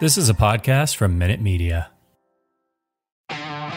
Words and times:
This 0.00 0.18
is 0.18 0.28
a 0.28 0.34
podcast 0.34 0.96
from 0.96 1.18
Minute 1.18 1.40
Media. 1.40 1.90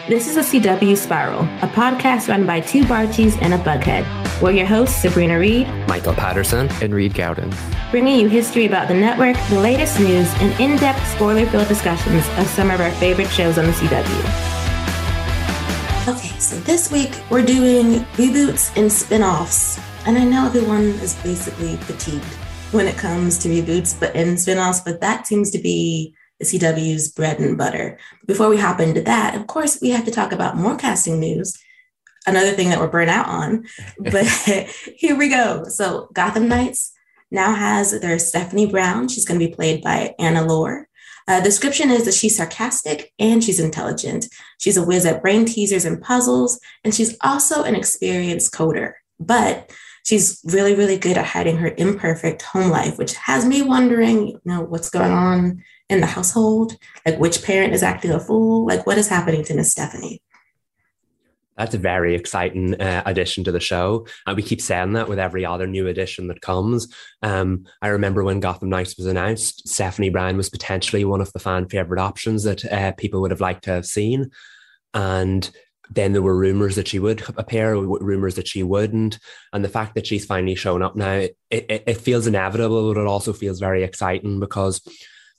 This 0.09 0.28
is 0.28 0.38
a 0.38 0.42
CW 0.42 0.98
Spiral, 0.98 1.42
a 1.62 1.67
podcast 1.67 2.28
run 2.28 2.45
by 2.45 2.59
two 2.59 2.86
Barties 2.88 3.38
and 3.38 3.53
a 3.53 3.58
Bughead. 3.58 4.06
We're 4.42 4.52
your 4.52 4.66
hosts, 4.66 5.02
Sabrina 5.02 5.38
Reed, 5.38 5.68
Michael 5.88 6.14
Patterson, 6.14 6.70
and 6.81 6.94
Reed 6.94 7.14
Gaudens, 7.14 7.56
bringing 7.92 8.20
you 8.20 8.30
history 8.30 8.66
about 8.66 8.88
the 8.88 8.94
network, 8.94 9.36
the 9.50 9.59
latest 9.59 10.00
news, 10.00 10.34
and 10.42 10.59
in 10.59 10.78
depth 10.78 11.06
spoiler 11.08 11.45
filled 11.45 11.68
discussions 11.68 12.25
of 12.38 12.48
some 12.48 12.72
of 12.72 12.81
our 12.81 12.92
favorite 12.92 13.30
shows 13.30 13.58
on 13.58 13.66
the 13.66 13.72
CW. 13.73 14.58
Okay, 16.08 16.40
so 16.40 16.58
this 16.62 16.92
week 16.92 17.12
we're 17.30 17.45
doing 17.45 18.00
reboots 18.16 18.75
and 18.75 18.92
spin 18.92 19.23
offs. 19.23 19.80
And 20.06 20.18
I 20.18 20.23
know 20.23 20.45
everyone 20.45 20.84
is 21.02 21.16
basically 21.16 21.75
fatigued 21.75 22.23
when 22.72 22.88
it 22.88 22.98
comes 22.98 23.38
to 23.40 23.50
reboots 23.50 23.98
but 23.98 24.16
and 24.16 24.40
spin-offs, 24.40 24.82
but 24.82 25.00
that 25.02 25.26
seems 25.26 25.52
to 25.52 25.60
be 25.60 26.14
the 26.40 26.46
CW's 26.46 27.09
bread 27.09 27.40
and 27.40 27.58
butter. 27.58 27.98
Before 28.26 28.50
we 28.50 28.58
hop 28.58 28.80
into 28.80 29.02
that, 29.02 29.36
of 29.36 29.48
course, 29.48 29.80
we 29.82 29.90
have 29.90 30.06
to 30.06 30.12
talk 30.12 30.32
about 30.32 30.58
more 30.58 30.76
casting 30.76 31.20
news. 31.20 31.58
Another 32.26 32.52
thing 32.52 32.70
that 32.70 32.80
we're 32.80 32.90
burnt 32.90 33.09
out 33.09 33.28
on, 33.28 33.66
but 34.00 34.26
here 34.96 35.18
we 35.18 35.30
go. 35.30 35.64
So 35.66 36.09
Gotham 36.14 36.48
Knights 36.48 36.94
now 37.32 37.54
has 37.54 37.98
their 38.00 38.20
Stephanie 38.20 38.70
Brown. 38.70 39.08
She's 39.08 39.26
going 39.26 39.40
to 39.40 39.48
be 39.48 39.54
played 39.54 39.81
by 39.81 40.14
Anna 40.20 40.46
Lore. 40.46 40.88
Uh, 41.28 41.42
description 41.42 41.92
is 41.92 42.06
that 42.06 42.14
she's 42.14 42.38
sarcastic 42.38 43.14
and 43.20 43.44
she's 43.44 43.59
intelligent. 43.59 44.28
She's 44.59 44.78
a 44.78 44.86
whiz 44.86 45.06
at 45.06 45.22
brain 45.22 45.46
teasers 45.46 45.84
and 45.84 46.02
puzzles, 46.02 46.59
and 46.84 46.94
she's 46.94 47.18
also 47.22 47.64
an 47.64 47.76
experienced 47.76 48.54
coder. 48.54 48.94
But 49.20 49.72
she's 50.08 50.39
really, 50.45 50.73
really 50.73 50.97
good 50.97 51.17
at 51.17 51.25
hiding 51.25 51.58
her 51.58 51.73
imperfect 51.77 52.41
home 52.41 52.69
life, 52.69 52.97
which 52.97 53.13
has 53.16 53.45
me 53.45 53.61
wondering, 53.61 54.27
you 54.30 54.41
know, 54.45 54.61
what's 54.61 54.89
going 54.89 55.11
on 55.11 55.61
in 55.89 56.00
the 56.00 56.05
household? 56.05 56.77
Like 57.05 57.19
which 57.19 57.44
parent 57.44 57.73
is 57.73 57.83
acting 57.83 58.11
a 58.11 58.19
fool? 58.19 58.66
Like 58.66 58.88
what 58.88 58.97
is 58.97 59.09
happening 59.09 59.44
to 59.44 59.53
Miss 59.53 59.69
Stephanie? 59.69 60.22
That's 61.58 61.75
a 61.75 61.80
very 61.80 62.16
exciting 62.16 62.80
uh, 62.80 63.03
addition 63.06 63.44
to 63.46 63.51
the 63.51 63.59
show. 63.59 64.07
And 64.25 64.38
we 64.38 64.44
keep 64.44 64.62
saying 64.62 64.94
that 64.94 65.09
with 65.09 65.19
every 65.19 65.46
other 65.46 65.67
new 65.67 65.88
addition 65.88 66.28
that 66.28 66.40
comes. 66.40 66.88
Um, 67.22 67.66
I 67.81 67.90
remember 67.90 68.23
when 68.23 68.40
Gotham 68.40 68.69
Knights 68.69 68.96
was 68.96 69.07
announced, 69.07 69.67
Stephanie 69.67 70.12
Brown 70.12 70.38
was 70.38 70.50
potentially 70.50 71.03
one 71.03 71.19
of 71.19 71.34
the 71.34 71.40
fan 71.40 71.67
favorite 71.67 72.00
options 72.00 72.44
that 72.44 72.63
uh, 72.72 72.94
people 72.94 73.19
would 73.22 73.31
have 73.31 73.41
liked 73.41 73.66
to 73.66 73.72
have 73.72 73.85
seen. 73.85 74.29
And 74.94 75.51
then 75.90 76.14
there 76.14 76.22
were 76.22 76.38
rumors 76.38 76.75
that 76.75 76.88
she 76.88 77.00
would 77.00 77.24
appear, 77.38 77.75
rumors 77.75 78.36
that 78.36 78.48
she 78.48 78.64
wouldn't, 78.64 79.20
and 79.53 79.64
the 79.64 79.70
fact 79.70 79.96
that 79.96 80.08
she's 80.08 80.25
finally 80.25 80.56
shown 80.56 80.81
up 80.81 80.96
now, 80.96 81.14
it, 81.14 81.36
it, 81.50 81.84
it, 81.88 81.98
feels 81.98 82.28
inevitable, 82.28 82.94
but 82.94 83.00
it 83.00 83.08
also 83.08 83.34
feels 83.34 83.59
very 83.59 83.84
exciting 83.84 84.40
because 84.40 84.81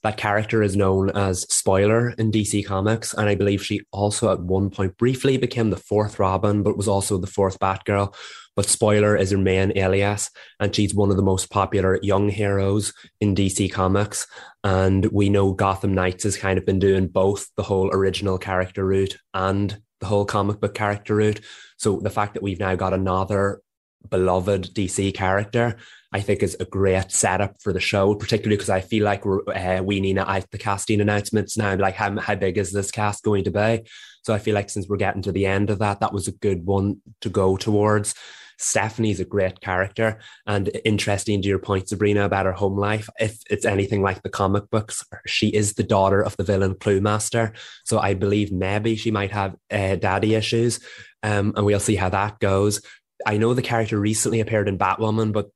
that 0.02 0.16
character 0.16 0.62
is 0.62 0.76
known 0.76 1.10
as 1.10 1.42
Spoiler 1.52 2.10
in 2.10 2.30
DC 2.30 2.64
Comics, 2.64 3.14
and 3.14 3.28
I 3.28 3.34
believe 3.34 3.64
she 3.64 3.82
also 3.92 4.32
at 4.32 4.40
one 4.40 4.70
point 4.70 4.96
briefly 4.96 5.36
became 5.36 5.70
the 5.70 5.76
fourth 5.76 6.18
Robin, 6.18 6.62
but 6.62 6.76
was 6.76 6.88
also 6.88 7.18
the 7.18 7.26
fourth 7.26 7.58
Batgirl. 7.58 8.14
But 8.54 8.66
Spoiler 8.66 9.16
is 9.16 9.30
her 9.30 9.38
main 9.38 9.76
alias, 9.76 10.30
and 10.58 10.74
she's 10.74 10.94
one 10.94 11.10
of 11.10 11.16
the 11.16 11.22
most 11.22 11.50
popular 11.50 11.98
young 12.02 12.28
heroes 12.28 12.92
in 13.20 13.34
DC 13.34 13.72
Comics. 13.72 14.26
And 14.64 15.06
we 15.06 15.28
know 15.28 15.52
Gotham 15.52 15.94
Knights 15.94 16.24
has 16.24 16.36
kind 16.36 16.58
of 16.58 16.66
been 16.66 16.80
doing 16.80 17.06
both 17.06 17.48
the 17.56 17.62
whole 17.62 17.90
original 17.92 18.36
character 18.36 18.84
route 18.84 19.16
and 19.32 19.80
the 20.00 20.06
whole 20.06 20.24
comic 20.24 20.60
book 20.60 20.74
character 20.74 21.16
route. 21.16 21.40
So 21.76 22.00
the 22.00 22.10
fact 22.10 22.34
that 22.34 22.42
we've 22.42 22.60
now 22.60 22.74
got 22.74 22.94
another 22.94 23.60
beloved 24.08 24.74
DC 24.74 25.14
character, 25.14 25.76
I 26.12 26.20
think 26.20 26.42
is 26.42 26.56
a 26.58 26.64
great 26.64 27.10
setup 27.12 27.60
for 27.60 27.72
the 27.72 27.80
show, 27.80 28.14
particularly 28.14 28.56
because 28.56 28.70
I 28.70 28.80
feel 28.80 29.04
like 29.04 29.24
we're 29.24 29.42
uh, 29.48 29.82
weaning 29.82 30.18
out 30.18 30.50
the 30.50 30.58
casting 30.58 31.00
announcements 31.00 31.56
now. 31.56 31.76
Like, 31.76 31.94
how, 31.94 32.18
how 32.18 32.34
big 32.34 32.58
is 32.58 32.72
this 32.72 32.90
cast 32.90 33.24
going 33.24 33.44
to 33.44 33.50
be? 33.50 33.88
So 34.22 34.34
I 34.34 34.38
feel 34.38 34.54
like 34.54 34.70
since 34.70 34.88
we're 34.88 34.96
getting 34.96 35.22
to 35.22 35.32
the 35.32 35.46
end 35.46 35.70
of 35.70 35.78
that, 35.80 36.00
that 36.00 36.12
was 36.12 36.28
a 36.28 36.32
good 36.32 36.64
one 36.64 37.00
to 37.20 37.28
go 37.28 37.56
towards. 37.56 38.14
Stephanie's 38.58 39.20
a 39.20 39.24
great 39.24 39.60
character 39.60 40.18
and 40.46 40.70
interesting 40.84 41.40
to 41.40 41.48
your 41.48 41.58
point, 41.58 41.88
Sabrina, 41.88 42.24
about 42.24 42.46
her 42.46 42.52
home 42.52 42.76
life. 42.76 43.08
If 43.18 43.38
it's 43.50 43.64
anything 43.64 44.02
like 44.02 44.22
the 44.22 44.28
comic 44.28 44.68
books, 44.70 45.04
she 45.26 45.48
is 45.48 45.74
the 45.74 45.82
daughter 45.82 46.20
of 46.22 46.36
the 46.36 46.44
villain 46.44 46.74
Cluemaster. 46.74 47.52
So 47.84 47.98
I 47.98 48.14
believe 48.14 48.52
maybe 48.52 48.96
she 48.96 49.10
might 49.10 49.32
have 49.32 49.56
uh, 49.70 49.96
daddy 49.96 50.34
issues. 50.34 50.80
Um, 51.22 51.52
and 51.56 51.64
we'll 51.64 51.80
see 51.80 51.96
how 51.96 52.10
that 52.10 52.38
goes. 52.38 52.80
I 53.26 53.36
know 53.36 53.54
the 53.54 53.62
character 53.62 53.98
recently 53.98 54.40
appeared 54.40 54.68
in 54.68 54.78
Batwoman, 54.78 55.32
but 55.32 55.50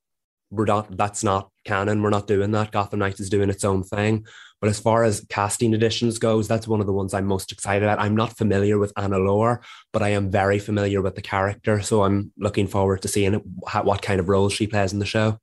we're 0.52 0.66
not 0.66 0.96
that's 0.96 1.24
not 1.24 1.50
canon. 1.64 2.02
We're 2.02 2.10
not 2.10 2.26
doing 2.26 2.52
that. 2.52 2.70
Gotham 2.70 3.00
Knights 3.00 3.20
is 3.20 3.30
doing 3.30 3.50
its 3.50 3.64
own 3.64 3.82
thing. 3.82 4.26
But 4.60 4.68
as 4.68 4.78
far 4.78 5.02
as 5.02 5.26
casting 5.28 5.74
editions 5.74 6.20
goes, 6.20 6.46
that's 6.46 6.68
one 6.68 6.78
of 6.78 6.86
the 6.86 6.92
ones 6.92 7.14
I'm 7.14 7.26
most 7.26 7.50
excited 7.50 7.82
about. 7.82 7.98
I'm 7.98 8.14
not 8.14 8.36
familiar 8.36 8.78
with 8.78 8.92
Anna 8.96 9.18
Lore, 9.18 9.60
but 9.92 10.02
I 10.02 10.10
am 10.10 10.30
very 10.30 10.60
familiar 10.60 11.02
with 11.02 11.16
the 11.16 11.22
character. 11.22 11.80
So 11.80 12.04
I'm 12.04 12.32
looking 12.38 12.68
forward 12.68 13.02
to 13.02 13.08
seeing 13.08 13.34
what 13.34 14.02
kind 14.02 14.20
of 14.20 14.28
role 14.28 14.50
she 14.50 14.68
plays 14.68 14.92
in 14.92 15.00
the 15.00 15.06
show. 15.06 15.38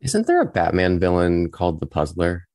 Isn't 0.00 0.26
there 0.26 0.40
a 0.40 0.46
Batman 0.46 0.98
villain 0.98 1.50
called 1.50 1.80
the 1.80 1.86
Puzzler? 1.86 2.46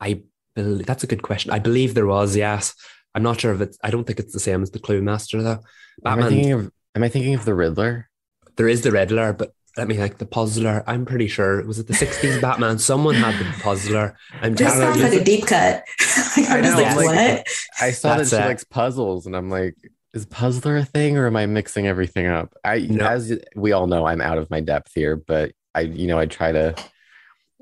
I 0.00 0.22
believe 0.56 0.86
that's 0.86 1.04
a 1.04 1.08
good 1.08 1.22
question. 1.22 1.52
I 1.52 1.60
believe 1.60 1.94
there 1.94 2.06
was, 2.06 2.34
yes. 2.34 2.74
I'm 3.14 3.22
not 3.22 3.40
sure 3.40 3.54
if 3.54 3.60
it's, 3.60 3.78
I 3.84 3.90
don't 3.90 4.04
think 4.04 4.18
it's 4.18 4.32
the 4.32 4.40
same 4.40 4.62
as 4.62 4.72
the 4.72 4.80
Clue 4.80 5.00
Master 5.00 5.42
though. 5.42 5.60
Batman, 6.02 6.18
am 6.18 6.26
I 6.26 6.28
thinking 6.28 6.52
of, 6.52 6.72
am 6.96 7.02
I 7.04 7.08
thinking 7.08 7.34
of 7.34 7.44
the 7.44 7.54
Riddler? 7.54 8.08
There 8.56 8.68
is 8.68 8.82
the 8.82 8.90
Riddler, 8.90 9.32
but 9.32 9.52
let 9.76 9.88
me 9.88 9.96
think. 9.96 10.18
The 10.18 10.26
Puzzler. 10.26 10.82
I'm 10.86 11.04
pretty 11.04 11.28
sure 11.28 11.64
was 11.64 11.78
it 11.78 11.86
the 11.86 11.92
'60s 11.92 12.40
Batman. 12.42 12.78
Someone 12.78 13.14
had 13.14 13.38
the 13.38 13.50
Puzzler. 13.62 14.16
I'm 14.40 14.54
this 14.54 14.72
sounds 14.72 15.00
like 15.00 15.12
a 15.12 15.24
deep 15.24 15.46
cut. 15.46 15.84
like, 16.36 16.50
I 16.50 16.60
know. 16.60 16.76
Like, 16.76 16.96
what? 16.96 17.46
I 17.80 17.90
saw 17.90 18.16
That's 18.16 18.30
that 18.30 18.36
she 18.36 18.42
it. 18.42 18.46
likes 18.46 18.64
puzzles, 18.64 19.26
and 19.26 19.36
I'm 19.36 19.50
like, 19.50 19.74
is 20.14 20.26
Puzzler 20.26 20.76
a 20.76 20.84
thing, 20.84 21.18
or 21.18 21.26
am 21.26 21.36
I 21.36 21.46
mixing 21.46 21.86
everything 21.86 22.26
up? 22.26 22.54
I, 22.64 22.78
no. 22.80 23.06
as 23.06 23.38
we 23.54 23.72
all 23.72 23.86
know, 23.86 24.06
I'm 24.06 24.20
out 24.20 24.38
of 24.38 24.50
my 24.50 24.60
depth 24.60 24.92
here, 24.94 25.16
but 25.16 25.52
I, 25.74 25.80
you 25.80 26.06
know, 26.06 26.18
I 26.18 26.26
try 26.26 26.52
to 26.52 26.74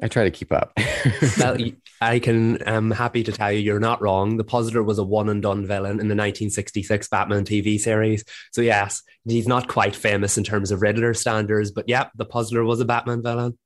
I 0.02 0.08
try 0.08 0.24
to 0.24 0.30
keep 0.30 0.52
up. 0.52 0.72
well, 1.38 1.56
I 2.00 2.18
can. 2.18 2.66
I'm 2.66 2.90
happy 2.90 3.22
to 3.22 3.32
tell 3.32 3.52
you, 3.52 3.60
you're 3.60 3.80
not 3.80 4.02
wrong. 4.02 4.36
The 4.36 4.44
Puzzler 4.44 4.82
was 4.82 4.98
a 4.98 5.04
one 5.04 5.28
and 5.28 5.40
done 5.40 5.66
villain 5.66 5.92
in 5.92 6.08
the 6.08 6.16
1966 6.16 7.08
Batman 7.08 7.44
TV 7.44 7.78
series. 7.78 8.24
So 8.52 8.60
yes, 8.60 9.02
he's 9.24 9.46
not 9.46 9.68
quite 9.68 9.94
famous 9.94 10.36
in 10.36 10.44
terms 10.44 10.70
of 10.70 10.82
Riddler 10.82 11.14
standards, 11.14 11.70
but 11.70 11.88
yeah, 11.88 12.08
the 12.16 12.24
Puzzler 12.24 12.64
was 12.64 12.80
a 12.80 12.84
Batman 12.84 13.22
villain. 13.22 13.56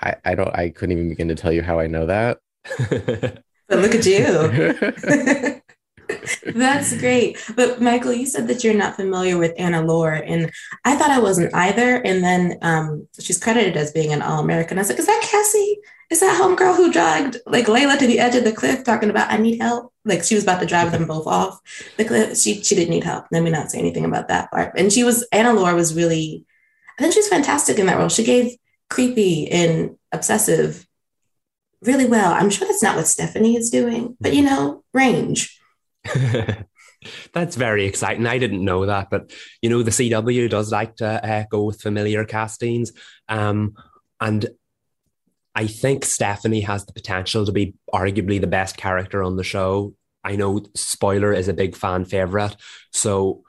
I, 0.00 0.16
I 0.24 0.34
don't. 0.34 0.54
I 0.54 0.70
couldn't 0.70 0.92
even 0.92 1.08
begin 1.10 1.28
to 1.28 1.34
tell 1.34 1.52
you 1.52 1.62
how 1.62 1.78
I 1.78 1.86
know 1.86 2.06
that. 2.06 2.38
but 2.78 3.78
look 3.78 3.94
at 3.94 4.06
you. 4.06 5.54
That's 6.46 6.96
great. 6.98 7.38
But 7.54 7.80
Michael, 7.80 8.12
you 8.12 8.26
said 8.26 8.48
that 8.48 8.64
you're 8.64 8.74
not 8.74 8.96
familiar 8.96 9.38
with 9.38 9.54
Anna 9.58 9.82
Lore, 9.82 10.12
and 10.12 10.50
I 10.84 10.96
thought 10.96 11.10
I 11.10 11.20
wasn't 11.20 11.54
either. 11.54 11.96
And 11.96 12.22
then 12.22 12.58
um, 12.62 13.08
she's 13.20 13.42
credited 13.42 13.76
as 13.76 13.92
being 13.92 14.12
an 14.12 14.22
All 14.22 14.40
American. 14.40 14.78
I 14.78 14.82
was 14.82 14.88
like, 14.88 14.98
is 14.98 15.06
that 15.06 15.22
Cassie? 15.22 15.78
Is 16.10 16.20
that 16.20 16.40
homegirl 16.40 16.76
who 16.76 16.90
dragged 16.90 17.36
like 17.44 17.66
Layla 17.66 17.98
to 17.98 18.06
the 18.06 18.18
edge 18.18 18.34
of 18.34 18.44
the 18.44 18.52
cliff 18.52 18.82
talking 18.82 19.10
about 19.10 19.30
I 19.30 19.36
need 19.36 19.60
help? 19.60 19.92
Like 20.06 20.24
she 20.24 20.34
was 20.34 20.44
about 20.44 20.60
to 20.60 20.66
drive 20.66 20.90
them 20.90 21.06
both 21.06 21.26
off 21.26 21.60
the 21.98 22.04
cliff. 22.04 22.38
She 22.38 22.62
she 22.62 22.74
didn't 22.74 22.90
need 22.90 23.04
help. 23.04 23.26
Let 23.30 23.42
me 23.42 23.50
not 23.50 23.70
say 23.70 23.78
anything 23.78 24.06
about 24.06 24.28
that 24.28 24.50
part. 24.50 24.72
And 24.78 24.90
she 24.90 25.04
was 25.04 25.26
Anna 25.32 25.52
Lore 25.52 25.74
was 25.74 25.94
really, 25.94 26.46
I 26.98 27.02
think 27.02 27.12
she's 27.12 27.28
fantastic 27.28 27.78
in 27.78 27.86
that 27.86 27.98
role. 27.98 28.08
She 28.08 28.24
gave 28.24 28.56
creepy 28.88 29.50
and 29.50 29.96
obsessive 30.10 30.86
really 31.82 32.06
well. 32.06 32.32
I'm 32.32 32.50
sure 32.50 32.66
that's 32.66 32.82
not 32.82 32.96
what 32.96 33.06
Stephanie 33.06 33.56
is 33.56 33.70
doing, 33.70 34.16
but 34.20 34.34
you 34.34 34.42
know, 34.42 34.84
range. 34.92 35.57
That's 37.32 37.56
very 37.56 37.86
exciting. 37.86 38.26
I 38.26 38.38
didn't 38.38 38.64
know 38.64 38.86
that, 38.86 39.08
but 39.10 39.32
you 39.62 39.70
know, 39.70 39.82
the 39.82 39.90
CW 39.90 40.50
does 40.50 40.72
like 40.72 40.96
to 40.96 41.06
uh, 41.06 41.44
go 41.50 41.64
with 41.64 41.80
familiar 41.80 42.24
castings. 42.24 42.92
Um, 43.28 43.74
and 44.20 44.46
I 45.54 45.66
think 45.66 46.04
Stephanie 46.04 46.62
has 46.62 46.86
the 46.86 46.92
potential 46.92 47.46
to 47.46 47.52
be 47.52 47.74
arguably 47.92 48.40
the 48.40 48.46
best 48.46 48.76
character 48.76 49.22
on 49.22 49.36
the 49.36 49.44
show. 49.44 49.94
I 50.24 50.36
know 50.36 50.62
spoiler 50.74 51.32
is 51.32 51.48
a 51.48 51.54
big 51.54 51.76
fan 51.76 52.04
favorite. 52.04 52.56
So 52.92 53.44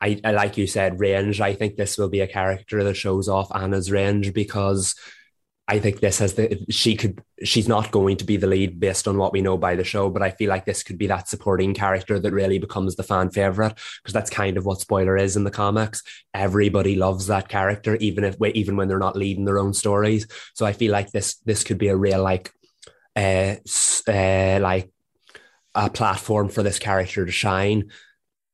I, 0.00 0.20
I, 0.24 0.30
like 0.32 0.56
you 0.56 0.66
said, 0.66 1.00
range. 1.00 1.40
I 1.40 1.54
think 1.54 1.76
this 1.76 1.98
will 1.98 2.08
be 2.08 2.20
a 2.20 2.28
character 2.28 2.84
that 2.84 2.94
shows 2.94 3.28
off 3.28 3.54
Anna's 3.54 3.90
range 3.90 4.32
because 4.32 4.94
I 5.70 5.78
think 5.78 6.00
this 6.00 6.18
has 6.20 6.32
the 6.32 6.64
she 6.70 6.96
could 6.96 7.22
she's 7.44 7.68
not 7.68 7.90
going 7.90 8.16
to 8.16 8.24
be 8.24 8.38
the 8.38 8.46
lead 8.46 8.80
based 8.80 9.06
on 9.06 9.18
what 9.18 9.34
we 9.34 9.42
know 9.42 9.58
by 9.58 9.76
the 9.76 9.84
show, 9.84 10.08
but 10.08 10.22
I 10.22 10.30
feel 10.30 10.48
like 10.48 10.64
this 10.64 10.82
could 10.82 10.96
be 10.96 11.06
that 11.08 11.28
supporting 11.28 11.74
character 11.74 12.18
that 12.18 12.32
really 12.32 12.58
becomes 12.58 12.96
the 12.96 13.02
fan 13.02 13.28
favorite 13.28 13.74
because 14.02 14.14
that's 14.14 14.30
kind 14.30 14.56
of 14.56 14.64
what 14.64 14.80
spoiler 14.80 15.18
is 15.18 15.36
in 15.36 15.44
the 15.44 15.50
comics. 15.50 16.02
Everybody 16.32 16.96
loves 16.96 17.26
that 17.26 17.48
character, 17.48 17.96
even 17.96 18.24
if 18.24 18.36
even 18.54 18.76
when 18.76 18.88
they're 18.88 18.98
not 18.98 19.16
leading 19.16 19.44
their 19.44 19.58
own 19.58 19.74
stories. 19.74 20.26
So 20.54 20.64
I 20.64 20.72
feel 20.72 20.90
like 20.90 21.12
this 21.12 21.36
this 21.44 21.64
could 21.64 21.78
be 21.78 21.88
a 21.88 21.96
real 21.96 22.22
like 22.22 22.50
uh, 23.14 23.56
uh 24.08 24.58
like 24.62 24.90
a 25.74 25.90
platform 25.90 26.48
for 26.48 26.62
this 26.62 26.78
character 26.78 27.26
to 27.26 27.32
shine 27.32 27.90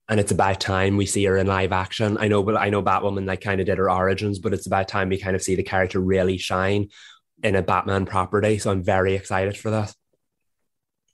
and 0.09 0.21
it's 0.21 0.33
about 0.33 0.61
time 0.61 0.97
we 0.97 1.07
see 1.07 1.25
her 1.25 1.37
in 1.37 1.47
live 1.47 1.73
action. 1.73 2.19
I 2.19 2.29
know, 2.29 2.43
but 2.43 2.57
I 2.57 2.69
know 2.69 2.83
Batwoman 2.83 3.27
like 3.27 3.41
kind 3.41 3.61
of 3.61 3.67
did 3.67 3.79
her 3.79 3.91
origins, 3.91 4.39
but 4.39 4.53
it's 4.53 4.67
about 4.67 4.89
time 4.89 5.09
we 5.09 5.19
kind 5.19 5.35
of 5.35 5.43
see 5.43 5.55
the 5.55 5.63
character 5.63 6.01
really 6.01 6.37
shine 6.37 6.89
in 7.43 7.57
a 7.57 7.63
Batman 7.63 8.07
property. 8.07 8.59
So 8.59 8.71
I'm 8.71 8.83
very 8.83 9.15
excited 9.15 9.57
for 9.57 9.71
that. 9.71 9.95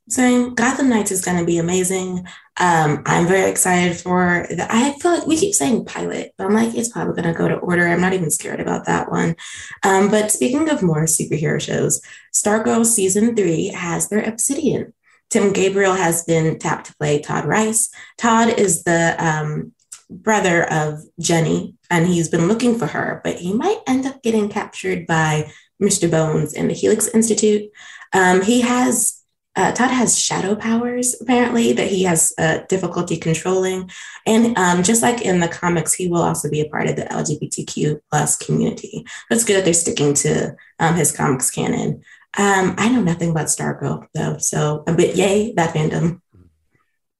Same. 0.08 0.54
Gotham 0.54 0.88
Knights 0.88 1.12
is 1.12 1.24
going 1.24 1.38
to 1.38 1.44
be 1.44 1.58
amazing. 1.58 2.26
Um, 2.58 3.02
I'm 3.06 3.28
very 3.28 3.48
excited 3.48 3.96
for 3.96 4.44
the. 4.50 4.66
I 4.68 4.98
feel 4.98 5.12
like 5.12 5.26
we 5.26 5.36
keep 5.36 5.54
saying 5.54 5.84
pilot, 5.84 6.32
but 6.36 6.46
I'm 6.46 6.52
like, 6.52 6.74
it's 6.74 6.88
probably 6.88 7.14
going 7.14 7.32
to 7.32 7.38
go 7.38 7.46
to 7.46 7.54
order. 7.56 7.86
I'm 7.86 8.00
not 8.00 8.12
even 8.12 8.30
scared 8.30 8.58
about 8.58 8.86
that 8.86 9.08
one. 9.08 9.36
Um, 9.84 10.10
but 10.10 10.32
speaking 10.32 10.68
of 10.68 10.82
more 10.82 11.04
superhero 11.04 11.60
shows, 11.60 12.00
Stargirl 12.34 12.84
season 12.86 13.36
three 13.36 13.68
has 13.68 14.08
their 14.08 14.22
Obsidian 14.28 14.92
Tim 15.30 15.52
Gabriel 15.52 15.94
has 15.94 16.24
been 16.24 16.58
tapped 16.58 16.86
to 16.86 16.96
play 16.96 17.20
Todd 17.20 17.44
Rice. 17.44 17.88
Todd 18.18 18.58
is 18.58 18.82
the 18.82 19.14
um, 19.24 19.72
brother 20.10 20.70
of 20.70 21.00
Jenny, 21.20 21.74
and 21.88 22.06
he's 22.06 22.28
been 22.28 22.48
looking 22.48 22.78
for 22.78 22.86
her, 22.86 23.20
but 23.24 23.36
he 23.36 23.52
might 23.52 23.80
end 23.86 24.06
up 24.06 24.22
getting 24.22 24.48
captured 24.48 25.06
by 25.06 25.50
Mr. 25.80 26.10
Bones 26.10 26.52
in 26.52 26.68
the 26.68 26.74
Helix 26.74 27.08
Institute. 27.08 27.70
Um, 28.12 28.42
he 28.42 28.60
has 28.60 29.16
uh, 29.56 29.72
Todd 29.72 29.90
has 29.90 30.16
shadow 30.16 30.54
powers 30.54 31.20
apparently 31.20 31.72
that 31.72 31.88
he 31.88 32.04
has 32.04 32.32
uh, 32.38 32.60
difficulty 32.68 33.16
controlling, 33.16 33.90
and 34.24 34.56
um, 34.56 34.82
just 34.82 35.02
like 35.02 35.22
in 35.22 35.40
the 35.40 35.48
comics, 35.48 35.92
he 35.92 36.08
will 36.08 36.22
also 36.22 36.48
be 36.48 36.60
a 36.60 36.68
part 36.68 36.88
of 36.88 36.96
the 36.96 37.02
LGBTQ 37.02 38.00
plus 38.10 38.36
community. 38.36 39.04
But 39.28 39.36
it's 39.36 39.44
good 39.44 39.56
that 39.56 39.64
they're 39.64 39.74
sticking 39.74 40.14
to 40.14 40.54
um, 40.78 40.94
his 40.94 41.10
comics 41.10 41.50
canon. 41.50 42.02
Um, 42.38 42.74
I 42.78 42.88
know 42.88 43.02
nothing 43.02 43.30
about 43.30 43.46
Stargirl 43.46 44.06
though, 44.14 44.38
so 44.38 44.84
a 44.86 44.94
bit 44.94 45.16
yay 45.16 45.52
that 45.54 45.74
fandom. 45.74 46.20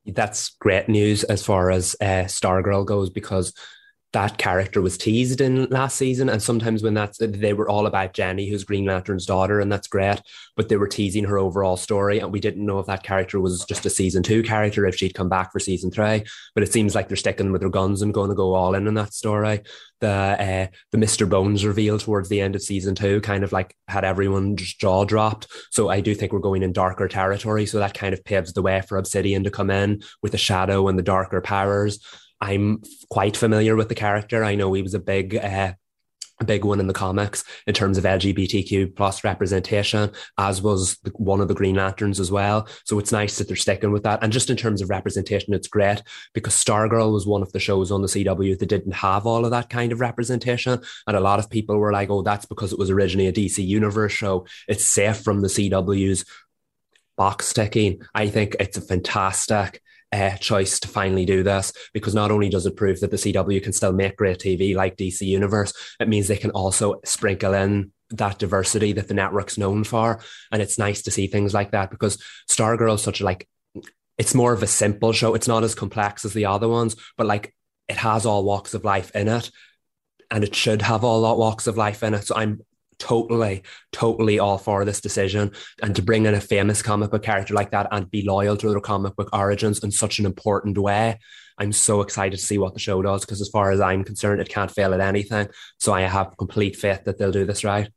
That's 0.06 0.50
great 0.60 0.88
news 0.88 1.24
as 1.24 1.44
far 1.44 1.70
as 1.70 1.96
uh, 2.00 2.24
Stargirl 2.24 2.86
goes 2.86 3.10
because 3.10 3.52
that 4.12 4.38
character 4.38 4.82
was 4.82 4.98
teased 4.98 5.40
in 5.40 5.66
last 5.66 5.96
season. 5.96 6.28
And 6.28 6.42
sometimes 6.42 6.82
when 6.82 6.94
that's 6.94 7.18
they 7.18 7.52
were 7.52 7.68
all 7.68 7.86
about 7.86 8.12
Jenny, 8.12 8.48
who's 8.48 8.64
Green 8.64 8.84
Lantern's 8.84 9.26
daughter, 9.26 9.60
and 9.60 9.70
that's 9.70 9.86
great. 9.86 10.20
But 10.56 10.68
they 10.68 10.76
were 10.76 10.88
teasing 10.88 11.24
her 11.24 11.38
overall 11.38 11.76
story, 11.76 12.18
and 12.18 12.32
we 12.32 12.40
didn't 12.40 12.66
know 12.66 12.80
if 12.80 12.86
that 12.86 13.04
character 13.04 13.40
was 13.40 13.64
just 13.64 13.86
a 13.86 13.90
season 13.90 14.22
two 14.22 14.42
character, 14.42 14.84
if 14.84 14.96
she'd 14.96 15.14
come 15.14 15.28
back 15.28 15.52
for 15.52 15.60
season 15.60 15.90
three. 15.90 16.24
But 16.54 16.64
it 16.64 16.72
seems 16.72 16.94
like 16.94 17.08
they're 17.08 17.16
sticking 17.16 17.52
with 17.52 17.60
their 17.60 17.70
guns 17.70 18.02
and 18.02 18.12
going 18.12 18.30
to 18.30 18.36
go 18.36 18.54
all 18.54 18.74
in 18.74 18.88
in 18.88 18.94
that 18.94 19.14
story. 19.14 19.60
The 20.00 20.08
uh, 20.08 20.66
the 20.90 20.98
Mr. 20.98 21.28
Bones 21.28 21.64
reveal 21.64 21.98
towards 21.98 22.28
the 22.28 22.40
end 22.40 22.56
of 22.56 22.62
season 22.62 22.94
two 22.94 23.20
kind 23.20 23.44
of 23.44 23.52
like 23.52 23.76
had 23.86 24.04
everyone's 24.04 24.74
jaw 24.74 25.04
dropped. 25.04 25.46
So 25.70 25.88
I 25.88 26.00
do 26.00 26.14
think 26.14 26.32
we're 26.32 26.40
going 26.40 26.62
in 26.62 26.72
darker 26.72 27.06
territory. 27.06 27.66
So 27.66 27.78
that 27.78 27.94
kind 27.94 28.12
of 28.12 28.24
paves 28.24 28.54
the 28.54 28.62
way 28.62 28.80
for 28.80 28.98
Obsidian 28.98 29.44
to 29.44 29.50
come 29.50 29.70
in 29.70 30.02
with 30.22 30.32
the 30.32 30.38
shadow 30.38 30.88
and 30.88 30.98
the 30.98 31.02
darker 31.02 31.40
powers. 31.40 32.00
I'm 32.40 32.82
quite 33.10 33.36
familiar 33.36 33.76
with 33.76 33.88
the 33.88 33.94
character. 33.94 34.44
I 34.44 34.54
know 34.54 34.72
he 34.72 34.82
was 34.82 34.94
a 34.94 35.00
big 35.00 35.36
uh, 35.36 35.74
a 36.40 36.44
big 36.44 36.64
one 36.64 36.80
in 36.80 36.86
the 36.86 36.94
comics 36.94 37.44
in 37.66 37.74
terms 37.74 37.98
of 37.98 38.04
LGBTQ 38.04 38.96
plus 38.96 39.22
representation, 39.22 40.10
as 40.38 40.62
was 40.62 40.98
one 41.14 41.40
of 41.40 41.48
the 41.48 41.54
Green 41.54 41.76
Lanterns 41.76 42.18
as 42.18 42.32
well. 42.32 42.66
So 42.84 42.98
it's 42.98 43.12
nice 43.12 43.38
that 43.38 43.46
they're 43.46 43.56
sticking 43.56 43.92
with 43.92 44.02
that. 44.04 44.22
And 44.22 44.32
just 44.32 44.50
in 44.50 44.56
terms 44.56 44.80
of 44.80 44.90
representation, 44.90 45.52
it's 45.52 45.68
great 45.68 46.02
because 46.32 46.54
Stargirl 46.54 47.12
was 47.12 47.26
one 47.26 47.42
of 47.42 47.52
the 47.52 47.60
shows 47.60 47.90
on 47.90 48.02
the 48.02 48.08
CW 48.08 48.58
that 48.58 48.68
didn't 48.68 48.92
have 48.92 49.26
all 49.26 49.44
of 49.44 49.50
that 49.50 49.68
kind 49.68 49.92
of 49.92 50.00
representation. 50.00 50.80
And 51.06 51.16
a 51.16 51.20
lot 51.20 51.38
of 51.38 51.50
people 51.50 51.76
were 51.76 51.92
like, 51.92 52.10
oh, 52.10 52.22
that's 52.22 52.46
because 52.46 52.72
it 52.72 52.78
was 52.78 52.90
originally 52.90 53.28
a 53.28 53.32
DC 53.32 53.64
Universe 53.64 54.12
show. 54.12 54.46
It's 54.66 54.84
safe 54.84 55.18
from 55.18 55.42
the 55.42 55.48
CW's 55.48 56.24
box 57.16 57.52
ticking. 57.52 58.00
I 58.14 58.28
think 58.28 58.56
it's 58.58 58.78
a 58.78 58.82
fantastic 58.82 59.82
uh, 60.12 60.36
choice 60.36 60.80
to 60.80 60.88
finally 60.88 61.24
do 61.24 61.42
this 61.42 61.72
because 61.92 62.14
not 62.14 62.30
only 62.30 62.48
does 62.48 62.66
it 62.66 62.76
prove 62.76 63.00
that 63.00 63.10
the 63.10 63.16
CW 63.16 63.62
can 63.62 63.72
still 63.72 63.92
make 63.92 64.16
great 64.16 64.38
TV 64.38 64.74
like 64.74 64.96
DC 64.96 65.22
Universe, 65.22 65.72
it 66.00 66.08
means 66.08 66.28
they 66.28 66.36
can 66.36 66.50
also 66.50 67.00
sprinkle 67.04 67.54
in 67.54 67.92
that 68.10 68.38
diversity 68.38 68.92
that 68.92 69.08
the 69.08 69.14
network's 69.14 69.58
known 69.58 69.84
for. 69.84 70.20
And 70.50 70.60
it's 70.60 70.78
nice 70.78 71.02
to 71.02 71.10
see 71.10 71.28
things 71.28 71.54
like 71.54 71.70
that 71.70 71.90
because 71.90 72.22
Stargirl 72.50 72.96
is 72.96 73.02
such 73.02 73.20
a 73.20 73.24
like, 73.24 73.48
it's 74.18 74.34
more 74.34 74.52
of 74.52 74.62
a 74.62 74.66
simple 74.66 75.12
show. 75.12 75.34
It's 75.34 75.48
not 75.48 75.64
as 75.64 75.74
complex 75.74 76.24
as 76.24 76.32
the 76.32 76.46
other 76.46 76.68
ones, 76.68 76.96
but 77.16 77.26
like 77.26 77.54
it 77.88 77.96
has 77.96 78.26
all 78.26 78.44
walks 78.44 78.74
of 78.74 78.84
life 78.84 79.10
in 79.14 79.28
it. 79.28 79.50
And 80.32 80.44
it 80.44 80.54
should 80.54 80.82
have 80.82 81.02
all 81.02 81.38
walks 81.38 81.66
of 81.66 81.76
life 81.76 82.02
in 82.02 82.14
it. 82.14 82.24
So 82.24 82.36
I'm 82.36 82.60
totally, 83.00 83.64
totally 83.90 84.38
all 84.38 84.58
for 84.58 84.84
this 84.84 85.00
decision. 85.00 85.50
And 85.82 85.96
to 85.96 86.02
bring 86.02 86.26
in 86.26 86.34
a 86.34 86.40
famous 86.40 86.82
comic 86.82 87.10
book 87.10 87.24
character 87.24 87.54
like 87.54 87.72
that 87.72 87.88
and 87.90 88.08
be 88.10 88.22
loyal 88.22 88.56
to 88.58 88.70
their 88.70 88.80
comic 88.80 89.16
book 89.16 89.30
origins 89.32 89.82
in 89.82 89.90
such 89.90 90.20
an 90.20 90.26
important 90.26 90.78
way. 90.78 91.18
I'm 91.58 91.72
so 91.72 92.00
excited 92.00 92.38
to 92.38 92.44
see 92.44 92.56
what 92.56 92.74
the 92.74 92.80
show 92.80 93.02
does 93.02 93.22
because, 93.22 93.40
as 93.40 93.48
far 93.48 93.70
as 93.70 93.80
I'm 93.80 94.04
concerned, 94.04 94.40
it 94.40 94.48
can't 94.48 94.70
fail 94.70 94.94
at 94.94 95.00
anything. 95.00 95.48
So 95.78 95.92
I 95.92 96.02
have 96.02 96.36
complete 96.38 96.76
faith 96.76 97.04
that 97.04 97.18
they'll 97.18 97.32
do 97.32 97.44
this 97.44 97.64
right. 97.64 97.90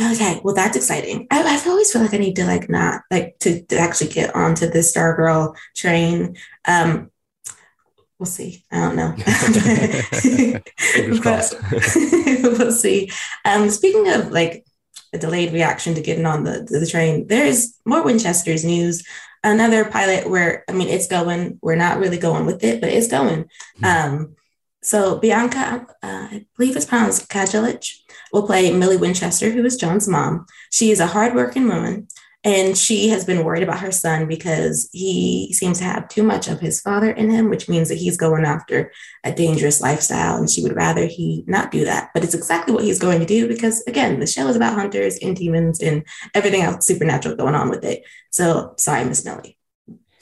Okay, 0.00 0.40
well 0.44 0.54
that's 0.54 0.76
exciting. 0.76 1.26
I, 1.30 1.42
I 1.42 1.68
always 1.68 1.92
feel 1.92 2.02
like 2.02 2.14
I 2.14 2.18
need 2.18 2.36
to 2.36 2.44
like 2.44 2.70
not 2.70 3.02
like 3.10 3.36
to, 3.40 3.62
to 3.64 3.76
actually 3.76 4.10
get 4.10 4.34
onto 4.36 4.70
the 4.70 4.78
Stargirl 4.78 5.56
train. 5.74 6.36
Um, 6.66 7.10
we'll 8.18 8.26
see. 8.26 8.64
I 8.70 8.80
don't 8.80 8.96
know. 8.96 9.14
but, 11.22 11.54
we'll 12.58 12.72
see. 12.72 13.10
Um, 13.44 13.70
speaking 13.70 14.08
of 14.08 14.30
like 14.30 14.64
a 15.12 15.18
delayed 15.18 15.52
reaction 15.52 15.94
to 15.94 16.00
getting 16.02 16.26
on 16.26 16.44
the, 16.44 16.66
the 16.68 16.86
train, 16.86 17.26
there 17.26 17.46
is 17.46 17.76
more 17.84 18.02
Winchester's 18.02 18.64
news. 18.64 19.06
Another 19.44 19.84
pilot 19.84 20.28
where, 20.28 20.64
I 20.68 20.72
mean, 20.72 20.88
it's 20.88 21.06
going, 21.06 21.58
we're 21.62 21.76
not 21.76 21.98
really 21.98 22.18
going 22.18 22.44
with 22.44 22.64
it, 22.64 22.80
but 22.80 22.90
it's 22.90 23.08
going. 23.08 23.44
Mm-hmm. 23.80 23.84
Um, 23.84 24.36
so 24.82 25.18
Bianca, 25.18 25.86
uh, 26.02 26.28
I 26.30 26.46
believe 26.56 26.76
it's 26.76 26.86
pronounced 26.86 27.28
Kajlich, 27.28 28.00
will 28.32 28.46
play 28.46 28.72
Millie 28.72 28.96
Winchester, 28.96 29.50
who 29.50 29.64
is 29.64 29.76
John's 29.76 30.08
mom. 30.08 30.46
She 30.70 30.90
is 30.90 31.00
a 31.00 31.06
hardworking 31.06 31.68
woman 31.68 32.08
and 32.44 32.78
she 32.78 33.08
has 33.08 33.24
been 33.24 33.44
worried 33.44 33.64
about 33.64 33.80
her 33.80 33.90
son 33.90 34.28
because 34.28 34.88
he 34.92 35.52
seems 35.52 35.78
to 35.78 35.84
have 35.84 36.08
too 36.08 36.22
much 36.22 36.46
of 36.46 36.60
his 36.60 36.80
father 36.80 37.10
in 37.10 37.30
him, 37.30 37.50
which 37.50 37.68
means 37.68 37.88
that 37.88 37.98
he's 37.98 38.16
going 38.16 38.44
after 38.44 38.92
a 39.24 39.32
dangerous 39.32 39.80
lifestyle. 39.80 40.36
And 40.36 40.48
she 40.48 40.62
would 40.62 40.76
rather 40.76 41.06
he 41.06 41.42
not 41.48 41.72
do 41.72 41.84
that. 41.84 42.10
But 42.14 42.22
it's 42.22 42.34
exactly 42.34 42.72
what 42.72 42.84
he's 42.84 43.00
going 43.00 43.18
to 43.18 43.26
do 43.26 43.48
because, 43.48 43.82
again, 43.88 44.20
the 44.20 44.26
show 44.26 44.46
is 44.46 44.54
about 44.54 44.74
hunters 44.74 45.18
and 45.18 45.34
demons 45.34 45.80
and 45.82 46.06
everything 46.32 46.62
else 46.62 46.86
supernatural 46.86 47.34
going 47.34 47.56
on 47.56 47.70
with 47.70 47.84
it. 47.84 48.04
So 48.30 48.74
sorry, 48.78 49.04
Miss 49.04 49.24
Millie, 49.24 49.58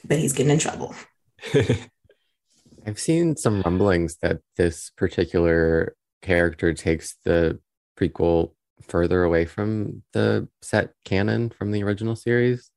but 0.03 0.17
he's 0.17 0.33
getting 0.33 0.53
in 0.53 0.59
trouble. 0.59 0.95
I've 2.85 2.99
seen 2.99 3.35
some 3.35 3.61
rumblings 3.61 4.17
that 4.23 4.39
this 4.55 4.89
particular 4.97 5.95
character 6.23 6.73
takes 6.73 7.15
the 7.25 7.59
prequel 7.99 8.53
further 8.81 9.23
away 9.23 9.45
from 9.45 10.03
the 10.13 10.47
set 10.61 10.93
canon 11.03 11.49
from 11.49 11.71
the 11.71 11.83
original 11.83 12.15
series. 12.15 12.71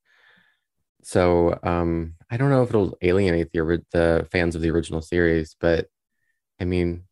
So 1.03 1.59
um, 1.63 2.15
I 2.31 2.37
don't 2.37 2.51
know 2.51 2.63
if 2.63 2.71
it'll 2.71 2.97
alienate 3.03 3.53
the 3.53 3.83
the 3.93 4.29
fans 4.31 4.55
of 4.55 4.63
the 4.63 4.71
original 4.71 5.03
series, 5.03 5.57
but 5.61 5.89
I 6.61 6.65
mean, 6.65 7.05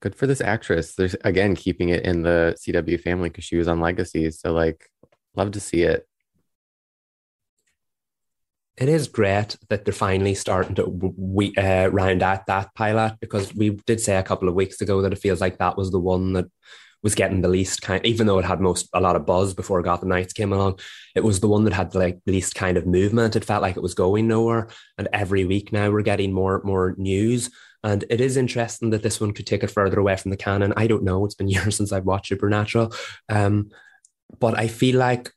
good 0.00 0.14
for 0.14 0.26
this 0.26 0.40
actress. 0.40 0.94
There's 0.94 1.16
again 1.24 1.56
keeping 1.56 1.88
it 1.88 2.04
in 2.04 2.22
the 2.22 2.56
CW 2.58 3.00
family 3.00 3.30
because 3.30 3.44
she 3.44 3.56
was 3.56 3.68
on 3.68 3.80
Legacy. 3.80 4.30
So 4.30 4.52
like, 4.52 4.90
love 5.34 5.52
to 5.52 5.60
see 5.60 5.82
it. 5.82 6.06
It 8.76 8.88
is 8.88 9.06
great 9.06 9.56
that 9.68 9.84
they're 9.84 9.92
finally 9.92 10.34
starting 10.34 10.74
to 10.76 10.86
we 10.86 11.54
uh, 11.56 11.88
round 11.88 12.22
out 12.22 12.46
that 12.46 12.74
pilot 12.74 13.16
because 13.20 13.54
we 13.54 13.70
did 13.86 14.00
say 14.00 14.16
a 14.16 14.22
couple 14.22 14.48
of 14.48 14.54
weeks 14.54 14.80
ago 14.80 15.02
that 15.02 15.12
it 15.12 15.18
feels 15.18 15.40
like 15.40 15.58
that 15.58 15.76
was 15.76 15.90
the 15.90 16.00
one 16.00 16.32
that 16.32 16.46
was 17.02 17.14
getting 17.14 17.40
the 17.40 17.48
least 17.48 17.82
kind, 17.82 18.04
even 18.06 18.26
though 18.26 18.38
it 18.38 18.44
had 18.44 18.60
most 18.60 18.88
a 18.92 19.00
lot 19.00 19.16
of 19.16 19.26
buzz 19.26 19.54
before 19.54 19.82
Gotham 19.82 20.08
Knights 20.08 20.32
came 20.32 20.52
along. 20.52 20.78
It 21.14 21.24
was 21.24 21.40
the 21.40 21.48
one 21.48 21.64
that 21.64 21.72
had 21.72 21.90
the 21.90 21.98
like 21.98 22.20
least 22.26 22.54
kind 22.54 22.76
of 22.76 22.86
movement. 22.86 23.36
It 23.36 23.44
felt 23.44 23.62
like 23.62 23.76
it 23.76 23.82
was 23.82 23.94
going 23.94 24.28
nowhere. 24.28 24.68
And 24.98 25.08
every 25.12 25.44
week 25.44 25.72
now 25.72 25.90
we're 25.90 26.02
getting 26.02 26.32
more 26.32 26.62
more 26.64 26.94
news. 26.96 27.50
And 27.84 28.04
it 28.10 28.20
is 28.20 28.36
interesting 28.36 28.90
that 28.90 29.02
this 29.02 29.20
one 29.20 29.32
could 29.32 29.46
take 29.46 29.64
it 29.64 29.70
further 29.70 29.98
away 29.98 30.16
from 30.16 30.30
the 30.30 30.36
canon. 30.36 30.72
I 30.76 30.86
don't 30.86 31.02
know. 31.02 31.24
It's 31.24 31.34
been 31.34 31.48
years 31.56 31.76
since 31.76 31.92
I've 31.92 32.06
watched 32.06 32.28
Supernatural. 32.28 32.92
Um, 33.28 33.70
but 34.38 34.58
I 34.58 34.68
feel 34.68 34.98
like 34.98 35.32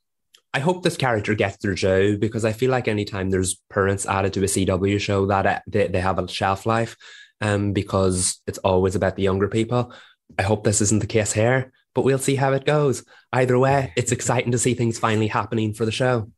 I 0.53 0.60
hope 0.60 0.84
this 0.84 0.95
character 0.95 1.36
gets 1.36 1.57
their 1.57 1.74
due 1.74 2.17
because 2.17 2.45
I 2.45 2.53
feel 2.53 2.72
like 2.72 2.88
anytime 2.88 3.29
there's 3.29 3.62
parents 3.69 4.05
added 4.05 4.31
to 4.34 4.43
a 4.43 4.45
CW 4.45 5.01
show 5.01 5.25
that 5.25 5.45
uh, 5.45 5.60
they, 5.67 5.88
they 5.88 6.00
have 6.00 6.17
a 6.17 6.27
shelf 6.29 6.65
life 6.65 6.95
um, 7.41 7.74
because 7.74 8.41
it's 8.48 8.60
always 8.60 8.95
about 8.95 9.17
the 9.17 9.24
younger 9.24 9.50
people. 9.50 9.91
I 10.38 10.44
hope 10.44 10.63
this 10.63 10.82
isn't 10.82 11.00
the 11.00 11.08
case 11.08 11.34
here, 11.34 11.72
but 11.94 12.03
we'll 12.03 12.17
see 12.17 12.36
how 12.36 12.53
it 12.53 12.65
goes. 12.65 13.03
Either 13.32 13.58
way, 13.58 13.94
it's 13.96 14.12
exciting 14.12 14.51
to 14.51 14.58
see 14.58 14.74
things 14.74 15.00
finally 15.00 15.27
happening 15.27 15.74
for 15.74 15.86
the 15.86 15.91
show. 15.91 16.32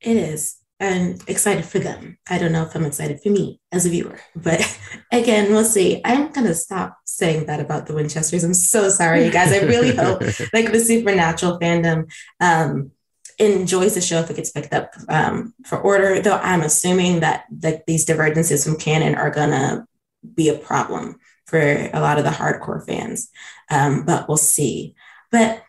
It 0.00 0.16
is. 0.16 0.56
And 0.80 1.22
excited 1.28 1.64
for 1.64 1.78
them. 1.78 2.18
I 2.28 2.38
don't 2.38 2.50
know 2.50 2.64
if 2.64 2.74
I'm 2.74 2.84
excited 2.84 3.20
for 3.22 3.28
me 3.28 3.60
as 3.70 3.86
a 3.86 3.90
viewer, 3.90 4.18
but 4.34 4.60
again, 5.12 5.52
we'll 5.52 5.64
see. 5.64 6.00
I'm 6.04 6.32
going 6.32 6.46
to 6.48 6.56
stop 6.56 6.98
saying 7.04 7.46
that 7.46 7.60
about 7.60 7.86
the 7.86 7.94
Winchesters. 7.94 8.42
I'm 8.42 8.52
so 8.52 8.88
sorry, 8.88 9.24
you 9.24 9.30
guys. 9.30 9.52
I 9.52 9.60
really 9.60 9.94
hope 9.94 10.22
like 10.52 10.72
the 10.72 10.80
supernatural 10.80 11.60
fandom 11.60 12.10
um, 12.40 12.90
enjoys 13.38 13.94
the 13.94 14.00
show 14.00 14.18
if 14.20 14.30
it 14.30 14.36
gets 14.36 14.50
picked 14.50 14.72
up 14.72 14.92
um, 15.08 15.54
for 15.64 15.78
order, 15.78 16.20
though 16.20 16.38
I'm 16.38 16.62
assuming 16.62 17.20
that 17.20 17.44
like 17.62 17.86
these 17.86 18.04
divergences 18.04 18.64
from 18.64 18.76
canon 18.76 19.14
are 19.14 19.30
going 19.30 19.50
to 19.50 19.86
be 20.34 20.48
a 20.48 20.58
problem 20.58 21.20
for 21.52 21.60
a 21.60 22.00
lot 22.00 22.16
of 22.16 22.24
the 22.24 22.30
hardcore 22.30 22.84
fans. 22.84 23.28
Um, 23.70 24.06
but 24.06 24.26
we'll 24.26 24.38
see. 24.38 24.94
But 25.30 25.62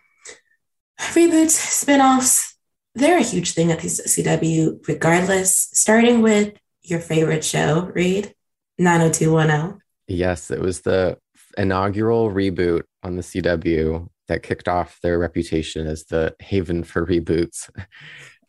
reboots, 0.97 1.49
spin-offs, 1.49 2.55
they're 2.95 3.17
a 3.17 3.23
huge 3.23 3.51
thing 3.51 3.69
at 3.69 3.81
the 3.81 3.87
CW, 3.87 4.87
regardless, 4.87 5.69
starting 5.73 6.21
with 6.21 6.53
your 6.83 7.01
favorite 7.01 7.43
show, 7.43 7.91
Reed, 7.93 8.33
90210. 8.77 9.81
Yes, 10.07 10.51
it 10.51 10.61
was 10.61 10.81
the 10.81 11.17
inaugural 11.57 12.31
reboot 12.31 12.83
on 13.03 13.17
the 13.17 13.21
CW 13.21 14.07
that 14.29 14.41
kicked 14.41 14.69
off 14.69 14.99
their 15.03 15.19
reputation 15.19 15.85
as 15.85 16.05
the 16.05 16.33
haven 16.39 16.83
for 16.83 17.05
reboots. 17.05 17.69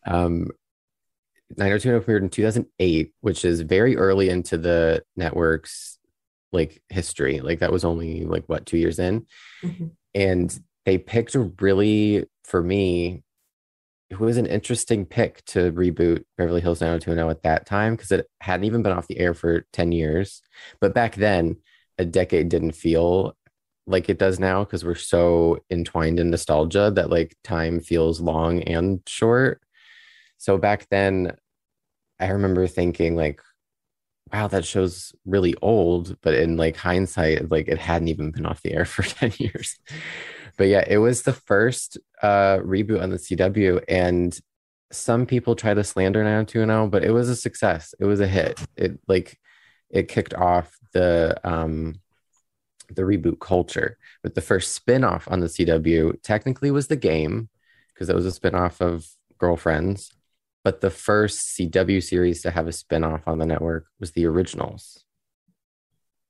Um, 0.06 0.48
90210 1.56 1.94
appeared 1.94 2.22
in 2.24 2.28
2008, 2.28 3.14
which 3.22 3.42
is 3.42 3.62
very 3.62 3.96
early 3.96 4.28
into 4.28 4.58
the 4.58 5.02
network's 5.16 5.98
like 6.54 6.82
history. 6.88 7.40
Like 7.40 7.60
that 7.60 7.72
was 7.72 7.84
only 7.84 8.24
like 8.24 8.44
what 8.46 8.66
two 8.66 8.78
years 8.78 8.98
in, 8.98 9.26
mm-hmm. 9.62 9.86
and 10.14 10.58
they 10.86 10.98
picked 10.98 11.34
a 11.34 11.40
really 11.60 12.24
for 12.44 12.62
me. 12.62 13.22
It 14.10 14.20
was 14.20 14.36
an 14.36 14.46
interesting 14.46 15.06
pick 15.06 15.44
to 15.46 15.72
reboot 15.72 16.24
Beverly 16.38 16.60
Hills 16.60 16.80
90210 16.80 17.30
at 17.30 17.42
that 17.42 17.66
time 17.66 17.96
because 17.96 18.12
it 18.12 18.28
hadn't 18.40 18.64
even 18.64 18.82
been 18.82 18.92
off 18.92 19.08
the 19.08 19.18
air 19.18 19.34
for 19.34 19.66
10 19.72 19.92
years. 19.92 20.40
But 20.80 20.94
back 20.94 21.16
then, 21.16 21.56
a 21.98 22.04
decade 22.04 22.48
didn't 22.48 22.72
feel 22.72 23.34
like 23.86 24.08
it 24.08 24.18
does 24.18 24.38
now 24.38 24.62
because 24.62 24.84
we're 24.84 24.94
so 24.94 25.58
entwined 25.70 26.20
in 26.20 26.30
nostalgia 26.30 26.92
that 26.94 27.10
like 27.10 27.36
time 27.44 27.80
feels 27.80 28.20
long 28.20 28.62
and 28.62 29.00
short. 29.06 29.60
So 30.38 30.58
back 30.58 30.86
then, 30.90 31.32
I 32.20 32.28
remember 32.28 32.66
thinking 32.66 33.16
like, 33.16 33.40
wow, 34.34 34.48
that 34.48 34.64
show's 34.64 35.14
really 35.24 35.54
old, 35.62 36.16
but 36.20 36.34
in 36.34 36.56
like 36.56 36.76
hindsight, 36.76 37.50
like 37.50 37.68
it 37.68 37.78
hadn't 37.78 38.08
even 38.08 38.32
been 38.32 38.46
off 38.46 38.62
the 38.62 38.72
air 38.72 38.84
for 38.94 39.02
10 39.02 39.32
years. 39.38 39.78
but 40.56 40.64
yeah, 40.66 40.84
it 40.86 40.98
was 40.98 41.22
the 41.22 41.32
first 41.32 41.98
uh 42.22 42.58
reboot 42.58 43.02
on 43.02 43.10
the 43.10 43.16
CW 43.16 43.84
and 43.88 44.38
some 44.90 45.26
people 45.26 45.54
try 45.54 45.74
to 45.74 45.84
slander 45.84 46.24
now 46.24 46.42
too 46.42 46.66
now, 46.66 46.86
but 46.86 47.04
it 47.04 47.12
was 47.12 47.28
a 47.28 47.36
success. 47.36 47.94
It 48.00 48.04
was 48.04 48.20
a 48.20 48.26
hit. 48.26 48.60
It 48.76 48.98
like 49.08 49.38
it 49.90 50.08
kicked 50.08 50.34
off 50.34 50.76
the 50.92 51.40
um 51.44 52.00
the 52.90 53.02
reboot 53.02 53.40
culture. 53.40 53.98
But 54.22 54.34
the 54.34 54.40
first 54.40 54.74
spin-off 54.74 55.26
on 55.30 55.40
the 55.40 55.46
CW 55.46 56.22
technically 56.22 56.70
was 56.70 56.88
the 56.88 56.96
game 56.96 57.48
because 57.92 58.08
it 58.08 58.16
was 58.16 58.26
a 58.26 58.32
spin-off 58.32 58.80
of 58.80 59.06
Girlfriends 59.38 60.13
but 60.64 60.80
the 60.80 60.90
first 60.90 61.56
CW 61.56 62.02
series 62.02 62.40
to 62.42 62.50
have 62.50 62.66
a 62.66 62.70
spinoff 62.70 63.28
on 63.28 63.38
the 63.38 63.46
network 63.46 63.86
was 64.00 64.12
the 64.12 64.24
originals, 64.24 65.04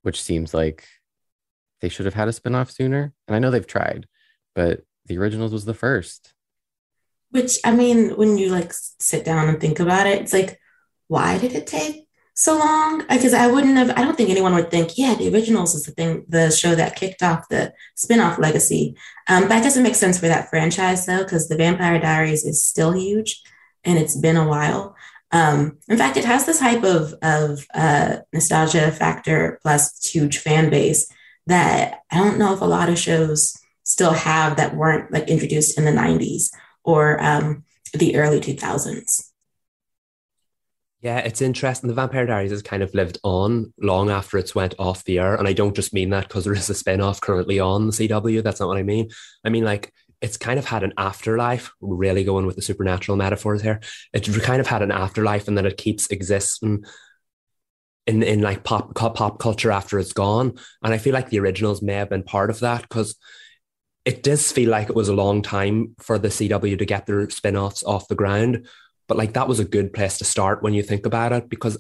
which 0.03 0.21
seems 0.21 0.53
like 0.53 0.87
they 1.81 1.89
should 1.89 2.05
have 2.05 2.15
had 2.15 2.27
a 2.29 2.33
spinoff 2.33 2.71
sooner. 2.71 3.13
And 3.29 3.37
I 3.37 3.39
know 3.39 3.53
they've 3.53 3.67
tried, 3.67 4.09
but 4.55 4.83
the 5.07 5.19
originals 5.19 5.53
was 5.53 5.65
the 5.65 5.73
first. 5.73 6.35
Which 7.31 7.59
I 7.65 7.75
mean, 7.75 8.17
when 8.17 8.37
you 8.37 8.51
like 8.51 8.73
sit 8.73 9.25
down 9.25 9.49
and 9.49 9.61
think 9.61 9.79
about 9.79 10.09
it, 10.09 10.21
it's 10.21 10.33
like, 10.33 10.59
why 11.07 11.39
did 11.39 11.53
it 11.53 11.69
take 11.69 12.09
so 12.35 12.59
long? 12.59 13.05
Because 13.09 13.35
I 13.35 13.47
wouldn't 13.47 13.77
have. 13.77 13.91
I 13.91 14.03
don't 14.03 14.17
think 14.17 14.31
anyone 14.31 14.55
would 14.55 14.71
think, 14.71 14.99
yeah, 14.99 15.15
the 15.15 15.33
originals 15.33 15.77
is 15.77 15.85
the 15.85 15.93
thing, 15.93 16.25
the 16.29 16.51
show 16.51 16.75
that 16.75 16.97
kicked 16.97 17.23
off 17.23 17.49
the 17.49 17.73
spinoff 17.97 18.39
legacy. 18.39 18.97
Um, 19.29 19.49
that 19.49 19.63
doesn't 19.63 19.83
make 19.83 19.95
sense 19.95 20.19
for 20.19 20.27
that 20.27 20.51
franchise 20.51 21.07
though, 21.07 21.23
because 21.23 21.49
the 21.49 21.57
Vampire 21.57 22.01
Diaries 22.01 22.45
is 22.45 22.65
still 22.65 22.93
huge 22.93 23.43
and 23.85 23.99
it's 23.99 24.17
been 24.17 24.37
a 24.37 24.49
while. 24.49 24.97
Um, 25.33 25.79
in 25.89 25.99
fact, 25.99 26.17
it 26.17 26.25
has 26.25 26.47
this 26.47 26.61
type 26.61 26.85
of, 26.85 27.15
of 27.23 27.67
uh, 27.75 28.19
nostalgia 28.33 28.93
factor 28.93 29.59
plus 29.63 30.05
huge 30.07 30.39
fan 30.39 30.71
base 30.71 31.11
that 31.47 32.01
I 32.11 32.17
don't 32.17 32.39
know 32.39 32.55
if 32.55 32.61
a 32.61 32.67
lot 32.67 32.89
of 32.89 32.99
shows 32.99 33.59
still 33.83 34.13
have 34.13 34.57
that 34.57 34.77
weren't 34.77 35.13
like 35.13 35.29
introduced 35.29 35.77
in 35.77 35.85
the 35.85 35.91
90s 35.91 36.51
or 36.85 37.23
um, 37.23 37.65
the 37.93 38.17
early 38.17 38.41
2000s. 38.41 39.31
Yeah, 41.01 41.19
it's 41.19 41.43
interesting. 41.43 41.89
The 41.89 41.95
Vampire 41.95 42.25
Diaries 42.25 42.51
has 42.51 42.63
kind 42.63 42.83
of 42.83 42.95
lived 42.95 43.19
on 43.23 43.75
long 43.79 44.09
after 44.09 44.39
it's 44.39 44.55
went 44.55 44.75
off 44.79 45.05
the 45.05 45.19
air. 45.19 45.35
And 45.35 45.47
I 45.47 45.53
don't 45.53 45.77
just 45.77 45.93
mean 45.93 46.09
that 46.11 46.29
because 46.29 46.45
there 46.45 46.55
is 46.55 46.71
a 46.71 46.75
spin 46.75 47.03
off 47.03 47.21
currently 47.21 47.61
on 47.61 47.87
the 47.87 47.93
CW. 47.93 48.43
That's 48.43 48.61
not 48.61 48.69
what 48.69 48.79
I 48.79 48.85
mean. 48.85 49.11
I 49.45 49.51
mean, 49.51 49.65
like, 49.65 49.93
it's 50.25 50.39
kind 50.39 50.59
of 50.59 50.65
had 50.65 50.83
an 50.83 50.95
afterlife, 50.97 51.71
really 51.83 52.25
going 52.25 52.47
with 52.47 52.57
the 52.57 52.63
supernatural 52.63 53.19
metaphors 53.19 53.61
here. 53.61 53.81
It's 54.15 54.39
kind 54.39 54.59
of 54.59 54.67
had 54.67 54.81
an 54.81 54.91
afterlife 54.91 55.49
and 55.49 55.59
that 55.59 55.67
it 55.67 55.77
keeps 55.77 56.07
existing 56.07 56.85
in, 58.07 58.23
in 58.23 58.41
like 58.41 58.65
pop 58.65 58.95
pop 58.95 59.39
culture 59.39 59.71
after 59.71 59.99
it's 59.99 60.15
gone. 60.15 60.59
And 60.83 60.95
I 60.95 60.99
feel 60.99 61.13
like 61.13 61.29
the 61.29 61.41
originals 61.41 61.83
may 61.83 61.93
have 61.93 62.09
been 62.09 62.23
part 62.23 62.49
of 62.49 62.61
that 62.61 62.83
because 62.89 63.17
it 64.07 64.23
does 64.23 64.51
feel 64.51 64.71
like 64.71 64.89
it 64.89 64.97
was 64.97 65.11
a 65.11 65.15
long 65.15 65.43
time 65.43 65.95
for 65.99 66.19
the 66.19 66.29
CW 66.29 66.79
to 66.79 66.87
get 66.87 67.05
their 67.05 67.29
spin-offs 67.29 67.85
off 67.85 68.09
the 68.09 68.15
ground. 68.15 68.67
But 69.09 69.19
like 69.19 69.35
that 69.35 69.49
was 69.49 69.61
a 69.61 69.65
good 69.67 69.93
place 69.93 70.17
to 70.19 70.25
start 70.25 70.63
when 70.63 70.73
you 70.73 70.83
think 70.83 71.05
about 71.05 71.33
it, 71.33 71.51
because 71.51 71.77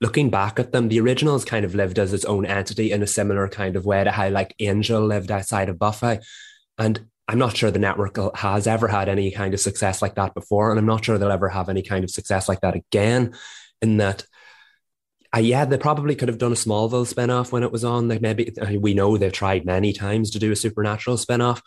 looking 0.00 0.30
back 0.30 0.60
at 0.60 0.70
them, 0.70 0.88
the 0.88 1.00
originals 1.00 1.44
kind 1.44 1.64
of 1.64 1.74
lived 1.74 1.98
as 1.98 2.12
its 2.12 2.24
own 2.24 2.46
entity 2.46 2.92
in 2.92 3.02
a 3.02 3.08
similar 3.08 3.48
kind 3.48 3.74
of 3.74 3.84
way 3.84 4.04
to 4.04 4.12
how 4.12 4.28
like 4.28 4.54
Angel 4.60 5.04
lived 5.04 5.32
outside 5.32 5.68
of 5.68 5.80
Buffy. 5.80 6.20
And 6.78 7.08
I'm 7.28 7.38
not 7.38 7.56
sure 7.56 7.70
the 7.70 7.78
network 7.78 8.16
has 8.36 8.66
ever 8.66 8.88
had 8.88 9.10
any 9.10 9.30
kind 9.30 9.52
of 9.52 9.60
success 9.60 10.00
like 10.00 10.14
that 10.14 10.32
before, 10.34 10.70
and 10.70 10.78
I'm 10.78 10.86
not 10.86 11.04
sure 11.04 11.18
they'll 11.18 11.30
ever 11.30 11.50
have 11.50 11.68
any 11.68 11.82
kind 11.82 12.02
of 12.02 12.10
success 12.10 12.48
like 12.48 12.62
that 12.62 12.74
again. 12.74 13.34
In 13.82 13.98
that, 13.98 14.24
uh, 15.36 15.40
yeah, 15.40 15.66
they 15.66 15.76
probably 15.76 16.16
could 16.16 16.28
have 16.28 16.38
done 16.38 16.52
a 16.52 16.56
Smallville 16.56 17.12
spinoff 17.12 17.52
when 17.52 17.62
it 17.62 17.70
was 17.70 17.84
on. 17.84 18.08
Like 18.08 18.22
maybe 18.22 18.52
we 18.80 18.94
know 18.94 19.16
they've 19.16 19.30
tried 19.30 19.66
many 19.66 19.92
times 19.92 20.30
to 20.30 20.38
do 20.38 20.50
a 20.50 20.56
Supernatural 20.56 21.18
spinoff. 21.18 21.60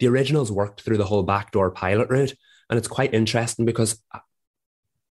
The 0.00 0.08
originals 0.08 0.50
worked 0.50 0.82
through 0.82 0.98
the 0.98 1.06
whole 1.06 1.22
backdoor 1.22 1.70
pilot 1.70 2.10
route, 2.10 2.34
and 2.68 2.76
it's 2.76 2.88
quite 2.88 3.14
interesting 3.14 3.64
because 3.66 4.02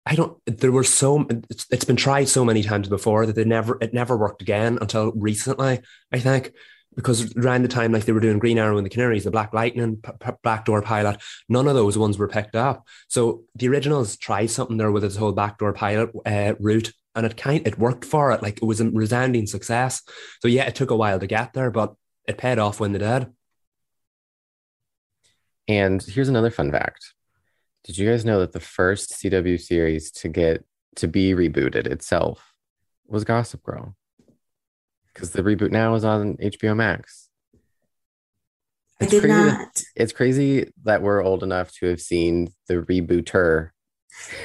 I 0.06 0.14
don't. 0.14 0.38
There 0.46 0.72
were 0.72 0.84
so 0.84 1.26
it's, 1.50 1.66
it's 1.70 1.84
been 1.84 1.96
tried 1.96 2.28
so 2.28 2.44
many 2.44 2.62
times 2.62 2.88
before 2.88 3.26
that 3.26 3.34
they 3.34 3.44
never 3.44 3.78
it 3.80 3.92
never 3.92 4.16
worked 4.16 4.42
again 4.42 4.78
until 4.80 5.12
recently. 5.12 5.80
I 6.12 6.18
think 6.18 6.52
because 6.94 7.34
around 7.36 7.62
the 7.62 7.68
time 7.68 7.92
like 7.92 8.04
they 8.04 8.12
were 8.12 8.20
doing 8.20 8.38
Green 8.38 8.58
Arrow 8.58 8.76
and 8.76 8.84
the 8.84 8.90
Canaries, 8.90 9.24
the 9.24 9.30
Black 9.30 9.52
Lightning, 9.52 9.96
P- 9.96 10.12
P- 10.20 10.32
Backdoor 10.42 10.82
Pilot, 10.82 11.20
none 11.48 11.68
of 11.68 11.74
those 11.74 11.96
ones 11.96 12.18
were 12.18 12.28
picked 12.28 12.54
up. 12.54 12.86
So 13.08 13.44
the 13.54 13.68
originals 13.68 14.16
tried 14.16 14.46
something 14.46 14.76
there 14.76 14.92
with 14.92 15.04
its 15.04 15.16
whole 15.16 15.32
Backdoor 15.32 15.72
Pilot 15.72 16.10
uh, 16.26 16.54
route, 16.60 16.92
and 17.14 17.26
it 17.26 17.36
kind 17.36 17.66
it 17.66 17.78
worked 17.78 18.04
for 18.04 18.32
it. 18.32 18.42
Like 18.42 18.58
it 18.58 18.64
was 18.64 18.80
a 18.80 18.90
resounding 18.90 19.46
success. 19.46 20.02
So 20.40 20.48
yeah, 20.48 20.66
it 20.66 20.74
took 20.74 20.90
a 20.90 20.96
while 20.96 21.18
to 21.18 21.26
get 21.26 21.52
there, 21.52 21.70
but 21.70 21.94
it 22.26 22.38
paid 22.38 22.58
off 22.58 22.80
when 22.80 22.92
they 22.92 22.98
did. 22.98 23.32
And 25.68 26.02
here's 26.02 26.28
another 26.28 26.50
fun 26.50 26.70
fact: 26.70 27.14
Did 27.84 27.96
you 27.98 28.08
guys 28.08 28.24
know 28.24 28.40
that 28.40 28.52
the 28.52 28.60
first 28.60 29.12
CW 29.12 29.60
series 29.60 30.10
to 30.12 30.28
get 30.28 30.64
to 30.96 31.08
be 31.08 31.32
rebooted 31.32 31.86
itself 31.86 32.52
was 33.06 33.24
Gossip 33.24 33.62
Girl? 33.62 33.96
Because 35.12 35.30
the 35.30 35.42
reboot 35.42 35.70
now 35.70 35.94
is 35.94 36.04
on 36.04 36.36
HBO 36.36 36.76
Max. 36.76 37.28
It's 39.00 39.08
I 39.08 39.16
did 39.16 39.20
crazy 39.22 39.34
not. 39.34 39.74
That, 39.74 39.82
it's 39.96 40.12
crazy 40.12 40.72
that 40.84 41.02
we're 41.02 41.22
old 41.22 41.42
enough 41.42 41.72
to 41.76 41.86
have 41.86 42.00
seen 42.00 42.52
the 42.68 42.82
rebooter 42.82 43.70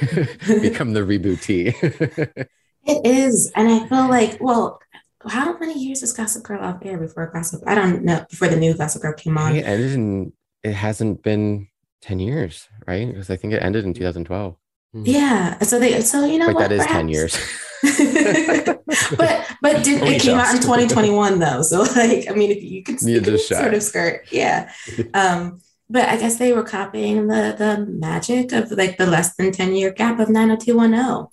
become 0.60 0.92
the 0.92 1.00
rebootee. 1.00 1.74
it 2.84 3.06
is, 3.06 3.52
and 3.54 3.68
I 3.68 3.86
feel 3.86 4.08
like, 4.08 4.38
well, 4.40 4.80
how 5.26 5.56
many 5.58 5.78
years 5.78 6.00
was 6.00 6.12
Gossip 6.12 6.44
Girl 6.44 6.64
off 6.64 6.78
air 6.82 6.98
before 6.98 7.30
Gossip? 7.32 7.62
I 7.66 7.74
don't 7.74 8.04
know 8.04 8.24
before 8.28 8.48
the 8.48 8.56
new 8.56 8.74
Gossip 8.74 9.02
Girl 9.02 9.14
came 9.14 9.38
on. 9.38 9.56
It 9.56 9.64
ended 9.64 9.92
in. 9.92 10.32
It 10.64 10.72
hasn't 10.72 11.22
been 11.22 11.68
ten 12.00 12.18
years, 12.18 12.68
right? 12.86 13.06
Because 13.06 13.30
I 13.30 13.36
think 13.36 13.52
it 13.52 13.62
ended 13.62 13.84
in 13.84 13.94
2012. 13.94 14.56
Hmm. 14.92 15.02
Yeah. 15.04 15.58
So 15.60 15.78
they. 15.78 16.00
So 16.00 16.24
you 16.24 16.38
know 16.38 16.46
like 16.46 16.56
what? 16.56 16.68
That 16.68 16.72
is 16.72 16.82
Perhaps. 16.82 16.96
ten 16.96 17.08
years. 17.08 17.36
but 19.16 19.56
but 19.62 19.84
did, 19.84 20.02
it 20.02 20.22
came 20.22 20.38
out 20.38 20.54
in 20.54 20.60
2021 20.60 21.38
though. 21.38 21.62
So 21.62 21.82
like 21.82 22.30
I 22.30 22.34
mean, 22.34 22.50
if 22.50 22.62
you 22.62 22.82
could, 22.82 23.00
you 23.02 23.20
could 23.20 23.40
sort 23.40 23.74
of 23.74 23.82
skirt, 23.82 24.26
yeah. 24.30 24.72
Um, 25.14 25.60
but 25.90 26.08
I 26.08 26.16
guess 26.16 26.36
they 26.36 26.52
were 26.52 26.64
copying 26.64 27.28
the 27.28 27.54
the 27.56 27.86
magic 27.88 28.52
of 28.52 28.70
like 28.72 28.98
the 28.98 29.06
less 29.06 29.36
than 29.36 29.52
10 29.52 29.74
year 29.74 29.90
gap 29.90 30.20
of 30.20 30.28
90210 30.28 31.28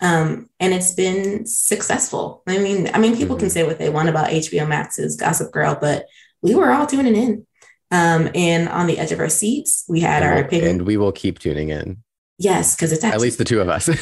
um, 0.00 0.50
and 0.60 0.74
it's 0.74 0.94
been 0.94 1.46
successful. 1.46 2.42
I 2.46 2.58
mean, 2.58 2.90
I 2.92 2.98
mean, 2.98 3.16
people 3.16 3.36
mm-hmm. 3.36 3.44
can 3.44 3.50
say 3.50 3.64
what 3.64 3.78
they 3.78 3.88
want 3.88 4.08
about 4.08 4.28
HBO 4.28 4.68
Max's 4.68 5.16
Gossip 5.16 5.52
Girl, 5.52 5.76
but 5.80 6.06
we 6.42 6.54
were 6.54 6.70
all 6.70 6.86
tuning 6.86 7.16
in. 7.16 7.46
Um, 7.90 8.28
and 8.34 8.68
on 8.68 8.88
the 8.88 8.98
edge 8.98 9.12
of 9.12 9.20
our 9.20 9.28
seats, 9.28 9.84
we 9.88 10.00
had 10.00 10.22
and 10.22 10.32
our 10.32 10.40
opinion, 10.40 10.70
and 10.70 10.82
we 10.86 10.96
will 10.96 11.12
keep 11.12 11.38
tuning 11.38 11.70
in. 11.70 12.02
Yes, 12.38 12.74
because 12.74 12.92
it's 12.92 13.04
actually- 13.04 13.16
at 13.16 13.20
least 13.20 13.38
the 13.38 13.44
two 13.44 13.60
of 13.60 13.68
us. 13.68 13.88
no, 13.88 13.94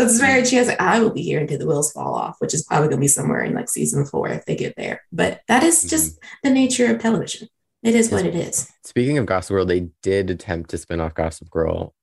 it's 0.00 0.20
very 0.26 0.44
true. 0.44 0.62
Like, 0.62 0.80
I 0.80 1.00
will 1.00 1.10
be 1.10 1.22
here 1.22 1.40
until 1.40 1.58
the 1.58 1.66
wheels 1.66 1.92
fall 1.92 2.14
off, 2.14 2.36
which 2.38 2.54
is 2.54 2.64
probably 2.64 2.88
going 2.88 2.98
to 2.98 3.04
be 3.04 3.08
somewhere 3.08 3.42
in 3.42 3.54
like 3.54 3.68
season 3.68 4.06
four 4.06 4.28
if 4.28 4.44
they 4.44 4.56
get 4.56 4.76
there. 4.76 5.02
But 5.12 5.40
that 5.48 5.62
is 5.62 5.84
just 5.84 6.16
mm-hmm. 6.16 6.28
the 6.44 6.50
nature 6.50 6.94
of 6.94 7.00
television. 7.00 7.48
It 7.82 7.94
is 7.94 8.10
what 8.10 8.26
it 8.26 8.34
is. 8.34 8.70
Speaking 8.84 9.18
of 9.18 9.26
Gossip 9.26 9.54
Girl, 9.54 9.64
they 9.64 9.88
did 10.02 10.30
attempt 10.30 10.70
to 10.70 10.78
spin 10.78 11.00
off 11.00 11.14
Gossip 11.14 11.50
Girl 11.50 11.94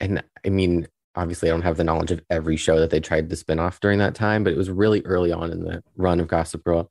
and 0.00 0.22
I 0.44 0.48
mean, 0.48 0.88
obviously, 1.14 1.48
I 1.48 1.52
don't 1.52 1.62
have 1.62 1.76
the 1.76 1.84
knowledge 1.84 2.10
of 2.10 2.22
every 2.30 2.56
show 2.56 2.80
that 2.80 2.90
they 2.90 3.00
tried 3.00 3.28
to 3.30 3.36
spin 3.36 3.58
off 3.58 3.80
during 3.80 3.98
that 3.98 4.14
time, 4.14 4.42
but 4.42 4.52
it 4.52 4.56
was 4.56 4.70
really 4.70 5.02
early 5.04 5.30
on 5.30 5.52
in 5.52 5.62
the 5.62 5.84
run 5.96 6.20
of 6.20 6.28
Gossip 6.28 6.64
Girl 6.64 6.90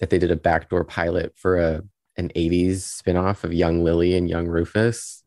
that 0.00 0.10
they 0.10 0.18
did 0.18 0.30
a 0.30 0.36
backdoor 0.36 0.84
pilot 0.84 1.32
for 1.36 1.58
a 1.58 1.82
an 2.16 2.32
80s 2.34 3.00
spinoff 3.00 3.44
of 3.44 3.52
Young 3.52 3.84
Lily 3.84 4.16
and 4.16 4.28
Young 4.28 4.48
Rufus. 4.48 5.17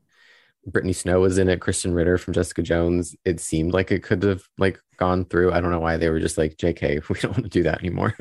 Brittany 0.66 0.94
Snow 0.94 1.20
was 1.20 1.38
in 1.38 1.50
it, 1.50 1.60
Krysten 1.60 1.96
Ritter 1.96 2.18
from 2.18 2.34
Jessica 2.34 2.62
Jones. 2.62 3.16
It 3.26 3.40
seemed 3.40 3.74
like 3.74 3.92
it 3.92 4.04
could 4.04 4.24
have 4.24 4.44
like 4.58 4.80
gone 4.98 5.26
through. 5.26 5.52
I 5.52 5.62
don't 5.62 5.72
know 5.72 5.80
why 5.80 5.98
they 5.98 6.10
were 6.10 6.20
just 6.20 6.38
like, 6.38 6.58
JK, 6.58 7.10
we 7.10 7.20
don't 7.20 7.32
want 7.32 7.44
to 7.44 7.50
do 7.50 7.64
that 7.64 7.80
anymore. 7.80 8.16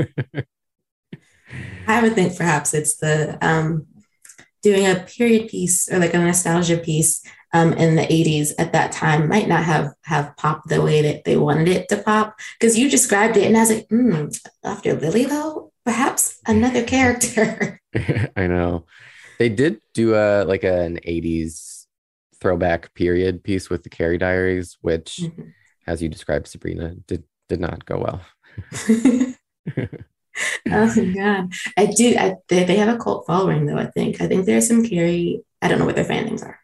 I 1.87 2.03
would 2.03 2.15
think 2.15 2.37
perhaps 2.37 2.75
it's 2.75 2.97
the 2.97 3.37
um 3.45 3.87
doing 4.63 4.87
a 4.87 5.01
period 5.01 5.49
piece 5.49 5.91
or 5.91 5.99
like 5.99 6.15
a 6.15 6.19
nostalgia 6.19 6.77
piece 6.77 7.25
um, 7.53 7.73
in 7.73 7.97
the 7.97 8.03
80s 8.03 8.53
at 8.59 8.73
that 8.73 8.93
time 8.93 9.29
might 9.29 9.49
not 9.49 9.65
have 9.65 9.93
have 10.05 10.37
popped 10.37 10.69
the 10.69 10.83
way 10.83 11.03
that 11.03 11.25
they 11.25 11.37
wanted 11.37 11.69
it 11.69 11.89
to 11.89 11.97
pop 11.97 12.39
because 12.59 12.79
you 12.79 12.89
described 12.89 13.37
it 13.37 13.47
and 13.47 13.57
I 13.57 13.61
was 13.61 13.71
like, 13.71 13.89
hmm, 13.89 14.27
after 14.63 14.95
Lily 14.95 15.25
though, 15.25 15.73
perhaps 15.85 16.39
another 16.47 16.85
character. 16.85 17.81
I 18.37 18.47
know. 18.47 18.87
They 19.39 19.49
did 19.49 19.81
do 19.95 20.15
a 20.15 20.45
like 20.45 20.63
an 20.63 21.01
80s 21.07 21.70
throwback 22.41 22.95
period 22.95 23.43
piece 23.45 23.71
with 23.71 23.83
the 23.83 23.91
Carrie 23.91 24.19
Diaries, 24.19 24.79
which, 24.81 25.21
mm-hmm. 25.23 25.49
as 25.87 26.03
you 26.03 26.09
described, 26.09 26.49
Sabrina, 26.49 26.95
did 27.07 27.25
did 27.49 27.61
not 27.61 27.85
go 27.85 27.99
well. 27.99 28.21
oh 30.71 31.13
god, 31.15 31.53
I 31.77 31.87
do. 31.87 32.17
I, 32.19 32.37
they, 32.49 32.65
they 32.65 32.77
have 32.77 32.95
a 32.95 32.99
cult 32.99 33.27
following 33.27 33.67
though. 33.67 33.79
I 33.79 33.87
think. 33.87 34.21
I 34.21 34.27
think 34.27 34.47
there's 34.47 34.69
some 34.69 34.85
Carrie. 34.85 35.43
I 35.63 35.69
don't 35.69 35.79
know 35.79 35.87
what 35.87 35.97
their 35.97 36.05
fan 36.05 36.27
names 36.27 36.43
are, 36.43 36.59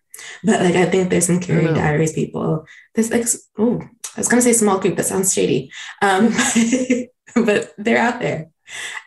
but 0.44 0.60
like 0.60 0.76
I 0.76 0.86
think 0.86 1.10
there's 1.10 1.26
some 1.26 1.40
Carrie 1.40 1.66
Diaries 1.66 2.12
people. 2.12 2.66
There's 2.94 3.10
like 3.10 3.26
oh, 3.58 3.80
I 4.16 4.20
was 4.20 4.28
gonna 4.28 4.42
say 4.42 4.52
small 4.52 4.78
group. 4.78 4.96
That 4.96 5.06
sounds 5.06 5.32
shady. 5.32 5.70
Um, 6.00 6.32
but 7.34 7.74
they're 7.76 7.98
out 7.98 8.20
there. 8.20 8.48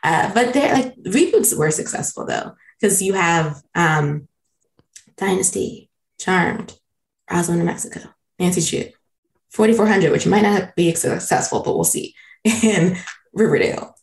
Uh, 0.03 0.33
but 0.33 0.53
they're 0.53 0.73
like 0.73 0.95
reboots 0.97 1.57
were 1.57 1.71
successful 1.71 2.25
though 2.25 2.53
because 2.79 3.01
you 3.01 3.13
have 3.13 3.61
um, 3.75 4.27
Dynasty, 5.17 5.88
Charmed, 6.19 6.77
Roswell, 7.31 7.57
New 7.57 7.63
Mexico, 7.63 8.01
Nancy 8.37 8.61
Drew, 8.61 8.91
4400, 9.51 10.11
which 10.11 10.27
might 10.27 10.43
not 10.43 10.75
be 10.75 10.93
successful, 10.93 11.63
but 11.63 11.75
we'll 11.75 11.83
see, 11.83 12.13
and 12.63 12.97
Riverdale. 13.33 13.95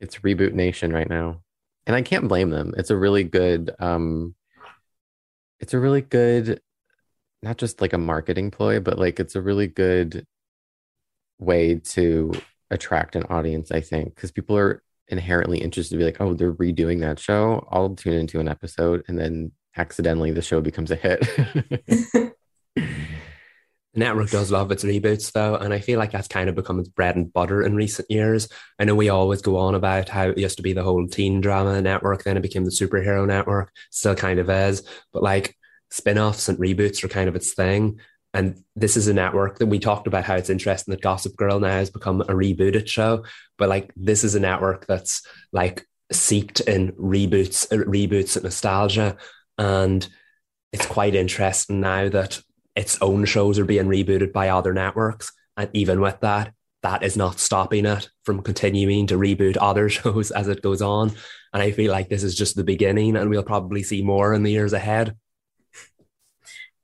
It's 0.00 0.18
Reboot 0.18 0.52
Nation 0.52 0.92
right 0.92 1.08
now. 1.08 1.42
And 1.86 1.94
I 1.94 2.02
can't 2.02 2.28
blame 2.28 2.50
them. 2.50 2.74
It's 2.76 2.90
a 2.90 2.96
really 2.96 3.24
good 3.24 3.70
um 3.78 4.34
it's 5.60 5.74
a 5.74 5.78
really 5.78 6.02
good 6.02 6.60
not 7.42 7.58
just 7.58 7.80
like 7.80 7.92
a 7.92 7.98
marketing 7.98 8.50
ploy, 8.50 8.80
but 8.80 8.98
like 8.98 9.20
it's 9.20 9.36
a 9.36 9.42
really 9.42 9.68
good 9.68 10.26
way 11.38 11.76
to 11.76 12.32
attract 12.70 13.14
an 13.14 13.24
audience, 13.24 13.70
I 13.70 13.80
think, 13.80 14.14
because 14.14 14.32
people 14.32 14.56
are 14.56 14.82
inherently 15.08 15.58
interested 15.58 15.94
to 15.94 15.98
be 15.98 16.04
like, 16.04 16.20
oh, 16.20 16.34
they're 16.34 16.52
redoing 16.52 17.00
that 17.00 17.20
show. 17.20 17.66
I'll 17.70 17.94
tune 17.94 18.14
into 18.14 18.40
an 18.40 18.48
episode 18.48 19.04
and 19.08 19.18
then 19.18 19.52
accidentally 19.76 20.32
the 20.32 20.42
show 20.42 20.60
becomes 20.60 20.90
a 20.90 20.96
hit. 20.96 22.34
The 23.96 24.00
network 24.00 24.28
does 24.28 24.52
love 24.52 24.70
its 24.70 24.84
reboots 24.84 25.32
though, 25.32 25.54
and 25.56 25.72
I 25.72 25.80
feel 25.80 25.98
like 25.98 26.12
that's 26.12 26.28
kind 26.28 26.50
of 26.50 26.54
become 26.54 26.78
its 26.78 26.90
bread 26.90 27.16
and 27.16 27.32
butter 27.32 27.62
in 27.62 27.74
recent 27.74 28.10
years. 28.10 28.46
I 28.78 28.84
know 28.84 28.94
we 28.94 29.08
always 29.08 29.40
go 29.40 29.56
on 29.56 29.74
about 29.74 30.10
how 30.10 30.28
it 30.28 30.36
used 30.36 30.58
to 30.58 30.62
be 30.62 30.74
the 30.74 30.82
whole 30.82 31.08
teen 31.08 31.40
drama 31.40 31.80
network, 31.80 32.22
then 32.22 32.36
it 32.36 32.42
became 32.42 32.66
the 32.66 32.70
superhero 32.70 33.26
network, 33.26 33.72
still 33.90 34.14
kind 34.14 34.38
of 34.38 34.50
is, 34.50 34.82
but 35.14 35.22
like 35.22 35.56
spin-offs 35.90 36.50
and 36.50 36.58
reboots 36.58 37.02
are 37.04 37.08
kind 37.08 37.26
of 37.26 37.36
its 37.36 37.54
thing. 37.54 37.98
And 38.34 38.62
this 38.74 38.98
is 38.98 39.08
a 39.08 39.14
network 39.14 39.60
that 39.60 39.66
we 39.66 39.78
talked 39.78 40.06
about 40.06 40.24
how 40.24 40.34
it's 40.34 40.50
interesting 40.50 40.92
that 40.92 41.00
Gossip 41.00 41.34
Girl 41.34 41.58
now 41.58 41.68
has 41.68 41.88
become 41.88 42.20
a 42.20 42.34
rebooted 42.34 42.88
show, 42.88 43.24
but 43.56 43.70
like 43.70 43.94
this 43.96 44.24
is 44.24 44.34
a 44.34 44.40
network 44.40 44.86
that's 44.86 45.26
like 45.52 45.86
seeked 46.12 46.60
in 46.68 46.92
reboots, 46.92 47.72
uh, 47.72 47.82
reboots 47.84 48.36
and 48.36 48.44
nostalgia, 48.44 49.16
and 49.58 50.06
it's 50.72 50.86
quite 50.86 51.14
interesting 51.14 51.80
now 51.80 52.08
that 52.08 52.40
its 52.74 53.00
own 53.00 53.24
shows 53.24 53.58
are 53.58 53.64
being 53.64 53.86
rebooted 53.86 54.32
by 54.32 54.50
other 54.50 54.74
networks. 54.74 55.32
And 55.56 55.70
even 55.72 56.00
with 56.00 56.20
that, 56.20 56.52
that 56.82 57.02
is 57.02 57.16
not 57.16 57.40
stopping 57.40 57.86
it 57.86 58.10
from 58.24 58.42
continuing 58.42 59.06
to 59.08 59.16
reboot 59.16 59.56
other 59.60 59.88
shows 59.96 60.30
as 60.30 60.48
it 60.48 60.62
goes 60.62 60.82
on. 60.82 61.12
And 61.52 61.62
I 61.62 61.70
feel 61.72 61.90
like 61.90 62.08
this 62.08 62.22
is 62.22 62.36
just 62.36 62.54
the 62.54 62.64
beginning, 62.64 63.16
and 63.16 63.30
we'll 63.30 63.42
probably 63.42 63.82
see 63.82 64.02
more 64.02 64.34
in 64.34 64.42
the 64.42 64.52
years 64.52 64.74
ahead. 64.74 65.16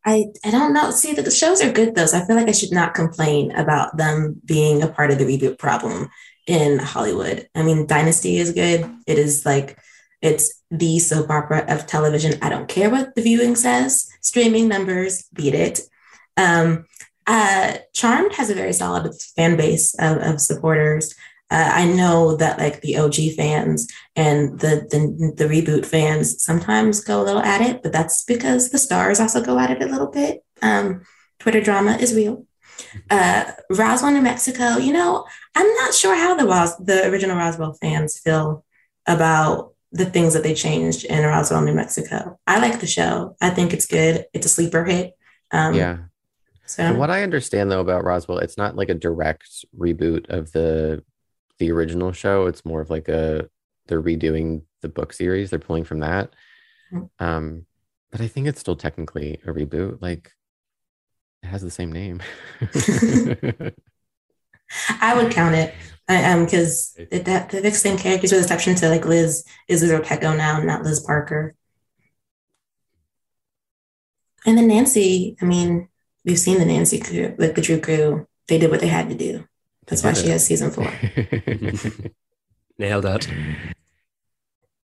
I, 0.04 0.24
I 0.44 0.50
don't 0.50 0.72
know. 0.72 0.90
See, 0.90 1.12
the 1.12 1.30
shows 1.30 1.62
are 1.62 1.70
good 1.70 1.94
though. 1.94 2.06
So 2.06 2.18
I 2.18 2.26
feel 2.26 2.34
like 2.34 2.48
I 2.48 2.52
should 2.52 2.72
not 2.72 2.94
complain 2.94 3.52
about 3.52 3.96
them 3.96 4.40
being 4.44 4.82
a 4.82 4.88
part 4.88 5.10
of 5.10 5.18
the 5.18 5.24
reboot 5.24 5.58
problem 5.58 6.08
in 6.46 6.78
Hollywood. 6.78 7.48
I 7.54 7.62
mean, 7.62 7.86
Dynasty 7.86 8.38
is 8.38 8.52
good. 8.52 8.90
It 9.06 9.18
is 9.18 9.46
like 9.46 9.78
it's 10.22 10.62
the 10.70 10.98
soap 10.98 11.30
opera 11.30 11.64
of 11.68 11.86
television. 11.86 12.38
I 12.40 12.48
don't 12.48 12.68
care 12.68 12.88
what 12.88 13.14
the 13.14 13.22
viewing 13.22 13.56
says. 13.56 14.08
Streaming 14.20 14.68
numbers 14.68 15.24
beat 15.34 15.54
it. 15.54 15.80
Um, 16.36 16.86
uh, 17.26 17.78
Charmed 17.92 18.32
has 18.34 18.48
a 18.48 18.54
very 18.54 18.72
solid 18.72 19.12
fan 19.36 19.56
base 19.56 19.94
of, 19.98 20.18
of 20.18 20.40
supporters. 20.40 21.14
Uh, 21.50 21.70
I 21.74 21.84
know 21.84 22.36
that 22.36 22.58
like 22.58 22.80
the 22.80 22.96
OG 22.96 23.34
fans 23.36 23.86
and 24.16 24.58
the, 24.60 24.86
the, 24.90 25.34
the 25.36 25.44
reboot 25.44 25.84
fans 25.84 26.42
sometimes 26.42 27.04
go 27.04 27.20
a 27.20 27.24
little 27.24 27.42
at 27.42 27.60
it, 27.60 27.82
but 27.82 27.92
that's 27.92 28.24
because 28.24 28.70
the 28.70 28.78
stars 28.78 29.20
also 29.20 29.44
go 29.44 29.58
at 29.58 29.70
it 29.70 29.82
a 29.82 29.86
little 29.86 30.06
bit. 30.06 30.42
Um, 30.62 31.02
Twitter 31.38 31.60
drama 31.60 31.96
is 31.96 32.14
real. 32.14 32.46
Uh, 33.10 33.52
Roswell, 33.68 34.12
New 34.12 34.22
Mexico. 34.22 34.78
You 34.78 34.92
know, 34.92 35.26
I'm 35.54 35.74
not 35.74 35.92
sure 35.92 36.14
how 36.14 36.34
the 36.36 36.46
Ros- 36.46 36.76
the 36.76 37.08
original 37.10 37.36
Roswell 37.36 37.74
fans 37.74 38.18
feel 38.18 38.64
about 39.06 39.71
the 39.92 40.06
things 40.06 40.32
that 40.34 40.42
they 40.42 40.54
changed 40.54 41.04
in 41.04 41.22
Roswell, 41.24 41.60
New 41.60 41.74
Mexico. 41.74 42.38
I 42.46 42.58
like 42.60 42.80
the 42.80 42.86
show. 42.86 43.36
I 43.40 43.50
think 43.50 43.72
it's 43.72 43.86
good. 43.86 44.24
It's 44.32 44.46
a 44.46 44.48
sleeper 44.48 44.84
hit. 44.84 45.12
Um, 45.50 45.74
yeah. 45.74 45.98
So 46.66 46.88
From 46.88 46.96
what 46.96 47.10
I 47.10 47.22
understand 47.22 47.70
though 47.70 47.80
about 47.80 48.04
Roswell, 48.04 48.38
it's 48.38 48.56
not 48.56 48.76
like 48.76 48.88
a 48.88 48.94
direct 48.94 49.66
reboot 49.78 50.30
of 50.30 50.52
the 50.52 51.04
the 51.58 51.70
original 51.70 52.12
show. 52.12 52.46
It's 52.46 52.64
more 52.64 52.80
of 52.80 52.88
like 52.88 53.08
a 53.08 53.50
they're 53.86 54.02
redoing 54.02 54.62
the 54.80 54.88
book 54.88 55.12
series. 55.12 55.50
They're 55.50 55.58
pulling 55.58 55.84
from 55.84 56.00
that. 56.00 56.32
Mm-hmm. 56.92 57.24
Um, 57.24 57.66
but 58.10 58.22
I 58.22 58.28
think 58.28 58.46
it's 58.46 58.60
still 58.60 58.76
technically 58.76 59.40
a 59.46 59.52
reboot. 59.52 60.00
Like 60.00 60.32
it 61.42 61.48
has 61.48 61.60
the 61.60 61.70
same 61.70 61.92
name. 61.92 62.22
I 65.00 65.14
would 65.14 65.30
count 65.30 65.54
it 65.54 65.74
um 66.16 66.44
because 66.44 66.94
that 67.10 67.50
the 67.50 67.70
same 67.70 67.98
characters 67.98 68.32
with 68.32 68.42
exception 68.42 68.74
to 68.76 68.88
like 68.88 69.04
Liz 69.04 69.44
is 69.68 69.82
Liz 69.82 69.92
Ortecho 69.92 70.36
now, 70.36 70.60
not 70.60 70.82
Liz 70.82 71.00
Parker. 71.00 71.54
And 74.44 74.58
then 74.58 74.68
Nancy, 74.68 75.36
I 75.40 75.44
mean, 75.44 75.88
we've 76.24 76.38
seen 76.38 76.58
the 76.58 76.64
Nancy 76.64 76.98
crew, 76.98 77.34
like 77.38 77.54
the 77.54 77.62
Drew 77.62 77.80
crew. 77.80 78.26
They 78.48 78.58
did 78.58 78.70
what 78.70 78.80
they 78.80 78.88
had 78.88 79.08
to 79.08 79.14
do. 79.14 79.44
That's 79.86 80.02
why 80.02 80.12
she 80.14 80.28
has 80.28 80.44
season 80.44 80.70
four. 80.70 80.84
Nailed 82.78 83.04
that. 83.04 83.28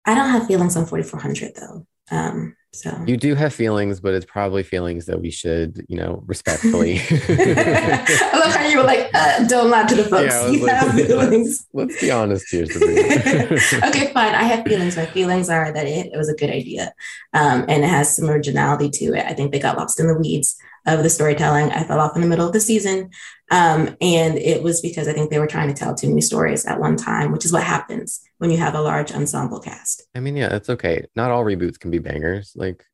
I 0.05 0.15
don't 0.15 0.31
have 0.31 0.47
feelings 0.47 0.77
on 0.77 0.87
4400 0.87 1.55
though. 1.55 1.87
Um, 2.11 2.57
so 2.75 3.05
you 3.07 3.17
do 3.17 3.37
have 3.37 3.55
feelings, 3.55 4.01
but 4.01 4.14
it's 4.14 4.27
probably 4.27 4.64
feelings 4.64 5.07
that 5.07 5.21
we 5.21 5.31
should, 5.31 5.87
you 5.88 5.97
know, 5.97 6.25
respectfully. 6.27 6.99
I 7.11 8.31
love 8.35 8.53
how 8.53 8.67
you 8.67 8.79
were 8.79 8.85
like, 8.85 9.11
uh, 9.14 9.47
"Don't 9.47 9.71
lie 9.71 9.85
to 9.87 9.95
the 9.95 10.05
folks." 10.05 10.35
Yeah, 10.35 10.49
you 10.49 10.67
like, 10.67 10.75
have 10.75 10.95
feelings. 11.07 11.69
Let's, 11.73 11.93
let's, 11.93 12.01
be 12.01 12.11
honest 12.11 12.47
here, 12.51 12.64
okay, 12.75 14.12
fine. 14.12 14.35
I 14.35 14.43
have 14.43 14.64
feelings. 14.67 14.97
My 14.97 15.07
feelings 15.07 15.49
are 15.49 15.73
that 15.73 15.87
it, 15.87 16.12
it 16.12 16.17
was 16.17 16.29
a 16.29 16.35
good 16.35 16.51
idea, 16.51 16.93
um, 17.33 17.64
and 17.69 17.85
it 17.85 17.88
has 17.88 18.17
some 18.17 18.29
originality 18.29 18.90
to 18.90 19.14
it. 19.14 19.25
I 19.25 19.35
think 19.35 19.53
they 19.53 19.61
got 19.61 19.79
lost 19.79 20.01
in 20.01 20.09
the 20.09 20.19
weeds 20.19 20.57
of 20.85 21.05
the 21.05 21.11
storytelling. 21.11 21.71
I 21.71 21.85
fell 21.85 22.01
off 22.01 22.17
in 22.17 22.23
the 22.23 22.29
middle 22.29 22.47
of 22.47 22.53
the 22.53 22.61
season. 22.61 23.11
Um, 23.51 23.97
and 24.01 24.37
it 24.38 24.62
was 24.62 24.81
because 24.81 25.07
I 25.07 25.12
think 25.12 25.31
they 25.31 25.38
were 25.38 25.47
trying 25.47 25.69
to 25.69 25.75
tell 25.75 25.95
too 25.95 26.09
many 26.09 26.23
stories 26.23 26.64
at 26.67 26.81
one 26.81 26.97
time, 26.97 27.31
which 27.31 27.45
is 27.45 27.53
what 27.53 27.62
happens 27.62 28.21
when 28.45 28.51
you 28.51 28.59
have 28.59 28.75
a 28.75 28.83
large 28.83 29.11
ensemble 29.11 29.59
cast. 29.59 30.03
I 30.15 30.21
mean, 30.21 30.37
yeah, 30.37 30.55
it's 30.55 30.69
okay. 30.69 31.07
Not 31.17 31.31
all 31.31 31.45
reboots 31.45 31.81
can 31.81 31.91
be 31.91 31.99
bangers. 31.99 32.53
Like 32.55 32.85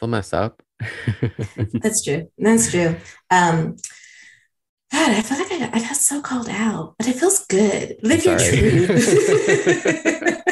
they'll 0.00 0.08
mess 0.08 0.32
up. 0.32 0.62
That's 1.74 2.02
true. 2.02 2.30
That's 2.38 2.70
true. 2.70 2.96
Um, 3.30 3.76
God, 4.90 5.10
I 5.10 5.20
feel 5.20 5.38
like 5.38 5.52
I 5.52 5.58
got, 5.58 5.74
I 5.74 5.80
got 5.80 5.96
so 5.96 6.22
called 6.22 6.48
out, 6.48 6.94
but 6.96 7.08
it 7.08 7.16
feels 7.16 7.44
good. 7.44 7.98
Live 8.02 8.24
your 8.24 8.38
truth. 8.38 8.88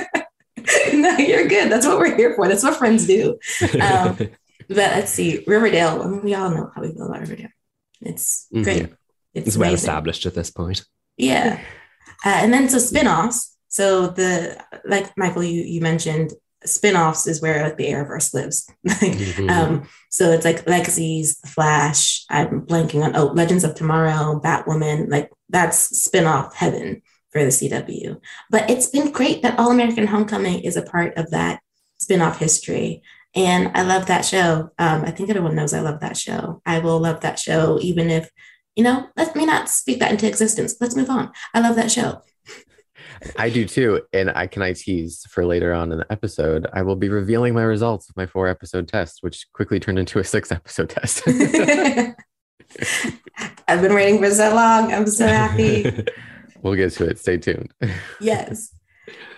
no, 0.93 1.17
you're 1.17 1.49
good. 1.49 1.73
That's 1.73 1.87
what 1.87 1.99
we're 1.99 2.15
here 2.15 2.35
for. 2.37 2.49
That's 2.49 2.63
what 2.63 2.77
friends 2.77 3.07
do. 3.07 3.39
Um, 3.81 4.15
but 4.69 4.69
let's 4.69 5.11
see, 5.11 5.43
Riverdale. 5.47 6.03
I 6.03 6.07
mean, 6.07 6.23
we 6.23 6.35
all 6.35 6.51
know 6.51 6.71
how 6.75 6.83
we 6.83 6.93
feel 6.93 7.07
about 7.07 7.21
Riverdale. 7.21 7.49
It's 8.03 8.47
mm-hmm. 8.53 8.63
great. 8.63 8.83
Mm-hmm. 8.83 8.93
It's, 9.33 9.49
it's 9.49 9.57
well 9.57 9.73
established 9.73 10.27
at 10.27 10.35
this 10.35 10.51
point. 10.51 10.85
Yeah. 11.17 11.63
Uh, 12.27 12.41
and 12.43 12.53
then 12.53 12.69
so 12.69 12.77
spin-offs. 12.77 13.55
So 13.69 14.09
the 14.09 14.63
like 14.85 15.17
Michael, 15.17 15.45
you 15.45 15.63
you 15.63 15.81
mentioned 15.81 16.33
spin-offs 16.65 17.27
is 17.27 17.41
where 17.41 17.63
like 17.63 17.77
the 17.77 17.87
Arrowverse 17.87 18.35
lives. 18.35 18.69
mm-hmm. 18.87 19.49
um, 19.49 19.89
so 20.11 20.31
it's 20.33 20.45
like 20.45 20.67
Legacies, 20.67 21.39
Flash. 21.47 22.25
I'm 22.31 22.63
blanking 22.63 23.05
on 23.05 23.15
oh 23.17 23.27
Legends 23.27 23.65
of 23.65 23.75
Tomorrow, 23.75 24.41
Batwoman. 24.43 25.11
Like 25.11 25.31
that's 25.49 25.79
spin-off 26.01 26.55
heaven 26.55 27.03
for 27.31 27.43
the 27.43 27.51
CW. 27.51 28.21
But 28.51 28.71
it's 28.71 28.89
been 28.89 29.13
great 29.13 29.43
that 29.43 29.59
All 29.59 29.71
American 29.71 30.07
Homecoming 30.07 30.61
is 30.61 30.77
a 30.77 30.83
part 30.83 31.17
of 31.17 31.31
that 31.31 31.61
spin-off 31.99 32.39
history. 32.39 33.03
And 33.35 33.71
I 33.75 33.83
love 33.83 34.07
that 34.07 34.25
show. 34.25 34.71
Um, 34.79 35.05
I 35.05 35.11
think 35.11 35.29
everyone 35.29 35.55
knows 35.55 35.75
I 35.75 35.81
love 35.81 36.01
that 36.01 36.17
show. 36.17 36.63
I 36.65 36.79
will 36.79 36.99
love 36.99 37.21
that 37.21 37.39
show, 37.39 37.79
even 37.81 38.11
if, 38.11 38.31
you 38.75 38.83
know, 38.83 39.07
let 39.17 39.37
me 39.37 39.45
not 39.45 39.69
speak 39.69 40.01
that 40.01 40.11
into 40.11 40.27
existence. 40.27 40.77
Let's 40.81 40.97
move 40.97 41.11
on. 41.11 41.31
I 41.53 41.61
love 41.61 41.77
that 41.77 41.91
show. 41.91 42.23
I 43.37 43.51
do 43.51 43.67
too. 43.67 44.03
And 44.13 44.31
I 44.31 44.47
can 44.47 44.63
I 44.63 44.73
tease 44.73 45.25
for 45.31 45.45
later 45.45 45.73
on 45.73 45.93
in 45.93 45.99
the 45.99 46.07
episode, 46.11 46.67
I 46.73 46.83
will 46.83 46.97
be 46.97 47.09
revealing 47.09 47.55
my 47.55 47.63
results 47.63 48.09
of 48.09 48.17
my 48.17 48.27
four 48.27 48.49
episode 48.49 48.89
test, 48.89 49.19
which 49.23 49.47
quickly 49.53 49.81
turned 49.81 49.99
into 49.99 50.19
a 50.19 50.25
six 50.25 50.53
episode 50.59 50.91
test. 50.91 51.23
I've 53.69 53.83
been 53.83 53.95
waiting 53.95 54.19
for 54.21 54.31
so 54.31 54.55
long. 54.55 54.93
I'm 54.93 55.07
so 55.07 55.27
happy. 55.27 56.05
we'll 56.63 56.75
get 56.75 56.93
to 56.93 57.07
it. 57.07 57.19
Stay 57.19 57.39
tuned. 57.39 57.73
yes. 58.21 58.73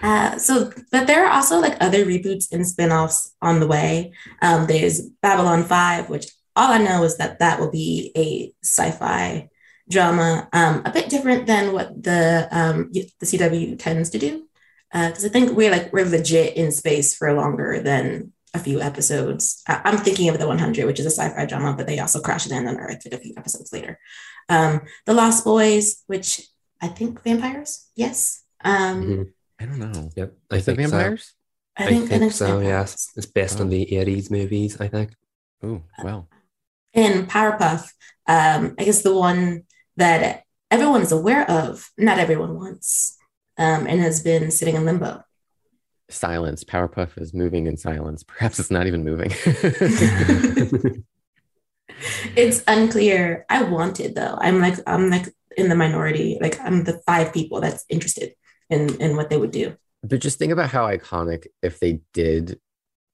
Uh, 0.02 0.36
so, 0.38 0.72
but 0.90 1.06
there 1.06 1.26
are 1.26 1.32
also 1.32 1.60
like 1.60 1.76
other 1.80 2.04
reboots 2.04 2.50
and 2.52 2.64
spinoffs 2.64 3.30
on 3.40 3.60
the 3.60 3.66
way. 3.66 4.12
Um, 4.42 4.66
there's 4.66 5.00
Babylon 5.22 5.64
5, 5.64 6.08
which 6.08 6.26
all 6.56 6.72
I 6.72 6.78
know 6.78 7.04
is 7.04 7.16
that 7.18 7.38
that 7.38 7.60
will 7.60 7.70
be 7.70 8.10
a 8.16 8.52
sci 8.64 8.90
fi 8.90 9.48
drama, 9.90 10.48
um, 10.52 10.82
a 10.84 10.92
bit 10.92 11.10
different 11.10 11.46
than 11.46 11.72
what 11.72 12.02
the, 12.02 12.48
um, 12.50 12.92
the 12.92 13.26
CW 13.26 13.78
tends 13.78 14.10
to 14.10 14.18
do. 14.18 14.46
Because 14.92 15.24
uh, 15.24 15.28
I 15.28 15.30
think 15.30 15.56
we're 15.56 15.70
like, 15.70 15.92
we're 15.92 16.08
legit 16.08 16.56
in 16.56 16.72
space 16.72 17.14
for 17.14 17.32
longer 17.32 17.80
than 17.80 18.32
a 18.54 18.58
few 18.58 18.80
episodes. 18.80 19.62
I- 19.68 19.82
am 19.84 19.98
thinking 19.98 20.28
of 20.28 20.38
The 20.38 20.48
100, 20.48 20.84
which 20.86 20.98
is 20.98 21.06
a 21.06 21.10
sci 21.10 21.28
fi 21.28 21.46
drama, 21.46 21.74
but 21.76 21.86
they 21.86 21.98
also 21.98 22.20
crash 22.20 22.46
it 22.46 22.52
in 22.52 22.66
on 22.66 22.78
Earth 22.78 23.06
a 23.10 23.18
few 23.18 23.34
episodes 23.36 23.72
later. 23.72 23.98
Um, 24.48 24.82
the 25.06 25.14
Lost 25.14 25.44
Boys, 25.44 26.02
which 26.06 26.48
I 26.80 26.88
think 26.88 27.22
vampires, 27.22 27.88
yes. 27.94 28.42
Um, 28.64 29.02
mm-hmm 29.02 29.22
I 29.60 29.66
don't 29.66 29.78
know. 29.78 30.10
Yep. 30.16 30.32
I 30.50 30.56
Is 30.56 30.64
think 30.64 30.78
vampires? 30.78 31.24
So. 31.24 31.84
I 31.84 31.86
think, 31.86 32.04
I 32.04 32.06
think, 32.08 32.12
I 32.12 32.18
think 32.18 32.32
so, 32.32 32.60
yes. 32.60 33.10
It's 33.16 33.26
based 33.26 33.58
oh. 33.58 33.62
on 33.62 33.68
the 33.68 33.86
80s 33.86 34.30
movies, 34.30 34.80
I 34.80 34.88
think. 34.88 35.14
Oh, 35.62 35.82
wow. 36.02 36.28
And 36.94 37.28
Powerpuff, 37.28 37.90
um, 38.26 38.74
I 38.78 38.84
guess 38.84 39.02
the 39.02 39.14
one 39.14 39.64
that 40.00 40.42
everyone 40.70 41.02
is 41.02 41.12
aware 41.12 41.48
of, 41.50 41.90
not 41.96 42.18
everyone 42.18 42.56
wants, 42.56 43.16
um, 43.58 43.86
and 43.86 44.00
has 44.00 44.22
been 44.22 44.50
sitting 44.50 44.74
in 44.74 44.84
limbo. 44.84 45.22
Silence. 46.08 46.64
Powerpuff 46.64 47.20
is 47.20 47.32
moving 47.32 47.66
in 47.66 47.76
silence. 47.76 48.24
Perhaps 48.24 48.58
it's 48.58 48.70
not 48.70 48.86
even 48.86 49.04
moving. 49.04 49.30
it's 52.34 52.64
unclear. 52.66 53.44
I 53.48 53.62
want 53.62 54.00
it 54.00 54.14
though. 54.16 54.36
I'm 54.40 54.60
like, 54.60 54.76
I'm 54.86 55.08
like 55.08 55.32
in 55.56 55.68
the 55.68 55.76
minority. 55.76 56.38
Like 56.40 56.58
I'm 56.60 56.82
the 56.84 57.00
five 57.06 57.32
people 57.32 57.60
that's 57.60 57.84
interested 57.88 58.34
in 58.68 59.00
in 59.00 59.16
what 59.16 59.30
they 59.30 59.36
would 59.36 59.52
do. 59.52 59.76
But 60.02 60.20
just 60.20 60.38
think 60.38 60.52
about 60.52 60.70
how 60.70 60.86
iconic 60.86 61.46
if 61.62 61.78
they 61.78 62.00
did 62.12 62.58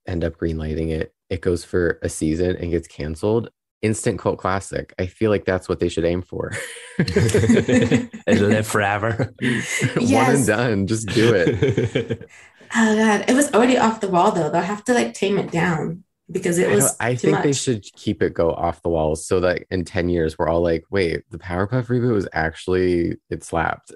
end 0.07 0.25
up 0.25 0.37
greenlighting 0.37 0.90
it, 0.90 1.12
it 1.29 1.40
goes 1.40 1.64
for 1.64 1.99
a 2.03 2.09
season 2.09 2.57
and 2.57 2.70
gets 2.70 2.88
canceled. 2.88 3.51
Instant 3.83 4.19
cult 4.19 4.39
classic. 4.39 4.95
I 4.99 5.07
feel 5.07 5.31
like 5.31 5.45
that's 5.45 5.69
what 5.69 5.81
they 5.81 5.89
should 5.89 6.05
aim 6.05 6.23
for. 6.23 6.53
It'll 6.99 8.49
live 8.49 8.67
forever. 8.67 9.35
Yes. 9.41 9.93
One 10.12 10.35
and 10.35 10.47
done. 10.47 10.87
Just 10.87 11.09
do 11.09 11.35
it. 11.35 12.29
Oh 12.75 12.97
god, 12.97 13.25
it 13.29 13.35
was 13.35 13.53
already 13.55 13.79
off 13.79 14.01
the 14.01 14.09
wall 14.09 14.33
though. 14.33 14.51
They'll 14.51 14.61
have 14.61 14.83
to 14.85 14.93
like 14.93 15.15
tame 15.15 15.39
it 15.39 15.53
down 15.53 16.03
because 16.31 16.59
it 16.59 16.69
was. 16.69 16.97
I, 16.99 17.11
I 17.11 17.15
think 17.15 17.35
much. 17.35 17.45
they 17.45 17.53
should 17.53 17.85
keep 17.95 18.23
it 18.23 18.35
go 18.35 18.51
off 18.51 18.83
the 18.83 18.89
walls 18.89 19.27
so 19.27 19.41
that 19.41 19.62
in 19.71 19.85
10 19.85 20.09
years 20.09 20.37
we're 20.37 20.49
all 20.49 20.62
like, 20.62 20.85
wait, 20.91 21.23
the 21.31 21.39
Powerpuff 21.39 21.87
reboot 21.87 22.12
was 22.12 22.29
actually 22.33 23.17
it 23.31 23.45
slapped. 23.45 23.93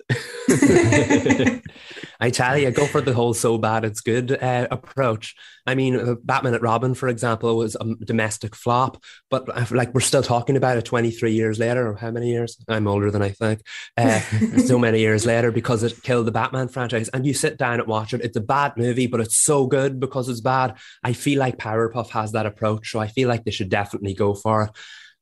I 2.21 2.31
tell 2.31 2.57
you, 2.57 2.71
go 2.71 2.87
for 2.87 3.01
the 3.01 3.13
whole 3.13 3.35
so 3.35 3.59
bad 3.59 3.85
it's 3.85 4.01
good 4.01 4.33
uh, 4.41 4.69
approach. 4.71 5.35
I 5.71 5.77
mean, 5.77 5.95
uh, 5.95 6.17
Batman 6.25 6.55
and 6.55 6.63
Robin, 6.63 6.95
for 6.95 7.09
example, 7.09 7.57
was 7.57 7.77
a 7.77 7.95
domestic 8.05 8.57
flop, 8.57 9.01
but 9.31 9.71
like 9.71 9.95
we're 9.95 10.01
still 10.01 10.23
talking 10.23 10.57
about 10.57 10.77
it 10.77 10.85
23 10.85 11.33
years 11.33 11.61
later, 11.61 11.89
or 11.89 11.95
how 11.95 12.11
many 12.11 12.29
years? 12.29 12.59
I'm 12.69 12.89
older 12.89 13.13
than 13.13 13.23
I 13.23 13.29
think. 13.29 13.63
Uh, 13.97 14.19
so 14.67 14.81
many 14.81 14.99
years 14.99 15.25
later 15.25 15.53
because 15.53 15.85
it 15.85 16.03
killed 16.03 16.27
the 16.27 16.33
Batman 16.33 16.67
franchise. 16.67 17.09
And 17.11 17.25
you 17.25 17.35
sit 17.35 17.57
down 17.57 17.79
and 17.79 17.89
watch 17.89 18.13
it. 18.13 18.21
It's 18.23 18.37
a 18.37 18.41
bad 18.41 18.73
movie, 18.77 19.07
but 19.07 19.21
it's 19.21 19.39
so 19.39 19.69
good 19.69 20.01
because 20.01 20.29
it's 20.29 20.41
bad. 20.41 20.77
I 21.05 21.13
feel 21.13 21.39
like 21.39 21.57
Powerpuff 21.57 22.11
has 22.11 22.33
that 22.33 22.47
approach, 22.47 22.91
so 22.91 22.99
I 22.99 23.07
feel 23.07 23.29
like 23.29 23.45
they 23.45 23.53
should 23.53 23.69
definitely 23.71 24.15
go 24.15 24.35
for 24.35 24.65
it. 24.65 24.71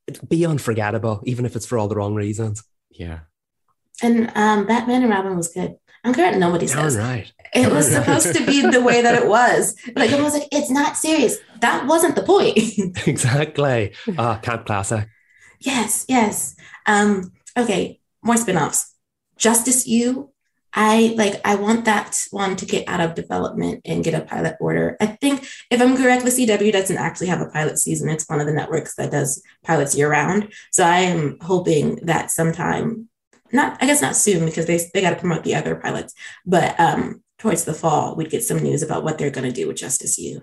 It'd 0.06 0.28
be 0.28 0.46
unforgettable, 0.46 1.22
even 1.26 1.44
if 1.44 1.56
it's 1.56 1.66
for 1.66 1.76
all 1.76 1.88
the 1.88 1.96
wrong 1.96 2.14
reasons. 2.14 2.64
Yeah. 2.90 3.20
And 4.02 4.32
um, 4.34 4.66
Batman 4.66 5.02
and 5.02 5.10
Robin 5.10 5.36
was 5.36 5.48
good. 5.48 5.76
I'm 6.04 6.14
correct. 6.14 6.38
Nobody 6.38 6.66
says. 6.66 6.96
right. 6.96 7.30
It 7.54 7.72
was 7.72 7.90
supposed 7.92 8.34
to 8.34 8.44
be 8.44 8.62
the 8.62 8.80
way 8.80 9.02
that 9.02 9.14
it 9.14 9.28
was. 9.28 9.74
Like 9.94 10.10
I 10.10 10.20
was 10.20 10.34
like, 10.34 10.48
it's 10.52 10.70
not 10.70 10.96
serious. 10.96 11.38
That 11.60 11.86
wasn't 11.86 12.16
the 12.16 12.22
point. 12.22 12.56
exactly. 13.06 13.94
Ah, 14.16 14.36
uh, 14.36 14.38
camp 14.40 14.66
classic. 14.66 15.08
Yes, 15.60 16.04
yes. 16.08 16.54
Um, 16.86 17.32
okay, 17.56 18.00
more 18.22 18.36
spin-offs. 18.36 18.94
Justice 19.36 19.86
U. 19.86 20.30
I 20.74 21.14
like 21.16 21.40
I 21.46 21.54
want 21.54 21.86
that 21.86 22.14
one 22.30 22.54
to 22.56 22.66
get 22.66 22.86
out 22.88 23.00
of 23.00 23.14
development 23.14 23.80
and 23.86 24.04
get 24.04 24.14
a 24.14 24.24
pilot 24.24 24.56
order. 24.60 24.96
I 25.00 25.06
think 25.06 25.48
if 25.70 25.80
I'm 25.80 25.96
correct, 25.96 26.24
the 26.24 26.30
CW 26.30 26.70
doesn't 26.72 26.96
actually 26.98 27.28
have 27.28 27.40
a 27.40 27.48
pilot 27.48 27.78
season. 27.78 28.10
It's 28.10 28.28
one 28.28 28.38
of 28.38 28.46
the 28.46 28.52
networks 28.52 28.94
that 28.96 29.10
does 29.10 29.42
pilots 29.64 29.96
year 29.96 30.10
round. 30.10 30.52
So 30.70 30.84
I 30.84 30.98
am 31.00 31.38
hoping 31.40 31.96
that 32.04 32.30
sometime 32.30 33.08
not 33.52 33.82
I 33.82 33.86
guess 33.86 34.02
not 34.02 34.16
soon 34.16 34.44
because 34.44 34.66
they 34.66 34.78
they 34.92 35.00
got 35.00 35.10
to 35.10 35.16
promote 35.16 35.44
the 35.44 35.54
other 35.54 35.74
pilots, 35.74 36.14
but 36.44 36.78
um, 36.78 37.22
towards 37.38 37.64
the 37.64 37.74
fall 37.74 38.16
we'd 38.16 38.30
get 38.30 38.42
some 38.42 38.58
news 38.58 38.82
about 38.82 39.04
what 39.04 39.18
they're 39.18 39.30
going 39.30 39.46
to 39.46 39.52
do 39.52 39.66
with 39.68 39.76
Justice 39.76 40.18
U. 40.18 40.42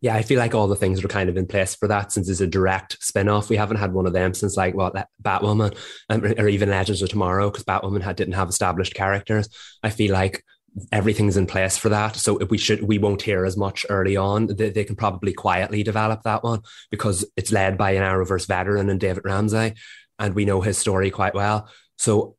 Yeah, 0.00 0.16
I 0.16 0.22
feel 0.22 0.38
like 0.38 0.54
all 0.54 0.66
the 0.66 0.76
things 0.76 1.02
are 1.02 1.08
kind 1.08 1.30
of 1.30 1.36
in 1.36 1.46
place 1.46 1.76
for 1.76 1.86
that 1.88 2.10
since 2.10 2.28
it's 2.28 2.40
a 2.40 2.46
direct 2.46 2.98
spin-off. 3.00 3.48
We 3.48 3.56
haven't 3.56 3.76
had 3.76 3.92
one 3.92 4.06
of 4.06 4.12
them 4.12 4.34
since 4.34 4.56
like 4.56 4.74
what 4.74 4.94
Batwoman 5.22 5.76
um, 6.10 6.24
or 6.24 6.48
even 6.48 6.70
Legends 6.70 7.02
of 7.02 7.08
Tomorrow 7.08 7.50
because 7.50 7.64
Batwoman 7.64 8.02
had 8.02 8.16
didn't 8.16 8.34
have 8.34 8.48
established 8.48 8.94
characters. 8.94 9.48
I 9.82 9.90
feel 9.90 10.12
like 10.12 10.44
everything's 10.90 11.36
in 11.36 11.46
place 11.46 11.76
for 11.76 11.90
that. 11.90 12.16
So 12.16 12.38
if 12.38 12.50
we 12.50 12.58
should, 12.58 12.82
we 12.82 12.98
won't 12.98 13.22
hear 13.22 13.44
as 13.44 13.56
much 13.56 13.86
early 13.88 14.16
on. 14.16 14.46
They, 14.46 14.70
they 14.70 14.84
can 14.84 14.96
probably 14.96 15.32
quietly 15.32 15.82
develop 15.82 16.22
that 16.22 16.42
one 16.42 16.62
because 16.90 17.24
it's 17.36 17.52
led 17.52 17.78
by 17.78 17.92
an 17.92 18.02
Arrowverse 18.02 18.46
veteran 18.46 18.90
and 18.90 18.98
David 18.98 19.24
Ramsey, 19.24 19.74
and 20.18 20.34
we 20.34 20.44
know 20.44 20.60
his 20.60 20.78
story 20.78 21.10
quite 21.10 21.34
well. 21.34 21.68
So 21.98 22.36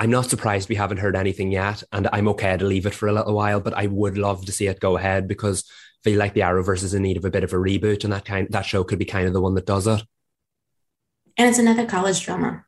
I'm 0.00 0.10
not 0.10 0.30
surprised 0.30 0.70
we 0.70 0.76
haven't 0.76 0.96
heard 0.96 1.14
anything 1.14 1.52
yet, 1.52 1.82
and 1.92 2.08
I'm 2.10 2.26
okay 2.28 2.56
to 2.56 2.64
leave 2.64 2.86
it 2.86 2.94
for 2.94 3.06
a 3.06 3.12
little 3.12 3.34
while. 3.34 3.60
But 3.60 3.74
I 3.74 3.86
would 3.86 4.16
love 4.16 4.46
to 4.46 4.52
see 4.52 4.66
it 4.66 4.80
go 4.80 4.96
ahead 4.96 5.28
because 5.28 5.62
I 5.68 6.08
feel 6.08 6.18
like 6.18 6.32
the 6.32 6.40
Arrowverse 6.40 6.82
is 6.82 6.94
in 6.94 7.02
need 7.02 7.18
of 7.18 7.26
a 7.26 7.30
bit 7.30 7.44
of 7.44 7.52
a 7.52 7.56
reboot, 7.56 8.02
and 8.02 8.12
that 8.14 8.24
kind 8.24 8.48
that 8.50 8.64
show 8.64 8.82
could 8.82 8.98
be 8.98 9.04
kind 9.04 9.26
of 9.26 9.34
the 9.34 9.42
one 9.42 9.54
that 9.56 9.66
does 9.66 9.86
it. 9.86 10.02
And 11.36 11.50
it's 11.50 11.58
another 11.58 11.84
college 11.84 12.24
drama, 12.24 12.64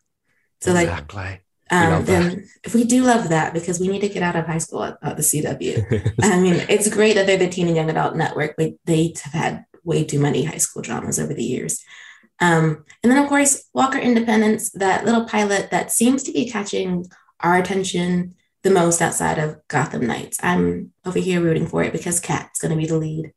so 0.60 0.72
exactly. 0.72 1.22
like 1.22 1.42
Um, 1.70 2.04
then 2.04 2.50
if 2.64 2.74
we 2.74 2.84
do 2.84 3.02
love 3.02 3.30
that 3.30 3.54
because 3.54 3.80
we 3.80 3.88
need 3.88 4.02
to 4.02 4.10
get 4.10 4.22
out 4.22 4.36
of 4.36 4.44
high 4.44 4.58
school 4.58 4.84
at, 4.84 4.98
at 5.02 5.16
the 5.16 5.22
CW. 5.22 6.14
I 6.22 6.38
mean, 6.38 6.66
it's 6.68 6.90
great 6.90 7.14
that 7.14 7.26
they're 7.26 7.38
the 7.38 7.48
teen 7.48 7.66
and 7.66 7.76
young 7.76 7.88
adult 7.88 8.14
network, 8.14 8.56
but 8.58 8.72
they 8.84 9.14
have 9.22 9.32
had 9.32 9.64
way 9.84 10.04
too 10.04 10.20
many 10.20 10.44
high 10.44 10.58
school 10.58 10.82
dramas 10.82 11.18
over 11.18 11.32
the 11.32 11.42
years. 11.42 11.82
Um, 12.40 12.84
and 13.02 13.10
then, 13.10 13.22
of 13.22 13.28
course, 13.28 13.64
Walker 13.72 13.98
Independence, 13.98 14.70
that 14.72 15.06
little 15.06 15.26
pilot 15.26 15.70
that 15.70 15.92
seems 15.92 16.24
to 16.24 16.32
be 16.32 16.50
catching 16.50 17.06
our 17.42 17.56
attention 17.56 18.34
the 18.62 18.70
most 18.70 19.02
outside 19.02 19.38
of 19.38 19.56
Gotham 19.68 20.06
Knights. 20.06 20.38
I'm 20.42 20.92
over 21.04 21.18
here 21.18 21.40
rooting 21.40 21.66
for 21.66 21.82
it 21.82 21.92
because 21.92 22.20
Kat's 22.20 22.60
going 22.60 22.70
to 22.70 22.76
be 22.76 22.86
the 22.86 22.96
lead. 22.96 23.32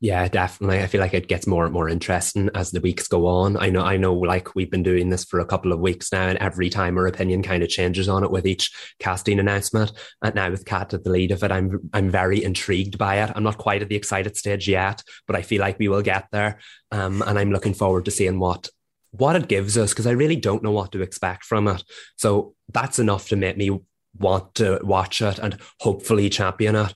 Yeah, 0.00 0.28
definitely. 0.28 0.80
I 0.80 0.86
feel 0.86 1.00
like 1.00 1.14
it 1.14 1.28
gets 1.28 1.46
more 1.46 1.64
and 1.64 1.72
more 1.72 1.88
interesting 1.88 2.50
as 2.54 2.70
the 2.70 2.80
weeks 2.80 3.08
go 3.08 3.26
on. 3.26 3.56
I 3.56 3.70
know, 3.70 3.80
I 3.80 3.96
know, 3.96 4.12
like 4.12 4.54
we've 4.54 4.70
been 4.70 4.82
doing 4.82 5.08
this 5.08 5.24
for 5.24 5.40
a 5.40 5.46
couple 5.46 5.72
of 5.72 5.80
weeks 5.80 6.12
now, 6.12 6.28
and 6.28 6.36
every 6.40 6.68
time 6.68 6.98
our 6.98 7.06
opinion 7.06 7.42
kind 7.42 7.62
of 7.62 7.70
changes 7.70 8.06
on 8.06 8.22
it 8.22 8.30
with 8.30 8.46
each 8.46 8.70
casting 8.98 9.38
announcement. 9.38 9.92
And 10.20 10.34
now 10.34 10.50
with 10.50 10.66
Kat 10.66 10.92
at 10.92 11.04
the 11.04 11.10
lead 11.10 11.30
of 11.30 11.42
it, 11.42 11.50
I'm 11.50 11.88
I'm 11.94 12.10
very 12.10 12.44
intrigued 12.44 12.98
by 12.98 13.22
it. 13.22 13.32
I'm 13.34 13.44
not 13.44 13.56
quite 13.56 13.80
at 13.80 13.88
the 13.88 13.96
excited 13.96 14.36
stage 14.36 14.68
yet, 14.68 15.02
but 15.26 15.36
I 15.36 15.42
feel 15.42 15.62
like 15.62 15.78
we 15.78 15.88
will 15.88 16.02
get 16.02 16.26
there. 16.32 16.58
Um, 16.90 17.22
and 17.22 17.38
I'm 17.38 17.50
looking 17.50 17.72
forward 17.72 18.04
to 18.04 18.10
seeing 18.10 18.38
what 18.38 18.68
what 19.16 19.36
it 19.36 19.48
gives 19.48 19.78
us 19.78 19.90
because 19.90 20.06
I 20.06 20.12
really 20.12 20.36
don't 20.36 20.62
know 20.62 20.72
what 20.72 20.92
to 20.92 21.02
expect 21.02 21.44
from 21.44 21.68
it. 21.68 21.82
So 22.16 22.54
that's 22.72 22.98
enough 22.98 23.28
to 23.28 23.36
make 23.36 23.56
me 23.56 23.80
want 24.18 24.54
to 24.56 24.80
watch 24.82 25.22
it 25.22 25.38
and 25.38 25.58
hopefully 25.80 26.28
champion 26.30 26.76
it. 26.76 26.94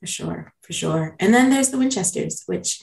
For 0.00 0.06
sure, 0.06 0.52
for 0.62 0.72
sure. 0.72 1.16
And 1.18 1.34
then 1.34 1.50
there's 1.50 1.70
the 1.70 1.78
Winchesters, 1.78 2.44
which 2.46 2.82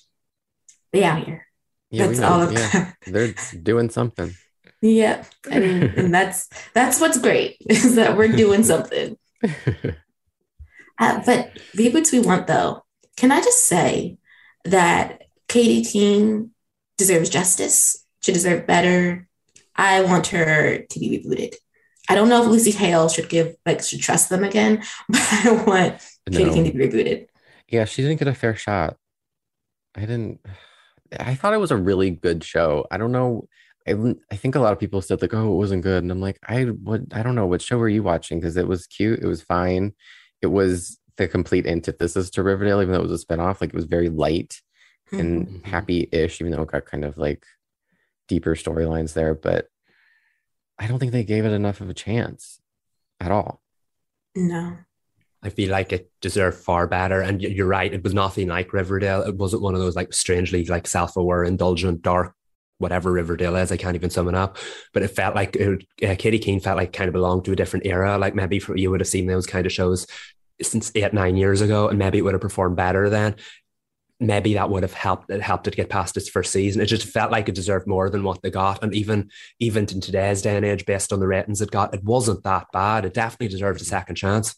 they 0.91 1.03
out 1.03 1.23
here. 1.23 1.47
Yeah, 1.91 2.07
that's 2.07 2.19
all 2.19 2.41
of 2.41 2.51
yeah. 2.51 2.93
They're 3.07 3.33
doing 3.61 3.89
something. 3.89 4.33
Yeah. 4.81 5.23
I 5.49 5.59
mean, 5.59 5.83
and 5.95 6.13
that's 6.13 6.49
that's 6.73 6.99
what's 6.99 7.17
great 7.17 7.57
is 7.69 7.95
that 7.95 8.17
we're 8.17 8.27
doing 8.27 8.63
something. 8.73 9.17
Uh, 10.97 11.21
but 11.25 11.51
reboots 11.75 12.11
we 12.11 12.19
want 12.19 12.47
though. 12.47 12.83
Can 13.15 13.31
I 13.31 13.39
just 13.41 13.67
say 13.67 14.17
that 14.65 15.21
Katy 15.47 15.83
Keene 15.83 16.51
deserves 16.97 17.29
justice. 17.29 18.05
She 18.21 18.31
deserves 18.31 18.65
better. 18.65 19.27
I 19.75 20.01
want 20.03 20.27
her 20.27 20.79
to 20.79 20.99
be 20.99 21.19
rebooted. 21.19 21.55
I 22.07 22.15
don't 22.15 22.29
know 22.29 22.43
if 22.43 22.49
Lucy 22.49 22.71
Hale 22.71 23.09
should 23.09 23.29
give 23.29 23.55
like 23.65 23.81
should 23.81 24.01
trust 24.01 24.29
them 24.29 24.43
again, 24.43 24.83
but 25.09 25.27
I 25.31 25.51
want 25.65 26.01
no. 26.29 26.37
Katy 26.37 26.51
Keene 26.51 26.65
to 26.65 26.71
be 26.71 26.87
rebooted. 26.87 27.27
Yeah, 27.67 27.85
she 27.85 28.01
didn't 28.01 28.19
get 28.19 28.27
a 28.27 28.33
fair 28.33 28.55
shot. 28.55 28.97
I 29.95 30.01
didn't. 30.01 30.39
I 31.19 31.35
thought 31.35 31.53
it 31.53 31.59
was 31.59 31.71
a 31.71 31.77
really 31.77 32.11
good 32.11 32.43
show. 32.43 32.85
I 32.91 32.97
don't 32.97 33.11
know. 33.11 33.47
I, 33.87 33.93
I 34.31 34.35
think 34.35 34.55
a 34.55 34.59
lot 34.59 34.73
of 34.73 34.79
people 34.79 35.01
said 35.01 35.21
like, 35.21 35.33
oh, 35.33 35.53
it 35.53 35.57
wasn't 35.57 35.83
good, 35.83 36.03
and 36.03 36.11
I'm 36.11 36.21
like, 36.21 36.39
I 36.47 36.63
what 36.63 37.01
I 37.11 37.23
don't 37.23 37.35
know 37.35 37.47
what 37.47 37.61
show 37.61 37.77
were 37.77 37.89
you 37.89 38.03
watching 38.03 38.39
because 38.39 38.57
it 38.57 38.67
was 38.67 38.87
cute, 38.87 39.19
it 39.19 39.27
was 39.27 39.41
fine, 39.41 39.93
it 40.41 40.47
was 40.47 40.99
the 41.17 41.27
complete 41.27 41.65
antithesis 41.65 42.29
to 42.31 42.43
Riverdale, 42.43 42.81
even 42.81 42.93
though 42.93 42.99
it 42.99 43.07
was 43.07 43.23
a 43.23 43.25
spinoff. 43.25 43.61
Like 43.61 43.69
it 43.69 43.75
was 43.75 43.85
very 43.85 44.09
light 44.09 44.61
and 45.11 45.47
mm-hmm. 45.47 45.69
happy-ish, 45.69 46.41
even 46.41 46.51
though 46.51 46.61
it 46.61 46.71
got 46.71 46.85
kind 46.85 47.05
of 47.05 47.17
like 47.17 47.45
deeper 48.27 48.55
storylines 48.55 49.13
there. 49.13 49.33
But 49.33 49.67
I 50.77 50.87
don't 50.87 50.99
think 50.99 51.11
they 51.11 51.23
gave 51.23 51.45
it 51.45 51.53
enough 51.53 51.81
of 51.81 51.89
a 51.89 51.93
chance 51.93 52.59
at 53.19 53.31
all. 53.31 53.61
No. 54.35 54.77
I 55.41 55.49
feel 55.49 55.69
like 55.69 55.93
it 55.93 56.11
deserved 56.21 56.57
far 56.57 56.87
better. 56.87 57.21
And 57.21 57.41
you're 57.41 57.67
right, 57.67 57.93
it 57.93 58.03
was 58.03 58.13
nothing 58.13 58.47
like 58.47 58.73
Riverdale. 58.73 59.21
It 59.21 59.35
wasn't 59.35 59.61
one 59.61 59.75
of 59.75 59.79
those 59.79 59.95
like 59.95 60.11
strangely 60.13 60.65
like 60.65 60.87
self-aware, 60.87 61.43
indulgent, 61.43 62.01
dark, 62.01 62.33
whatever 62.79 63.11
Riverdale 63.11 63.55
is. 63.57 63.71
I 63.71 63.77
can't 63.77 63.95
even 63.95 64.09
sum 64.09 64.27
it 64.27 64.35
up. 64.35 64.57
But 64.91 65.03
it 65.03 65.09
felt 65.09 65.35
like 65.35 65.55
it, 65.55 65.85
uh, 66.03 66.15
Katy 66.17 66.39
Keene 66.39 66.59
felt 66.59 66.77
like 66.77 66.93
kind 66.93 67.07
of 67.07 67.13
belonged 67.13 67.45
to 67.45 67.51
a 67.51 67.55
different 67.55 67.85
era. 67.85 68.17
Like 68.17 68.33
maybe 68.33 68.59
for, 68.59 68.75
you 68.75 68.89
would 68.89 69.01
have 69.01 69.07
seen 69.07 69.27
those 69.27 69.45
kind 69.45 69.65
of 69.65 69.71
shows 69.71 70.07
since 70.61 70.91
eight 70.95 71.13
nine 71.13 71.37
years 71.37 71.61
ago, 71.61 71.89
and 71.89 71.99
maybe 71.99 72.17
it 72.17 72.21
would 72.21 72.33
have 72.33 72.41
performed 72.41 72.75
better 72.75 73.09
then 73.09 73.35
maybe 74.19 74.53
that 74.53 74.69
would 74.69 74.83
have 74.83 74.93
helped 74.93 75.29
it 75.29 75.41
helped 75.41 75.67
it 75.67 75.75
get 75.75 75.89
past 75.89 76.17
its 76.17 76.29
first 76.29 76.51
season. 76.51 76.81
It 76.81 76.85
just 76.85 77.07
felt 77.07 77.31
like 77.31 77.49
it 77.49 77.55
deserved 77.55 77.87
more 77.87 78.09
than 78.09 78.23
what 78.23 78.41
they 78.41 78.49
got. 78.49 78.83
And 78.83 78.93
even 78.95 79.29
even 79.59 79.85
in 79.85 80.01
today's 80.01 80.41
day 80.41 80.55
and 80.55 80.65
age, 80.65 80.85
based 80.85 81.11
on 81.11 81.19
the 81.19 81.27
ratings 81.27 81.61
it 81.61 81.71
got, 81.71 81.93
it 81.93 82.03
wasn't 82.03 82.43
that 82.43 82.67
bad. 82.71 83.05
It 83.05 83.13
definitely 83.13 83.49
deserved 83.49 83.81
a 83.81 83.85
second 83.85 84.15
chance. 84.15 84.55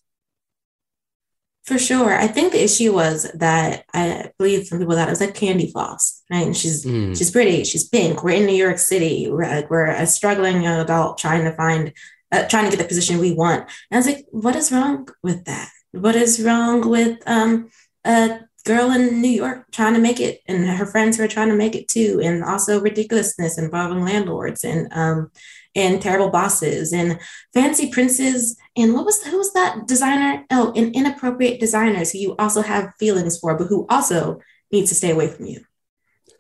For 1.66 1.78
sure. 1.78 2.18
I 2.18 2.28
think 2.28 2.54
the 2.54 2.64
issue 2.64 2.94
was 2.94 3.30
that 3.34 3.84
I 3.94 4.32
believe 4.38 4.68
some 4.68 4.80
people 4.80 4.96
that 4.96 5.10
it 5.10 5.12
was 5.12 5.20
like 5.20 5.36
candy 5.36 5.70
floss, 5.70 6.24
right? 6.32 6.46
And 6.46 6.56
she's 6.56 6.86
mm. 6.86 7.18
she's 7.18 7.30
pretty, 7.30 7.66
she's 7.66 7.90
pink. 7.90 8.24
We're 8.24 8.40
in 8.40 8.46
New 8.46 8.56
York 8.56 8.78
City. 8.78 9.30
We're, 9.30 9.44
like, 9.44 9.70
we're 9.70 9.88
a 9.88 10.08
struggling 10.08 10.62
young 10.62 10.80
adult 10.80 11.18
trying 11.18 11.44
to 11.44 11.52
find 11.58 11.92
uh, 12.32 12.48
trying 12.48 12.66
to 12.66 12.70
get 12.70 12.82
the 12.82 12.88
position 12.88 13.20
we 13.20 13.34
want. 13.34 13.70
And 13.92 13.96
I 13.96 13.98
was 13.98 14.08
like, 14.08 14.26
what 14.32 14.56
is 14.56 14.72
wrong 14.72 15.10
with 15.24 15.44
that? 15.44 15.70
What 15.92 16.16
is 16.16 16.42
wrong 16.42 16.88
with 16.90 17.20
um 17.28 17.70
uh 18.06 18.38
girl 18.68 18.92
in 18.92 19.22
New 19.22 19.30
York 19.30 19.66
trying 19.72 19.94
to 19.94 20.00
make 20.00 20.20
it, 20.20 20.42
and 20.48 20.68
her 20.68 20.86
friends 20.86 21.18
who 21.18 21.24
are 21.24 21.28
trying 21.28 21.50
to 21.50 21.56
make 21.56 21.76
it 21.76 21.88
too, 21.88 22.22
and 22.24 22.44
also 22.44 22.80
ridiculousness 22.80 23.58
involving 23.58 24.04
landlords 24.04 24.64
and 24.64 24.92
um, 24.92 25.32
and 25.74 26.02
terrible 26.02 26.30
bosses 26.30 26.92
and 26.92 27.20
fancy 27.54 27.92
princes 27.92 28.58
and 28.78 28.94
what 28.94 29.06
was 29.06 29.24
who 29.24 29.38
was 29.38 29.52
that 29.54 29.88
designer? 29.88 30.46
Oh, 30.52 30.72
and 30.76 30.96
inappropriate 30.96 31.60
designers 31.60 32.12
who 32.12 32.20
you 32.20 32.36
also 32.38 32.62
have 32.62 32.94
feelings 33.00 33.40
for, 33.40 33.58
but 33.58 33.68
who 33.68 33.88
also 33.90 34.40
needs 34.72 34.90
to 34.90 34.96
stay 34.96 35.10
away 35.10 35.28
from 35.28 35.48
you. 35.48 35.62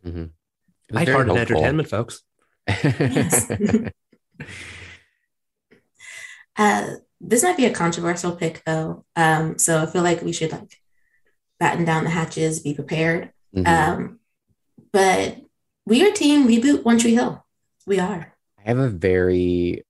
Mm-hmm. 0.05 0.25
Lighthearted 0.91 1.35
entertainment, 1.35 1.89
folks. 1.89 2.21
yes. 2.67 3.49
uh, 6.57 6.87
this 7.19 7.41
might 7.41 7.57
be 7.57 7.65
a 7.65 7.73
controversial 7.73 8.35
pick, 8.35 8.61
though. 8.65 9.03
Um, 9.15 9.57
so 9.57 9.81
I 9.81 9.87
feel 9.87 10.03
like 10.03 10.21
we 10.21 10.33
should 10.33 10.51
like 10.51 10.79
batten 11.59 11.85
down 11.85 12.03
the 12.03 12.09
hatches, 12.09 12.59
be 12.59 12.73
prepared. 12.73 13.31
Mm-hmm. 13.55 13.67
Um, 13.67 14.19
but 14.91 15.37
we 15.85 16.07
are 16.07 16.11
team 16.11 16.47
reboot 16.47 16.83
One 16.83 16.97
Tree 16.97 17.15
Hill. 17.15 17.43
We 17.85 17.99
are. 17.99 18.33
I 18.59 18.69
have 18.69 18.79
a 18.79 18.89
very 18.89 19.85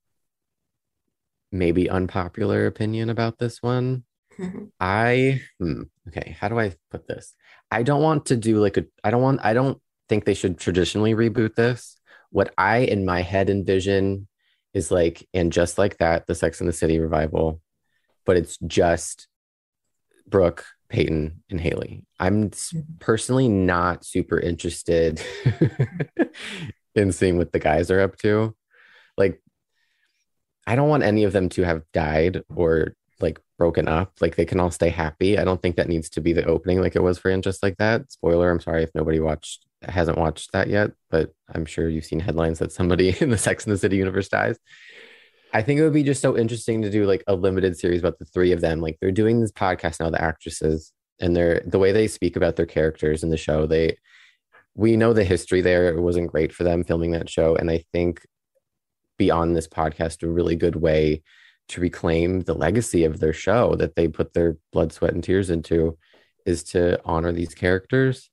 maybe 1.50 1.88
unpopular 1.88 2.66
opinion 2.66 3.10
about 3.10 3.38
this 3.38 3.62
one. 3.62 4.04
Mm-hmm. 4.38 4.66
I 4.78 5.42
hmm, 5.58 5.82
okay, 6.08 6.36
how 6.38 6.48
do 6.48 6.60
I 6.60 6.74
put 6.90 7.08
this? 7.08 7.34
I 7.70 7.82
don't 7.82 8.02
want 8.02 8.26
to 8.26 8.36
do 8.36 8.60
like 8.60 8.76
a 8.76 8.84
I 9.02 9.10
don't 9.10 9.22
want 9.22 9.40
I 9.42 9.52
don't 9.52 9.80
think 10.08 10.24
they 10.24 10.34
should 10.34 10.58
traditionally 10.58 11.14
reboot 11.14 11.54
this. 11.54 11.96
What 12.30 12.52
I 12.56 12.78
in 12.78 13.04
my 13.04 13.22
head 13.22 13.50
envision 13.50 14.28
is 14.74 14.90
like 14.90 15.26
and 15.34 15.52
just 15.52 15.78
like 15.78 15.98
that 15.98 16.26
the 16.26 16.34
Sex 16.34 16.60
and 16.60 16.68
the 16.68 16.72
City 16.72 17.00
revival, 17.00 17.60
but 18.24 18.36
it's 18.36 18.58
just 18.58 19.26
Brooke 20.28 20.64
Peyton 20.88 21.42
and 21.50 21.60
Haley. 21.60 22.04
I'm 22.18 22.50
mm-hmm. 22.50 22.80
personally 22.98 23.48
not 23.48 24.04
super 24.04 24.38
interested 24.38 25.20
in 26.94 27.12
seeing 27.12 27.38
what 27.38 27.52
the 27.52 27.58
guys 27.58 27.90
are 27.90 28.00
up 28.00 28.16
to. 28.18 28.54
Like, 29.16 29.40
I 30.66 30.76
don't 30.76 30.88
want 30.88 31.02
any 31.02 31.24
of 31.24 31.32
them 31.32 31.48
to 31.50 31.62
have 31.62 31.82
died 31.92 32.42
or 32.54 32.94
like 33.20 33.40
broken 33.58 33.88
up. 33.88 34.12
Like, 34.20 34.36
they 34.36 34.44
can 34.44 34.60
all 34.60 34.70
stay 34.70 34.88
happy. 34.88 35.38
I 35.38 35.44
don't 35.44 35.60
think 35.60 35.76
that 35.76 35.88
needs 35.88 36.08
to 36.10 36.20
be 36.20 36.32
the 36.32 36.44
opening 36.44 36.80
like 36.80 36.96
it 36.96 37.02
was 37.02 37.18
for 37.18 37.30
And 37.30 37.42
Just 37.42 37.62
Like 37.62 37.76
That. 37.78 38.10
Spoiler, 38.12 38.50
I'm 38.50 38.60
sorry 38.60 38.82
if 38.82 38.90
nobody 38.94 39.20
watched, 39.20 39.66
hasn't 39.82 40.18
watched 40.18 40.52
that 40.52 40.68
yet, 40.68 40.92
but 41.10 41.32
I'm 41.52 41.66
sure 41.66 41.88
you've 41.88 42.04
seen 42.04 42.20
headlines 42.20 42.60
that 42.60 42.72
somebody 42.72 43.14
in 43.20 43.30
the 43.30 43.38
Sex 43.38 43.64
and 43.64 43.72
the 43.72 43.78
City 43.78 43.96
universe 43.96 44.28
dies. 44.28 44.58
I 45.52 45.62
think 45.62 45.80
it 45.80 45.84
would 45.84 45.94
be 45.94 46.02
just 46.02 46.20
so 46.20 46.36
interesting 46.36 46.82
to 46.82 46.90
do 46.90 47.06
like 47.06 47.24
a 47.26 47.34
limited 47.34 47.78
series 47.78 48.00
about 48.00 48.18
the 48.18 48.26
three 48.26 48.52
of 48.52 48.60
them. 48.60 48.80
Like 48.80 48.98
they're 49.00 49.10
doing 49.10 49.40
this 49.40 49.52
podcast 49.52 50.00
now, 50.00 50.10
the 50.10 50.22
actresses, 50.22 50.92
and 51.20 51.34
they're 51.34 51.62
the 51.66 51.78
way 51.78 51.92
they 51.92 52.06
speak 52.06 52.36
about 52.36 52.56
their 52.56 52.66
characters 52.66 53.22
in 53.22 53.30
the 53.30 53.36
show. 53.36 53.66
They 53.66 53.96
we 54.74 54.96
know 54.96 55.12
the 55.12 55.24
history 55.24 55.60
there. 55.60 55.88
It 55.88 56.00
wasn't 56.00 56.30
great 56.30 56.52
for 56.52 56.64
them 56.64 56.84
filming 56.84 57.12
that 57.12 57.30
show. 57.30 57.56
And 57.56 57.70
I 57.70 57.84
think 57.92 58.24
beyond 59.16 59.56
this 59.56 59.66
podcast, 59.66 60.22
a 60.22 60.28
really 60.28 60.54
good 60.54 60.76
way 60.76 61.22
to 61.70 61.80
reclaim 61.80 62.42
the 62.42 62.54
legacy 62.54 63.04
of 63.04 63.18
their 63.18 63.32
show 63.32 63.74
that 63.76 63.96
they 63.96 64.06
put 64.06 64.34
their 64.34 64.56
blood, 64.72 64.92
sweat, 64.92 65.14
and 65.14 65.24
tears 65.24 65.50
into 65.50 65.98
is 66.46 66.62
to 66.62 67.00
honor 67.04 67.32
these 67.32 67.54
characters. 67.54 68.30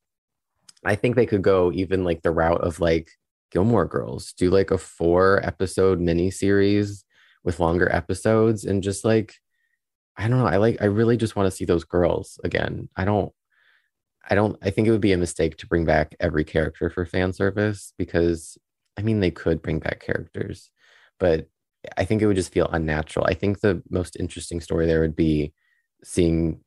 I 0.86 0.96
think 0.96 1.16
they 1.16 1.26
could 1.26 1.42
go 1.42 1.72
even 1.74 2.04
like 2.04 2.22
the 2.22 2.32
route 2.32 2.62
of 2.62 2.80
like 2.80 3.10
Gilmore 3.52 3.86
Girls, 3.86 4.34
do 4.34 4.50
like 4.50 4.70
a 4.70 4.78
four 4.78 5.44
episode 5.44 6.00
mini 6.00 6.30
series 6.30 7.05
with 7.46 7.60
longer 7.60 7.90
episodes 7.90 8.66
and 8.66 8.84
just 8.84 9.06
like 9.06 9.36
I 10.18 10.28
don't 10.28 10.40
know. 10.40 10.48
I 10.48 10.58
like 10.58 10.78
I 10.82 10.86
really 10.86 11.18
just 11.18 11.36
want 11.36 11.48
to 11.48 11.56
see 11.56 11.66
those 11.66 11.84
girls 11.84 12.40
again. 12.44 12.90
I 12.96 13.06
don't 13.06 13.32
I 14.30 14.36
don't 14.36 14.58
I 14.62 14.72
think 14.72 14.88
it 14.88 14.92
would 14.92 15.02
be 15.02 15.14
a 15.14 15.18
mistake 15.18 15.58
to 15.58 15.68
bring 15.68 15.86
back 15.86 16.16
every 16.20 16.44
character 16.44 16.90
for 16.90 17.06
fan 17.06 17.32
service 17.32 17.94
because 17.98 18.58
I 18.98 19.04
mean 19.04 19.20
they 19.20 19.32
could 19.32 19.62
bring 19.62 19.80
back 19.80 20.02
characters, 20.02 20.72
but 21.20 21.48
I 21.96 22.06
think 22.06 22.22
it 22.22 22.28
would 22.28 22.36
just 22.36 22.52
feel 22.52 22.68
unnatural. 22.72 23.28
I 23.30 23.36
think 23.36 23.60
the 23.60 23.84
most 23.90 24.18
interesting 24.20 24.60
story 24.60 24.88
there 24.88 25.02
would 25.02 25.16
be 25.16 25.54
seeing 26.04 26.62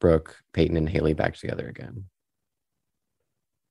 Brooke, 0.00 0.38
Peyton, 0.54 0.76
and 0.76 0.88
Haley 0.88 1.12
back 1.12 1.36
together 1.36 1.68
again. 1.68 2.06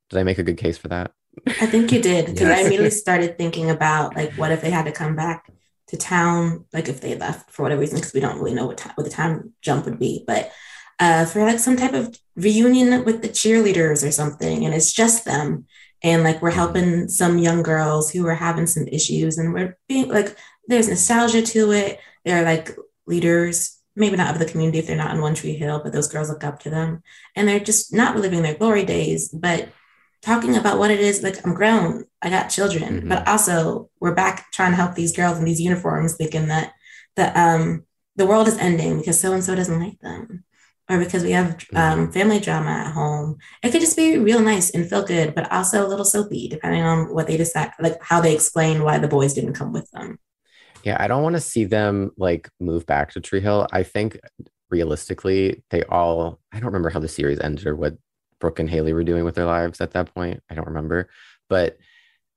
Did 0.09 0.19
I 0.19 0.23
make 0.23 0.37
a 0.37 0.43
good 0.43 0.57
case 0.57 0.77
for 0.77 0.89
that? 0.89 1.11
I 1.47 1.65
think 1.65 1.91
you 1.91 1.99
did 1.99 2.27
because 2.27 2.41
yes. 2.41 2.59
I 2.59 2.61
immediately 2.61 2.91
started 2.91 3.37
thinking 3.37 3.71
about 3.71 4.15
like, 4.15 4.33
what 4.33 4.51
if 4.51 4.61
they 4.61 4.69
had 4.69 4.85
to 4.85 4.91
come 4.91 5.15
back 5.15 5.49
to 5.93 5.97
town, 5.97 6.65
like 6.73 6.89
if 6.89 7.01
they 7.01 7.15
left 7.15 7.49
for 7.49 7.63
whatever 7.63 7.81
reason, 7.81 7.97
because 7.97 8.13
we 8.13 8.19
don't 8.19 8.37
really 8.37 8.53
know 8.53 8.67
what, 8.67 8.77
time, 8.77 8.93
what 8.95 9.03
the 9.05 9.09
time 9.09 9.53
jump 9.61 9.85
would 9.85 9.99
be, 9.99 10.23
but 10.27 10.51
uh, 10.99 11.25
for 11.25 11.43
like 11.45 11.59
some 11.59 11.77
type 11.77 11.93
of 11.93 12.17
reunion 12.35 13.03
with 13.05 13.21
the 13.21 13.29
cheerleaders 13.29 14.05
or 14.05 14.11
something, 14.11 14.65
and 14.65 14.73
it's 14.73 14.91
just 14.91 15.25
them, 15.25 15.65
and 16.01 16.23
like 16.23 16.41
we're 16.41 16.49
mm-hmm. 16.49 16.59
helping 16.59 17.07
some 17.07 17.37
young 17.37 17.63
girls 17.63 18.11
who 18.11 18.27
are 18.27 18.35
having 18.35 18.67
some 18.67 18.87
issues, 18.87 19.37
and 19.37 19.53
we're 19.53 19.77
being 19.87 20.09
like, 20.09 20.35
there's 20.67 20.89
nostalgia 20.89 21.41
to 21.41 21.71
it. 21.71 21.99
They're 22.25 22.45
like 22.45 22.75
leaders 23.05 23.79
maybe 23.95 24.17
not 24.17 24.33
of 24.33 24.39
the 24.39 24.45
community 24.45 24.79
if 24.79 24.87
they're 24.87 24.95
not 24.95 25.13
in 25.13 25.21
One 25.21 25.35
Tree 25.35 25.55
Hill, 25.55 25.81
but 25.83 25.93
those 25.93 26.07
girls 26.07 26.29
look 26.29 26.43
up 26.43 26.59
to 26.61 26.69
them. 26.69 27.03
And 27.35 27.47
they're 27.47 27.59
just 27.59 27.93
not 27.93 28.15
reliving 28.15 28.41
their 28.41 28.55
glory 28.55 28.85
days, 28.85 29.29
but 29.29 29.69
talking 30.23 30.55
about 30.55 30.79
what 30.79 30.89
it 30.89 30.99
is 30.99 31.21
like 31.21 31.45
I'm 31.45 31.53
grown, 31.53 32.05
I 32.21 32.29
got 32.29 32.47
children, 32.47 32.99
mm-hmm. 32.99 33.09
but 33.09 33.27
also 33.27 33.89
we're 33.99 34.15
back 34.15 34.51
trying 34.51 34.71
to 34.71 34.77
help 34.77 34.95
these 34.95 35.15
girls 35.15 35.37
in 35.37 35.45
these 35.45 35.61
uniforms, 35.61 36.15
thinking 36.15 36.47
that 36.47 36.73
the 37.15 37.39
um 37.39 37.85
the 38.15 38.25
world 38.25 38.47
is 38.47 38.57
ending 38.57 38.99
because 38.99 39.19
so 39.19 39.33
and 39.33 39.43
so 39.43 39.55
doesn't 39.55 39.79
like 39.79 39.99
them. 39.99 40.43
Or 40.89 40.99
because 40.99 41.23
we 41.23 41.31
have 41.31 41.57
mm-hmm. 41.57 41.77
um, 41.77 42.11
family 42.11 42.41
drama 42.41 42.69
at 42.69 42.91
home, 42.91 43.37
it 43.63 43.71
could 43.71 43.79
just 43.79 43.95
be 43.95 44.17
real 44.17 44.41
nice 44.41 44.69
and 44.71 44.87
feel 44.87 45.05
good, 45.05 45.33
but 45.33 45.49
also 45.49 45.85
a 45.85 45.87
little 45.87 46.03
soapy, 46.03 46.49
depending 46.49 46.81
on 46.81 47.13
what 47.13 47.27
they 47.27 47.37
decide, 47.37 47.71
like 47.79 48.03
how 48.03 48.19
they 48.19 48.33
explain 48.33 48.83
why 48.83 48.97
the 48.99 49.07
boys 49.07 49.33
didn't 49.33 49.53
come 49.53 49.71
with 49.71 49.89
them. 49.91 50.19
Yeah, 50.83 50.97
I 50.99 51.07
don't 51.07 51.23
want 51.23 51.35
to 51.35 51.41
see 51.41 51.63
them 51.63 52.11
like 52.17 52.49
move 52.59 52.85
back 52.85 53.11
to 53.13 53.21
Tree 53.21 53.39
Hill. 53.39 53.65
I 53.71 53.83
think 53.83 54.19
realistically, 54.69 55.63
they 55.69 55.83
all, 55.83 56.39
I 56.51 56.57
don't 56.57 56.67
remember 56.67 56.89
how 56.89 56.99
the 56.99 57.07
series 57.07 57.39
ended 57.39 57.65
or 57.65 57.77
what 57.77 57.95
Brooke 58.43 58.59
and 58.59 58.69
Haley 58.69 58.91
were 58.91 59.05
doing 59.05 59.23
with 59.23 59.35
their 59.35 59.45
lives 59.45 59.79
at 59.79 59.91
that 59.91 60.13
point. 60.13 60.43
I 60.49 60.53
don't 60.53 60.67
remember, 60.67 61.07
but 61.47 61.77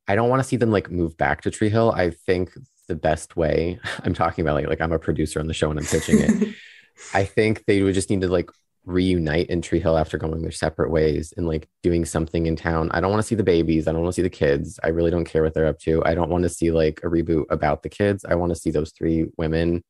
I 0.07 0.15
don't 0.15 0.29
want 0.29 0.41
to 0.41 0.49
see 0.49 0.55
them 0.55 0.71
like 0.71 0.89
move 0.89 1.17
back 1.17 1.41
to 1.43 1.51
Tree 1.51 1.69
Hill. 1.69 1.91
I 1.91 2.11
think 2.11 2.53
the 2.87 2.95
best 2.95 3.37
way 3.37 3.81
I'm 4.05 4.15
talking 4.15 4.43
about, 4.43 4.55
like, 4.55 4.69
like 4.69 4.81
I'm 4.81 4.93
a 4.93 5.01
producer 5.01 5.41
on 5.41 5.49
the 5.49 5.53
show 5.53 5.69
and 5.69 5.81
I'm 5.81 5.85
pitching 5.85 6.21
it. 6.21 6.55
I 7.13 7.25
think 7.25 7.65
they 7.65 7.83
would 7.83 7.95
just 7.95 8.09
need 8.09 8.21
to 8.21 8.29
like 8.29 8.51
reunite 8.85 9.49
in 9.49 9.63
Tree 9.63 9.81
Hill 9.81 9.99
after 9.99 10.17
going 10.17 10.43
their 10.43 10.53
separate 10.53 10.93
ways 10.93 11.35
and 11.37 11.49
like 11.49 11.69
doing 11.83 12.05
something 12.05 12.47
in 12.47 12.55
town. 12.55 12.89
I 12.93 13.01
don't 13.01 13.11
want 13.11 13.21
to 13.21 13.27
see 13.27 13.35
the 13.35 13.43
babies. 13.43 13.89
I 13.89 13.93
don't 13.93 14.03
want 14.03 14.15
to 14.15 14.17
see 14.17 14.23
the 14.23 14.31
kids. 14.31 14.79
I 14.85 14.91
really 14.91 15.11
don't 15.11 15.25
care 15.25 15.43
what 15.43 15.55
they're 15.55 15.67
up 15.67 15.81
to. 15.81 16.05
I 16.05 16.15
don't 16.15 16.31
want 16.31 16.45
to 16.45 16.49
see 16.49 16.71
like 16.71 17.01
a 17.03 17.09
reboot 17.09 17.47
about 17.51 17.83
the 17.83 17.89
kids. 17.89 18.25
I 18.25 18.37
want 18.37 18.51
to 18.51 18.61
see 18.61 18.71
those 18.71 18.93
three 18.93 19.27
women 19.37 19.83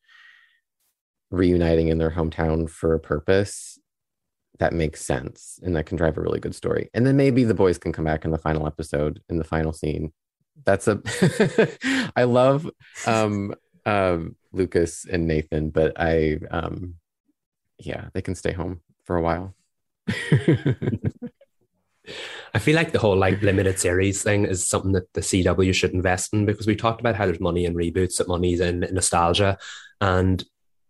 reuniting 1.30 1.88
in 1.88 1.98
their 1.98 2.12
hometown 2.12 2.70
for 2.70 2.94
a 2.94 3.00
purpose 3.00 3.75
that 4.58 4.72
makes 4.72 5.04
sense 5.04 5.60
and 5.62 5.76
that 5.76 5.86
can 5.86 5.96
drive 5.96 6.16
a 6.16 6.20
really 6.20 6.40
good 6.40 6.54
story. 6.54 6.90
And 6.94 7.06
then 7.06 7.16
maybe 7.16 7.44
the 7.44 7.54
boys 7.54 7.78
can 7.78 7.92
come 7.92 8.04
back 8.04 8.24
in 8.24 8.30
the 8.30 8.38
final 8.38 8.66
episode 8.66 9.22
in 9.28 9.38
the 9.38 9.44
final 9.44 9.72
scene. 9.72 10.12
That's 10.64 10.88
a 10.88 11.00
I 12.16 12.24
love 12.24 12.70
um 13.06 13.54
um 13.84 14.36
Lucas 14.52 15.04
and 15.10 15.26
Nathan, 15.26 15.70
but 15.70 15.92
I 16.00 16.38
um 16.50 16.94
yeah, 17.78 18.06
they 18.14 18.22
can 18.22 18.34
stay 18.34 18.52
home 18.52 18.80
for 19.04 19.16
a 19.16 19.22
while. 19.22 19.54
I 22.54 22.58
feel 22.58 22.76
like 22.76 22.92
the 22.92 22.98
whole 22.98 23.16
like 23.16 23.42
limited 23.42 23.78
series 23.78 24.22
thing 24.22 24.44
is 24.44 24.66
something 24.66 24.92
that 24.92 25.12
the 25.12 25.20
CW 25.20 25.74
should 25.74 25.92
invest 25.92 26.32
in 26.32 26.46
because 26.46 26.66
we 26.66 26.76
talked 26.76 27.00
about 27.00 27.16
how 27.16 27.26
there's 27.26 27.40
money 27.40 27.64
in 27.64 27.74
reboots, 27.74 28.16
that 28.18 28.28
money's 28.28 28.60
in 28.60 28.80
nostalgia, 28.92 29.58
and 30.00 30.44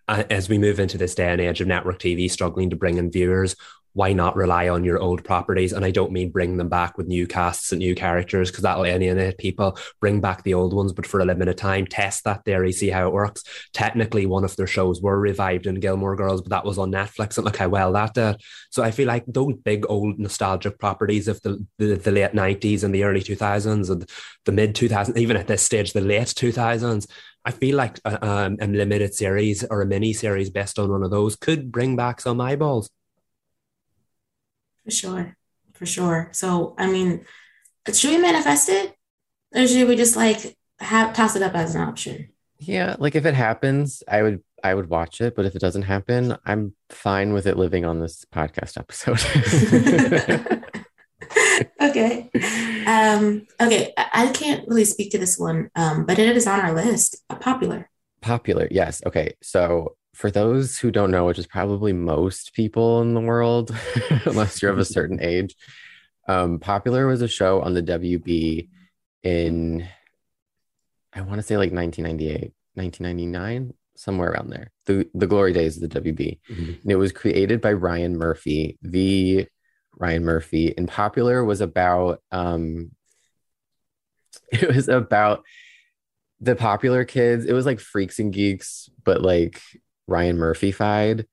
Uh, 0.09 0.23
as 0.31 0.49
we 0.49 0.57
move 0.59 0.79
into 0.79 0.97
this 0.97 1.15
day 1.15 1.33
and 1.33 1.41
age 1.41 1.61
of 1.61 1.67
network 1.67 1.99
TV 1.99 2.31
struggling 2.31 2.71
to 2.71 2.77
bring 2.77 2.97
in 2.97 3.11
viewers, 3.11 3.57
why 3.97 4.13
not 4.13 4.37
rely 4.37 4.69
on 4.69 4.85
your 4.85 4.99
old 4.99 5.25
properties? 5.25 5.73
And 5.73 5.83
I 5.83 5.91
don't 5.91 6.13
mean 6.13 6.31
bring 6.31 6.59
them 6.59 6.69
back 6.69 6.99
with 6.99 7.07
new 7.07 7.27
casts 7.27 7.73
and 7.73 7.79
new 7.79 7.95
characters 7.95 8.51
because 8.51 8.63
that'll 8.63 8.85
alienate 8.85 9.39
people. 9.39 9.79
Bring 10.03 10.21
back 10.21 10.43
the 10.43 10.53
old 10.53 10.75
ones, 10.75 10.93
but 10.93 11.07
for 11.07 11.19
a 11.19 11.25
limited 11.25 11.57
time, 11.57 11.87
test 11.87 12.25
that 12.25 12.45
theory, 12.45 12.73
see 12.73 12.91
how 12.91 13.09
it 13.09 13.15
works. 13.15 13.43
Technically, 13.73 14.27
one 14.27 14.45
of 14.45 14.55
their 14.57 14.67
shows 14.67 15.01
were 15.01 15.19
revived 15.19 15.67
in 15.67 15.81
Gilmore 15.81 16.15
Girls, 16.15 16.43
but 16.43 16.51
that 16.51 16.67
was 16.67 16.77
on 16.77 16.93
Netflix, 16.93 17.39
and 17.39 17.47
look 17.47 17.57
how 17.57 17.71
well 17.71 17.91
that 17.95 18.13
did. 18.13 18.37
So 18.69 18.83
I 18.83 18.91
feel 18.91 19.09
like 19.09 19.25
those 19.27 19.55
big 19.65 19.87
old 19.89 20.19
nostalgic 20.19 20.79
properties 20.79 21.27
of 21.27 21.41
the 21.41 21.67
the, 21.79 21.95
the 21.95 22.13
late 22.13 22.35
nineties 22.35 22.85
and 22.85 22.95
the 22.95 23.05
early 23.05 23.23
two 23.23 23.35
thousands 23.35 23.89
and 23.89 24.07
the 24.45 24.53
mid 24.53 24.75
two 24.75 24.91
thousands, 24.91 25.17
even 25.17 25.39
at 25.39 25.47
this 25.47 25.63
stage, 25.63 25.95
the 25.95 26.03
late 26.03 26.35
two 26.37 26.53
thousands. 26.53 27.07
I 27.47 27.53
feel 27.53 27.77
like 27.77 28.01
a, 28.05 28.27
um, 28.27 28.57
a 28.61 28.67
limited 28.67 29.15
series 29.15 29.63
or 29.63 29.81
a 29.81 29.87
mini 29.87 30.13
series 30.13 30.51
based 30.51 30.81
on 30.81 30.91
one 30.91 31.05
of 31.05 31.11
those 31.11 31.37
could 31.37 31.71
bring 31.71 31.95
back 31.95 32.21
some 32.21 32.41
eyeballs. 32.41 32.91
For 34.85 34.91
sure. 34.91 35.37
For 35.73 35.87
sure. 35.87 36.29
So, 36.33 36.75
I 36.77 36.89
mean, 36.89 37.25
should 37.93 38.11
we 38.11 38.19
manifest 38.19 38.69
it? 38.69 38.95
Or 39.55 39.67
should 39.67 39.87
we 39.87 39.95
just 39.95 40.17
like 40.17 40.57
have 40.81 41.15
toss 41.15 41.37
it 41.37 41.43
up 41.43 41.55
as 41.55 41.77
an 41.77 41.83
option? 41.83 42.31
Yeah, 42.59 42.97
like 42.99 43.15
if 43.15 43.25
it 43.27 43.35
happens, 43.35 44.03
I 44.09 44.23
would 44.23 44.43
I 44.65 44.75
would 44.75 44.89
watch 44.89 45.21
it, 45.21 45.37
but 45.37 45.45
if 45.45 45.55
it 45.55 45.61
doesn't 45.61 45.83
happen, 45.83 46.37
I'm 46.45 46.75
fine 46.91 47.33
with 47.33 47.47
it 47.47 47.57
living 47.57 47.85
on 47.85 48.01
this 48.01 48.25
podcast 48.25 48.77
episode. 48.77 49.21
okay. 51.81 52.31
Um, 52.87 53.47
okay. 53.61 53.93
I 53.97 54.31
can't 54.33 54.67
really 54.69 54.85
speak 54.85 55.11
to 55.13 55.19
this 55.19 55.39
one, 55.39 55.71
um, 55.75 56.07
but 56.07 56.19
it 56.19 56.37
is 56.37 56.47
on 56.47 56.61
our 56.61 56.75
list. 56.75 57.17
Uh, 57.31 57.37
popular. 57.37 57.91
Popular. 58.21 58.69
Yes. 58.71 59.03
Okay. 59.07 59.35
So 59.43 59.97
for 60.15 60.31
those 60.31 60.79
who 60.79 60.91
don't 60.91 61.11
know, 61.11 61.27
which 61.27 61.39
is 61.39 61.47
probably 61.47 61.93
most 61.93 62.55
people 62.55 63.03
in 63.03 63.15
the 63.15 63.21
world, 63.21 63.77
unless 64.25 64.63
you're 64.63 64.73
of 64.73 64.79
a 64.79 64.85
certain 64.97 65.21
age, 65.21 65.55
um, 66.29 66.59
Popular 66.59 67.07
was 67.07 67.23
a 67.23 67.29
show 67.29 67.61
on 67.61 67.75
the 67.75 67.83
WB 67.83 68.69
in, 69.23 69.87
I 71.13 71.21
want 71.21 71.37
to 71.37 71.43
say 71.43 71.57
like 71.57 71.73
1998, 71.73 72.53
1999, 72.75 73.75
somewhere 73.95 74.31
around 74.31 74.51
there. 74.51 74.71
The 74.87 75.09
the 75.15 75.27
glory 75.27 75.53
days 75.53 75.81
of 75.81 75.89
the 75.89 76.01
WB, 76.01 76.39
mm-hmm. 76.51 76.73
and 76.83 76.91
it 76.91 76.97
was 76.97 77.13
created 77.13 77.61
by 77.61 77.73
Ryan 77.73 78.17
Murphy. 78.17 78.79
The 78.83 79.47
Ryan 79.97 80.25
Murphy, 80.25 80.75
and 80.77 80.89
Popular 80.89 81.45
was 81.45 81.61
about 81.61 82.21
um, 82.31 82.93
it 84.53 84.75
was 84.75 84.89
about 84.89 85.45
the 86.41 86.57
popular 86.57 87.05
kids. 87.05 87.45
It 87.45 87.53
was 87.53 87.67
like 87.67 87.81
freaks 87.81 88.19
and 88.19 88.33
geeks, 88.33 88.89
but 89.05 89.23
like 89.23 89.61
Ryan 90.07 90.37
Murphy 90.37 90.73
fied. 90.73 91.27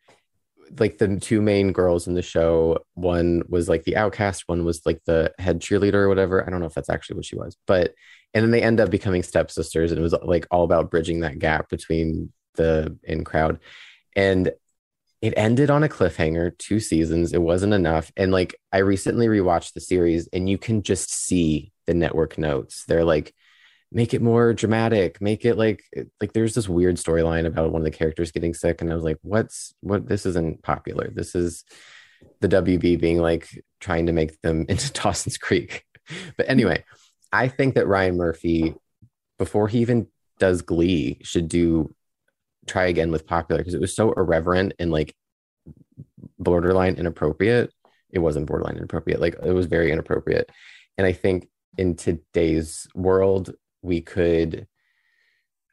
Like 0.80 0.98
the 0.98 1.20
two 1.20 1.42
main 1.42 1.72
girls 1.72 2.08
in 2.08 2.16
the 2.16 2.22
show, 2.22 2.80
one 2.94 3.44
was 3.48 3.70
like 3.70 3.84
the 3.84 3.98
outcast, 3.98 4.44
one 4.48 4.66
was 4.66 4.82
like 4.86 5.02
the 5.06 5.32
head 5.38 5.60
cheerleader 5.60 5.96
or 5.96 6.10
whatever. 6.10 6.46
I 6.46 6.50
don't 6.50 6.62
know 6.62 6.66
if 6.66 6.74
that's 6.74 6.90
actually 6.90 7.18
what 7.18 7.26
she 7.26 7.36
was, 7.36 7.58
but 7.68 7.94
and 8.34 8.44
then 8.44 8.52
they 8.52 8.64
end 8.64 8.80
up 8.80 8.90
becoming 8.90 9.22
stepsisters, 9.22 9.92
and 9.92 10.00
it 10.00 10.04
was 10.04 10.16
like 10.24 10.48
all 10.50 10.64
about 10.64 10.90
bridging 10.90 11.20
that 11.20 11.38
gap 11.38 11.70
between 11.70 12.32
the 12.56 12.98
in 13.04 13.24
crowd. 13.24 13.60
And 14.16 14.52
it 15.24 15.34
ended 15.38 15.70
on 15.70 15.86
a 15.86 15.90
cliffhanger, 15.90 16.56
two 16.58 16.82
seasons. 16.82 17.32
It 17.32 17.42
wasn't 17.42 17.74
enough. 17.74 18.12
And 18.18 18.34
like 18.34 18.60
I 18.74 18.80
recently 18.80 19.28
rewatched 19.28 19.72
the 19.72 19.80
series, 19.80 20.28
and 20.34 20.50
you 20.50 20.58
can 20.58 20.84
just 20.84 21.14
see 21.14 21.72
the 21.88 21.94
network 21.94 22.38
notes. 22.38 22.84
They're 22.86 23.06
like, 23.06 23.34
make 23.90 24.16
it 24.16 24.24
more 24.24 24.56
dramatic 24.56 25.22
make 25.22 25.46
it 25.46 25.56
like 25.56 25.84
like 26.20 26.34
there's 26.34 26.56
this 26.56 26.68
weird 26.68 26.96
storyline 26.96 27.46
about 27.46 27.72
one 27.72 27.80
of 27.80 27.86
the 27.86 27.92
characters 27.96 28.32
getting 28.32 28.52
sick 28.52 28.82
and 28.82 28.92
i 28.92 28.96
was 28.96 29.04
like 29.04 29.20
what's 29.22 29.72
what 29.82 30.08
this 30.08 30.26
isn't 30.26 30.64
popular 30.64 31.12
this 31.14 31.36
is 31.36 31.64
the 32.42 32.50
wb 32.50 33.00
being 33.00 33.20
like 33.20 33.48
trying 33.80 34.08
to 34.08 34.12
make 34.12 34.42
them 34.42 34.66
into 34.70 34.92
dawson's 34.94 35.38
creek 35.38 35.86
but 36.38 36.50
anyway 36.50 36.84
i 37.32 37.48
think 37.48 37.76
that 37.76 37.86
ryan 37.86 38.18
murphy 38.18 38.74
before 39.38 39.68
he 39.68 39.82
even 39.82 40.08
does 40.40 40.64
glee 40.64 41.20
should 41.22 41.48
do 41.48 41.94
try 42.68 42.86
again 42.86 43.12
with 43.12 43.28
popular 43.28 43.60
because 43.60 43.74
it 43.74 43.82
was 43.82 43.96
so 43.96 44.12
irreverent 44.14 44.74
and 44.80 44.92
like 44.92 45.16
borderline 46.40 46.96
inappropriate. 46.96 47.74
It 48.10 48.20
wasn't 48.20 48.46
borderline 48.46 48.78
inappropriate 48.78 49.20
like 49.20 49.36
it 49.44 49.54
was 49.54 49.66
very 49.66 49.92
inappropriate. 49.92 50.50
And 50.98 51.08
i 51.08 51.12
think 51.12 51.50
in 51.78 51.96
today's 51.96 52.88
world 52.94 53.54
we 53.82 54.00
could 54.02 54.68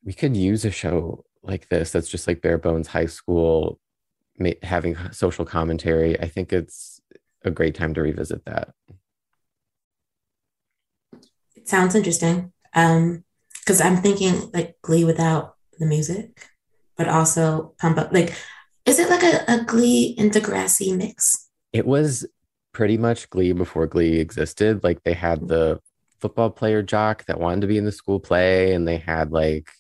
we 0.05 0.15
could 0.15 0.37
use 0.37 0.65
a 0.65 0.71
show 0.71 1.25
like 1.43 1.69
this 1.69 1.93
that's 1.93 2.09
just 2.09 2.27
like 2.27 2.41
bare 2.41 2.59
bones 2.59 2.89
high 2.89 3.07
school 3.07 3.79
having 4.63 4.97
social 5.13 5.45
commentary. 5.45 6.19
I 6.19 6.27
think 6.27 6.51
it's 6.51 7.03
a 7.45 7.51
great 7.51 7.75
time 7.75 7.93
to 7.93 8.01
revisit 8.01 8.47
that. 8.47 8.71
It 11.55 11.69
sounds 11.69 11.95
interesting. 11.95 12.53
Um 12.75 13.25
because 13.61 13.81
i'm 13.81 13.99
thinking 13.99 14.51
like 14.53 14.77
glee 14.83 15.05
without 15.05 15.55
the 15.79 15.87
music 15.87 16.50
but 17.01 17.09
also 17.09 17.73
pump 17.79 17.97
up 17.97 18.13
like 18.13 18.35
is 18.85 18.99
it 18.99 19.09
like 19.09 19.23
a, 19.23 19.45
a 19.49 19.65
glee 19.65 20.15
and 20.19 20.31
degrassi 20.31 20.95
mix? 20.95 21.49
It 21.73 21.87
was 21.87 22.27
pretty 22.73 22.99
much 22.99 23.31
glee 23.31 23.53
before 23.53 23.87
glee 23.87 24.19
existed. 24.19 24.85
Like 24.85 25.03
they 25.03 25.15
had 25.15 25.49
the 25.49 25.81
football 26.19 26.51
player 26.51 26.83
jock 26.83 27.25
that 27.25 27.41
wanted 27.41 27.63
to 27.63 27.67
be 27.69 27.79
in 27.79 27.87
the 27.87 27.93
school 27.93 28.21
play 28.21 28.75
and 28.75 28.87
they 28.87 28.99
had 28.99 29.33
like 29.33 29.71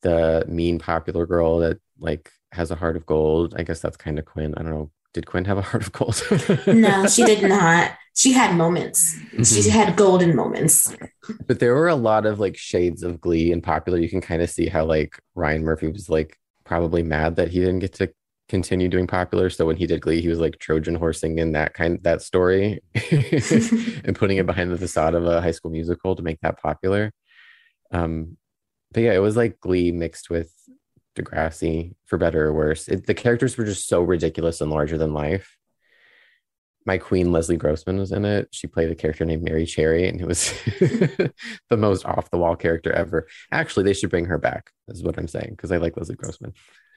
the 0.00 0.46
mean 0.48 0.78
popular 0.78 1.26
girl 1.26 1.58
that 1.58 1.80
like 1.98 2.30
has 2.52 2.70
a 2.70 2.76
heart 2.76 2.96
of 2.96 3.04
gold. 3.04 3.54
I 3.58 3.62
guess 3.62 3.80
that's 3.80 3.98
kind 3.98 4.18
of 4.18 4.24
quinn. 4.24 4.54
I 4.56 4.62
don't 4.62 4.70
know. 4.70 4.90
Did 5.12 5.26
quinn 5.26 5.44
have 5.44 5.58
a 5.58 5.62
heart 5.62 5.86
of 5.86 5.92
gold? 5.92 6.22
No 6.66 7.06
she 7.08 7.24
did 7.24 7.46
not 7.46 7.92
she 8.18 8.32
had 8.32 8.56
moments. 8.56 9.14
Mm-hmm. 9.14 9.44
She 9.44 9.70
had 9.70 9.94
golden 9.96 10.34
moments. 10.34 10.92
But 11.46 11.60
there 11.60 11.72
were 11.76 11.86
a 11.86 11.94
lot 11.94 12.26
of 12.26 12.40
like 12.40 12.56
shades 12.56 13.04
of 13.04 13.20
Glee 13.20 13.52
and 13.52 13.62
popular. 13.62 13.96
You 13.96 14.08
can 14.08 14.20
kind 14.20 14.42
of 14.42 14.50
see 14.50 14.66
how 14.66 14.84
like 14.86 15.20
Ryan 15.36 15.62
Murphy 15.62 15.86
was 15.86 16.08
like 16.08 16.36
probably 16.64 17.04
mad 17.04 17.36
that 17.36 17.46
he 17.48 17.60
didn't 17.60 17.78
get 17.78 17.92
to 17.94 18.12
continue 18.48 18.88
doing 18.88 19.06
popular. 19.06 19.50
So 19.50 19.66
when 19.66 19.76
he 19.76 19.86
did 19.86 20.00
Glee, 20.00 20.20
he 20.20 20.26
was 20.26 20.40
like 20.40 20.58
Trojan 20.58 20.96
horsing 20.96 21.38
in 21.38 21.52
that 21.52 21.74
kind 21.74 22.02
that 22.02 22.20
story 22.20 22.80
and 23.12 24.16
putting 24.16 24.38
it 24.38 24.46
behind 24.46 24.72
the 24.72 24.78
facade 24.78 25.14
of 25.14 25.24
a 25.24 25.40
high 25.40 25.52
school 25.52 25.70
musical 25.70 26.16
to 26.16 26.22
make 26.22 26.40
that 26.40 26.60
popular. 26.60 27.12
Um, 27.92 28.36
but 28.90 29.04
yeah, 29.04 29.12
it 29.12 29.22
was 29.22 29.36
like 29.36 29.60
Glee 29.60 29.92
mixed 29.92 30.28
with 30.28 30.52
Degrassi, 31.14 31.94
for 32.06 32.18
better 32.18 32.46
or 32.46 32.52
worse. 32.52 32.88
It, 32.88 33.06
the 33.06 33.14
characters 33.14 33.56
were 33.56 33.64
just 33.64 33.86
so 33.86 34.02
ridiculous 34.02 34.60
and 34.60 34.72
larger 34.72 34.98
than 34.98 35.14
life. 35.14 35.56
My 36.88 36.96
queen 36.96 37.32
Leslie 37.32 37.58
Grossman 37.58 37.98
was 37.98 38.12
in 38.12 38.24
it. 38.24 38.48
She 38.50 38.66
played 38.66 38.90
a 38.90 38.94
character 38.94 39.26
named 39.26 39.42
Mary 39.42 39.66
Cherry, 39.66 40.08
and 40.08 40.18
it 40.18 40.26
was 40.26 40.50
the 41.68 41.76
most 41.76 42.06
off 42.06 42.30
the 42.30 42.38
wall 42.38 42.56
character 42.56 42.90
ever. 42.90 43.28
Actually, 43.52 43.84
they 43.84 43.92
should 43.92 44.08
bring 44.08 44.24
her 44.24 44.38
back. 44.38 44.70
Is 44.88 45.02
what 45.02 45.18
I'm 45.18 45.28
saying 45.28 45.50
because 45.50 45.70
I 45.70 45.76
like 45.76 45.98
Leslie 45.98 46.16
Grossman. 46.16 46.54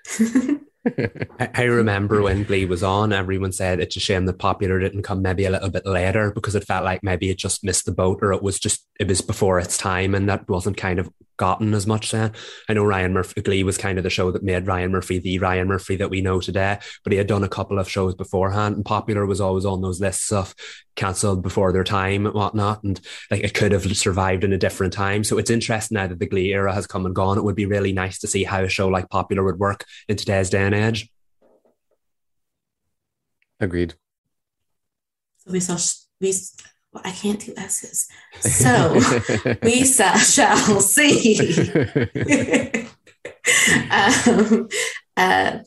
I 1.39 1.64
remember 1.64 2.22
when 2.22 2.44
Glee 2.44 2.66
was 2.66 2.84
on, 2.84 3.14
everyone 3.14 3.52
said 3.52 3.80
it's 3.80 3.96
a 3.96 4.00
shame 4.00 4.26
that 4.26 4.39
Popular 4.39 4.80
didn't 4.80 5.04
come 5.04 5.22
maybe 5.22 5.46
a 5.46 5.52
little 5.52 5.70
bit 5.70 5.86
later 5.86 6.32
because 6.32 6.56
it 6.56 6.64
felt 6.64 6.86
like 6.86 7.04
maybe 7.04 7.30
it 7.30 7.38
just 7.38 7.64
missed 7.64 7.86
the 7.86 7.92
boat 7.92 8.20
or 8.22 8.34
it 8.34 8.42
was 8.42 8.60
just 8.60 8.88
it 9.00 9.08
was 9.08 9.22
before 9.22 9.60
its 9.60 9.78
time 9.78 10.16
and 10.16 10.28
that 10.30 10.50
wasn't 10.50 10.78
kind 10.78 11.00
of 11.00 11.10
gotten 11.42 11.74
as 11.74 11.88
much 11.88 12.12
then. 12.12 12.32
I 12.70 12.74
know 12.74 12.86
Ryan 12.86 13.14
Murphy 13.14 13.42
Glee 13.42 13.64
was 13.64 13.76
kind 13.76 13.98
of 13.98 14.04
the 14.04 14.12
show 14.12 14.30
that 14.30 14.44
made 14.44 14.68
Ryan 14.68 14.92
Murphy 14.92 15.18
the 15.18 15.39
Ryan 15.39 15.68
Murphy 15.68 15.96
that 15.96 16.12
we 16.12 16.22
know 16.22 16.39
today, 16.39 16.78
but 17.04 17.12
he 17.12 17.18
had 17.18 17.26
done 17.26 17.44
a 17.44 17.50
couple 17.50 17.80
of 17.80 17.89
shows 17.89 18.14
beforehand 18.14 18.76
and 18.76 18.86
Popular 18.86 19.26
was 19.26 19.42
always 19.42 19.66
on 19.66 19.82
those 19.82 20.00
lists 20.00 20.32
of 20.32 20.54
cancelled 20.96 21.42
before 21.42 21.74
their 21.74 21.84
time 21.84 22.28
and 22.28 22.36
whatnot. 22.36 22.84
And 22.84 23.02
like 23.32 23.44
it 23.44 23.56
could 23.56 23.72
have 23.72 23.98
survived 23.98 24.44
in 24.44 24.54
a 24.54 24.58
different 24.60 24.94
time. 24.94 25.24
So 25.24 25.39
it's 25.39 25.50
interesting 25.50 25.96
now 25.96 26.06
that 26.06 26.20
the 26.20 26.28
Glee 26.28 26.54
era 26.54 26.76
has 26.76 26.86
come 26.86 27.08
and 27.08 27.16
gone. 27.16 27.39
It 27.39 27.44
would 27.44 27.56
be 27.56 27.66
really 27.66 27.92
nice 27.92 28.20
to 28.20 28.28
see 28.28 28.44
how 28.44 28.62
a 28.62 28.70
show 28.70 28.88
like 28.88 29.10
Popular 29.10 29.44
would 29.44 29.58
work 29.58 29.84
in 30.08 30.18
today's 30.18 30.52
day 30.52 30.62
and 30.62 30.76
age. 30.76 31.10
Agreed. 33.60 33.96
So 35.39 35.52
we 35.52 35.60
saw 35.60 35.80
we 36.20 36.34
well, 36.94 37.04
I 37.06 37.12
can't 37.12 37.39
do 37.39 37.54
S's. 37.58 38.08
So 38.39 38.94
we 39.64 39.84
shall 39.86 40.82
see. 40.82 41.70
um, 43.92 44.68
uh, 45.18 45.60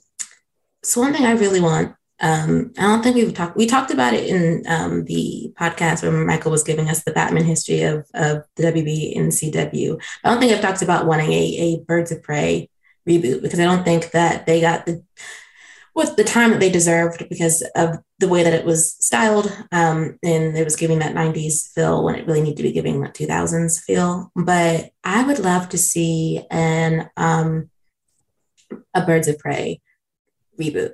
so 0.83 1.01
one 1.01 1.12
thing 1.14 1.25
I 1.25 1.33
really 1.33 1.61
want 1.61 1.95
um, 2.20 2.72
I 2.79 2.83
don't 2.83 3.03
think 3.03 3.16
we've 3.16 3.35
talked. 3.35 3.57
We 3.57 3.66
talked 3.66 3.91
about 3.91 4.14
it 4.14 4.29
in 4.29 4.62
um, 4.68 5.05
the 5.05 5.53
podcast 5.59 6.03
where 6.03 6.25
Michael 6.25 6.53
was 6.53 6.62
giving 6.62 6.89
us 6.89 7.03
the 7.03 7.12
Batman 7.12 7.45
history 7.45 7.83
of, 7.83 8.07
of 8.14 8.45
the 8.57 8.62
WB 8.62 9.18
and 9.18 9.33
CW. 9.33 10.01
I 10.22 10.31
don't 10.31 10.41
think 10.41 10.53
I've 10.53 10.62
talked 10.62 10.83
about 10.83 11.07
wanting 11.07 11.33
a, 11.33 11.57
a 11.59 11.81
Birds 11.81 12.12
of 12.12 12.22
Prey 12.22 12.70
reboot 13.09 13.43
because 13.43 13.59
I 13.59 13.64
don't 13.64 13.85
think 13.85 14.12
that 14.12 14.47
they 14.47 14.61
got 14.61 14.87
the 14.87 15.03
with 15.95 16.16
the 16.16 16.25
time 16.25 16.51
that 16.51 16.61
they 16.61 16.70
deserved 16.70 17.29
because 17.29 17.62
of 17.77 17.99
the 18.25 18.33
way 18.33 18.43
that 18.43 18.55
it 18.55 18.64
was 18.64 18.97
styled 19.05 19.47
um, 19.70 20.18
and 20.22 20.57
it 20.57 20.64
was 20.64 20.77
giving 20.77 20.99
that 21.01 21.14
90s 21.14 21.72
feel 21.72 22.03
when 22.03 22.14
it 22.14 22.27
really 22.27 22.41
needed 22.41 22.57
to 22.57 22.62
be 22.62 22.72
giving 22.72 23.01
that 23.03 23.14
2000s 23.14 23.81
feel. 23.81 24.33
But 24.35 24.91
I 25.03 25.25
would 25.25 25.39
love 25.39 25.68
to 25.70 25.79
see 25.79 26.45
an 26.51 27.11
um, 27.16 27.70
a 28.95 29.05
Birds 29.05 29.29
of 29.29 29.39
Prey 29.39 29.81
reboot 30.59 30.93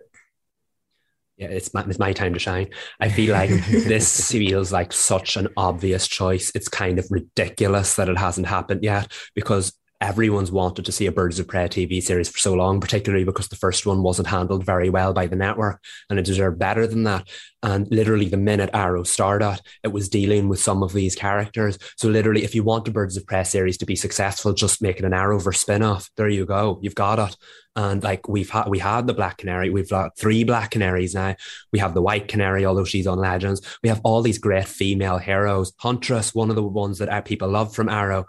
yeah, 1.41 1.49
it's 1.49 1.73
my, 1.73 1.83
it's 1.89 1.99
my 1.99 2.13
time 2.13 2.35
to 2.35 2.39
shine. 2.39 2.69
I 3.01 3.09
feel 3.09 3.33
like 3.33 3.49
this 3.71 4.31
feels 4.31 4.73
like 4.73 4.93
such 4.93 5.39
an 5.39 5.49
obvious 5.57 6.07
choice. 6.07 6.53
It's 6.55 6.69
kind 6.69 6.99
of 6.99 7.07
ridiculous 7.11 7.97
that 7.97 8.11
it 8.11 8.19
hasn't 8.19 8.47
happened 8.47 8.85
yet 8.85 9.11
because 9.35 9.73
everyone's 10.01 10.51
wanted 10.51 10.85
to 10.87 10.93
see 10.93 11.07
a 11.07 11.13
Birds 11.13 11.39
of 11.39 11.47
Prey 11.47 11.69
TV 11.69 12.03
series 12.03 12.29
for 12.29 12.39
so 12.39 12.55
long, 12.55 12.81
particularly 12.81 13.25
because 13.25 13.49
the 13.49 13.57
first 13.57 13.85
one 13.85 14.03
wasn't 14.03 14.29
handled 14.29 14.65
very 14.65 14.89
well 14.89 15.13
by 15.13 15.27
the 15.27 15.37
network 15.37 15.83
and 16.09 16.19
it 16.19 16.25
deserved 16.25 16.59
better 16.59 16.87
than 16.87 17.05
that. 17.05 17.29
And 17.63 17.87
literally, 17.91 18.27
the 18.27 18.39
minute 18.39 18.71
Arrow 18.73 19.03
started, 19.03 19.61
it 19.85 19.89
was 19.89 20.09
dealing 20.09 20.49
with 20.49 20.61
some 20.61 20.83
of 20.83 20.95
these 20.95 21.15
characters. 21.15 21.79
So, 21.97 22.09
literally, 22.09 22.43
if 22.43 22.55
you 22.55 22.65
want 22.65 22.89
a 22.89 22.91
Birds 22.91 23.19
of 23.19 23.27
Prey 23.27 23.45
series 23.45 23.77
to 23.79 23.87
be 23.87 23.97
successful, 23.97 24.55
just 24.55 24.81
make 24.81 24.99
it 24.99 25.05
an 25.05 25.13
Arrowverse 25.13 25.57
spin 25.57 25.83
off. 25.83 26.09
There 26.17 26.29
you 26.29 26.47
go. 26.47 26.79
You've 26.83 26.95
got 26.95 27.19
it. 27.19 27.37
And 27.77 28.03
like 28.03 28.29
we've 28.29 28.51
had, 28.51 28.69
we 28.69 28.79
had 28.79 29.07
the 29.07 29.15
Black 29.15 29.39
Canary. 29.39 29.71
We've 29.71 29.89
got 29.89 30.17
three 30.19 30.43
Black 30.43 30.73
Canaries 30.73 31.15
now. 31.15 31.37
We 31.73 31.79
have 31.79 31.95
the 31.95 32.03
White 32.03 32.27
Canary, 32.27 32.67
although 32.67 32.85
she's 32.85 33.07
on 33.07 33.19
Legends. 33.19 33.61
We 33.83 33.89
have 33.89 34.01
all 34.03 34.23
these 34.23 34.39
great 34.39 34.67
female 34.67 35.19
heroes. 35.19 35.73
Huntress, 35.79 36.35
one 36.35 36.51
of 36.51 36.57
the 36.57 36.63
ones 36.63 36.99
that 36.99 37.25
people 37.25 37.49
love 37.49 37.75
from 37.75 37.89
Arrow, 37.89 38.27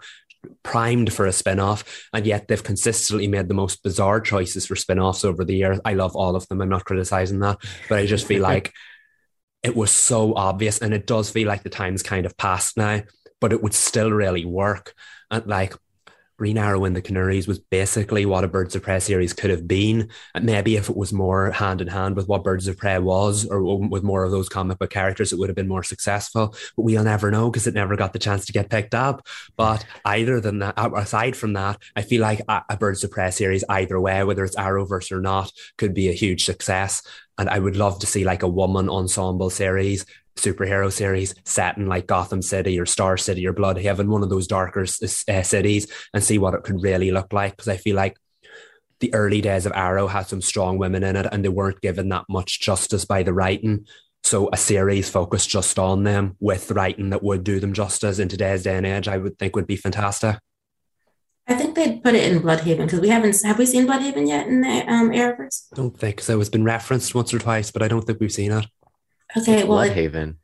primed 0.62 1.12
for 1.12 1.26
a 1.26 1.32
spin-off 1.32 2.08
and 2.12 2.26
yet 2.26 2.48
they've 2.48 2.64
consistently 2.64 3.26
made 3.26 3.48
the 3.48 3.54
most 3.54 3.82
bizarre 3.82 4.20
choices 4.20 4.66
for 4.66 4.76
spin-offs 4.76 5.24
over 5.24 5.44
the 5.44 5.56
years. 5.56 5.78
I 5.84 5.94
love 5.94 6.16
all 6.16 6.36
of 6.36 6.48
them. 6.48 6.60
I'm 6.60 6.68
not 6.68 6.84
criticizing 6.84 7.40
that 7.40 7.58
but 7.88 7.98
i 7.98 8.06
just 8.06 8.26
feel 8.26 8.42
like 8.52 8.72
it 9.62 9.76
was 9.76 9.92
so 9.92 10.34
obvious 10.34 10.78
and 10.80 10.92
it 10.92 11.06
does 11.06 11.30
feel 11.30 11.46
like 11.46 11.62
the 11.62 11.70
time's 11.70 12.02
kind 12.02 12.26
of 12.26 12.36
passed 12.36 12.76
now 12.76 13.02
but 13.42 13.52
it 13.52 13.60
would 13.60 13.74
still 13.74 14.10
really 14.10 14.46
work. 14.46 14.94
And 15.30 15.44
like 15.46 15.74
Green 16.38 16.58
Arrow 16.58 16.88
the 16.88 17.02
Canaries 17.02 17.46
was 17.46 17.58
basically 17.58 18.26
what 18.26 18.44
a 18.44 18.48
Birds 18.48 18.74
of 18.74 18.82
Prey 18.82 18.98
series 18.98 19.32
could 19.32 19.50
have 19.50 19.68
been. 19.68 20.08
Maybe 20.40 20.76
if 20.76 20.88
it 20.90 20.96
was 20.96 21.12
more 21.12 21.50
hand 21.50 21.80
in 21.80 21.88
hand 21.88 22.16
with 22.16 22.26
what 22.28 22.44
Birds 22.44 22.66
of 22.68 22.76
Prey 22.76 22.98
was, 22.98 23.46
or 23.46 23.62
with 23.78 24.02
more 24.02 24.24
of 24.24 24.30
those 24.30 24.48
comic 24.48 24.78
book 24.78 24.90
characters, 24.90 25.32
it 25.32 25.38
would 25.38 25.48
have 25.48 25.56
been 25.56 25.68
more 25.68 25.82
successful. 25.82 26.54
But 26.76 26.82
we'll 26.82 27.04
never 27.04 27.30
know 27.30 27.50
because 27.50 27.66
it 27.66 27.74
never 27.74 27.96
got 27.96 28.12
the 28.12 28.18
chance 28.18 28.46
to 28.46 28.52
get 28.52 28.70
picked 28.70 28.94
up. 28.94 29.26
But 29.56 29.84
either 30.04 30.40
than 30.40 30.60
that, 30.60 30.74
aside 30.76 31.36
from 31.36 31.52
that, 31.52 31.78
I 31.94 32.02
feel 32.02 32.22
like 32.22 32.40
a 32.48 32.76
Birds 32.76 33.04
of 33.04 33.10
Prey 33.10 33.30
series, 33.30 33.64
either 33.68 34.00
way, 34.00 34.24
whether 34.24 34.44
it's 34.44 34.56
Arrowverse 34.56 35.12
or 35.12 35.20
not, 35.20 35.52
could 35.78 35.94
be 35.94 36.08
a 36.08 36.12
huge 36.12 36.44
success. 36.44 37.02
And 37.38 37.48
I 37.48 37.58
would 37.58 37.76
love 37.76 37.98
to 38.00 38.06
see 38.06 38.24
like 38.24 38.42
a 38.42 38.48
woman 38.48 38.88
ensemble 38.88 39.50
series 39.50 40.04
superhero 40.36 40.92
series 40.92 41.34
set 41.44 41.76
in 41.76 41.86
like 41.86 42.06
Gotham 42.06 42.42
City 42.42 42.78
or 42.78 42.86
Star 42.86 43.16
City 43.16 43.46
or 43.46 43.54
Blüdhaven, 43.54 44.08
one 44.08 44.22
of 44.22 44.30
those 44.30 44.46
darker 44.46 44.82
uh, 44.82 45.42
cities, 45.42 45.92
and 46.14 46.22
see 46.22 46.38
what 46.38 46.54
it 46.54 46.62
could 46.62 46.82
really 46.82 47.10
look 47.10 47.32
like. 47.32 47.52
Because 47.52 47.68
I 47.68 47.76
feel 47.76 47.96
like 47.96 48.16
the 49.00 49.12
early 49.14 49.40
days 49.40 49.66
of 49.66 49.72
Arrow 49.74 50.06
had 50.06 50.28
some 50.28 50.40
strong 50.40 50.78
women 50.78 51.02
in 51.02 51.16
it, 51.16 51.26
and 51.30 51.44
they 51.44 51.48
weren't 51.48 51.80
given 51.80 52.08
that 52.10 52.24
much 52.28 52.60
justice 52.60 53.04
by 53.04 53.22
the 53.22 53.34
writing. 53.34 53.86
So 54.24 54.48
a 54.52 54.56
series 54.56 55.10
focused 55.10 55.48
just 55.48 55.78
on 55.78 56.04
them 56.04 56.36
with 56.38 56.70
writing 56.70 57.10
that 57.10 57.24
would 57.24 57.42
do 57.42 57.58
them 57.58 57.72
justice 57.72 58.20
in 58.20 58.28
today's 58.28 58.62
day 58.62 58.76
and 58.76 58.86
age, 58.86 59.08
I 59.08 59.18
would 59.18 59.38
think 59.38 59.56
would 59.56 59.66
be 59.66 59.76
fantastic. 59.76 60.38
I 61.48 61.54
think 61.54 61.74
they'd 61.74 62.02
put 62.02 62.14
it 62.14 62.30
in 62.30 62.40
Blüdhaven 62.40 62.84
because 62.84 63.00
we 63.00 63.08
haven't 63.08 63.36
have 63.44 63.58
we 63.58 63.66
seen 63.66 63.86
Blüdhaven 63.86 64.28
yet 64.28 64.46
in 64.46 64.60
the 64.60 64.68
um, 64.88 65.10
Arrowverse? 65.10 65.66
I 65.72 65.76
don't 65.76 65.98
think 65.98 66.20
so. 66.20 66.40
It's 66.40 66.48
been 66.48 66.62
referenced 66.62 67.14
once 67.14 67.34
or 67.34 67.40
twice, 67.40 67.72
but 67.72 67.82
I 67.82 67.88
don't 67.88 68.02
think 68.02 68.20
we've 68.20 68.30
seen 68.30 68.52
it. 68.52 68.66
Okay, 69.36 69.64
well, 69.64 69.80
Haven, 69.80 70.38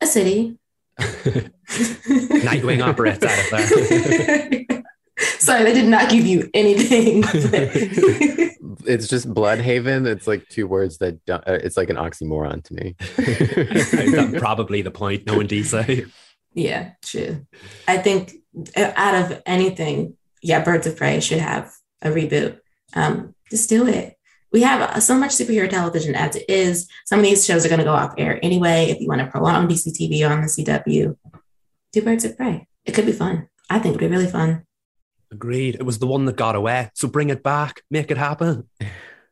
a 0.00 0.06
city. 0.06 0.58
Nightwing 0.98 2.82
operates 2.82 3.24
out 3.24 3.38
of 3.38 3.50
there. 3.50 4.82
Sorry, 5.38 5.64
they 5.64 5.74
did 5.74 5.88
not 5.88 6.10
give 6.10 6.26
you 6.26 6.48
anything. 6.54 7.24
it's 8.86 9.08
just 9.08 9.28
Blüdhaven. 9.28 10.06
It's 10.06 10.26
like 10.26 10.48
two 10.48 10.66
words 10.66 10.98
that 10.98 11.18
uh, 11.28 11.40
it's 11.46 11.76
like 11.76 11.90
an 11.90 11.96
oxymoron 11.96 12.62
to 12.64 12.74
me. 12.74 12.96
That's 13.16 14.38
probably 14.38 14.82
the 14.82 14.90
point. 14.90 15.26
No 15.26 15.36
one 15.36 15.46
did 15.46 15.66
say. 15.66 16.06
Yeah, 16.52 16.92
true. 17.02 17.46
I 17.88 17.98
think 17.98 18.32
uh, 18.76 18.92
out 18.94 19.30
of 19.30 19.42
anything, 19.44 20.16
yeah, 20.42 20.62
Birds 20.62 20.86
of 20.86 20.96
Prey 20.96 21.20
should 21.20 21.40
have 21.40 21.72
a 22.00 22.08
reboot. 22.08 22.58
Um, 22.94 23.34
just 23.50 23.68
do 23.68 23.86
it 23.86 24.16
we 24.54 24.62
have 24.62 24.82
uh, 24.82 25.00
so 25.00 25.18
much 25.18 25.32
superhero 25.32 25.68
television 25.68 26.14
as 26.14 26.36
it 26.36 26.44
is. 26.48 26.88
Some 27.06 27.18
of 27.18 27.24
these 27.24 27.44
shows 27.44 27.66
are 27.66 27.68
going 27.68 27.80
to 27.80 27.84
go 27.84 27.92
off 27.92 28.14
air 28.16 28.38
anyway. 28.40 28.86
If 28.88 29.00
you 29.00 29.08
want 29.08 29.20
to 29.20 29.26
prolong 29.26 29.66
DC 29.66 29.88
TV 29.88 30.26
on 30.30 30.42
the 30.42 30.46
CW, 30.46 31.16
do 31.92 32.02
Birds 32.02 32.24
of 32.24 32.36
Prey. 32.36 32.68
It 32.84 32.92
could 32.92 33.04
be 33.04 33.12
fun. 33.12 33.48
I 33.68 33.80
think 33.80 33.96
it'd 33.96 34.08
be 34.08 34.14
really 34.14 34.30
fun. 34.30 34.64
Agreed. 35.32 35.74
It 35.74 35.82
was 35.82 35.98
the 35.98 36.06
one 36.06 36.24
that 36.26 36.36
got 36.36 36.54
away. 36.54 36.90
So 36.94 37.08
bring 37.08 37.30
it 37.30 37.42
back, 37.42 37.82
make 37.90 38.12
it 38.12 38.16
happen. 38.16 38.68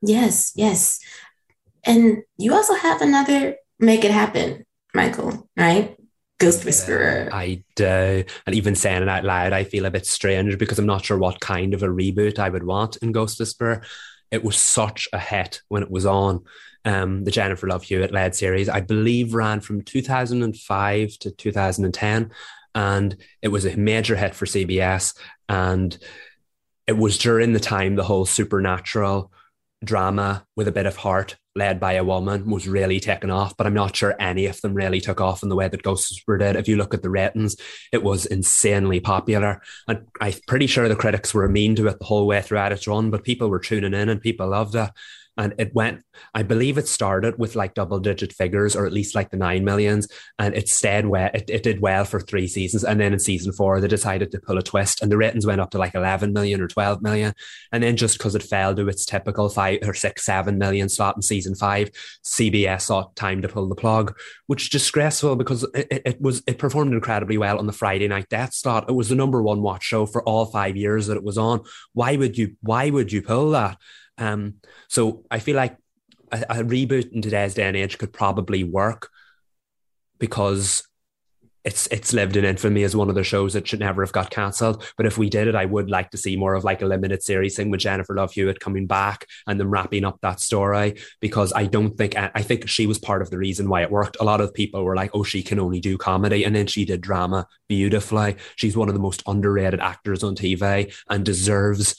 Yes, 0.02 0.52
yes. 0.56 0.98
And 1.84 2.24
you 2.36 2.52
also 2.52 2.74
have 2.74 3.00
another 3.00 3.54
make 3.78 4.04
it 4.04 4.10
happen, 4.10 4.66
Michael, 4.92 5.48
right? 5.56 5.96
Ghost 6.40 6.64
Whisperer. 6.64 7.28
Uh, 7.32 7.36
I 7.36 7.62
do. 7.76 8.24
And 8.46 8.56
even 8.56 8.74
saying 8.74 9.02
it 9.02 9.08
out 9.08 9.22
loud, 9.22 9.52
I 9.52 9.62
feel 9.62 9.86
a 9.86 9.90
bit 9.92 10.04
strange 10.04 10.58
because 10.58 10.80
I'm 10.80 10.86
not 10.86 11.04
sure 11.04 11.16
what 11.16 11.38
kind 11.38 11.74
of 11.74 11.84
a 11.84 11.88
reboot 11.88 12.40
I 12.40 12.48
would 12.48 12.64
want 12.64 12.96
in 12.96 13.12
Ghost 13.12 13.38
Whisperer 13.38 13.82
it 14.32 14.42
was 14.42 14.56
such 14.56 15.08
a 15.12 15.18
hit 15.18 15.60
when 15.68 15.82
it 15.82 15.90
was 15.90 16.06
on. 16.06 16.42
Um, 16.84 17.22
the 17.22 17.30
Jennifer 17.30 17.68
Love 17.68 17.84
Hewitt 17.84 18.10
led 18.10 18.34
series, 18.34 18.68
I 18.68 18.80
believe, 18.80 19.34
ran 19.34 19.60
from 19.60 19.82
2005 19.82 21.18
to 21.18 21.30
2010, 21.30 22.32
and 22.74 23.16
it 23.42 23.48
was 23.48 23.66
a 23.66 23.76
major 23.76 24.16
hit 24.16 24.34
for 24.34 24.46
CBS. 24.46 25.14
And 25.48 25.96
it 26.86 26.96
was 26.96 27.18
during 27.18 27.52
the 27.52 27.60
time 27.60 27.94
the 27.94 28.02
whole 28.02 28.24
supernatural 28.24 29.30
drama 29.84 30.46
with 30.56 30.68
a 30.68 30.72
bit 30.72 30.86
of 30.86 30.96
heart 30.96 31.36
led 31.54 31.78
by 31.78 31.92
a 31.94 32.04
woman 32.04 32.50
was 32.50 32.66
really 32.66 32.98
taken 32.98 33.30
off, 33.30 33.56
but 33.56 33.66
I'm 33.66 33.74
not 33.74 33.94
sure 33.94 34.14
any 34.18 34.46
of 34.46 34.60
them 34.62 34.74
really 34.74 35.00
took 35.00 35.20
off 35.20 35.42
in 35.42 35.48
the 35.48 35.56
way 35.56 35.68
that 35.68 35.82
Ghost 35.82 36.10
Whisperer 36.10 36.38
did. 36.38 36.56
If 36.56 36.66
you 36.66 36.76
look 36.76 36.94
at 36.94 37.02
the 37.02 37.10
ratings, 37.10 37.56
it 37.92 38.02
was 38.02 38.24
insanely 38.24 39.00
popular. 39.00 39.60
And 39.86 40.06
I'm 40.20 40.32
pretty 40.46 40.66
sure 40.66 40.88
the 40.88 40.96
critics 40.96 41.34
were 41.34 41.48
mean 41.48 41.74
to 41.76 41.88
it 41.88 41.98
the 41.98 42.06
whole 42.06 42.26
way 42.26 42.40
throughout 42.40 42.72
its 42.72 42.86
run, 42.86 43.10
but 43.10 43.24
people 43.24 43.48
were 43.48 43.58
tuning 43.58 43.92
in 43.92 44.08
and 44.08 44.20
people 44.20 44.48
loved 44.48 44.74
it 44.74 44.90
and 45.36 45.54
it 45.58 45.74
went 45.74 46.02
i 46.34 46.42
believe 46.42 46.78
it 46.78 46.88
started 46.88 47.38
with 47.38 47.54
like 47.54 47.74
double 47.74 47.98
digit 47.98 48.32
figures 48.32 48.74
or 48.74 48.86
at 48.86 48.92
least 48.92 49.14
like 49.14 49.30
the 49.30 49.36
nine 49.36 49.64
millions 49.64 50.08
and 50.38 50.54
it 50.54 50.68
stayed 50.68 51.06
well 51.06 51.30
it, 51.34 51.48
it 51.48 51.62
did 51.62 51.80
well 51.80 52.04
for 52.04 52.20
three 52.20 52.48
seasons 52.48 52.84
and 52.84 53.00
then 53.00 53.12
in 53.12 53.18
season 53.18 53.52
four 53.52 53.80
they 53.80 53.88
decided 53.88 54.30
to 54.30 54.40
pull 54.40 54.58
a 54.58 54.62
twist 54.62 55.02
and 55.02 55.10
the 55.10 55.16
ratings 55.16 55.46
went 55.46 55.60
up 55.60 55.70
to 55.70 55.78
like 55.78 55.94
11 55.94 56.32
million 56.32 56.60
or 56.60 56.68
12 56.68 57.02
million 57.02 57.32
and 57.70 57.82
then 57.82 57.96
just 57.96 58.18
because 58.18 58.34
it 58.34 58.42
fell 58.42 58.74
to 58.74 58.88
its 58.88 59.04
typical 59.04 59.48
five 59.48 59.78
or 59.82 59.94
six 59.94 60.24
seven 60.24 60.58
million 60.58 60.88
slot 60.88 61.16
in 61.16 61.22
season 61.22 61.54
five 61.54 61.90
cbs 62.24 62.86
thought 62.86 63.14
time 63.16 63.42
to 63.42 63.48
pull 63.48 63.68
the 63.68 63.74
plug 63.74 64.16
which 64.46 64.64
is 64.64 64.68
disgraceful 64.68 65.36
because 65.36 65.64
it, 65.74 66.02
it 66.04 66.20
was 66.20 66.42
it 66.46 66.58
performed 66.58 66.92
incredibly 66.92 67.38
well 67.38 67.58
on 67.58 67.66
the 67.66 67.72
friday 67.72 68.08
night 68.08 68.28
death 68.28 68.54
slot. 68.54 68.88
It 68.88 68.92
was 68.92 69.08
the 69.08 69.14
number 69.14 69.42
one 69.42 69.60
watch 69.60 69.84
show 69.84 70.06
for 70.06 70.22
all 70.22 70.46
five 70.46 70.76
years 70.76 71.06
that 71.06 71.16
it 71.16 71.24
was 71.24 71.36
on. 71.36 71.62
Why 71.92 72.16
would 72.16 72.38
you 72.38 72.56
why 72.60 72.88
would 72.88 73.12
you 73.12 73.22
pull 73.22 73.50
that 73.50 73.76
um, 74.18 74.54
so 74.88 75.24
I 75.30 75.38
feel 75.38 75.56
like 75.56 75.76
a, 76.30 76.44
a 76.48 76.56
reboot 76.64 77.12
in 77.12 77.22
today's 77.22 77.54
day 77.54 77.66
and 77.66 77.76
age 77.76 77.98
could 77.98 78.12
probably 78.12 78.64
work 78.64 79.08
because 80.18 80.86
it's 81.64 81.86
it's 81.88 82.12
lived 82.12 82.36
in 82.36 82.44
infamy 82.44 82.82
as 82.82 82.96
one 82.96 83.08
of 83.08 83.14
the 83.14 83.22
shows 83.22 83.52
that 83.52 83.66
should 83.68 83.80
never 83.80 84.02
have 84.02 84.12
got 84.12 84.30
cancelled. 84.30 84.84
But 84.96 85.06
if 85.06 85.16
we 85.16 85.30
did 85.30 85.46
it, 85.46 85.54
I 85.54 85.64
would 85.64 85.90
like 85.90 86.10
to 86.10 86.16
see 86.16 86.36
more 86.36 86.54
of 86.54 86.64
like 86.64 86.82
a 86.82 86.86
limited 86.86 87.22
series 87.22 87.56
thing 87.56 87.70
with 87.70 87.80
Jennifer 87.80 88.14
Love 88.14 88.32
Hewitt 88.32 88.60
coming 88.60 88.86
back 88.86 89.26
and 89.46 89.60
then 89.60 89.70
wrapping 89.70 90.04
up 90.04 90.18
that 90.22 90.40
story 90.40 90.96
because 91.20 91.52
I 91.52 91.66
don't 91.66 91.96
think 91.96 92.16
I 92.16 92.42
think 92.42 92.68
she 92.68 92.86
was 92.86 92.98
part 92.98 93.22
of 93.22 93.30
the 93.30 93.38
reason 93.38 93.68
why 93.68 93.82
it 93.82 93.90
worked. 93.90 94.16
A 94.20 94.24
lot 94.24 94.40
of 94.40 94.52
people 94.54 94.82
were 94.84 94.96
like, 94.96 95.10
"Oh, 95.14 95.22
she 95.22 95.42
can 95.42 95.60
only 95.60 95.80
do 95.80 95.96
comedy," 95.96 96.44
and 96.44 96.54
then 96.54 96.66
she 96.66 96.84
did 96.84 97.00
drama 97.00 97.46
beautifully. 97.68 98.36
She's 98.56 98.76
one 98.76 98.88
of 98.88 98.94
the 98.94 99.00
most 99.00 99.22
underrated 99.26 99.80
actors 99.80 100.24
on 100.24 100.34
TV 100.34 100.92
and 101.08 101.24
deserves 101.24 101.94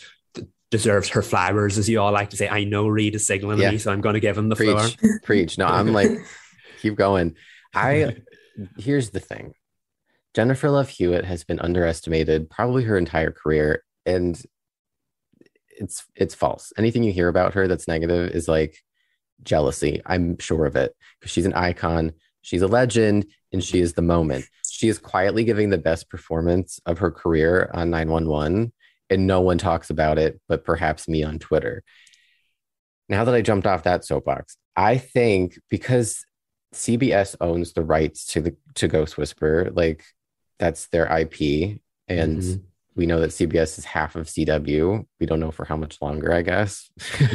deserves 0.73 1.09
her 1.09 1.21
flowers, 1.21 1.77
as 1.77 1.87
you 1.87 2.01
all 2.01 2.11
like 2.11 2.31
to 2.31 2.35
say. 2.35 2.49
I 2.49 2.63
know 2.63 2.87
Reed 2.87 3.13
is 3.13 3.27
signaling 3.27 3.59
yeah. 3.59 3.69
me, 3.69 3.77
so 3.77 3.91
I'm 3.91 4.01
going 4.01 4.15
to 4.15 4.19
give 4.19 4.35
him 4.35 4.49
the 4.49 4.55
Preach. 4.55 4.71
floor. 4.71 5.19
Preach. 5.23 5.55
No, 5.59 5.67
I'm 5.67 5.93
like, 5.93 6.09
keep 6.81 6.95
going. 6.95 7.35
I 7.75 8.17
here's 8.79 9.11
the 9.11 9.19
thing. 9.19 9.53
Jennifer 10.33 10.71
Love 10.71 10.89
Hewitt 10.89 11.25
has 11.25 11.43
been 11.43 11.59
underestimated 11.59 12.49
probably 12.49 12.85
her 12.85 12.97
entire 12.97 13.29
career, 13.29 13.83
and 14.07 14.41
it's 15.69 16.05
it's 16.15 16.33
false. 16.33 16.73
Anything 16.75 17.03
you 17.03 17.13
hear 17.13 17.27
about 17.27 17.53
her 17.53 17.67
that's 17.67 17.87
negative 17.87 18.31
is 18.31 18.47
like 18.47 18.75
jealousy. 19.43 20.01
I'm 20.07 20.39
sure 20.39 20.65
of 20.65 20.75
it 20.75 20.95
because 21.19 21.31
she's 21.31 21.45
an 21.45 21.53
icon, 21.53 22.13
she's 22.41 22.63
a 22.63 22.67
legend, 22.67 23.27
and 23.51 23.63
she 23.63 23.79
is 23.79 23.93
the 23.93 24.01
moment. 24.01 24.45
She 24.67 24.87
is 24.87 24.97
quietly 24.97 25.43
giving 25.43 25.69
the 25.69 25.77
best 25.77 26.09
performance 26.09 26.79
of 26.87 26.97
her 26.97 27.11
career 27.11 27.69
on 27.75 27.91
911 27.91 28.73
and 29.13 29.27
no 29.27 29.41
one 29.41 29.57
talks 29.57 29.89
about 29.89 30.17
it, 30.17 30.39
but 30.47 30.63
perhaps 30.65 31.07
me 31.07 31.23
on 31.23 31.39
Twitter. 31.39 31.83
Now 33.09 33.23
that 33.25 33.35
I 33.35 33.41
jumped 33.41 33.67
off 33.67 33.83
that 33.83 34.05
soapbox, 34.05 34.57
I 34.75 34.97
think 34.97 35.59
because 35.69 36.25
CBS 36.73 37.35
owns 37.39 37.73
the 37.73 37.83
rights 37.83 38.25
to 38.33 38.41
the 38.41 38.55
to 38.75 38.87
Ghost 38.87 39.17
Whisperer, 39.17 39.71
like 39.73 40.03
that's 40.59 40.87
their 40.87 41.05
IP, 41.05 41.79
and 42.07 42.41
mm-hmm. 42.41 42.63
we 42.95 43.05
know 43.05 43.19
that 43.19 43.31
CBS 43.31 43.77
is 43.77 43.85
half 43.85 44.15
of 44.15 44.27
CW. 44.27 45.05
We 45.19 45.25
don't 45.25 45.39
know 45.39 45.51
for 45.51 45.65
how 45.65 45.77
much 45.77 46.01
longer, 46.01 46.33
I 46.33 46.41
guess. 46.41 46.89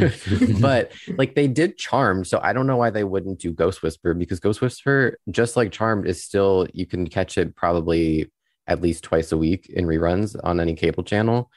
but 0.60 0.92
like 1.16 1.34
they 1.34 1.46
did 1.46 1.78
Charmed, 1.78 2.26
so 2.26 2.40
I 2.42 2.52
don't 2.52 2.66
know 2.66 2.76
why 2.76 2.90
they 2.90 3.04
wouldn't 3.04 3.40
do 3.40 3.52
Ghost 3.52 3.82
Whisperer 3.82 4.14
because 4.14 4.40
Ghost 4.40 4.60
Whisperer, 4.60 5.18
just 5.30 5.56
like 5.56 5.72
Charmed, 5.72 6.06
is 6.06 6.24
still 6.24 6.66
you 6.72 6.86
can 6.86 7.06
catch 7.06 7.38
it 7.38 7.54
probably 7.54 8.30
at 8.66 8.82
least 8.82 9.02
twice 9.02 9.32
a 9.32 9.36
week 9.36 9.68
in 9.70 9.86
reruns 9.86 10.36
on 10.44 10.60
any 10.60 10.74
cable 10.74 11.02
channel. 11.02 11.50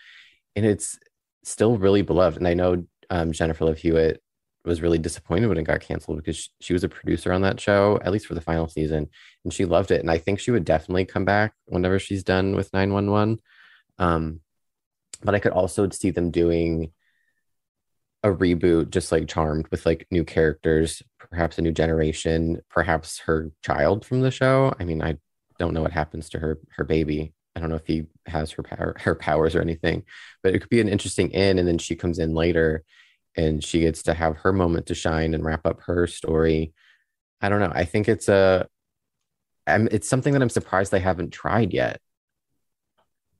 And 0.56 0.66
it's 0.66 0.99
still 1.43 1.78
really 1.78 2.02
beloved. 2.02 2.38
And 2.38 2.47
I 2.47 2.54
know 2.54 2.86
um, 3.10 3.32
Jennifer 3.32 3.66
Love 3.66 3.78
Hewitt 3.78 4.22
was 4.64 4.82
really 4.82 4.97
disappointed 4.97 5.47
when 5.47 5.58
it 5.58 5.64
got 5.64 5.82
canceled 5.82 6.18
because 6.18 6.38
she, 6.38 6.49
she, 6.60 6.74
was 6.74 6.84
a 6.84 6.89
producer 6.89 7.32
on 7.34 7.41
that 7.41 7.60
show, 7.60 7.99
at 8.04 8.12
least 8.12 8.28
for 8.28 8.36
the 8.36 8.41
final 8.41 8.68
season, 8.68 9.10
and 9.43 9.54
she 9.54 9.66
loved 9.66 9.91
it. 9.91 10.02
And 10.02 10.12
I 10.12 10.18
think 10.18 10.39
she 10.39 10.52
would 10.52 10.66
definitely 10.66 11.06
come 11.06 11.26
back 11.26 11.54
whenever 11.66 11.97
she's 11.97 12.24
done 12.24 12.56
with 12.56 12.72
911. 12.74 13.39
Um, 13.97 14.41
but 15.24 15.36
I 15.36 15.39
could 15.39 15.52
also 15.52 15.89
see 15.89 16.12
them 16.12 16.32
doing 16.32 16.91
a 18.24 18.30
reboot, 18.30 18.91
just 18.91 19.12
like 19.12 19.28
Charmed, 19.28 19.68
with 19.70 19.86
like 19.86 20.08
new 20.12 20.24
characters, 20.24 21.02
perhaps 21.18 21.58
a 21.58 21.62
new 21.62 21.72
generation, 21.72 22.62
perhaps 22.70 23.20
her 23.20 23.52
child 23.64 24.06
from 24.06 24.22
the 24.22 24.32
show. 24.32 24.74
I 24.80 24.86
mean, 24.86 25.02
I 25.02 25.18
don't 25.58 25.74
know 25.74 25.82
what 25.82 25.91
happens 25.91 26.30
to 26.30 26.39
her 26.39 26.60
her 26.76 26.84
baby. 26.84 27.34
I 27.56 27.60
don't 27.60 27.70
know 27.70 27.76
if 27.76 27.86
he 27.86 28.06
has 28.28 28.52
her 28.52 28.64
power 28.64 28.95
her 28.99 29.16
powers 29.16 29.56
or 29.56 29.62
anything, 29.62 30.04
but 30.41 30.56
it 30.56 30.60
could 30.60 30.70
be 30.70 30.82
an 30.82 30.89
interesting 30.89 31.32
in. 31.32 31.60
And 31.60 31.68
then 31.68 31.78
she 31.78 31.95
comes 31.95 32.20
in 32.20 32.34
later, 32.34 32.84
and 33.36 33.64
she 33.64 33.82
gets 33.82 34.04
to 34.04 34.14
have 34.14 34.38
her 34.38 34.54
moment 34.54 34.88
to 34.88 34.95
shine 34.95 35.34
and 35.34 35.43
wrap 35.43 35.66
up 35.66 35.82
her 35.82 36.08
story. 36.08 36.74
I 37.41 37.49
don't 37.49 37.60
know. 37.60 37.72
I 37.74 37.86
think 37.86 38.08
it's 38.08 38.30
a, 38.30 38.68
I'm, 39.68 39.88
it's 39.91 40.08
something 40.08 40.34
that 40.34 40.41
I'm 40.41 40.49
surprised 40.49 40.91
they 40.91 40.99
haven't 40.99 41.32
tried 41.32 41.74
yet. 41.74 41.99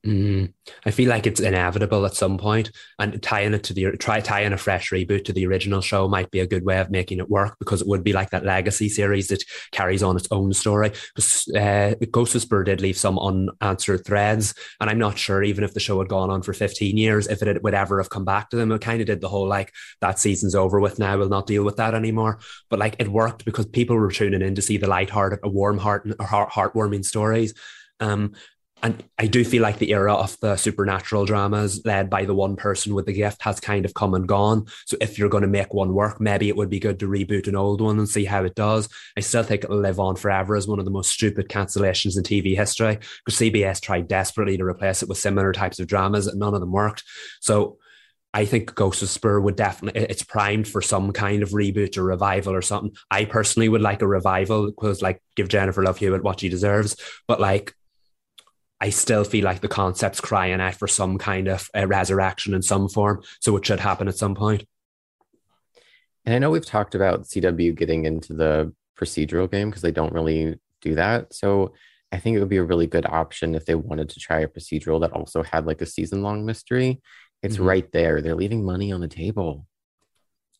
Mm, 0.04 0.52
I 0.84 0.90
feel 0.90 1.08
like 1.08 1.28
it's 1.28 1.38
inevitable 1.38 2.04
at 2.06 2.14
some 2.14 2.36
point, 2.36 2.72
and 2.98 3.22
tying 3.22 3.54
it 3.54 3.62
to 3.64 3.72
the 3.72 3.92
try 3.98 4.18
tying 4.18 4.52
a 4.52 4.58
fresh 4.58 4.90
reboot 4.90 5.24
to 5.26 5.32
the 5.32 5.46
original 5.46 5.80
show 5.80 6.08
might 6.08 6.28
be 6.32 6.40
a 6.40 6.46
good 6.46 6.64
way 6.64 6.80
of 6.80 6.90
making 6.90 7.20
it 7.20 7.30
work 7.30 7.56
because 7.60 7.80
it 7.82 7.86
would 7.86 8.02
be 8.02 8.12
like 8.12 8.30
that 8.30 8.44
legacy 8.44 8.88
series 8.88 9.28
that 9.28 9.44
carries 9.70 10.02
on 10.02 10.16
its 10.16 10.26
own 10.32 10.52
story. 10.54 10.90
Because 11.14 11.46
uh, 11.56 11.94
Ghost 12.10 12.34
Whisperer 12.34 12.64
did 12.64 12.80
leave 12.80 12.96
some 12.96 13.16
unanswered 13.16 14.04
threads, 14.04 14.54
and 14.80 14.90
I'm 14.90 14.98
not 14.98 15.18
sure 15.18 15.40
even 15.44 15.62
if 15.62 15.72
the 15.72 15.78
show 15.78 16.00
had 16.00 16.08
gone 16.08 16.30
on 16.30 16.42
for 16.42 16.52
15 16.52 16.96
years, 16.96 17.28
if 17.28 17.40
it 17.40 17.62
would 17.62 17.74
ever 17.74 17.98
have 17.98 18.10
come 18.10 18.24
back 18.24 18.50
to 18.50 18.56
them. 18.56 18.72
It 18.72 18.80
kind 18.80 19.00
of 19.00 19.06
did 19.06 19.20
the 19.20 19.28
whole 19.28 19.46
like 19.46 19.72
that 20.00 20.18
season's 20.18 20.56
over 20.56 20.80
with 20.80 20.98
now, 20.98 21.16
we'll 21.16 21.28
not 21.28 21.46
deal 21.46 21.62
with 21.62 21.76
that 21.76 21.94
anymore. 21.94 22.40
But 22.70 22.80
like 22.80 22.96
it 22.98 23.06
worked 23.06 23.44
because 23.44 23.66
people 23.66 23.94
were 23.94 24.10
tuning 24.10 24.42
in 24.42 24.56
to 24.56 24.62
see 24.62 24.78
the 24.78 24.88
light-hearted, 24.88 25.38
a 25.44 25.48
warm 25.48 25.78
heart, 25.78 26.12
heart 26.20 26.50
heartwarming 26.50 27.04
stories. 27.04 27.54
Um, 28.00 28.32
and 28.82 29.02
I 29.16 29.26
do 29.26 29.44
feel 29.44 29.62
like 29.62 29.78
the 29.78 29.92
era 29.92 30.12
of 30.12 30.36
the 30.40 30.56
supernatural 30.56 31.24
dramas 31.24 31.80
led 31.84 32.10
by 32.10 32.24
the 32.24 32.34
one 32.34 32.56
person 32.56 32.94
with 32.94 33.06
the 33.06 33.12
gift 33.12 33.40
has 33.42 33.60
kind 33.60 33.84
of 33.84 33.94
come 33.94 34.12
and 34.14 34.26
gone. 34.26 34.66
So 34.86 34.96
if 35.00 35.18
you're 35.18 35.28
going 35.28 35.42
to 35.42 35.48
make 35.48 35.72
one 35.72 35.94
work, 35.94 36.20
maybe 36.20 36.48
it 36.48 36.56
would 36.56 36.68
be 36.68 36.80
good 36.80 36.98
to 36.98 37.06
reboot 37.06 37.46
an 37.46 37.54
old 37.54 37.80
one 37.80 37.98
and 37.98 38.08
see 38.08 38.24
how 38.24 38.44
it 38.44 38.56
does. 38.56 38.88
I 39.16 39.20
still 39.20 39.44
think 39.44 39.62
it'll 39.62 39.78
live 39.78 40.00
on 40.00 40.16
forever 40.16 40.56
as 40.56 40.66
one 40.66 40.80
of 40.80 40.84
the 40.84 40.90
most 40.90 41.12
stupid 41.12 41.48
cancellations 41.48 42.16
in 42.16 42.24
TV 42.24 42.56
history 42.56 42.98
because 43.24 43.38
CBS 43.38 43.80
tried 43.80 44.08
desperately 44.08 44.56
to 44.56 44.64
replace 44.64 45.02
it 45.02 45.08
with 45.08 45.18
similar 45.18 45.52
types 45.52 45.78
of 45.78 45.86
dramas 45.86 46.26
and 46.26 46.40
none 46.40 46.54
of 46.54 46.60
them 46.60 46.72
worked. 46.72 47.04
So 47.40 47.78
I 48.34 48.46
think 48.46 48.74
Ghost 48.74 49.00
Whisperer 49.00 49.40
would 49.40 49.56
definitely 49.56 50.00
it's 50.02 50.24
primed 50.24 50.66
for 50.66 50.82
some 50.82 51.12
kind 51.12 51.44
of 51.44 51.50
reboot 51.50 51.98
or 51.98 52.02
revival 52.02 52.54
or 52.54 52.62
something. 52.62 52.96
I 53.10 53.26
personally 53.26 53.68
would 53.68 53.82
like 53.82 54.02
a 54.02 54.08
revival 54.08 54.66
because 54.66 55.02
like 55.02 55.22
give 55.36 55.48
Jennifer 55.48 55.84
Love 55.84 55.98
Hewitt 55.98 56.24
what 56.24 56.40
she 56.40 56.48
deserves. 56.48 56.96
But 57.28 57.40
like 57.40 57.74
I 58.82 58.90
still 58.90 59.22
feel 59.22 59.44
like 59.44 59.60
the 59.60 59.68
concept's 59.68 60.20
crying 60.20 60.60
out 60.60 60.74
for 60.74 60.88
some 60.88 61.16
kind 61.16 61.46
of 61.46 61.70
a 61.72 61.86
resurrection 61.86 62.52
in 62.52 62.62
some 62.62 62.88
form. 62.88 63.22
So 63.40 63.56
it 63.56 63.64
should 63.64 63.78
happen 63.78 64.08
at 64.08 64.18
some 64.18 64.34
point. 64.34 64.66
And 66.24 66.34
I 66.34 66.40
know 66.40 66.50
we've 66.50 66.66
talked 66.66 66.96
about 66.96 67.22
CW 67.22 67.76
getting 67.76 68.06
into 68.06 68.34
the 68.34 68.74
procedural 68.98 69.48
game 69.48 69.70
because 69.70 69.82
they 69.82 69.92
don't 69.92 70.12
really 70.12 70.58
do 70.80 70.96
that. 70.96 71.32
So 71.32 71.74
I 72.10 72.18
think 72.18 72.36
it 72.36 72.40
would 72.40 72.48
be 72.48 72.56
a 72.56 72.64
really 72.64 72.88
good 72.88 73.06
option 73.06 73.54
if 73.54 73.66
they 73.66 73.76
wanted 73.76 74.08
to 74.08 74.20
try 74.20 74.40
a 74.40 74.48
procedural 74.48 75.00
that 75.02 75.12
also 75.12 75.44
had 75.44 75.64
like 75.64 75.80
a 75.80 75.86
season 75.86 76.24
long 76.24 76.44
mystery. 76.44 77.00
It's 77.40 77.54
mm-hmm. 77.54 77.64
right 77.64 77.92
there. 77.92 78.20
They're 78.20 78.34
leaving 78.34 78.64
money 78.64 78.90
on 78.90 79.00
the 79.00 79.06
table 79.06 79.64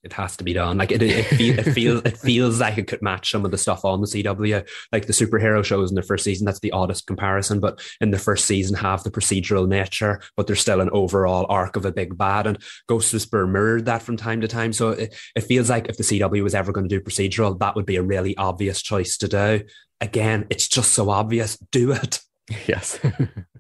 it 0.03 0.13
has 0.13 0.37
to 0.37 0.45
be 0.45 0.53
done. 0.53 0.79
Like 0.79 0.91
it, 0.91 1.03
it, 1.03 1.25
feel, 1.25 1.59
it 1.59 1.73
feels 1.73 2.03
it 2.05 2.19
feels 2.19 2.61
like 2.61 2.79
it 2.79 2.89
could 2.89 3.03
match 3.03 3.31
some 3.31 3.45
of 3.45 3.51
the 3.51 3.59
stuff 3.59 3.85
on 3.85 4.01
the 4.01 4.07
CW, 4.07 4.69
like 4.91 5.07
the 5.07 5.13
superhero 5.13 5.65
shows 5.65 5.91
in 5.91 5.95
the 5.95 6.03
first 6.03 6.25
season. 6.25 6.45
That's 6.45 6.61
the 6.61 6.73
oddest 6.73 7.07
comparison, 7.07 7.61
but 7.61 7.81
in 8.01 8.11
the 8.11 8.19
first 8.19 8.45
season 8.47 8.77
have 8.77 9.03
the 9.05 9.11
procedural 9.11 9.69
nature, 9.69 10.21
but 10.37 10.47
there's 10.47 10.61
still 10.61 10.81
an 10.81 10.91
overall 10.91 11.47
arc 11.49 11.77
of 11.77 11.85
a 11.85 11.93
big 11.93 12.17
bad. 12.19 12.47
And 12.47 12.59
Ghost 12.89 13.13
Whisperer 13.13 13.47
mirrored 13.47 13.87
that 13.87 14.03
from 14.03 14.17
time 14.17 14.41
to 14.41 14.49
time. 14.49 14.73
So 14.73 14.91
it, 14.91 15.15
it 15.37 15.43
feels 15.43 15.71
like 15.71 15.89
if 15.89 15.97
the 15.97 16.05
CW 16.05 16.43
was 16.43 16.55
ever 16.55 16.73
going 16.73 16.89
to 16.89 16.99
do 16.99 17.05
procedural, 17.05 17.59
that 17.61 17.77
would 17.77 17.87
be 17.87 17.97
a 17.97 18.03
really 18.03 18.37
obvious 18.37 18.83
choice 18.83 19.17
to 19.19 19.29
do. 19.29 19.63
Again, 20.01 20.47
it's 20.51 20.67
just 20.67 20.93
so 20.93 21.11
obvious. 21.11 21.57
Do 21.71 21.93
it. 21.93 22.21
Yes. 22.67 22.99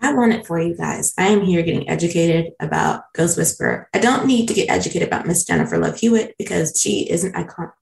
I 0.00 0.14
want 0.14 0.32
it 0.32 0.46
for 0.46 0.60
you 0.60 0.76
guys. 0.76 1.12
I 1.18 1.28
am 1.28 1.42
here 1.44 1.62
getting 1.62 1.88
educated 1.88 2.52
about 2.60 3.12
Ghost 3.14 3.36
Whisperer. 3.36 3.88
I 3.94 3.98
don't 3.98 4.26
need 4.26 4.46
to 4.48 4.54
get 4.54 4.70
educated 4.70 5.08
about 5.08 5.26
Miss 5.26 5.44
Jennifer 5.44 5.78
Love 5.78 5.98
Hewitt 5.98 6.34
because 6.38 6.78
she 6.80 7.08
is 7.10 7.24
an 7.24 7.34
icon, 7.34 7.72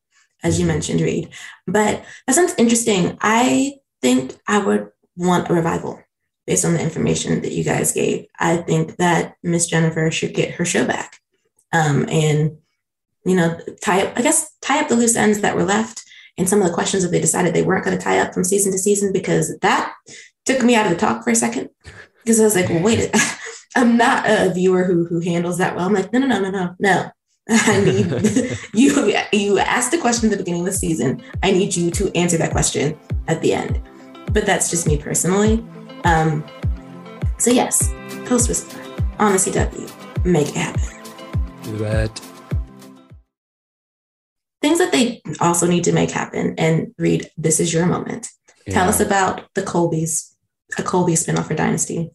as 0.42 0.58
you 0.58 0.66
mentioned, 0.66 1.00
Reed. 1.00 1.28
But 1.66 2.04
that 2.26 2.34
sounds 2.34 2.54
interesting. 2.58 3.18
I 3.20 3.74
think 4.00 4.34
I 4.48 4.58
would 4.58 4.90
want 5.16 5.50
a 5.50 5.54
revival 5.54 6.00
based 6.46 6.64
on 6.64 6.74
the 6.74 6.82
information 6.82 7.42
that 7.42 7.52
you 7.52 7.64
guys 7.64 7.92
gave. 7.92 8.26
I 8.38 8.58
think 8.58 8.96
that 8.96 9.36
Miss 9.42 9.66
Jennifer 9.66 10.10
should 10.10 10.32
get 10.34 10.52
her 10.54 10.64
show 10.64 10.86
back. 10.86 11.20
um, 11.72 12.06
and 12.08 12.58
you 13.24 13.34
know 13.34 13.58
tie 13.82 14.06
up 14.06 14.12
i 14.16 14.22
guess 14.22 14.52
tie 14.62 14.80
up 14.80 14.88
the 14.88 14.94
loose 14.94 15.16
ends 15.16 15.40
that 15.40 15.56
were 15.56 15.64
left 15.64 16.04
and 16.38 16.48
some 16.48 16.60
of 16.62 16.68
the 16.68 16.72
questions 16.72 17.02
that 17.02 17.10
they 17.10 17.20
decided 17.20 17.52
they 17.52 17.62
weren't 17.64 17.84
going 17.84 17.96
to 17.96 18.02
tie 18.02 18.18
up 18.20 18.32
from 18.32 18.44
season 18.44 18.70
to 18.70 18.78
season 18.78 19.12
because 19.12 19.58
that 19.58 19.92
took 20.46 20.62
me 20.62 20.74
out 20.74 20.86
of 20.86 20.92
the 20.92 20.98
talk 20.98 21.22
for 21.22 21.30
a 21.30 21.34
second 21.34 21.68
because 22.22 22.40
i 22.40 22.44
was 22.44 22.54
like 22.54 22.68
well, 22.68 22.82
wait 22.82 23.14
i'm 23.76 23.96
not 23.96 24.24
a 24.26 24.52
viewer 24.54 24.84
who 24.84 25.04
who 25.04 25.20
handles 25.20 25.58
that 25.58 25.76
well 25.76 25.86
i'm 25.86 25.92
like 25.92 26.12
no 26.12 26.18
no 26.18 26.26
no 26.26 26.40
no 26.40 26.50
no 26.50 26.74
no 26.78 27.10
I 27.48 27.80
need 27.80 28.58
you. 28.74 29.16
You 29.32 29.58
asked 29.60 29.94
a 29.94 29.98
question 29.98 30.28
at 30.28 30.30
the 30.32 30.36
beginning 30.38 30.62
of 30.62 30.66
the 30.66 30.72
season. 30.72 31.22
I 31.44 31.52
need 31.52 31.76
you 31.76 31.92
to 31.92 32.10
answer 32.16 32.36
that 32.38 32.50
question 32.50 32.98
at 33.28 33.40
the 33.40 33.54
end. 33.54 33.80
But 34.32 34.46
that's 34.46 34.68
just 34.68 34.88
me 34.88 34.98
personally. 34.98 35.64
Um, 36.02 36.44
so 37.38 37.52
yes, 37.52 37.92
Ghost 38.24 38.48
Whisperer 38.48 38.82
on 39.20 39.30
the 39.30 39.38
CW, 39.38 40.24
make 40.24 40.48
it 40.48 40.56
happen. 40.56 40.82
Do 41.62 41.76
that. 41.78 42.20
Things 44.60 44.78
that 44.78 44.90
they 44.90 45.22
also 45.40 45.68
need 45.68 45.84
to 45.84 45.92
make 45.92 46.10
happen 46.10 46.56
and 46.58 46.92
Reed. 46.98 47.30
This 47.36 47.60
is 47.60 47.72
your 47.72 47.86
moment. 47.86 48.28
Yeah. 48.66 48.74
Tell 48.74 48.88
us 48.88 48.98
about 48.98 49.42
the 49.54 49.62
Colbys, 49.62 50.34
a 50.78 50.82
Colby 50.82 51.12
spinoff 51.12 51.46
for 51.46 51.54
Dynasty. 51.54 52.10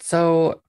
So, 0.00 0.62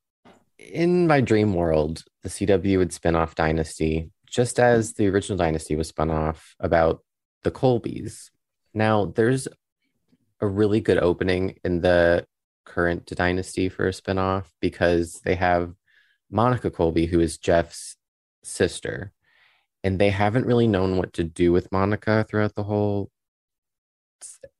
in 0.57 1.07
my 1.07 1.21
dream 1.21 1.53
world, 1.53 2.03
the 2.23 2.29
CW 2.29 2.77
would 2.77 2.93
spin 2.93 3.15
off 3.15 3.35
Dynasty, 3.35 4.11
just 4.27 4.59
as 4.59 4.93
the 4.93 5.07
original 5.07 5.37
Dynasty 5.37 5.75
was 5.75 5.89
spun 5.89 6.11
off 6.11 6.55
about 6.59 7.03
the 7.43 7.51
Colbys. 7.51 8.29
Now, 8.73 9.05
there's 9.05 9.47
a 10.41 10.47
really 10.47 10.81
good 10.81 10.97
opening 10.97 11.57
in 11.63 11.81
the 11.81 12.25
current 12.65 13.05
Dynasty 13.05 13.69
for 13.69 13.87
a 13.87 13.91
spinoff 13.91 14.45
because 14.59 15.21
they 15.23 15.35
have 15.35 15.73
Monica 16.29 16.69
Colby, 16.69 17.05
who 17.05 17.19
is 17.19 17.37
Jeff's 17.37 17.95
sister, 18.43 19.11
and 19.83 19.99
they 19.99 20.09
haven't 20.09 20.45
really 20.45 20.67
known 20.67 20.97
what 20.97 21.13
to 21.13 21.23
do 21.23 21.51
with 21.51 21.71
Monica 21.71 22.25
throughout 22.27 22.55
the 22.55 22.63
whole 22.63 23.11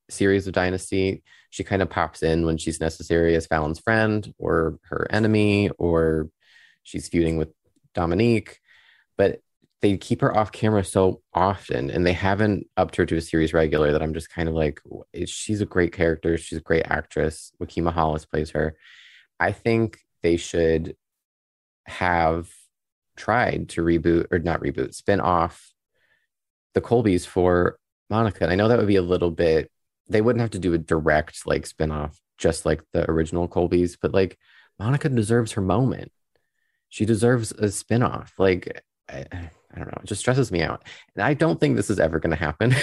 series 0.09 0.47
of 0.47 0.53
Dynasty. 0.53 1.23
She 1.56 1.64
kind 1.64 1.82
of 1.82 1.89
pops 1.89 2.22
in 2.22 2.45
when 2.45 2.58
she's 2.58 2.82
necessary 2.82 3.34
as 3.34 3.47
Fallon's 3.47 3.80
friend 3.80 4.34
or 4.38 4.78
her 4.89 5.08
enemy, 5.10 5.70
or 5.78 6.30
she's 6.84 7.08
feuding 7.08 7.38
with 7.38 7.47
Dominique. 7.93 8.60
But 9.18 9.39
they 9.82 9.95
keep 9.95 10.20
her 10.20 10.36
off 10.36 10.51
camera 10.51 10.84
so 10.84 11.22
often 11.34 11.89
and 11.89 12.06
they 12.06 12.12
haven't 12.12 12.68
upped 12.76 12.97
her 12.97 13.06
to 13.06 13.16
a 13.16 13.22
series 13.22 13.53
regular 13.53 13.93
that 13.93 14.03
I'm 14.03 14.14
just 14.14 14.30
kind 14.30 14.49
of 14.49 14.53
like, 14.56 14.82
she's 15.28 15.62
a 15.62 15.66
great 15.66 15.93
character. 15.93 16.38
She's 16.38 16.58
a 16.58 16.62
great 16.62 16.88
actress. 16.88 17.53
Wakeema 17.62 17.93
Hollis 17.93 18.26
plays 18.26 18.49
her. 18.49 18.76
I 19.39 19.53
think 19.53 19.99
they 20.24 20.36
should 20.36 20.97
have 21.86 22.49
tried 23.16 23.70
to 23.70 23.82
reboot 23.82 24.28
or 24.30 24.39
not 24.39 24.60
reboot, 24.60 24.93
spin 24.93 25.22
off 25.22 25.72
the 26.74 26.82
Colbys 26.82 27.26
for 27.26 27.78
Monica. 28.10 28.43
And 28.43 28.51
I 28.51 28.56
know 28.56 28.68
that 28.68 28.78
would 28.78 28.88
be 28.88 28.97
a 28.97 29.01
little 29.01 29.32
bit, 29.32 29.72
they 30.08 30.22
wouldn't 30.22 30.41
have 30.41 30.51
to 30.51 30.60
do 30.60 30.74
a 30.74 30.78
direct 30.78 31.45
like 31.45 31.66
spin 31.66 31.91
off 31.91 32.20
just 32.38 32.66
like 32.66 32.84
the 32.91 33.10
original 33.10 33.47
Colbys, 33.47 33.97
but 34.01 34.14
like 34.14 34.38
Monica 34.80 35.10
deserves 35.10 35.53
her 35.53 35.62
moment. 35.62 36.12
She 36.89 37.06
deserves 37.06 37.51
a 37.51 37.72
spin 37.72 38.03
off. 38.03 38.34
Like, 38.38 38.84
I, 39.10 39.26
I 39.32 39.78
don't 39.78 39.88
know, 39.88 39.99
it 40.01 40.08
just 40.08 40.22
stresses 40.22 40.51
me 40.51 40.62
out. 40.62 40.84
And 41.16 41.24
I 41.24 41.34
don't 41.34 41.60
think 41.60 41.76
this 41.76 41.89
is 41.89 41.99
ever 41.99 42.20
going 42.20 42.36
to 42.36 42.38
happen 42.38 42.74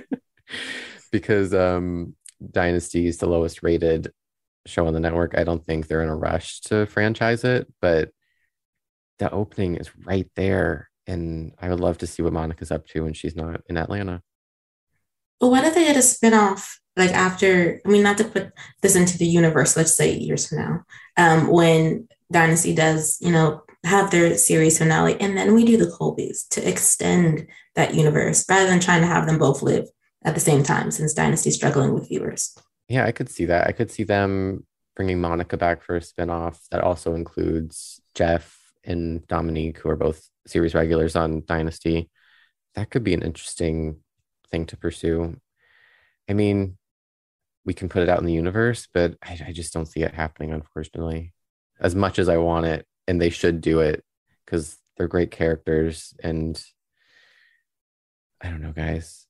because 1.12 1.54
um, 1.54 2.14
Dynasty 2.50 3.06
is 3.06 3.18
the 3.18 3.26
lowest 3.26 3.62
rated 3.62 4.12
show 4.66 4.86
on 4.86 4.92
the 4.92 5.00
network. 5.00 5.34
I 5.36 5.44
don't 5.44 5.64
think 5.64 5.86
they're 5.86 6.02
in 6.02 6.08
a 6.08 6.16
rush 6.16 6.60
to 6.62 6.86
franchise 6.86 7.44
it, 7.44 7.72
but 7.80 8.10
the 9.18 9.30
opening 9.30 9.76
is 9.76 9.90
right 10.04 10.28
there. 10.36 10.90
And 11.06 11.54
I 11.58 11.70
would 11.70 11.80
love 11.80 11.98
to 11.98 12.06
see 12.06 12.22
what 12.22 12.34
Monica's 12.34 12.70
up 12.70 12.86
to 12.88 13.04
when 13.04 13.14
she's 13.14 13.34
not 13.34 13.62
in 13.68 13.78
Atlanta. 13.78 14.22
Well, 15.40 15.50
what 15.50 15.64
if 15.64 15.74
they 15.74 15.84
did 15.84 15.96
a 15.96 16.00
spinoff 16.00 16.78
like 16.96 17.12
after, 17.12 17.80
I 17.86 17.88
mean, 17.88 18.02
not 18.02 18.18
to 18.18 18.24
put 18.24 18.52
this 18.82 18.96
into 18.96 19.16
the 19.16 19.26
universe, 19.26 19.76
let's 19.76 19.96
say 19.96 20.12
years 20.12 20.48
from 20.48 20.58
now, 20.58 20.84
um, 21.16 21.46
when 21.46 22.08
Dynasty 22.30 22.74
does, 22.74 23.18
you 23.20 23.30
know, 23.30 23.62
have 23.84 24.10
their 24.10 24.36
series 24.36 24.78
finale, 24.78 25.18
and 25.20 25.38
then 25.38 25.54
we 25.54 25.64
do 25.64 25.76
the 25.76 25.86
Colbys 25.86 26.48
to 26.48 26.68
extend 26.68 27.46
that 27.76 27.94
universe 27.94 28.44
rather 28.48 28.66
than 28.66 28.80
trying 28.80 29.00
to 29.02 29.06
have 29.06 29.26
them 29.26 29.38
both 29.38 29.62
live 29.62 29.86
at 30.24 30.34
the 30.34 30.40
same 30.40 30.64
time 30.64 30.90
since 30.90 31.14
Dynasty 31.14 31.52
struggling 31.52 31.94
with 31.94 32.08
viewers. 32.08 32.56
Yeah, 32.88 33.06
I 33.06 33.12
could 33.12 33.30
see 33.30 33.44
that. 33.46 33.68
I 33.68 33.72
could 33.72 33.90
see 33.90 34.02
them 34.02 34.66
bringing 34.96 35.20
Monica 35.20 35.56
back 35.56 35.82
for 35.82 35.96
a 35.96 36.00
spinoff 36.00 36.58
that 36.70 36.80
also 36.80 37.14
includes 37.14 38.00
Jeff 38.14 38.58
and 38.82 39.26
Dominique, 39.28 39.78
who 39.78 39.88
are 39.90 39.96
both 39.96 40.28
series 40.46 40.74
regulars 40.74 41.14
on 41.14 41.44
Dynasty. 41.46 42.10
That 42.74 42.90
could 42.90 43.04
be 43.04 43.14
an 43.14 43.22
interesting 43.22 44.00
thing 44.50 44.66
to 44.66 44.76
pursue. 44.76 45.38
I 46.28 46.34
mean, 46.34 46.76
we 47.64 47.74
can 47.74 47.88
put 47.88 48.02
it 48.02 48.08
out 48.08 48.20
in 48.20 48.26
the 48.26 48.32
universe, 48.32 48.88
but 48.92 49.14
I, 49.22 49.38
I 49.48 49.52
just 49.52 49.72
don't 49.72 49.86
see 49.86 50.02
it 50.02 50.14
happening, 50.14 50.52
unfortunately. 50.52 51.32
As 51.80 51.94
much 51.94 52.18
as 52.18 52.28
I 52.28 52.38
want 52.38 52.66
it, 52.66 52.86
and 53.08 53.20
they 53.20 53.30
should 53.30 53.60
do 53.60 53.80
it 53.80 54.04
because 54.44 54.76
they're 54.96 55.08
great 55.08 55.30
characters 55.30 56.14
and 56.22 56.62
i 58.42 58.48
don't 58.48 58.60
know 58.60 58.72
guys 58.72 59.26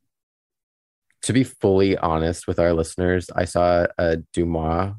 to 1.22 1.32
be 1.32 1.44
fully 1.44 1.96
honest 1.96 2.46
with 2.46 2.58
our 2.58 2.72
listeners 2.72 3.30
i 3.34 3.44
saw 3.44 3.86
a 3.96 4.18
DeuxMoi 4.34 4.96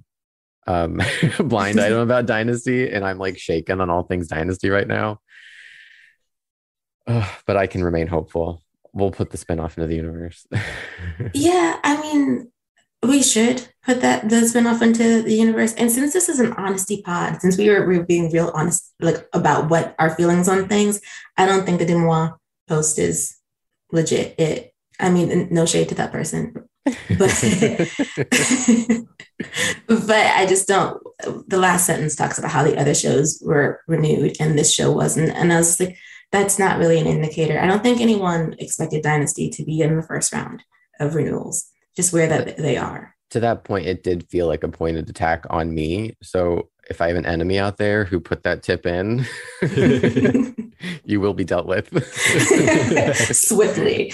um, 0.67 1.01
blind 1.39 1.79
item 1.79 1.99
about 1.99 2.25
dynasty 2.25 2.89
and 2.89 3.05
i'm 3.05 3.17
like 3.17 3.37
shaken 3.37 3.81
on 3.81 3.89
all 3.89 4.03
things 4.03 4.27
dynasty 4.27 4.69
right 4.69 4.87
now 4.87 5.19
but 7.05 7.57
i 7.57 7.67
can 7.67 7.83
remain 7.83 8.07
hopeful 8.07 8.61
we'll 8.93 9.11
put 9.11 9.29
the 9.29 9.37
spin-off 9.37 9.77
into 9.77 9.87
the 9.87 9.95
universe 9.95 10.47
yeah 11.33 11.79
i 11.83 12.01
mean 12.01 12.51
we 13.03 13.23
should 13.23 13.67
put 13.83 14.01
that 14.01 14.29
the 14.29 14.37
spinoff 14.37 14.81
into 14.81 15.21
the 15.21 15.33
universe. 15.33 15.73
And 15.73 15.91
since 15.91 16.13
this 16.13 16.27
is 16.27 16.39
an 16.39 16.53
honesty 16.53 17.01
pod, 17.01 17.41
since 17.41 17.57
we 17.57 17.69
were, 17.69 17.87
we 17.87 17.97
were 17.97 18.05
being 18.05 18.31
real 18.31 18.51
honest 18.53 18.93
like 18.99 19.27
about 19.33 19.69
what 19.69 19.95
our 19.99 20.09
feelings 20.15 20.49
on 20.49 20.67
things, 20.67 20.99
I 21.37 21.45
don't 21.45 21.65
think 21.65 21.79
the 21.79 21.85
DeuxMoi 21.85 22.35
post 22.67 22.99
is 22.99 23.37
legit. 23.91 24.35
It 24.37 24.73
I 24.99 25.09
mean, 25.09 25.47
no 25.49 25.65
shade 25.65 25.89
to 25.89 25.95
that 25.95 26.11
person. 26.11 26.53
But 26.85 26.95
but 29.87 30.11
I 30.11 30.45
just 30.45 30.67
don't 30.67 31.01
the 31.47 31.57
last 31.57 31.85
sentence 31.85 32.15
talks 32.15 32.37
about 32.37 32.51
how 32.51 32.63
the 32.63 32.77
other 32.77 32.95
shows 32.95 33.41
were 33.45 33.81
renewed 33.87 34.35
and 34.39 34.57
this 34.57 34.73
show 34.73 34.91
wasn't. 34.91 35.29
And 35.29 35.53
I 35.53 35.57
was 35.57 35.79
like, 35.79 35.97
that's 36.31 36.59
not 36.59 36.77
really 36.77 36.99
an 36.99 37.07
indicator. 37.07 37.59
I 37.59 37.67
don't 37.67 37.81
think 37.83 38.01
anyone 38.01 38.55
expected 38.59 39.03
Dynasty 39.03 39.49
to 39.49 39.63
be 39.63 39.81
in 39.81 39.95
the 39.95 40.03
first 40.03 40.31
round 40.31 40.63
of 40.99 41.15
renewals 41.15 41.69
just 41.95 42.13
where 42.13 42.27
that 42.27 42.57
they 42.57 42.77
are. 42.77 43.15
To 43.31 43.39
that 43.39 43.63
point, 43.63 43.85
it 43.85 44.03
did 44.03 44.27
feel 44.29 44.47
like 44.47 44.63
a 44.63 44.69
pointed 44.69 45.09
attack 45.09 45.45
on 45.49 45.73
me. 45.73 46.15
So 46.21 46.69
if 46.89 47.01
I 47.01 47.07
have 47.07 47.17
an 47.17 47.25
enemy 47.25 47.59
out 47.59 47.77
there 47.77 48.03
who 48.03 48.19
put 48.19 48.43
that 48.43 48.63
tip 48.63 48.85
in, 48.85 49.25
you 51.05 51.19
will 51.19 51.33
be 51.33 51.43
dealt 51.43 51.67
with 51.67 51.89
swiftly. 53.35 54.11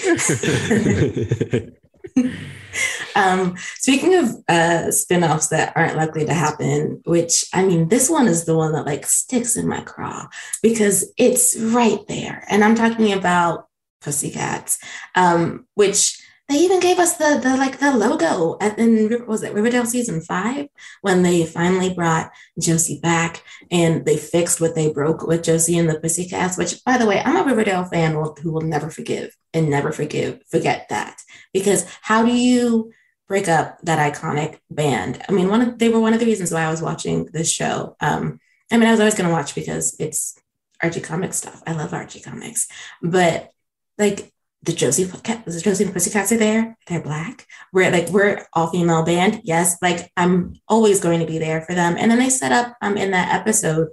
um, 3.16 3.56
speaking 3.76 4.14
of 4.14 4.30
uh, 4.48 4.90
spin-offs 4.90 5.48
that 5.48 5.72
aren't 5.76 5.96
likely 5.96 6.24
to 6.24 6.34
happen, 6.34 7.00
which 7.04 7.44
I 7.52 7.64
mean, 7.64 7.88
this 7.88 8.08
one 8.10 8.26
is 8.26 8.44
the 8.44 8.56
one 8.56 8.72
that 8.72 8.86
like 8.86 9.06
sticks 9.06 9.56
in 9.56 9.68
my 9.68 9.80
craw 9.80 10.28
because 10.62 11.12
it's 11.16 11.56
right 11.58 12.00
there. 12.08 12.44
And 12.48 12.64
I'm 12.64 12.74
talking 12.74 13.12
about 13.12 13.68
Pussycats, 14.00 14.78
um, 15.14 15.66
which 15.74 16.15
they 16.48 16.56
even 16.56 16.80
gave 16.80 16.98
us 16.98 17.16
the 17.16 17.40
the 17.42 17.56
like 17.56 17.78
the 17.78 17.96
logo 17.96 18.56
at, 18.60 18.78
in 18.78 19.26
was 19.26 19.42
it 19.42 19.52
Riverdale 19.52 19.86
season 19.86 20.20
five 20.20 20.68
when 21.02 21.22
they 21.22 21.44
finally 21.44 21.92
brought 21.92 22.30
Josie 22.58 23.00
back 23.02 23.42
and 23.70 24.04
they 24.04 24.16
fixed 24.16 24.60
what 24.60 24.74
they 24.74 24.92
broke 24.92 25.26
with 25.26 25.42
Josie 25.42 25.78
and 25.78 25.88
the 25.88 25.98
Pussycats. 25.98 26.56
Which, 26.56 26.84
by 26.84 26.98
the 26.98 27.06
way, 27.06 27.20
I'm 27.20 27.36
a 27.36 27.44
Riverdale 27.44 27.84
fan 27.84 28.12
who 28.12 28.52
will 28.52 28.60
never 28.60 28.90
forgive 28.90 29.36
and 29.52 29.70
never 29.70 29.92
forgive 29.92 30.40
forget 30.48 30.88
that 30.90 31.20
because 31.52 31.84
how 32.02 32.24
do 32.24 32.32
you 32.32 32.92
break 33.26 33.48
up 33.48 33.80
that 33.82 34.14
iconic 34.14 34.58
band? 34.70 35.22
I 35.28 35.32
mean, 35.32 35.48
one 35.48 35.62
of 35.62 35.78
they 35.78 35.88
were 35.88 36.00
one 36.00 36.14
of 36.14 36.20
the 36.20 36.26
reasons 36.26 36.52
why 36.52 36.62
I 36.62 36.70
was 36.70 36.82
watching 36.82 37.26
this 37.32 37.50
show. 37.50 37.96
Um, 38.00 38.38
I 38.70 38.76
mean, 38.76 38.88
I 38.88 38.92
was 38.92 39.00
always 39.00 39.14
going 39.14 39.28
to 39.28 39.34
watch 39.34 39.54
because 39.54 39.96
it's 39.98 40.38
Archie 40.82 41.00
comics 41.00 41.38
stuff. 41.38 41.62
I 41.66 41.72
love 41.72 41.92
Archie 41.92 42.20
comics, 42.20 42.68
but 43.02 43.50
like 43.98 44.32
the 44.66 44.72
Josie 44.72 45.04
the 45.04 45.60
Josie 45.62 45.84
and 45.84 45.92
Pussycats 45.92 46.32
are 46.32 46.36
there. 46.36 46.76
They're 46.86 47.00
black. 47.00 47.46
We're 47.72 47.90
like 47.90 48.10
we're 48.10 48.46
all 48.52 48.68
female 48.68 49.04
band. 49.04 49.40
Yes, 49.44 49.76
like 49.80 50.12
I'm 50.16 50.54
always 50.68 51.00
going 51.00 51.20
to 51.20 51.26
be 51.26 51.38
there 51.38 51.62
for 51.62 51.74
them. 51.74 51.96
And 51.98 52.10
then 52.10 52.18
they 52.18 52.28
set 52.28 52.52
up 52.52 52.76
um 52.82 52.96
in 52.96 53.12
that 53.12 53.34
episode 53.34 53.88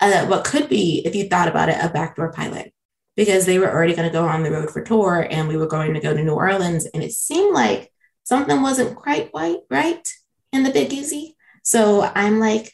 uh, 0.00 0.26
what 0.26 0.44
could 0.44 0.68
be, 0.68 1.02
if 1.04 1.14
you 1.14 1.28
thought 1.28 1.48
about 1.48 1.68
it, 1.68 1.78
a 1.80 1.88
backdoor 1.88 2.32
pilot 2.32 2.72
because 3.16 3.46
they 3.46 3.58
were 3.58 3.70
already 3.70 3.94
going 3.94 4.08
to 4.08 4.12
go 4.12 4.26
on 4.26 4.42
the 4.42 4.50
road 4.50 4.70
for 4.70 4.82
tour 4.82 5.26
and 5.30 5.48
we 5.48 5.56
were 5.56 5.66
going 5.66 5.94
to 5.94 6.00
go 6.00 6.14
to 6.14 6.22
New 6.22 6.34
Orleans 6.34 6.86
and 6.86 7.02
it 7.02 7.12
seemed 7.12 7.54
like 7.54 7.92
something 8.24 8.60
wasn't 8.60 8.96
quite 8.96 9.30
right 9.34 9.58
right 9.70 10.06
in 10.52 10.64
the 10.64 10.70
Big 10.70 10.92
Easy. 10.92 11.36
So 11.62 12.02
I'm 12.02 12.40
like, 12.40 12.72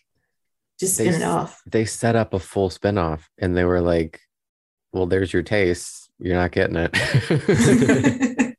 just 0.78 0.94
spin 0.94 1.12
they, 1.12 1.18
it 1.18 1.22
off. 1.22 1.60
They 1.66 1.84
set 1.84 2.16
up 2.16 2.32
a 2.32 2.38
full 2.38 2.70
spinoff 2.70 3.24
and 3.38 3.56
they 3.56 3.64
were 3.64 3.82
like, 3.82 4.20
well, 4.92 5.06
there's 5.06 5.32
your 5.32 5.42
taste. 5.42 5.99
You're 6.20 6.36
not 6.36 6.52
getting 6.52 6.76
it. 6.76 8.56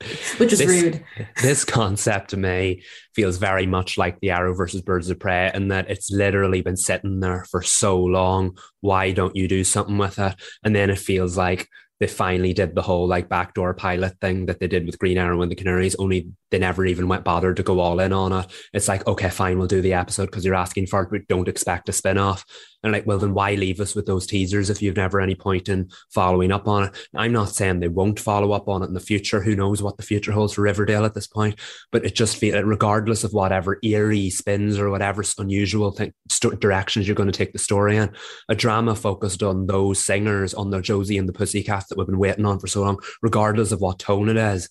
which 0.38 0.52
is 0.52 0.60
this, 0.60 0.68
rude. 0.68 1.04
This 1.42 1.64
concept 1.64 2.30
to 2.30 2.36
me 2.36 2.82
feels 3.14 3.36
very 3.36 3.66
much 3.66 3.98
like 3.98 4.18
the 4.20 4.30
Arrow 4.30 4.54
versus 4.54 4.80
Birds 4.80 5.10
of 5.10 5.18
Prey, 5.18 5.50
and 5.52 5.70
that 5.70 5.90
it's 5.90 6.10
literally 6.10 6.62
been 6.62 6.76
sitting 6.76 7.20
there 7.20 7.44
for 7.50 7.62
so 7.62 7.98
long. 7.98 8.56
Why 8.80 9.12
don't 9.12 9.36
you 9.36 9.48
do 9.48 9.64
something 9.64 9.98
with 9.98 10.18
it? 10.18 10.34
And 10.64 10.74
then 10.74 10.90
it 10.90 10.98
feels 10.98 11.36
like 11.36 11.68
they 12.00 12.06
finally 12.06 12.54
did 12.54 12.74
the 12.74 12.82
whole 12.82 13.06
like 13.06 13.28
backdoor 13.28 13.74
pilot 13.74 14.18
thing 14.20 14.46
that 14.46 14.58
they 14.58 14.66
did 14.66 14.86
with 14.86 14.98
Green 14.98 15.18
Arrow 15.18 15.42
and 15.42 15.50
the 15.50 15.54
Canaries, 15.54 15.94
only 15.96 16.30
they 16.50 16.58
never 16.58 16.86
even 16.86 17.08
went 17.08 17.24
bothered 17.24 17.56
to 17.56 17.62
go 17.62 17.78
all 17.78 18.00
in 18.00 18.14
on 18.14 18.32
it. 18.32 18.46
It's 18.72 18.88
like, 18.88 19.06
okay, 19.06 19.28
fine, 19.28 19.58
we'll 19.58 19.66
do 19.68 19.82
the 19.82 19.92
episode 19.92 20.26
because 20.26 20.44
you're 20.44 20.54
asking 20.54 20.86
for 20.86 21.02
it, 21.02 21.10
but 21.10 21.28
don't 21.28 21.48
expect 21.48 21.90
a 21.90 21.92
spin 21.92 22.16
off. 22.16 22.44
And 22.82 22.92
like, 22.92 23.06
well, 23.06 23.18
then 23.18 23.34
why 23.34 23.54
leave 23.54 23.80
us 23.80 23.94
with 23.94 24.06
those 24.06 24.26
teasers 24.26 24.70
if 24.70 24.80
you've 24.80 24.96
never 24.96 25.20
any 25.20 25.34
point 25.34 25.68
in 25.68 25.90
following 26.10 26.50
up 26.50 26.66
on 26.66 26.84
it? 26.84 27.08
I'm 27.14 27.32
not 27.32 27.50
saying 27.50 27.80
they 27.80 27.88
won't 27.88 28.18
follow 28.18 28.52
up 28.52 28.68
on 28.68 28.82
it 28.82 28.86
in 28.86 28.94
the 28.94 29.00
future. 29.00 29.42
Who 29.42 29.54
knows 29.54 29.82
what 29.82 29.96
the 29.96 30.02
future 30.02 30.32
holds 30.32 30.54
for 30.54 30.62
Riverdale 30.62 31.04
at 31.04 31.14
this 31.14 31.26
point? 31.26 31.58
But 31.92 32.04
it 32.04 32.14
just 32.14 32.36
feels, 32.36 32.62
regardless 32.64 33.24
of 33.24 33.32
whatever 33.32 33.78
eerie 33.82 34.30
spins 34.30 34.78
or 34.78 34.90
whatever 34.90 35.22
unusual 35.38 35.90
thing, 35.90 36.12
st- 36.30 36.60
directions 36.60 37.06
you're 37.06 37.16
going 37.16 37.30
to 37.30 37.36
take 37.36 37.52
the 37.52 37.58
story 37.58 37.96
in, 37.96 38.14
a 38.48 38.54
drama 38.54 38.94
focused 38.94 39.42
on 39.42 39.66
those 39.66 39.98
singers, 39.98 40.54
on 40.54 40.70
the 40.70 40.80
Josie 40.80 41.18
and 41.18 41.28
the 41.28 41.32
Pussycats 41.32 41.88
that 41.88 41.98
we've 41.98 42.06
been 42.06 42.18
waiting 42.18 42.46
on 42.46 42.58
for 42.58 42.66
so 42.66 42.82
long, 42.82 42.98
regardless 43.22 43.72
of 43.72 43.80
what 43.80 43.98
tone 43.98 44.28
it 44.28 44.36
is 44.36 44.68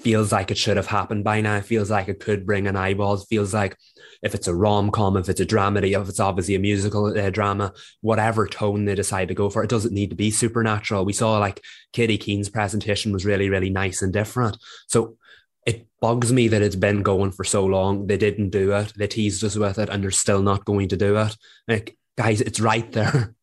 feels 0.00 0.32
like 0.32 0.50
it 0.50 0.58
should 0.58 0.76
have 0.76 0.86
happened 0.86 1.24
by 1.24 1.40
now. 1.40 1.60
Feels 1.60 1.90
like 1.90 2.08
it 2.08 2.20
could 2.20 2.46
bring 2.46 2.66
an 2.66 2.76
eyeballs. 2.76 3.26
Feels 3.26 3.54
like 3.54 3.76
if 4.22 4.34
it's 4.34 4.48
a 4.48 4.54
rom 4.54 4.90
com, 4.90 5.16
if 5.16 5.28
it's 5.28 5.40
a 5.40 5.46
dramedy, 5.46 6.00
if 6.00 6.08
it's 6.08 6.20
obviously 6.20 6.54
a 6.54 6.60
musical 6.60 7.06
uh, 7.06 7.30
drama, 7.30 7.72
whatever 8.00 8.46
tone 8.46 8.84
they 8.84 8.94
decide 8.94 9.28
to 9.28 9.34
go 9.34 9.50
for, 9.50 9.62
it 9.62 9.70
doesn't 9.70 9.94
need 9.94 10.10
to 10.10 10.16
be 10.16 10.30
supernatural. 10.30 11.04
We 11.04 11.12
saw 11.12 11.38
like 11.38 11.60
Katy 11.92 12.18
Keene's 12.18 12.48
presentation 12.48 13.12
was 13.12 13.26
really, 13.26 13.50
really 13.50 13.70
nice 13.70 14.02
and 14.02 14.12
different. 14.12 14.56
So 14.86 15.16
it 15.66 15.86
bugs 16.00 16.32
me 16.32 16.48
that 16.48 16.62
it's 16.62 16.76
been 16.76 17.02
going 17.02 17.32
for 17.32 17.44
so 17.44 17.64
long. 17.64 18.06
They 18.06 18.16
didn't 18.16 18.50
do 18.50 18.72
it. 18.72 18.92
They 18.96 19.06
teased 19.06 19.44
us 19.44 19.56
with 19.56 19.78
it, 19.78 19.88
and 19.88 20.02
they're 20.02 20.10
still 20.10 20.42
not 20.42 20.64
going 20.64 20.88
to 20.88 20.96
do 20.96 21.16
it. 21.16 21.36
Like, 21.68 21.96
guys, 22.16 22.40
it's 22.40 22.60
right 22.60 22.90
there. 22.92 23.34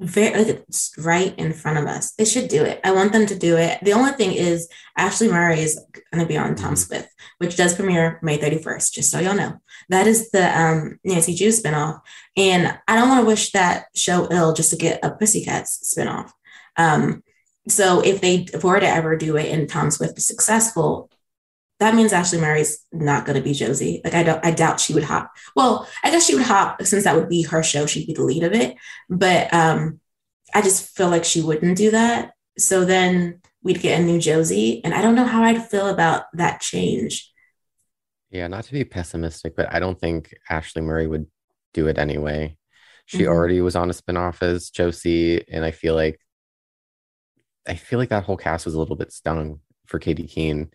very 0.00 0.44
like 0.44 0.48
it's 0.68 0.92
right 0.98 1.38
in 1.38 1.52
front 1.52 1.78
of 1.78 1.86
us. 1.86 2.12
They 2.12 2.24
should 2.24 2.48
do 2.48 2.64
it. 2.64 2.80
I 2.82 2.92
want 2.92 3.12
them 3.12 3.26
to 3.26 3.38
do 3.38 3.56
it. 3.56 3.78
The 3.82 3.92
only 3.92 4.12
thing 4.12 4.32
is 4.32 4.68
Ashley 4.96 5.28
Murray 5.28 5.60
is 5.60 5.78
going 6.10 6.22
to 6.22 6.28
be 6.28 6.38
on 6.38 6.54
Tom 6.54 6.74
mm-hmm. 6.74 6.74
Swift, 6.76 7.08
which 7.38 7.56
does 7.56 7.74
premiere 7.74 8.18
May 8.22 8.38
31st, 8.38 8.92
just 8.92 9.10
so 9.10 9.20
y'all 9.20 9.34
know. 9.34 9.60
That 9.90 10.06
is 10.06 10.30
the 10.30 10.58
um, 10.58 10.98
Nancy 11.04 11.36
Drew 11.36 11.48
spinoff. 11.48 12.00
And 12.36 12.78
I 12.88 12.96
don't 12.96 13.08
want 13.08 13.20
to 13.20 13.26
wish 13.26 13.52
that 13.52 13.86
show 13.94 14.26
ill 14.30 14.54
just 14.54 14.70
to 14.70 14.76
get 14.76 15.04
a 15.04 15.10
Pussycats 15.10 15.94
spinoff. 15.94 16.30
Um, 16.76 17.22
so 17.68 18.00
if 18.00 18.20
they 18.20 18.46
were 18.62 18.80
to 18.80 18.88
ever 18.88 19.16
do 19.16 19.36
it 19.36 19.52
and 19.52 19.68
Tom 19.68 19.90
Swift 19.90 20.16
is 20.16 20.26
successful, 20.26 21.10
that 21.80 21.94
means 21.94 22.12
Ashley 22.12 22.38
Murray's 22.38 22.84
not 22.92 23.24
going 23.24 23.36
to 23.36 23.42
be 23.42 23.54
Josie. 23.54 24.02
Like 24.04 24.14
I 24.14 24.22
don't, 24.22 24.44
I 24.44 24.50
doubt 24.50 24.80
she 24.80 24.92
would 24.92 25.02
hop. 25.02 25.32
Well, 25.56 25.88
I 26.04 26.10
guess 26.10 26.26
she 26.26 26.34
would 26.34 26.44
hop 26.44 26.82
since 26.82 27.04
that 27.04 27.16
would 27.16 27.28
be 27.28 27.42
her 27.42 27.62
show. 27.62 27.86
She'd 27.86 28.06
be 28.06 28.12
the 28.12 28.22
lead 28.22 28.44
of 28.44 28.52
it. 28.52 28.76
But 29.08 29.52
um, 29.52 29.98
I 30.54 30.60
just 30.60 30.94
feel 30.94 31.08
like 31.08 31.24
she 31.24 31.40
wouldn't 31.40 31.78
do 31.78 31.90
that. 31.92 32.32
So 32.58 32.84
then 32.84 33.40
we'd 33.62 33.80
get 33.80 33.98
a 33.98 34.04
new 34.04 34.20
Josie, 34.20 34.84
and 34.84 34.92
I 34.92 35.00
don't 35.00 35.14
know 35.14 35.24
how 35.24 35.42
I'd 35.42 35.66
feel 35.66 35.88
about 35.88 36.24
that 36.34 36.60
change. 36.60 37.32
Yeah, 38.30 38.46
not 38.46 38.64
to 38.64 38.72
be 38.72 38.84
pessimistic, 38.84 39.56
but 39.56 39.72
I 39.72 39.80
don't 39.80 39.98
think 39.98 40.34
Ashley 40.48 40.82
Murray 40.82 41.06
would 41.06 41.26
do 41.72 41.88
it 41.88 41.98
anyway. 41.98 42.56
She 43.06 43.20
mm-hmm. 43.20 43.32
already 43.32 43.60
was 43.62 43.74
on 43.74 43.90
a 43.90 43.94
spinoff 43.94 44.42
as 44.42 44.68
Josie, 44.68 45.48
and 45.48 45.64
I 45.64 45.70
feel 45.70 45.94
like 45.94 46.20
I 47.66 47.74
feel 47.74 47.98
like 47.98 48.10
that 48.10 48.24
whole 48.24 48.36
cast 48.36 48.66
was 48.66 48.74
a 48.74 48.78
little 48.78 48.96
bit 48.96 49.12
stung 49.12 49.60
for 49.86 49.98
Katy 49.98 50.26
Keene 50.26 50.70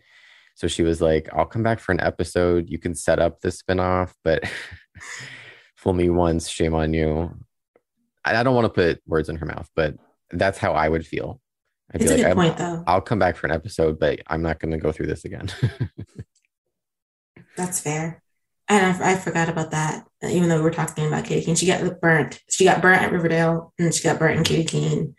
so 0.56 0.68
she 0.68 0.82
was 0.82 1.02
like, 1.02 1.28
I'll 1.34 1.44
come 1.44 1.62
back 1.62 1.80
for 1.80 1.92
an 1.92 2.00
episode. 2.00 2.70
You 2.70 2.78
can 2.78 2.94
set 2.94 3.18
up 3.18 3.42
the 3.42 3.48
spinoff, 3.48 4.14
but 4.24 4.42
fool 5.76 5.92
me 5.92 6.08
once, 6.08 6.48
shame 6.48 6.74
on 6.74 6.94
you. 6.94 7.30
I, 8.24 8.36
I 8.36 8.42
don't 8.42 8.54
want 8.54 8.64
to 8.64 8.70
put 8.70 9.02
words 9.06 9.28
in 9.28 9.36
her 9.36 9.44
mouth, 9.44 9.68
but 9.76 9.96
that's 10.30 10.56
how 10.56 10.72
I 10.72 10.88
would 10.88 11.06
feel. 11.06 11.42
I'd 11.92 12.00
it's 12.00 12.10
be 12.10 12.24
like, 12.24 12.34
point, 12.34 12.56
though. 12.56 12.82
I'll 12.86 13.02
come 13.02 13.18
back 13.18 13.36
for 13.36 13.46
an 13.46 13.52
episode, 13.52 14.00
but 14.00 14.20
I'm 14.28 14.40
not 14.40 14.58
going 14.58 14.72
to 14.72 14.78
go 14.78 14.92
through 14.92 15.08
this 15.08 15.26
again. 15.26 15.50
that's 17.58 17.80
fair. 17.80 18.22
And 18.66 19.02
I, 19.02 19.12
I, 19.12 19.14
forgot 19.16 19.50
about 19.50 19.72
that. 19.72 20.06
Even 20.24 20.48
though 20.48 20.56
we 20.56 20.62
were 20.62 20.70
talking 20.70 21.06
about 21.06 21.26
Katy 21.26 21.44
Keene, 21.44 21.54
she 21.54 21.66
got 21.66 22.00
burnt. 22.00 22.42
She 22.48 22.64
got 22.64 22.80
burnt 22.80 23.02
at 23.02 23.12
Riverdale, 23.12 23.74
and 23.78 23.94
she 23.94 24.02
got 24.02 24.18
burnt 24.18 24.38
in 24.38 24.44
Katy 24.44 24.64
Keene 24.64 25.14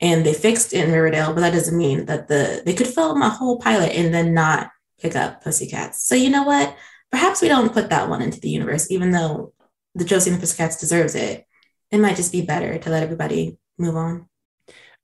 and 0.00 0.24
they 0.24 0.32
fixed 0.32 0.72
it 0.72 0.84
in 0.84 0.92
Riverdale, 0.92 1.34
but 1.34 1.40
that 1.40 1.52
doesn't 1.52 1.76
mean 1.76 2.06
that 2.06 2.28
the 2.28 2.62
they 2.64 2.74
could 2.74 2.86
film 2.86 3.20
a 3.22 3.28
whole 3.28 3.58
pilot 3.58 3.92
and 3.94 4.14
then 4.14 4.32
not 4.34 4.70
pick 5.00 5.16
up 5.16 5.42
Pussycats. 5.42 6.06
So 6.06 6.14
you 6.14 6.30
know 6.30 6.44
what? 6.44 6.76
Perhaps 7.10 7.42
we 7.42 7.48
don't 7.48 7.72
put 7.72 7.90
that 7.90 8.08
one 8.08 8.22
into 8.22 8.40
the 8.40 8.50
universe, 8.50 8.90
even 8.90 9.10
though 9.10 9.52
the 9.94 10.04
Josie 10.04 10.30
and 10.30 10.38
the 10.38 10.40
Pussycats 10.40 10.76
deserves 10.76 11.14
it. 11.14 11.44
It 11.90 11.98
might 11.98 12.16
just 12.16 12.32
be 12.32 12.42
better 12.42 12.78
to 12.78 12.90
let 12.90 13.02
everybody 13.02 13.58
move 13.78 13.96
on. 13.96 14.28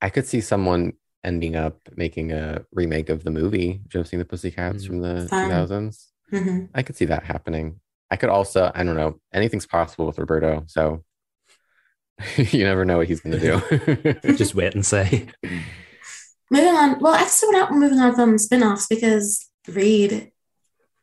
I 0.00 0.10
could 0.10 0.26
see 0.26 0.40
someone 0.40 0.92
ending 1.24 1.56
up 1.56 1.80
making 1.96 2.32
a 2.32 2.64
remake 2.72 3.08
of 3.08 3.24
the 3.24 3.30
movie 3.30 3.80
Josie 3.88 4.16
and 4.16 4.20
the 4.20 4.28
Pussycats 4.28 4.84
mm-hmm. 4.84 4.86
from 4.86 5.00
the 5.00 5.28
Fun. 5.28 5.50
2000s. 5.50 6.06
Mm-hmm. 6.32 6.64
I 6.74 6.82
could 6.82 6.96
see 6.96 7.06
that 7.06 7.24
happening. 7.24 7.80
I 8.10 8.16
could 8.16 8.30
also, 8.30 8.70
I 8.74 8.84
don't 8.84 8.96
know, 8.96 9.20
anything's 9.32 9.66
possible 9.66 10.06
with 10.06 10.18
Roberto. 10.18 10.64
So 10.66 11.04
you 12.36 12.64
never 12.64 12.84
know 12.84 12.98
what 12.98 13.08
he's 13.08 13.20
going 13.20 13.38
to 13.38 14.14
do. 14.22 14.34
just 14.36 14.54
wait 14.54 14.74
and 14.74 14.86
see. 14.86 15.28
Moving 16.50 16.74
on. 16.74 17.00
Well, 17.00 17.14
actually, 17.14 17.48
we're 17.48 17.58
not 17.58 17.72
moving 17.72 17.98
on 17.98 18.14
from 18.14 18.38
spin-offs 18.38 18.86
because 18.86 19.48
Reed, 19.68 20.30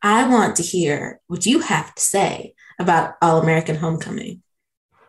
I 0.02 0.28
want 0.28 0.56
to 0.58 0.64
hear 0.64 1.20
what 1.28 1.46
you 1.46 1.60
have 1.60 1.94
to 1.96 2.02
say 2.02 2.56
about 2.80 3.16
All 3.22 3.42
American 3.42 3.76
Homecoming. 3.76 4.42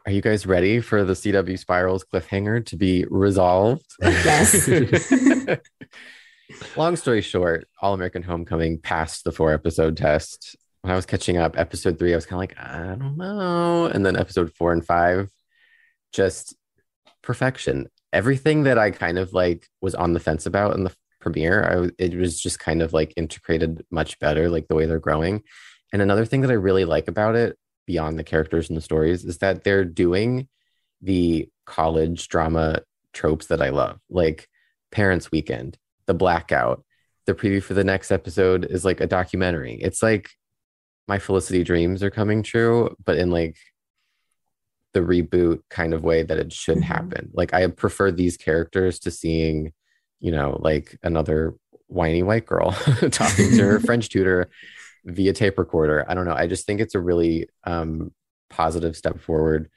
Are 0.07 0.13
you 0.13 0.21
guys 0.21 0.45
ready 0.45 0.81
for 0.81 1.05
the 1.05 1.15
CW 1.15 1.59
Spirals 1.59 2.05
cliffhanger 2.05 2.65
to 2.67 2.77
be 2.77 3.07
resolved? 3.09 3.87
Yes. 4.01 4.69
Long 6.77 6.97
story 6.97 7.23
short, 7.23 7.67
All 7.81 7.95
American 7.95 8.23
Homecoming 8.23 8.79
passed 8.79 9.25
the 9.25 9.33
four 9.33 9.53
episode 9.53 9.97
test. 9.97 10.57
When 10.83 10.93
I 10.93 10.97
was 10.97 11.07
catching 11.07 11.39
up, 11.39 11.59
episode 11.59 11.99
three, 11.99 12.13
I 12.13 12.17
was 12.17 12.27
kind 12.27 12.37
of 12.43 12.51
like, 12.51 12.59
I 12.59 12.97
don't 12.97 13.17
know. 13.17 13.87
And 13.87 14.05
then 14.05 14.17
episode 14.17 14.53
four 14.53 14.73
and 14.73 14.85
five, 14.85 15.31
just 16.13 16.55
perfection. 17.23 17.89
Everything 18.13 18.65
that 18.65 18.79
I 18.79 18.91
kind 18.91 19.19
of 19.19 19.33
like 19.33 19.67
was 19.81 19.95
on 19.95 20.13
the 20.13 20.21
fence 20.21 20.45
about 20.45 20.75
in 20.75 20.85
the 20.85 20.95
premiere 21.25 21.65
I, 21.65 21.91
it 21.99 22.15
was 22.15 22.41
just 22.41 22.59
kind 22.59 22.83
of 22.83 22.93
like 22.93 23.13
integrated 23.17 23.85
much 23.91 24.19
better 24.21 24.49
like 24.49 24.69
the 24.69 24.75
way 24.75 24.87
they're 24.87 24.99
growing. 24.99 25.43
And 25.93 26.03
another 26.03 26.25
thing 26.25 26.43
that 26.43 26.51
i 26.51 26.55
really 26.55 26.85
like 26.85 27.09
about 27.09 27.35
it 27.35 27.57
beyond 27.87 28.19
the 28.19 28.25
characters 28.25 28.69
and 28.69 28.77
the 28.77 28.83
stories 28.83 29.25
is 29.25 29.39
that 29.39 29.65
they're 29.65 29.85
doing 29.85 30.49
the 31.03 31.49
college 31.67 32.29
drama 32.29 32.81
tropes 33.13 33.47
that 33.47 33.63
i 33.63 33.69
love 33.69 33.99
like 34.11 34.49
parents 34.91 35.31
weekend 35.31 35.79
the 36.07 36.15
blackout 36.15 36.85
the 37.27 37.35
preview 37.35 37.63
for 37.63 37.75
the 37.75 37.85
next 37.85 38.11
episode 38.11 38.65
is 38.67 38.85
like 38.85 39.01
a 39.01 39.07
documentary. 39.07 39.79
It's 39.81 40.03
like 40.03 40.31
my 41.09 41.19
felicity 41.19 41.65
dreams 41.65 42.03
are 42.03 42.11
coming 42.11 42.43
true 42.43 42.95
but 43.05 43.17
in 43.17 43.31
like 43.31 43.57
the 44.93 45.01
reboot 45.01 45.61
kind 45.71 45.93
of 45.93 46.05
way 46.05 46.23
that 46.23 46.39
it 46.39 46.53
should 46.53 46.79
mm-hmm. 46.79 46.93
happen. 46.93 47.31
Like 47.33 47.53
i 47.55 47.67
prefer 47.69 48.11
these 48.11 48.37
characters 48.37 48.99
to 49.01 49.11
seeing 49.11 49.73
you 50.21 50.33
know, 50.33 50.59
like 50.61 50.97
another 51.03 51.55
whiny 51.87 52.23
white 52.23 52.47
girl 52.47 52.73
talking 53.11 53.51
to 53.51 53.65
her 53.65 53.81
French 53.85 54.09
tutor 54.09 54.49
via 55.05 55.33
tape 55.33 55.59
recorder. 55.59 56.05
I 56.09 56.15
don't 56.15 56.25
know. 56.25 56.35
I 56.35 56.47
just 56.47 56.67
think 56.67 56.81
it's 56.81 56.95
a 56.95 57.01
really 57.01 57.49
um, 57.65 58.13
positive 58.51 58.97
step 58.97 59.21
forward 59.21 59.71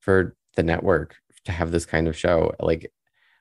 for 0.00 0.36
the 0.56 0.62
network 0.62 1.16
to 1.46 1.52
have 1.52 1.70
this 1.70 1.86
kind 1.86 2.08
of 2.08 2.16
show. 2.16 2.52
Like, 2.60 2.90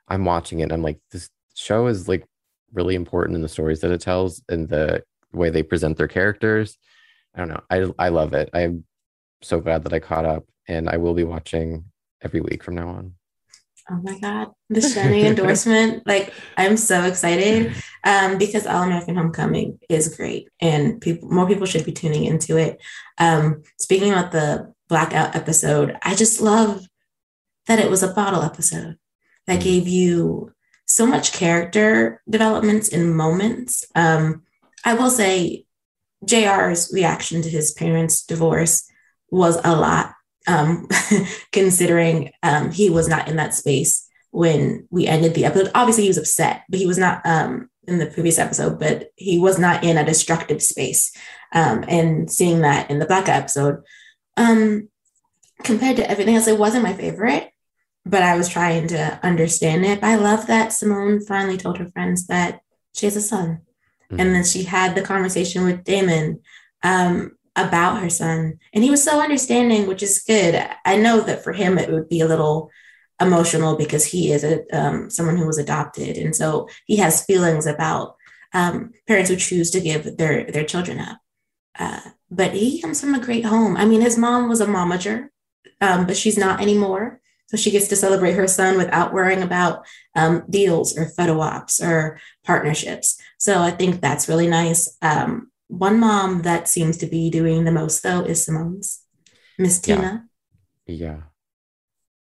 I'm 0.07 0.25
watching 0.25 0.59
it. 0.59 0.71
I'm 0.71 0.81
like, 0.81 0.99
this 1.11 1.29
show 1.55 1.87
is 1.87 2.07
like 2.07 2.25
really 2.73 2.95
important 2.95 3.35
in 3.35 3.41
the 3.41 3.49
stories 3.49 3.81
that 3.81 3.91
it 3.91 4.01
tells 4.01 4.41
and 4.49 4.67
the 4.67 5.03
way 5.31 5.49
they 5.49 5.63
present 5.63 5.97
their 5.97 6.07
characters. 6.07 6.77
I 7.35 7.39
don't 7.39 7.49
know. 7.49 7.61
I 7.69 8.05
I 8.05 8.09
love 8.09 8.33
it. 8.33 8.49
I'm 8.53 8.85
so 9.41 9.59
glad 9.59 9.83
that 9.83 9.93
I 9.93 9.99
caught 9.99 10.25
up, 10.25 10.45
and 10.67 10.89
I 10.89 10.97
will 10.97 11.13
be 11.13 11.23
watching 11.23 11.85
every 12.21 12.41
week 12.41 12.63
from 12.63 12.75
now 12.75 12.89
on. 12.89 13.15
Oh 13.89 13.99
my 14.01 14.17
God, 14.19 14.51
the 14.69 14.79
Shani 14.79 15.23
endorsement. 15.25 16.07
Like, 16.07 16.33
I'm 16.57 16.77
so 16.77 17.03
excited 17.03 17.73
um, 18.03 18.37
because 18.37 18.65
All 18.65 18.83
American 18.83 19.15
Homecoming 19.15 19.79
is 19.89 20.15
great 20.15 20.47
and 20.61 21.01
people, 21.01 21.29
more 21.29 21.47
people 21.47 21.65
should 21.65 21.85
be 21.85 21.91
tuning 21.91 22.23
into 22.23 22.57
it. 22.57 22.81
Um, 23.17 23.63
speaking 23.77 24.11
about 24.11 24.31
the 24.31 24.73
blackout 24.87 25.35
episode, 25.35 25.97
I 26.01 26.15
just 26.15 26.41
love 26.41 26.85
that 27.67 27.79
it 27.79 27.89
was 27.89 28.03
a 28.03 28.13
bottle 28.13 28.41
episode 28.41 28.97
that 29.47 29.59
mm. 29.59 29.63
gave 29.63 29.87
you 29.87 30.53
so 30.85 31.05
much 31.05 31.33
character 31.33 32.21
developments 32.29 32.87
in 32.87 33.15
moments. 33.15 33.85
Um, 33.95 34.43
I 34.85 34.93
will 34.93 35.09
say, 35.09 35.65
JR's 36.25 36.91
reaction 36.93 37.41
to 37.41 37.49
his 37.49 37.73
parents' 37.73 38.23
divorce 38.23 38.89
was 39.29 39.59
a 39.63 39.75
lot, 39.75 40.13
um, 40.47 40.87
considering 41.51 42.31
um, 42.41 42.71
he 42.71 42.89
was 42.89 43.07
not 43.07 43.27
in 43.27 43.37
that 43.37 43.53
space 43.53 44.07
when 44.31 44.87
we 44.89 45.07
ended 45.07 45.33
the 45.33 45.45
episode. 45.45 45.71
Obviously, 45.75 46.03
he 46.03 46.09
was 46.09 46.17
upset, 46.17 46.63
but 46.69 46.79
he 46.79 46.87
was 46.87 46.97
not 46.97 47.25
um, 47.25 47.69
in 47.87 47.99
the 47.99 48.07
previous 48.07 48.39
episode, 48.39 48.79
but 48.79 49.09
he 49.15 49.37
was 49.37 49.59
not 49.59 49.83
in 49.83 49.97
a 49.97 50.05
destructive 50.05 50.61
space. 50.61 51.15
Um, 51.53 51.85
and 51.87 52.31
seeing 52.31 52.61
that 52.61 52.89
in 52.89 52.99
the 52.99 53.05
Black 53.05 53.29
episode, 53.29 53.83
um, 54.37 54.89
compared 55.63 55.97
to 55.97 56.09
everything 56.09 56.35
else, 56.35 56.47
it 56.47 56.57
wasn't 56.57 56.83
my 56.83 56.93
favorite, 56.93 57.51
but 58.05 58.23
I 58.23 58.35
was 58.35 58.49
trying 58.49 58.87
to 58.87 59.19
understand 59.23 59.85
it. 59.85 60.01
But 60.01 60.07
I 60.07 60.15
love 60.15 60.47
that 60.47 60.73
Simone 60.73 61.23
finally 61.23 61.57
told 61.57 61.77
her 61.77 61.89
friends 61.89 62.27
that 62.27 62.61
she 62.93 63.05
has 63.05 63.15
a 63.15 63.21
son. 63.21 63.61
Mm-hmm. 64.05 64.19
And 64.19 64.35
then 64.35 64.43
she 64.43 64.63
had 64.63 64.95
the 64.95 65.01
conversation 65.01 65.63
with 65.63 65.83
Damon 65.83 66.41
um, 66.83 67.37
about 67.55 68.01
her 68.01 68.09
son. 68.09 68.59
And 68.73 68.83
he 68.83 68.89
was 68.89 69.03
so 69.03 69.21
understanding, 69.21 69.87
which 69.87 70.03
is 70.03 70.23
good. 70.25 70.67
I 70.85 70.97
know 70.97 71.21
that 71.21 71.43
for 71.43 71.53
him, 71.53 71.77
it 71.77 71.91
would 71.91 72.09
be 72.09 72.21
a 72.21 72.27
little 72.27 72.71
emotional 73.21 73.75
because 73.75 74.05
he 74.05 74.31
is 74.31 74.43
a 74.43 74.63
um, 74.77 75.09
someone 75.09 75.37
who 75.37 75.45
was 75.45 75.57
adopted, 75.57 76.17
and 76.17 76.35
so 76.35 76.67
he 76.85 76.97
has 76.97 77.25
feelings 77.25 77.65
about 77.65 78.15
um, 78.53 78.91
parents 79.07 79.29
who 79.29 79.35
choose 79.35 79.71
to 79.71 79.81
give 79.81 80.17
their 80.17 80.45
their 80.45 80.65
children 80.65 80.99
up. 80.99 81.19
Uh, 81.77 82.01
but 82.29 82.53
he 82.53 82.81
comes 82.81 83.01
from 83.01 83.15
a 83.15 83.23
great 83.23 83.45
home. 83.45 83.77
I 83.77 83.85
mean, 83.85 84.01
his 84.01 84.17
mom 84.17 84.49
was 84.49 84.61
a 84.61 84.65
momager, 84.65 85.29
um, 85.81 86.05
but 86.05 86.17
she's 86.17 86.37
not 86.37 86.61
anymore. 86.61 87.19
So 87.47 87.57
she 87.57 87.71
gets 87.71 87.87
to 87.89 87.95
celebrate 87.95 88.33
her 88.33 88.47
son 88.47 88.77
without 88.77 89.13
worrying 89.13 89.43
about 89.43 89.85
um, 90.15 90.43
deals 90.49 90.97
or 90.97 91.09
photo 91.09 91.39
ops 91.39 91.81
or 91.81 92.19
partnerships. 92.43 93.21
So 93.37 93.59
I 93.61 93.69
think 93.69 94.01
that's 94.01 94.27
really 94.27 94.47
nice. 94.47 94.97
Um, 95.03 95.51
one 95.77 95.99
mom 95.99 96.43
that 96.43 96.67
seems 96.67 96.97
to 96.97 97.07
be 97.07 97.29
doing 97.29 97.63
the 97.63 97.71
most 97.71 98.03
though 98.03 98.21
is 98.21 98.45
Simone's 98.45 99.01
Miss 99.57 99.79
Tina. 99.79 100.25
Yeah. 100.85 100.95
yeah. 100.95 101.21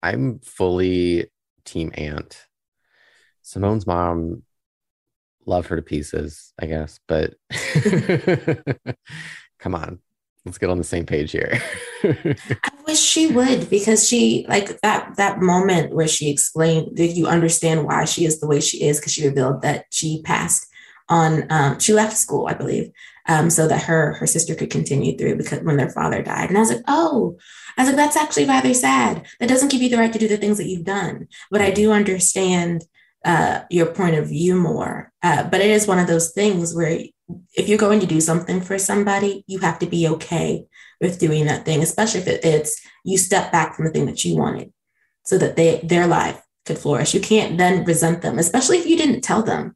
I'm 0.01 0.39
fully 0.39 1.29
team 1.65 1.91
aunt. 1.95 2.45
Simone's 3.41 3.85
mom 3.85 4.43
love 5.45 5.67
her 5.67 5.75
to 5.75 5.81
pieces, 5.81 6.53
I 6.59 6.65
guess, 6.67 6.99
but 7.07 7.33
come 9.59 9.75
on. 9.75 9.99
Let's 10.45 10.57
get 10.57 10.71
on 10.71 10.79
the 10.79 10.83
same 10.83 11.05
page 11.05 11.31
here. 11.31 11.61
I 12.03 12.71
wish 12.87 12.99
she 12.99 13.27
would 13.27 13.69
because 13.69 14.07
she 14.07 14.45
like 14.49 14.81
that 14.81 15.15
that 15.17 15.39
moment 15.39 15.93
where 15.93 16.07
she 16.07 16.31
explained 16.31 16.95
did 16.95 17.15
you 17.15 17.27
understand 17.27 17.85
why 17.85 18.05
she 18.05 18.25
is 18.25 18.39
the 18.39 18.47
way 18.47 18.59
she 18.59 18.83
is 18.83 18.99
because 18.99 19.13
she 19.13 19.27
revealed 19.27 19.61
that 19.61 19.85
she 19.91 20.23
passed 20.23 20.65
on 21.09 21.45
um, 21.51 21.79
she 21.79 21.93
left 21.93 22.17
school, 22.17 22.47
I 22.47 22.53
believe, 22.53 22.89
um, 23.31 23.49
so 23.49 23.67
that 23.67 23.83
her 23.83 24.13
her 24.13 24.27
sister 24.27 24.55
could 24.55 24.69
continue 24.69 25.17
through 25.17 25.37
because 25.37 25.63
when 25.63 25.77
their 25.77 25.89
father 25.89 26.21
died. 26.21 26.49
And 26.49 26.57
I 26.57 26.61
was 26.61 26.71
like, 26.73 26.83
oh, 26.87 27.37
I 27.77 27.81
was 27.81 27.89
like, 27.89 27.95
that's 27.95 28.17
actually 28.17 28.45
rather 28.45 28.73
sad. 28.73 29.25
That 29.39 29.47
doesn't 29.49 29.71
give 29.71 29.81
you 29.81 29.89
the 29.89 29.97
right 29.97 30.11
to 30.11 30.19
do 30.19 30.27
the 30.27 30.37
things 30.37 30.57
that 30.57 30.67
you've 30.67 30.83
done. 30.83 31.27
But 31.49 31.61
I 31.61 31.71
do 31.71 31.93
understand 31.93 32.83
uh, 33.23 33.61
your 33.69 33.85
point 33.85 34.15
of 34.15 34.27
view 34.27 34.55
more. 34.55 35.13
Uh, 35.23 35.43
but 35.43 35.61
it 35.61 35.69
is 35.69 35.87
one 35.87 35.99
of 35.99 36.07
those 36.07 36.31
things 36.31 36.75
where 36.75 36.99
if 37.53 37.69
you're 37.69 37.77
going 37.77 38.01
to 38.01 38.05
do 38.05 38.19
something 38.19 38.59
for 38.59 38.77
somebody, 38.77 39.45
you 39.47 39.59
have 39.59 39.79
to 39.79 39.85
be 39.85 40.07
okay 40.09 40.65
with 40.99 41.19
doing 41.19 41.45
that 41.45 41.63
thing, 41.63 41.81
especially 41.81 42.19
if 42.19 42.27
it, 42.27 42.43
it's 42.43 42.81
you 43.05 43.17
step 43.17 43.51
back 43.51 43.75
from 43.75 43.85
the 43.85 43.91
thing 43.91 44.07
that 44.07 44.25
you 44.25 44.35
wanted 44.35 44.73
so 45.23 45.37
that 45.37 45.55
they 45.55 45.79
their 45.83 46.07
life 46.07 46.41
could 46.65 46.77
flourish. 46.77 47.13
You 47.13 47.21
can't 47.21 47.57
then 47.57 47.85
resent 47.85 48.21
them, 48.21 48.39
especially 48.39 48.79
if 48.79 48.85
you 48.85 48.97
didn't 48.97 49.21
tell 49.21 49.41
them. 49.41 49.75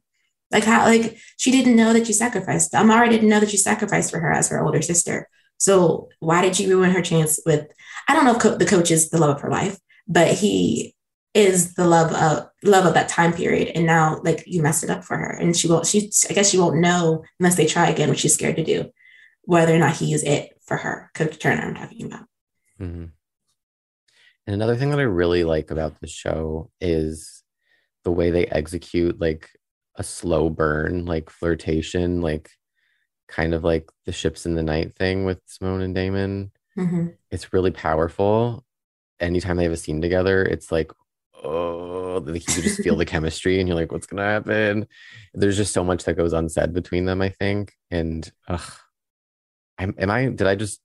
Like 0.50 0.64
how 0.64 0.84
like 0.84 1.18
she 1.36 1.50
didn't 1.50 1.76
know 1.76 1.92
that 1.92 2.06
you 2.06 2.14
sacrificed. 2.14 2.74
Amara 2.74 3.08
didn't 3.08 3.28
know 3.28 3.40
that 3.40 3.52
you 3.52 3.58
sacrificed 3.58 4.10
for 4.10 4.20
her 4.20 4.32
as 4.32 4.48
her 4.48 4.64
older 4.64 4.82
sister. 4.82 5.28
So 5.58 6.08
why 6.20 6.42
did 6.42 6.58
you 6.58 6.68
ruin 6.68 6.90
her 6.90 7.02
chance 7.02 7.40
with? 7.44 7.66
I 8.08 8.14
don't 8.14 8.24
know 8.24 8.36
if 8.36 8.38
co- 8.40 8.56
the 8.56 8.66
coach 8.66 8.90
is 8.90 9.10
the 9.10 9.18
love 9.18 9.36
of 9.36 9.42
her 9.42 9.50
life, 9.50 9.78
but 10.06 10.32
he 10.32 10.94
is 11.34 11.74
the 11.74 11.86
love 11.86 12.12
of 12.12 12.48
love 12.62 12.86
of 12.86 12.94
that 12.94 13.08
time 13.08 13.32
period. 13.32 13.72
And 13.74 13.86
now 13.86 14.20
like 14.22 14.44
you 14.46 14.62
messed 14.62 14.84
it 14.84 14.90
up 14.90 15.04
for 15.04 15.16
her, 15.16 15.30
and 15.30 15.56
she 15.56 15.68
won't. 15.68 15.86
She 15.86 16.10
I 16.30 16.32
guess 16.32 16.50
she 16.50 16.58
won't 16.58 16.80
know 16.80 17.24
unless 17.40 17.56
they 17.56 17.66
try 17.66 17.88
again, 17.88 18.08
which 18.08 18.20
she's 18.20 18.34
scared 18.34 18.56
to 18.56 18.64
do, 18.64 18.90
whether 19.42 19.74
or 19.74 19.78
not 19.78 19.96
he 19.96 20.12
is 20.14 20.22
it 20.22 20.50
for 20.64 20.76
her. 20.76 21.10
Coach 21.14 21.38
Turner, 21.38 21.62
I'm 21.62 21.74
talking 21.74 22.06
about. 22.06 22.26
Mm-hmm. 22.80 23.06
And 24.46 24.54
another 24.54 24.76
thing 24.76 24.90
that 24.90 25.00
I 25.00 25.04
really 25.04 25.42
like 25.44 25.70
about 25.70 26.00
the 26.00 26.06
show 26.06 26.70
is 26.80 27.42
the 28.04 28.12
way 28.12 28.30
they 28.30 28.46
execute 28.46 29.20
like 29.20 29.50
a 29.96 30.02
slow 30.02 30.50
burn, 30.50 31.04
like 31.04 31.30
flirtation, 31.30 32.20
like 32.20 32.50
kind 33.28 33.54
of 33.54 33.64
like 33.64 33.90
the 34.04 34.12
ships 34.12 34.46
in 34.46 34.54
the 34.54 34.62
night 34.62 34.94
thing 34.96 35.24
with 35.24 35.40
Simone 35.46 35.82
and 35.82 35.94
Damon. 35.94 36.52
Mm-hmm. 36.78 37.08
It's 37.30 37.52
really 37.52 37.70
powerful. 37.70 38.64
Anytime 39.18 39.56
they 39.56 39.64
have 39.64 39.72
a 39.72 39.76
scene 39.76 40.00
together, 40.00 40.42
it's 40.42 40.70
like, 40.70 40.92
oh, 41.42 42.22
like 42.24 42.46
you 42.56 42.62
just 42.62 42.82
feel 42.82 42.96
the 42.96 43.04
chemistry 43.06 43.58
and 43.58 43.68
you're 43.68 43.76
like, 43.76 43.92
what's 43.92 44.06
going 44.06 44.18
to 44.18 44.24
happen? 44.24 44.86
There's 45.34 45.56
just 45.56 45.72
so 45.72 45.82
much 45.82 46.04
that 46.04 46.14
goes 46.14 46.32
unsaid 46.32 46.72
between 46.72 47.06
them, 47.06 47.22
I 47.22 47.30
think. 47.30 47.74
And 47.90 48.30
ugh, 48.48 48.72
am, 49.78 49.94
am 49.98 50.10
I, 50.10 50.26
did 50.26 50.46
I 50.46 50.54
just 50.54 50.80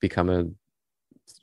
become 0.00 0.30
a 0.30 0.46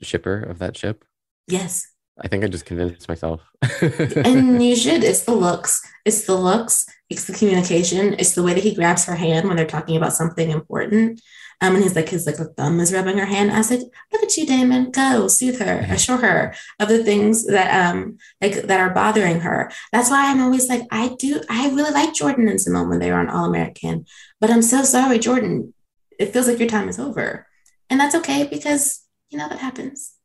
shipper 0.04 0.42
of 0.42 0.58
that 0.58 0.76
ship? 0.76 1.04
Yes. 1.46 1.86
I 2.18 2.28
think 2.28 2.44
I 2.44 2.48
just 2.48 2.64
convinced 2.64 3.08
myself. 3.08 3.42
and 3.82 4.62
you 4.64 4.74
should. 4.74 5.04
It's 5.04 5.24
the 5.24 5.34
looks. 5.34 5.82
It's 6.04 6.24
the 6.24 6.34
looks. 6.34 6.86
It's 7.10 7.26
the 7.26 7.34
communication. 7.34 8.14
It's 8.14 8.34
the 8.34 8.42
way 8.42 8.54
that 8.54 8.62
he 8.62 8.74
grabs 8.74 9.04
her 9.04 9.14
hand 9.14 9.46
when 9.46 9.56
they're 9.56 9.66
talking 9.66 9.96
about 9.96 10.14
something 10.14 10.50
important. 10.50 11.20
Um, 11.60 11.74
and 11.74 11.82
he's 11.82 11.96
like, 11.96 12.10
his 12.10 12.26
like 12.26 12.36
thumb 12.56 12.80
is 12.80 12.92
rubbing 12.92 13.16
her 13.16 13.24
hand. 13.24 13.50
I 13.50 13.62
said, 13.62 13.80
"Look 14.12 14.22
at 14.22 14.36
you, 14.36 14.44
Damon. 14.46 14.90
Go 14.90 15.26
soothe 15.26 15.58
her, 15.60 15.86
assure 15.88 16.18
her 16.18 16.54
of 16.78 16.88
the 16.88 17.02
things 17.02 17.46
that 17.46 17.90
um 17.90 18.18
like 18.42 18.62
that 18.62 18.80
are 18.80 18.92
bothering 18.92 19.40
her." 19.40 19.72
That's 19.90 20.10
why 20.10 20.30
I'm 20.30 20.42
always 20.42 20.68
like, 20.68 20.82
I 20.90 21.16
do. 21.18 21.40
I 21.48 21.70
really 21.70 21.92
like 21.92 22.12
Jordan 22.12 22.48
and 22.48 22.60
Simone 22.60 22.90
when 22.90 22.98
they 22.98 23.10
were 23.10 23.18
on 23.18 23.30
All 23.30 23.46
American, 23.46 24.04
but 24.38 24.50
I'm 24.50 24.62
so 24.62 24.82
sorry, 24.82 25.18
Jordan. 25.18 25.72
It 26.18 26.32
feels 26.32 26.46
like 26.46 26.58
your 26.58 26.68
time 26.68 26.90
is 26.90 26.98
over, 26.98 27.46
and 27.88 27.98
that's 27.98 28.14
okay 28.16 28.46
because 28.46 29.02
you 29.30 29.38
know 29.38 29.48
that 29.48 29.58
happens. 29.58 30.15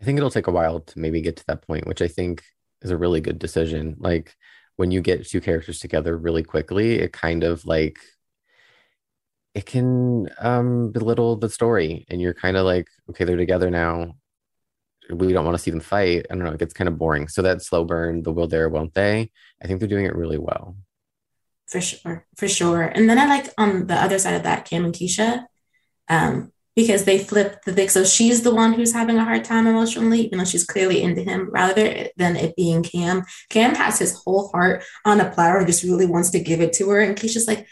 I 0.00 0.04
think 0.04 0.16
it'll 0.16 0.30
take 0.30 0.46
a 0.46 0.52
while 0.52 0.80
to 0.80 0.98
maybe 0.98 1.20
get 1.20 1.36
to 1.36 1.44
that 1.48 1.66
point, 1.66 1.86
which 1.86 2.02
I 2.02 2.08
think 2.08 2.42
is 2.82 2.90
a 2.90 2.96
really 2.96 3.20
good 3.20 3.38
decision. 3.38 3.96
Like 3.98 4.36
when 4.76 4.90
you 4.90 5.00
get 5.00 5.26
two 5.26 5.40
characters 5.40 5.80
together 5.80 6.16
really 6.16 6.42
quickly, 6.42 6.96
it 7.00 7.12
kind 7.12 7.42
of 7.42 7.64
like 7.66 7.98
it 9.54 9.66
can 9.66 10.28
um, 10.38 10.92
belittle 10.92 11.36
the 11.36 11.48
story, 11.48 12.06
and 12.08 12.20
you're 12.20 12.34
kind 12.34 12.56
of 12.56 12.64
like, 12.64 12.86
okay, 13.10 13.24
they're 13.24 13.36
together 13.36 13.70
now. 13.70 14.14
We 15.10 15.32
don't 15.32 15.44
want 15.44 15.56
to 15.56 15.62
see 15.62 15.70
them 15.70 15.80
fight. 15.80 16.26
I 16.30 16.34
don't 16.34 16.44
know. 16.44 16.52
It 16.52 16.60
gets 16.60 16.74
kind 16.74 16.86
of 16.86 16.98
boring. 16.98 17.28
So 17.28 17.42
that 17.42 17.62
slow 17.62 17.84
burn, 17.84 18.22
the 18.22 18.30
will 18.30 18.46
there, 18.46 18.68
won't 18.68 18.94
they? 18.94 19.30
I 19.60 19.66
think 19.66 19.80
they're 19.80 19.88
doing 19.88 20.04
it 20.04 20.14
really 20.14 20.38
well. 20.38 20.76
For 21.66 21.80
sure, 21.80 22.26
for 22.36 22.46
sure. 22.46 22.82
And 22.82 23.10
then 23.10 23.18
I 23.18 23.26
like 23.26 23.52
on 23.58 23.86
the 23.86 23.94
other 23.94 24.18
side 24.18 24.34
of 24.34 24.44
that, 24.44 24.64
Cam 24.64 24.84
and 24.84 24.94
Keisha. 24.94 25.44
Um, 26.08 26.52
because 26.78 27.02
they 27.02 27.18
flip 27.18 27.60
the 27.64 27.72
thing. 27.72 27.88
So 27.88 28.04
she's 28.04 28.44
the 28.44 28.54
one 28.54 28.72
who's 28.72 28.92
having 28.92 29.18
a 29.18 29.24
hard 29.24 29.42
time 29.42 29.66
emotionally, 29.66 30.20
even 30.20 30.38
though 30.38 30.44
she's 30.44 30.62
clearly 30.62 31.02
into 31.02 31.22
him, 31.22 31.50
rather 31.50 32.08
than 32.16 32.36
it 32.36 32.54
being 32.54 32.84
Cam. 32.84 33.24
Cam 33.50 33.74
has 33.74 33.98
his 33.98 34.14
whole 34.14 34.46
heart 34.50 34.84
on 35.04 35.20
a 35.20 35.28
platter 35.28 35.58
and 35.58 35.66
just 35.66 35.82
really 35.82 36.06
wants 36.06 36.30
to 36.30 36.38
give 36.38 36.60
it 36.60 36.72
to 36.74 36.88
her. 36.90 37.00
And 37.00 37.16
Keisha's 37.16 37.48
like, 37.48 37.66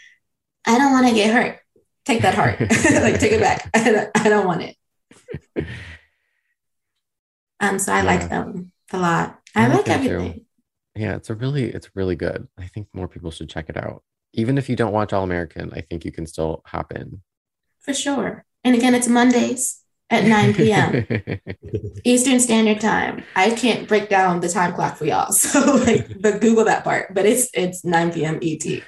I 0.65 0.77
don't 0.77 0.91
want 0.91 1.07
to 1.07 1.15
get 1.15 1.33
hurt. 1.33 1.57
Take 2.03 2.21
that 2.23 2.35
heart. 2.35 2.59
like, 2.59 3.17
take 3.21 3.31
it 3.31 3.39
back. 3.39 3.69
I 3.73 3.91
don't, 3.91 4.09
I 4.13 4.27
don't 4.27 4.45
want 4.45 4.63
it. 4.63 4.75
Um, 7.59 7.79
so 7.79 7.91
I 7.91 8.01
yeah. 8.01 8.03
like 8.03 8.29
them 8.29 8.71
a 8.93 8.99
lot. 8.99 9.39
I, 9.55 9.65
I 9.65 9.67
like 9.73 9.89
everything. 9.89 10.33
Too. 10.33 10.45
Yeah, 10.95 11.15
it's 11.15 11.31
a 11.31 11.33
really, 11.33 11.71
it's 11.71 11.89
really 11.95 12.15
good. 12.15 12.47
I 12.55 12.67
think 12.67 12.87
more 12.93 13.07
people 13.07 13.31
should 13.31 13.49
check 13.49 13.67
it 13.67 13.77
out. 13.77 14.03
Even 14.33 14.59
if 14.59 14.69
you 14.69 14.75
don't 14.75 14.93
watch 14.93 15.11
All 15.11 15.23
American, 15.23 15.73
I 15.73 15.81
think 15.81 16.05
you 16.05 16.11
can 16.11 16.27
still 16.27 16.61
hop 16.67 16.93
in. 16.93 17.23
For 17.79 17.95
sure. 17.95 18.45
And 18.67 18.75
again, 18.75 18.95
it's 18.95 19.07
Mondays 19.07 19.81
at 20.09 20.25
9 20.25 20.53
p.m. 20.53 21.07
Eastern 22.03 22.37
Standard 22.37 22.81
Time. 22.81 23.23
I 23.33 23.51
can't 23.51 23.87
break 23.87 24.09
down 24.09 24.41
the 24.41 24.49
time 24.49 24.73
clock 24.73 24.97
for 24.97 25.05
y'all. 25.05 25.31
So 25.31 25.75
like 25.75 26.21
but 26.21 26.41
Google 26.41 26.65
that 26.65 26.83
part. 26.83 27.13
But 27.13 27.25
it's 27.25 27.49
it's 27.53 27.85
9 27.85 28.11
p.m. 28.11 28.39
ET. 28.41 28.83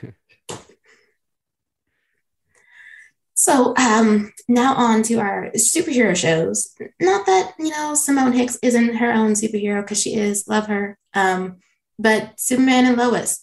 So 3.36 3.74
um, 3.78 4.34
now 4.50 4.76
on 4.76 5.02
to 5.04 5.22
our 5.22 5.50
superhero 5.56 6.14
shows. 6.14 6.76
Not 7.00 7.26
that 7.28 7.54
you 7.58 7.70
know 7.70 7.96
Simone 7.96 8.34
Hicks 8.34 8.60
isn't 8.62 8.96
her 8.96 9.14
own 9.14 9.32
superhero 9.32 9.82
because 9.82 10.02
she 10.02 10.16
is, 10.16 10.46
love 10.46 10.68
her. 10.68 10.98
Um, 11.14 11.60
but 11.98 12.38
Superman 12.38 12.86
and 12.86 12.98
Lois. 12.98 13.40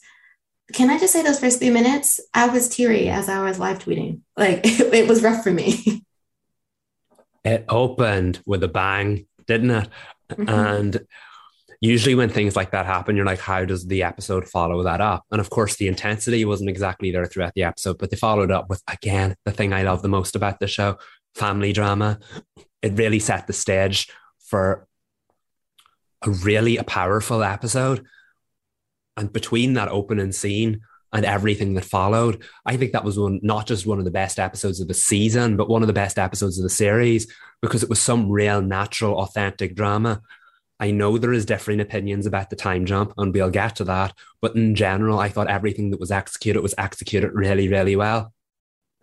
Can 0.75 0.91
I 0.91 0.99
just 0.99 1.15
say 1.15 1.23
those 1.23 1.41
first 1.41 1.61
three 1.61 1.71
minutes? 1.71 2.21
I 2.35 2.49
was 2.49 2.69
teary 2.69 3.09
as 3.09 3.31
I 3.31 3.43
was 3.43 3.59
live 3.59 3.79
tweeting. 3.79 4.21
Like 4.37 4.67
it, 4.67 4.81
it 4.93 5.09
was 5.09 5.23
rough 5.23 5.43
for 5.43 5.51
me. 5.51 6.03
It 7.47 7.65
opened 7.69 8.43
with 8.45 8.63
a 8.65 8.69
bang, 8.69 9.27
didn't 9.47 9.71
it? 9.71 9.89
Mm-hmm. 10.31 10.49
And 10.49 11.07
usually 11.81 12.17
when 12.17 12.29
things 12.29 12.57
like 12.57 12.73
that 12.73 12.87
happen, 12.87 13.15
you're 13.15 13.25
like, 13.25 13.39
how 13.39 13.65
does 13.65 13.87
the 13.87 14.03
episode 14.03 14.49
follow 14.49 14.83
that 14.83 15.01
up? 15.01 15.25
And 15.31 15.41
of 15.41 15.49
course, 15.49 15.77
the 15.77 15.87
intensity 15.87 16.45
wasn't 16.45 16.71
exactly 16.71 17.13
there 17.13 17.25
throughout 17.27 17.53
the 17.55 17.63
episode, 17.63 17.99
but 17.99 18.11
they 18.11 18.17
followed 18.17 18.51
up 18.51 18.69
with, 18.69 18.83
again, 18.89 19.37
the 19.45 19.53
thing 19.53 19.73
I 19.73 19.85
love 19.85 20.03
the 20.03 20.09
most 20.09 20.35
about 20.35 20.59
the 20.59 20.67
show 20.67 20.99
family 21.37 21.73
drama. 21.73 22.19
It 22.83 22.95
really 22.95 23.21
set 23.21 23.47
the 23.47 23.53
stage 23.53 24.11
for 24.41 24.89
a 26.23 26.31
really 26.31 26.79
a 26.79 26.85
powerful 26.85 27.45
episode. 27.45 28.05
And 29.17 29.33
between 29.33 29.75
that 29.75 29.89
opening 29.89 30.33
scene 30.33 30.81
and 31.17 31.25
everything 31.25 31.73
that 31.75 31.85
followed, 31.85 32.45
I 32.67 32.77
think 32.77 32.93
that 32.93 33.05
was 33.05 33.19
one 33.19 33.41
not 33.43 33.67
just 33.67 33.87
one 33.87 33.99
of 33.99 34.05
the 34.05 34.11
best 34.11 34.39
episodes 34.39 34.81
of 34.81 34.89
the 34.89 34.95
season, 34.95 35.57
but 35.57 35.69
one 35.69 35.83
of 35.83 35.87
the 35.87 35.95
best 35.95 36.19
episodes 36.19 36.59
of 36.59 36.63
the 36.63 36.69
series 36.69 37.27
because 37.63 37.83
it 37.83 37.89
was 37.89 37.99
some 37.99 38.31
real 38.31 38.61
natural, 38.61 39.19
authentic 39.19 39.75
drama. 39.75 40.21
I 40.79 40.91
know 40.91 41.17
there 41.17 41.33
is 41.33 41.47
differing 41.47 41.81
opinions 41.81 42.27
about 42.27 42.51
the 42.51 42.57
time 42.57 42.85
jump, 42.85 43.15
and 43.17 43.33
we'll 43.33 43.49
get 43.49 43.77
to 43.77 43.85
that. 43.85 44.13
But 44.43 44.57
in 44.57 44.75
general, 44.75 45.19
I 45.19 45.31
thought 45.31 45.49
everything 45.49 45.91
that 45.91 46.01
was 46.01 46.11
executed 46.11 46.61
was 46.61 46.75
executed 46.77 47.33
really, 47.33 47.69
really 47.69 47.97
well. 47.97 48.35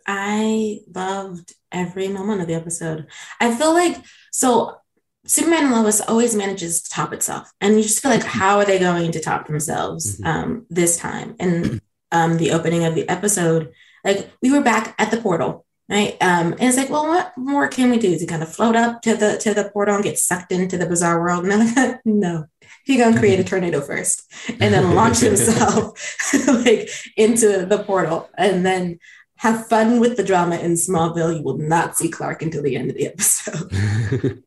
I 0.06 0.82
loved 0.94 1.54
every 1.72 2.10
moment 2.10 2.42
of 2.42 2.48
the 2.48 2.54
episode. 2.54 3.08
I 3.40 3.56
feel 3.56 3.74
like 3.74 3.98
so 4.32 4.78
Superman 5.26 5.66
and 5.66 5.74
Lois 5.74 6.02
always 6.02 6.36
manages 6.36 6.82
to 6.82 6.90
top 6.90 7.14
itself, 7.14 7.52
and 7.62 7.76
you 7.76 7.84
just 7.84 8.02
feel 8.02 8.12
like 8.12 8.22
mm-hmm. 8.22 8.40
how 8.40 8.60
are 8.60 8.66
they 8.66 8.78
going 8.78 9.12
to 9.12 9.20
top 9.20 9.48
themselves 9.48 10.20
mm-hmm. 10.20 10.26
um, 10.28 10.66
this 10.70 10.98
time? 10.98 11.36
And 11.40 11.82
um, 12.14 12.38
the 12.38 12.52
opening 12.52 12.86
of 12.86 12.96
the 12.96 13.10
episode, 13.10 13.74
like 14.06 14.32
we 14.42 14.52
were 14.52 14.62
back 14.62 14.96
at 14.98 15.12
the 15.12 15.18
portal, 15.18 15.66
right? 15.90 16.16
Um, 16.22 16.54
and 16.54 16.62
it's 16.62 16.78
like, 16.78 16.90
well, 16.90 17.08
what 17.08 17.34
more 17.36 17.68
can 17.68 17.90
we 17.90 17.98
do? 17.98 18.18
To 18.18 18.26
kind 18.26 18.44
of 18.44 18.54
float 18.54 18.76
up 18.76 19.02
to 19.02 19.16
the 19.16 19.38
to 19.40 19.54
the 19.54 19.70
portal 19.72 19.96
and 19.96 20.04
get 20.04 20.20
sucked 20.20 20.52
into 20.52 20.78
the 20.78 20.86
Bizarro 20.86 21.20
World? 21.20 21.46
And 21.46 21.54
I'm 21.54 21.76
like, 21.76 22.00
no, 22.06 22.46
he 22.86 22.98
gonna 22.98 23.20
create 23.20 23.40
a 23.40 23.44
tornado 23.44 23.82
first, 23.82 24.32
and 24.48 24.74
then 24.74 24.96
launch 24.96 25.20
himself 25.20 26.00
like 26.48 26.90
into 27.18 27.66
the 27.66 27.84
portal, 27.84 28.30
and 28.38 28.66
then 28.66 29.00
have 29.38 29.68
fun 29.68 30.00
with 30.00 30.16
the 30.16 30.24
drama 30.24 30.58
in 30.58 30.74
Smallville. 30.74 31.36
You 31.36 31.44
will 31.44 31.58
not 31.58 31.98
see 31.98 32.10
Clark 32.10 32.44
until 32.44 32.64
the 32.64 32.78
end 32.78 32.92
of 32.92 32.96
the 32.96 33.08
episode. 33.08 34.44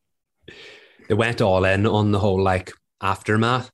they 1.07 1.13
went 1.13 1.41
all 1.41 1.65
in 1.65 1.85
on 1.85 2.11
the 2.11 2.19
whole 2.19 2.41
like 2.41 2.71
aftermath. 3.01 3.69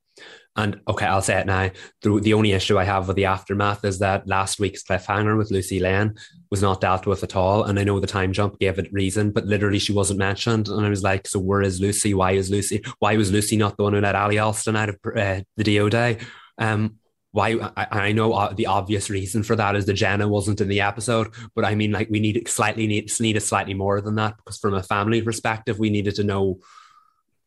And 0.55 0.79
okay, 0.87 1.05
I'll 1.05 1.21
say 1.21 1.39
it 1.39 1.47
now. 1.47 1.71
The, 2.01 2.19
the 2.19 2.33
only 2.35 2.51
issue 2.51 2.77
I 2.77 2.83
have 2.83 3.07
with 3.07 3.15
the 3.15 3.25
aftermath 3.25 3.83
is 3.83 3.99
that 3.99 4.27
last 4.27 4.59
week's 4.59 4.83
cliffhanger 4.83 5.35
with 5.35 5.49
Lucy 5.49 5.79
Lane 5.79 6.15
was 6.51 6.61
not 6.61 6.81
dealt 6.81 7.07
with 7.07 7.23
at 7.23 7.35
all. 7.35 7.63
And 7.63 7.79
I 7.79 7.83
know 7.83 7.99
the 7.99 8.05
time 8.05 8.33
jump 8.33 8.59
gave 8.59 8.77
it 8.77 8.93
reason, 8.93 9.31
but 9.31 9.45
literally 9.45 9.79
she 9.79 9.93
wasn't 9.93 10.19
mentioned. 10.19 10.67
And 10.67 10.85
I 10.85 10.89
was 10.89 11.01
like, 11.01 11.27
so 11.27 11.39
where 11.39 11.63
is 11.63 11.81
Lucy? 11.81 12.13
Why 12.13 12.33
is 12.33 12.51
Lucy? 12.51 12.83
Why 12.99 13.17
was 13.17 13.31
Lucy 13.31 13.57
not 13.57 13.77
the 13.77 13.83
one 13.83 13.93
who 13.93 14.01
let 14.01 14.13
Ally 14.13 14.37
Allston 14.37 14.75
out 14.75 14.89
of 14.89 14.99
uh, 15.15 15.41
the 15.57 15.77
DOD? 15.77 16.19
Um, 16.59 16.97
why 17.31 17.53
I, 17.75 17.87
I 17.89 18.11
know 18.11 18.33
uh, 18.33 18.53
the 18.53 18.67
obvious 18.67 19.09
reason 19.09 19.41
for 19.41 19.55
that 19.55 19.75
is 19.75 19.87
that 19.87 19.93
Jenna 19.93 20.27
wasn't 20.27 20.61
in 20.61 20.67
the 20.67 20.81
episode, 20.81 21.33
but 21.55 21.65
I 21.65 21.73
mean, 21.73 21.91
like 21.91 22.11
we 22.11 22.19
need 22.19 22.47
slightly 22.47 22.85
need 22.85 23.09
needed 23.19 23.41
slightly 23.41 23.73
more 23.73 24.01
than 24.01 24.15
that 24.15 24.37
because 24.37 24.59
from 24.59 24.75
a 24.75 24.83
family 24.83 25.19
perspective, 25.23 25.79
we 25.79 25.89
needed 25.89 26.13
to 26.15 26.23
know 26.23 26.59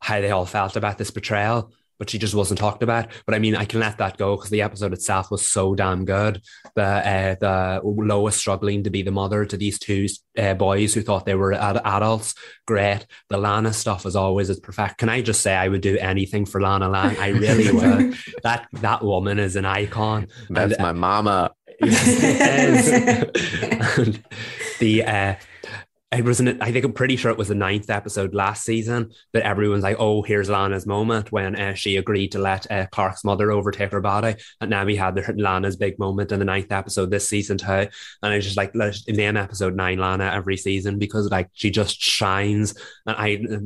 how 0.00 0.20
they 0.20 0.32
all 0.32 0.44
felt 0.44 0.74
about 0.74 0.98
this 0.98 1.12
betrayal 1.12 1.72
but 1.98 2.10
she 2.10 2.18
just 2.18 2.34
wasn't 2.34 2.58
talked 2.58 2.82
about. 2.82 3.08
But 3.24 3.34
I 3.34 3.38
mean, 3.38 3.56
I 3.56 3.64
can 3.64 3.80
let 3.80 3.98
that 3.98 4.16
go 4.16 4.36
because 4.36 4.50
the 4.50 4.62
episode 4.62 4.92
itself 4.92 5.30
was 5.30 5.48
so 5.48 5.74
damn 5.74 6.04
good. 6.04 6.42
The 6.74 6.82
uh, 6.82 7.34
the 7.40 7.80
Lois 7.84 8.36
struggling 8.36 8.84
to 8.84 8.90
be 8.90 9.02
the 9.02 9.10
mother 9.10 9.44
to 9.44 9.56
these 9.56 9.78
two 9.78 10.06
uh, 10.38 10.54
boys 10.54 10.94
who 10.94 11.02
thought 11.02 11.26
they 11.26 11.34
were 11.34 11.52
ad- 11.52 11.80
adults, 11.84 12.34
great. 12.66 13.06
The 13.28 13.38
Lana 13.38 13.72
stuff 13.72 14.06
as 14.06 14.16
always 14.16 14.50
is 14.50 14.60
perfect. 14.60 14.98
Can 14.98 15.08
I 15.08 15.22
just 15.22 15.40
say 15.40 15.54
I 15.54 15.68
would 15.68 15.80
do 15.80 15.96
anything 15.98 16.46
for 16.46 16.60
Lana 16.60 16.88
Lang? 16.88 17.16
I 17.18 17.28
really 17.28 17.72
would. 18.06 18.16
that 18.42 18.66
that 18.74 19.02
woman 19.02 19.38
is 19.38 19.56
an 19.56 19.64
icon. 19.64 20.28
That's 20.50 20.74
and, 20.74 20.82
my 20.82 20.92
mama. 20.92 21.52
and 21.82 21.92
the 24.78 25.04
uh, 25.04 25.34
it 26.16 26.24
was 26.24 26.40
an, 26.40 26.60
I 26.60 26.72
think 26.72 26.84
I'm 26.84 26.92
pretty 26.92 27.16
sure 27.16 27.30
it 27.30 27.38
was 27.38 27.48
the 27.48 27.54
ninth 27.54 27.90
episode 27.90 28.34
last 28.34 28.64
season 28.64 29.12
that 29.32 29.44
everyone's 29.44 29.82
like, 29.82 29.96
oh, 29.98 30.22
here's 30.22 30.48
Lana's 30.48 30.86
moment 30.86 31.32
when 31.32 31.56
uh, 31.56 31.74
she 31.74 31.96
agreed 31.96 32.32
to 32.32 32.38
let 32.38 32.70
uh, 32.70 32.86
Clark's 32.92 33.24
mother 33.24 33.50
overtake 33.50 33.92
her 33.92 34.00
body. 34.00 34.36
And 34.60 34.70
now 34.70 34.84
we 34.84 34.96
had 34.96 35.14
the 35.14 35.34
Lana's 35.36 35.76
big 35.76 35.98
moment 35.98 36.32
in 36.32 36.38
the 36.38 36.44
ninth 36.44 36.72
episode 36.72 37.10
this 37.10 37.28
season 37.28 37.58
too. 37.58 37.66
And 37.66 37.90
I 38.22 38.40
just 38.40 38.56
like, 38.56 38.74
in 38.74 39.20
end 39.20 39.38
episode 39.38 39.74
nine, 39.74 39.98
Lana 39.98 40.30
every 40.32 40.56
season 40.56 40.98
because 40.98 41.30
like 41.30 41.48
she 41.52 41.70
just 41.70 42.00
shines. 42.00 42.74
And 43.06 43.16
I, 43.16 43.58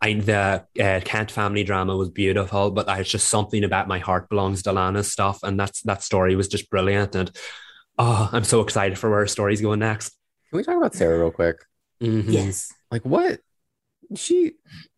I 0.00 0.14
the 0.14 0.64
uh, 0.80 1.00
Kent 1.04 1.30
family 1.30 1.64
drama 1.64 1.96
was 1.96 2.10
beautiful, 2.10 2.70
but 2.70 2.86
it's 2.98 3.10
just 3.10 3.28
something 3.28 3.64
about 3.64 3.88
my 3.88 3.98
heart 3.98 4.28
belongs 4.28 4.62
to 4.62 4.72
Lana's 4.72 5.10
stuff, 5.10 5.40
and 5.42 5.58
that's 5.58 5.82
that 5.82 6.02
story 6.04 6.36
was 6.36 6.46
just 6.46 6.70
brilliant. 6.70 7.16
And 7.16 7.30
oh, 7.98 8.28
I'm 8.32 8.44
so 8.44 8.60
excited 8.60 8.96
for 8.96 9.10
where 9.10 9.20
her 9.20 9.26
story's 9.26 9.60
going 9.60 9.80
next. 9.80 10.10
Can 10.50 10.58
we 10.58 10.62
talk 10.62 10.76
about 10.76 10.94
Sarah 10.94 11.18
real 11.18 11.32
quick? 11.32 11.56
Mm-hmm. 12.02 12.30
Yes. 12.30 12.72
Like 12.90 13.04
what? 13.04 13.40
She 14.14 14.52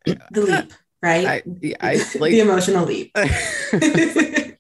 the 0.05 0.40
leap, 0.40 0.72
right? 1.03 1.26
I, 1.26 1.42
I 1.80 1.94
like 2.18 2.32
the 2.32 2.40
emotional 2.40 2.84
leap. 2.84 3.14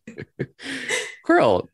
Girl, 1.24 1.68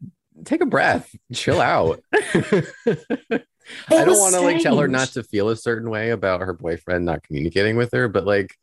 take 0.45 0.61
a 0.61 0.67
breath, 0.67 1.14
chill 1.33 1.61
out. 1.61 2.01
I 2.12 4.05
don't 4.05 4.19
want 4.19 4.35
to 4.35 4.41
like 4.41 4.62
tell 4.62 4.79
her 4.79 4.89
not 4.89 5.09
to 5.09 5.23
feel 5.23 5.49
a 5.49 5.57
certain 5.57 5.91
way 5.91 6.11
about 6.11 6.43
her 6.43 6.53
boyfriend 6.53 7.05
not 7.05 7.23
communicating 7.23 7.77
with 7.77 7.93
her, 7.93 8.09
but 8.09 8.27
like 8.27 8.55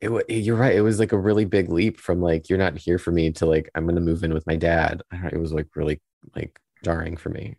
it, 0.00 0.10
you're 0.28 0.56
right. 0.56 0.74
It 0.74 0.82
was 0.82 0.98
like 0.98 1.12
a 1.12 1.18
really 1.18 1.44
big 1.44 1.68
leap 1.70 1.98
from 1.98 2.20
like 2.20 2.48
you're 2.48 2.58
not 2.58 2.76
here 2.76 2.98
for 2.98 3.12
me 3.12 3.30
to 3.32 3.46
like 3.46 3.70
I'm 3.74 3.86
gonna 3.86 4.00
move 4.00 4.24
in 4.24 4.34
with 4.34 4.46
my 4.46 4.56
dad. 4.56 5.02
It 5.32 5.38
was 5.38 5.52
like 5.52 5.68
really 5.74 6.00
like 6.34 6.58
jarring 6.84 7.16
for 7.16 7.30
me. 7.30 7.56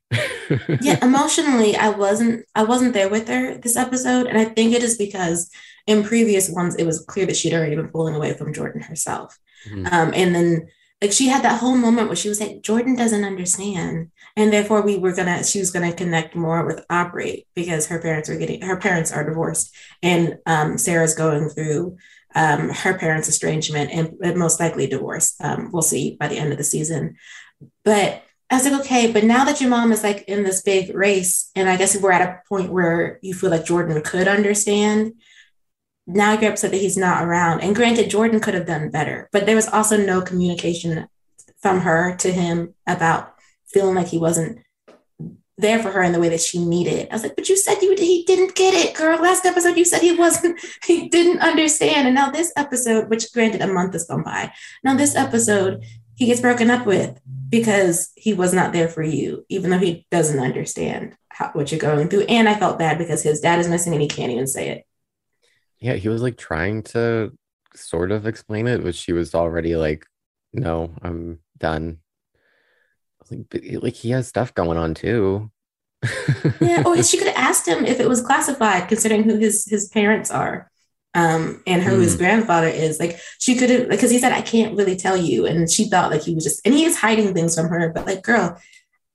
yeah, 0.82 0.98
emotionally, 1.06 1.76
I 1.76 1.90
wasn't 1.90 2.46
I 2.56 2.64
wasn't 2.64 2.94
there 2.94 3.10
with 3.10 3.28
her 3.28 3.58
this 3.58 3.78
episode, 3.78 4.28
and 4.28 4.38
I 4.38 4.46
think 4.46 4.74
it 4.74 4.84
is 4.84 4.98
because 4.98 5.50
in 5.88 6.04
previous 6.04 6.50
ones 6.50 6.76
it 6.76 6.86
was 6.86 7.06
clear 7.06 7.26
that 7.26 7.36
she'd 7.36 7.54
already 7.54 7.76
been 7.76 7.90
pulling 7.90 8.16
away 8.16 8.34
from 8.34 8.54
Jordan 8.54 8.82
herself, 8.82 9.38
mm-hmm. 9.68 9.88
um, 9.88 10.12
and 10.14 10.36
then 10.36 10.68
like 11.02 11.12
she 11.12 11.28
had 11.28 11.44
that 11.44 11.60
whole 11.60 11.76
moment 11.76 12.08
where 12.08 12.16
she 12.16 12.30
was 12.30 12.40
like 12.40 12.62
Jordan 12.62 12.96
doesn't 12.96 13.24
understand, 13.24 14.12
and 14.36 14.52
therefore 14.52 14.82
we 14.82 14.98
were 14.98 15.14
gonna 15.14 15.44
she 15.44 15.60
was 15.60 15.72
gonna 15.72 15.94
connect 15.94 16.36
more 16.36 16.66
with 16.66 16.86
Aubrey 16.90 17.48
because 17.56 17.88
her 17.88 18.00
parents 18.00 18.30
were 18.30 18.38
getting 18.38 18.62
her 18.62 18.78
parents 18.78 19.12
are 19.12 19.28
divorced, 19.28 19.76
and 20.02 20.38
um, 20.46 20.78
Sarah's 20.78 21.16
going 21.16 21.50
through 21.50 21.98
um, 22.34 22.70
her 22.70 22.98
parents' 22.98 23.28
estrangement 23.28 23.92
and 23.92 24.38
most 24.38 24.60
likely 24.60 24.88
divorce. 24.88 25.36
Um, 25.42 25.70
we'll 25.72 25.82
see 25.82 26.18
by 26.20 26.28
the 26.28 26.38
end 26.38 26.52
of 26.52 26.58
the 26.58 26.64
season, 26.64 27.18
but 27.84 28.24
I 28.52 28.56
was 28.56 28.66
like, 28.66 28.82
okay, 28.82 29.12
but 29.12 29.24
now 29.24 29.45
that 29.45 29.62
your 29.62 29.70
mom 29.70 29.93
is 29.93 30.04
like 30.04 30.26
in 30.28 30.43
this 30.43 30.62
big 30.62 30.93
race, 30.93 31.49
and 31.56 31.70
I 31.70 31.78
guess 31.78 31.99
we're 31.99 32.12
at 32.12 32.22
a 32.22 32.41
point 32.49 32.72
where 32.72 33.18
you 33.22 33.34
feel 33.34 33.49
like 33.49 33.66
Jordan 33.66 34.02
could 34.02 34.28
understand. 34.28 35.14
Now 36.06 36.34
you're 36.34 36.52
upset 36.52 36.72
that 36.72 36.82
he's 36.82 36.97
not 36.97 37.24
around. 37.24 37.62
And 37.62 37.74
granted, 37.74 38.10
Jordan 38.10 38.41
could 38.41 38.54
have 38.54 38.66
done 38.66 38.91
better, 38.91 39.30
but 39.32 39.45
there 39.45 39.56
was 39.56 39.70
also 39.70 39.95
no 39.95 40.22
communication 40.22 41.08
from 41.62 41.82
her 41.82 42.16
to 42.18 42.32
him 42.32 42.74
about 42.86 43.36
feeling 43.68 43.95
like 43.95 44.08
he 44.08 44.18
wasn't 44.18 44.60
there 45.58 45.82
for 45.82 45.91
her 45.91 46.02
in 46.02 46.12
the 46.12 46.20
way 46.20 46.30
that 46.30 46.41
she 46.41 46.64
needed. 46.64 47.08
I 47.10 47.16
was 47.16 47.24
like, 47.24 47.36
but 47.36 47.47
you 47.47 47.56
said 47.56 47.82
you 47.82 47.95
he 47.97 48.24
didn't 48.24 48.56
get 48.56 48.74
it, 48.74 48.95
girl. 48.95 49.22
Last 49.22 49.45
episode 49.45 49.78
you 49.78 49.86
said 49.86 50.02
he 50.02 50.14
wasn't, 50.14 50.60
he 50.86 51.08
didn't 51.08 51.39
understand. 51.39 52.08
And 52.08 52.16
now 52.16 52.32
this 52.32 52.52
episode, 52.58 53.10
which 53.10 53.32
granted 53.32 53.62
a 53.62 53.68
month 53.68 53.93
has 53.93 54.08
gone 54.08 54.24
by. 54.24 54.52
Now 54.84 54.95
this 54.95 55.16
episode, 55.16 55.84
he 56.16 56.26
gets 56.26 56.41
broken 56.41 56.70
up 56.70 56.86
with 56.86 57.20
because 57.49 58.12
he 58.16 58.34
was 58.34 58.53
not 58.53 58.74
there 58.74 58.88
for 58.88 59.03
you, 59.03 59.45
even 59.49 59.70
though 59.70 59.80
he 59.80 60.05
doesn't 60.12 60.39
understand 60.39 61.16
how, 61.30 61.49
what 61.53 61.72
you're 61.72 61.80
going 61.80 62.07
through. 62.07 62.22
And 62.24 62.47
I 62.47 62.57
felt 62.57 62.80
bad 62.80 62.97
because 62.97 63.24
his 63.24 63.41
dad 63.41 63.59
is 63.59 63.68
missing 63.68 63.93
and 63.93 64.01
he 64.01 64.07
can't 64.07 64.32
even 64.32 64.47
say 64.47 64.70
it. 64.70 64.86
Yeah, 65.80 65.95
he 65.95 66.09
was 66.09 66.22
like 66.22 66.38
trying 66.38 66.84
to 66.84 67.32
sort 67.76 68.12
of 68.12 68.28
explain 68.28 68.68
it, 68.68 68.84
but 68.84 68.95
she 68.95 69.14
was 69.14 69.34
already 69.34 69.76
like, 69.76 70.05
no, 70.53 70.93
I'm 71.01 71.39
done. 71.57 71.99
Like, 73.30 73.41
but, 73.49 73.64
like 73.84 73.95
he 73.95 74.12
has 74.12 74.28
stuff 74.28 74.53
going 74.53 74.78
on 74.78 74.93
too. 74.93 75.51
yeah. 76.59 76.84
Oh, 76.86 77.01
she 77.01 77.18
could 77.18 77.28
have 77.28 77.36
asked 77.36 77.68
him 77.68 77.86
if 77.86 77.99
it 77.99 78.07
was 78.07 78.22
classified, 78.22 78.88
considering 78.88 79.24
who 79.24 79.38
his 79.38 79.66
his 79.66 79.88
parents 79.89 80.32
are 80.32 80.71
um, 81.14 81.62
and 81.68 81.82
who 81.82 81.97
mm. 81.97 82.01
his 82.01 82.16
grandfather 82.16 82.68
is. 82.68 82.99
Like 82.99 83.20
she 83.39 83.55
could 83.55 83.70
have, 83.70 83.89
because 83.89 84.12
he 84.12 84.20
said, 84.20 84.32
I 84.32 84.41
can't 84.41 84.78
really 84.78 84.95
tell 84.95 85.18
you. 85.18 85.45
And 85.45 85.72
she 85.72 85.89
thought 85.89 86.12
like 86.12 86.22
he 86.22 86.36
was 86.36 86.43
just, 86.43 86.66
and 86.66 86.74
he 86.74 86.86
is 86.86 86.97
hiding 86.97 87.34
things 87.34 87.55
from 87.55 87.68
her, 87.68 87.91
but 87.93 88.05
like, 88.05 88.24
girl, 88.24 88.57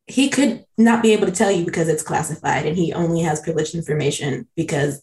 he 0.07 0.29
could 0.29 0.65
not 0.79 1.03
be 1.03 1.13
able 1.13 1.27
to 1.27 1.33
tell 1.33 1.51
you 1.51 1.65
because 1.65 1.89
it's 1.89 2.03
classified 2.03 2.67
and 2.67 2.77
he 2.77 2.93
only 2.93 3.23
has 3.23 3.41
privileged 3.41 3.75
information 3.75 4.47
because 4.57 5.03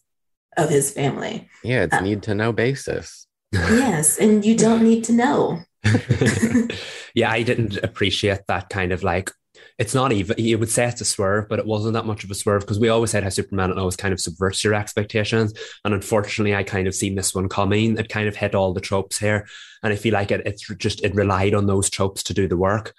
of 0.56 0.70
his 0.70 0.92
family. 0.92 1.50
Yeah, 1.64 1.84
it's 1.84 1.94
uh, 1.94 2.02
need 2.02 2.24
to 2.24 2.36
know 2.36 2.52
basis. 2.52 3.28
yes, 3.52 4.18
and 4.18 4.46
you 4.46 4.56
don't 4.56 4.84
need 4.90 5.04
to 5.06 5.14
know. 5.14 5.60
yeah, 7.14 7.32
I 7.32 7.44
didn't 7.44 7.78
appreciate 7.78 8.42
that 8.48 8.70
kind 8.70 8.92
of 8.92 9.04
like 9.04 9.32
it's 9.80 9.96
not 9.96 10.12
even 10.12 10.38
you 10.38 10.58
would 10.58 10.70
say 10.70 10.86
it's 10.86 11.02
a 11.02 11.06
swerve, 11.06 11.50
but 11.50 11.60
it 11.60 11.66
wasn't 11.66 11.94
that 11.94 12.06
much 12.06 12.24
of 12.24 12.32
a 12.32 12.36
swerve 12.36 12.62
because 12.62 12.80
we 12.80 12.90
always 12.90 13.12
said 13.12 13.24
how 13.24 13.30
Superman 13.30 13.78
always 13.78 13.96
kind 13.96 14.14
of 14.14 14.20
subverts 14.20 14.64
your 14.64 14.74
expectations. 14.74 15.54
And 15.84 15.94
unfortunately, 15.94 16.56
I 16.56 16.64
kind 16.64 16.88
of 16.88 16.94
seen 16.94 17.16
this 17.16 17.34
one 17.34 17.50
coming. 17.50 17.98
It 17.98 18.10
kind 18.10 18.28
of 18.28 18.36
hit 18.36 18.56
all 18.56 18.74
the 18.74 18.82
tropes 18.82 19.18
here. 19.18 19.48
And 19.82 19.92
I 19.92 19.96
feel 19.96 20.14
like 20.14 20.32
it 20.32 20.44
it's 20.46 20.68
just 20.76 21.04
it 21.04 21.16
relied 21.16 21.54
on 21.54 21.66
those 21.66 21.90
tropes 21.90 22.24
to 22.24 22.34
do 22.34 22.48
the 22.48 22.58
work 22.58 22.94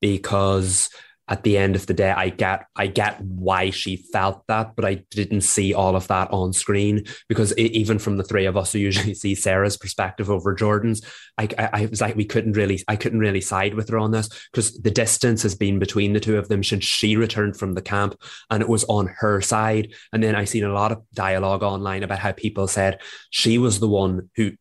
because 0.00 0.90
at 1.28 1.42
the 1.42 1.58
end 1.58 1.76
of 1.76 1.86
the 1.86 1.94
day, 1.94 2.10
I 2.10 2.30
get 2.30 2.66
I 2.74 2.86
get 2.86 3.20
why 3.20 3.70
she 3.70 3.96
felt 3.96 4.44
that, 4.48 4.74
but 4.74 4.84
I 4.84 5.04
didn't 5.10 5.42
see 5.42 5.74
all 5.74 5.94
of 5.94 6.08
that 6.08 6.30
on 6.30 6.52
screen 6.52 7.04
because 7.28 7.52
it, 7.52 7.72
even 7.72 7.98
from 7.98 8.16
the 8.16 8.24
three 8.24 8.46
of 8.46 8.56
us 8.56 8.72
who 8.72 8.78
usually 8.88 9.14
see 9.14 9.34
Sarah's 9.34 9.76
perspective 9.76 10.30
over 10.30 10.54
Jordan's, 10.54 11.02
I, 11.36 11.48
I, 11.58 11.68
I 11.72 11.86
was 11.86 12.00
like 12.00 12.16
we 12.16 12.24
couldn't 12.24 12.52
really 12.52 12.82
I 12.88 12.96
couldn't 12.96 13.20
really 13.20 13.40
side 13.40 13.74
with 13.74 13.88
her 13.90 13.98
on 13.98 14.10
this 14.10 14.28
because 14.52 14.72
the 14.78 14.90
distance 14.90 15.42
has 15.42 15.54
been 15.54 15.78
between 15.78 16.12
the 16.12 16.20
two 16.20 16.38
of 16.38 16.48
them 16.48 16.64
since 16.64 16.84
she 16.84 17.16
returned 17.16 17.56
from 17.56 17.74
the 17.74 17.82
camp, 17.82 18.20
and 18.50 18.62
it 18.62 18.68
was 18.68 18.84
on 18.84 19.14
her 19.18 19.40
side. 19.40 19.92
And 20.12 20.22
then 20.22 20.34
I 20.34 20.44
seen 20.44 20.64
a 20.64 20.72
lot 20.72 20.92
of 20.92 21.02
dialogue 21.14 21.62
online 21.62 22.02
about 22.02 22.18
how 22.18 22.32
people 22.32 22.68
said 22.68 23.00
she 23.30 23.58
was 23.58 23.80
the 23.80 23.88
one 23.88 24.30
who 24.36 24.52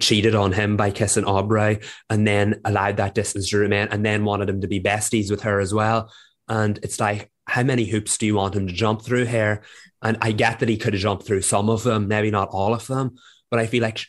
cheated 0.00 0.34
on 0.34 0.52
him 0.52 0.76
by 0.76 0.90
kissing 0.90 1.24
Aubrey 1.24 1.80
and 2.10 2.26
then 2.26 2.60
allowed 2.64 2.96
that 2.98 3.14
distance 3.14 3.50
to 3.50 3.58
remain 3.58 3.88
and 3.90 4.04
then 4.04 4.24
wanted 4.24 4.48
him 4.48 4.60
to 4.60 4.68
be 4.68 4.80
besties 4.80 5.30
with 5.30 5.42
her 5.42 5.60
as 5.60 5.72
well. 5.72 6.12
And 6.48 6.78
it's 6.82 7.00
like, 7.00 7.30
how 7.46 7.62
many 7.62 7.84
hoops 7.84 8.18
do 8.18 8.26
you 8.26 8.34
want 8.36 8.54
him 8.54 8.66
to 8.66 8.72
jump 8.72 9.02
through 9.02 9.26
here? 9.26 9.62
And 10.00 10.18
I 10.20 10.32
get 10.32 10.60
that 10.60 10.68
he 10.68 10.76
could 10.76 10.94
have 10.94 11.02
jumped 11.02 11.26
through 11.26 11.42
some 11.42 11.68
of 11.68 11.82
them, 11.82 12.08
maybe 12.08 12.30
not 12.30 12.48
all 12.50 12.74
of 12.74 12.86
them, 12.86 13.16
but 13.50 13.60
I 13.60 13.66
feel 13.66 13.82
like 13.82 14.04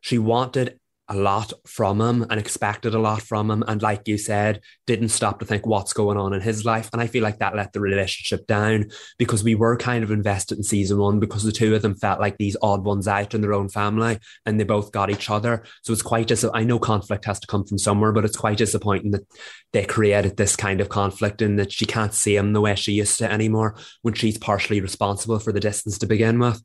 she 0.00 0.18
wanted 0.18 0.78
a 1.08 1.16
lot 1.16 1.52
from 1.66 2.00
him 2.00 2.24
and 2.30 2.38
expected 2.38 2.94
a 2.94 2.98
lot 2.98 3.22
from 3.22 3.50
him. 3.50 3.64
And 3.66 3.82
like 3.82 4.06
you 4.06 4.16
said, 4.16 4.60
didn't 4.86 5.08
stop 5.08 5.40
to 5.40 5.44
think 5.44 5.66
what's 5.66 5.92
going 5.92 6.16
on 6.16 6.32
in 6.32 6.40
his 6.40 6.64
life. 6.64 6.88
And 6.92 7.02
I 7.02 7.06
feel 7.06 7.22
like 7.22 7.38
that 7.38 7.56
let 7.56 7.72
the 7.72 7.80
relationship 7.80 8.46
down 8.46 8.90
because 9.18 9.44
we 9.44 9.54
were 9.54 9.76
kind 9.76 10.04
of 10.04 10.10
invested 10.10 10.58
in 10.58 10.64
season 10.64 10.98
one 10.98 11.18
because 11.20 11.42
the 11.42 11.52
two 11.52 11.74
of 11.74 11.82
them 11.82 11.94
felt 11.94 12.20
like 12.20 12.38
these 12.38 12.56
odd 12.62 12.84
ones 12.84 13.08
out 13.08 13.34
in 13.34 13.40
their 13.40 13.52
own 13.52 13.68
family 13.68 14.18
and 14.46 14.58
they 14.58 14.64
both 14.64 14.92
got 14.92 15.10
each 15.10 15.28
other. 15.28 15.64
So 15.82 15.92
it's 15.92 16.02
quite 16.02 16.28
dis- 16.28 16.46
I 16.54 16.64
know 16.64 16.78
conflict 16.78 17.24
has 17.24 17.40
to 17.40 17.46
come 17.46 17.64
from 17.64 17.78
somewhere, 17.78 18.12
but 18.12 18.24
it's 18.24 18.36
quite 18.36 18.58
disappointing 18.58 19.10
that 19.10 19.26
they 19.72 19.84
created 19.84 20.36
this 20.36 20.56
kind 20.56 20.80
of 20.80 20.88
conflict 20.88 21.42
and 21.42 21.58
that 21.58 21.72
she 21.72 21.84
can't 21.84 22.14
see 22.14 22.36
him 22.36 22.52
the 22.52 22.60
way 22.60 22.74
she 22.74 22.92
used 22.92 23.18
to 23.18 23.30
anymore 23.30 23.76
when 24.02 24.14
she's 24.14 24.38
partially 24.38 24.80
responsible 24.80 25.38
for 25.38 25.52
the 25.52 25.60
distance 25.60 25.98
to 25.98 26.06
begin 26.06 26.38
with. 26.38 26.62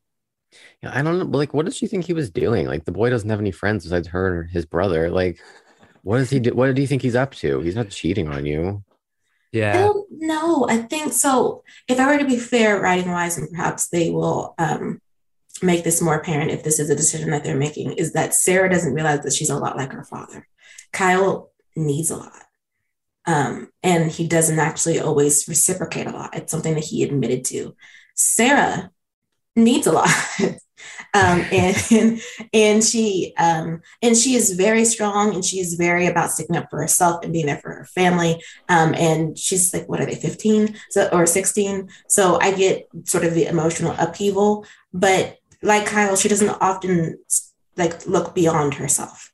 Yeah, 0.81 0.91
I 0.93 1.01
don't 1.01 1.17
know. 1.17 1.37
Like, 1.37 1.53
what 1.53 1.65
does 1.65 1.75
she 1.75 1.87
think 1.87 2.05
he 2.05 2.13
was 2.13 2.29
doing? 2.29 2.67
Like, 2.67 2.85
the 2.85 2.91
boy 2.91 3.09
doesn't 3.09 3.29
have 3.29 3.39
any 3.39 3.51
friends 3.51 3.83
besides 3.83 4.07
her 4.09 4.41
and 4.41 4.49
his 4.49 4.65
brother. 4.65 5.09
Like, 5.09 5.39
what 6.03 6.17
does 6.17 6.29
he 6.29 6.39
do? 6.39 6.53
What 6.53 6.73
do 6.73 6.81
you 6.81 6.87
think 6.87 7.01
he's 7.01 7.15
up 7.15 7.33
to? 7.35 7.59
He's 7.61 7.75
not 7.75 7.89
cheating 7.89 8.27
on 8.29 8.45
you. 8.45 8.83
Yeah. 9.51 9.71
I 9.71 9.81
don't 9.81 10.07
know. 10.11 10.65
I 10.69 10.77
think 10.77 11.13
so. 11.13 11.63
If 11.87 11.99
I 11.99 12.07
were 12.07 12.19
to 12.19 12.25
be 12.25 12.37
fair, 12.37 12.79
writing 12.79 13.11
wise, 13.11 13.37
and 13.37 13.49
perhaps 13.49 13.87
they 13.87 14.09
will 14.09 14.53
um, 14.57 15.01
make 15.61 15.83
this 15.83 16.01
more 16.01 16.15
apparent 16.15 16.51
if 16.51 16.63
this 16.63 16.79
is 16.79 16.89
a 16.89 16.95
decision 16.95 17.31
that 17.31 17.43
they're 17.43 17.57
making, 17.57 17.93
is 17.93 18.13
that 18.13 18.33
Sarah 18.33 18.69
doesn't 18.69 18.93
realize 18.93 19.21
that 19.21 19.33
she's 19.33 19.49
a 19.49 19.57
lot 19.57 19.77
like 19.77 19.91
her 19.91 20.03
father. 20.03 20.47
Kyle 20.93 21.51
needs 21.75 22.11
a 22.11 22.17
lot. 22.17 22.43
Um, 23.25 23.69
and 23.83 24.09
he 24.09 24.27
doesn't 24.27 24.59
actually 24.59 24.99
always 24.99 25.47
reciprocate 25.47 26.07
a 26.07 26.11
lot. 26.11 26.35
It's 26.35 26.51
something 26.51 26.75
that 26.75 26.85
he 26.85 27.03
admitted 27.03 27.43
to. 27.45 27.75
Sarah 28.15 28.91
needs 29.57 29.87
a 29.87 29.91
lot. 29.91 30.09
um, 31.13 31.45
and 31.51 32.21
and 32.53 32.83
she 32.83 33.33
um, 33.37 33.81
and 34.01 34.15
she 34.15 34.35
is 34.35 34.53
very 34.53 34.85
strong 34.85 35.33
and 35.33 35.43
she 35.43 35.59
is 35.59 35.73
very 35.73 36.05
about 36.05 36.31
sticking 36.31 36.55
up 36.55 36.69
for 36.69 36.79
herself 36.79 37.23
and 37.23 37.33
being 37.33 37.47
there 37.47 37.57
for 37.57 37.73
her 37.73 37.85
family. 37.85 38.41
Um, 38.69 38.93
and 38.95 39.37
she's 39.37 39.73
like, 39.73 39.89
what 39.89 39.99
are 39.99 40.05
they, 40.05 40.15
15 40.15 40.75
so, 40.91 41.09
or 41.11 41.25
16? 41.25 41.89
So 42.07 42.39
I 42.39 42.51
get 42.53 42.87
sort 43.05 43.25
of 43.25 43.33
the 43.33 43.47
emotional 43.47 43.95
upheaval, 43.97 44.65
but 44.93 45.37
like 45.61 45.87
Kyle, 45.87 46.15
she 46.15 46.29
doesn't 46.29 46.57
often 46.61 47.17
like 47.75 48.05
look 48.05 48.35
beyond 48.35 48.75
herself. 48.75 49.33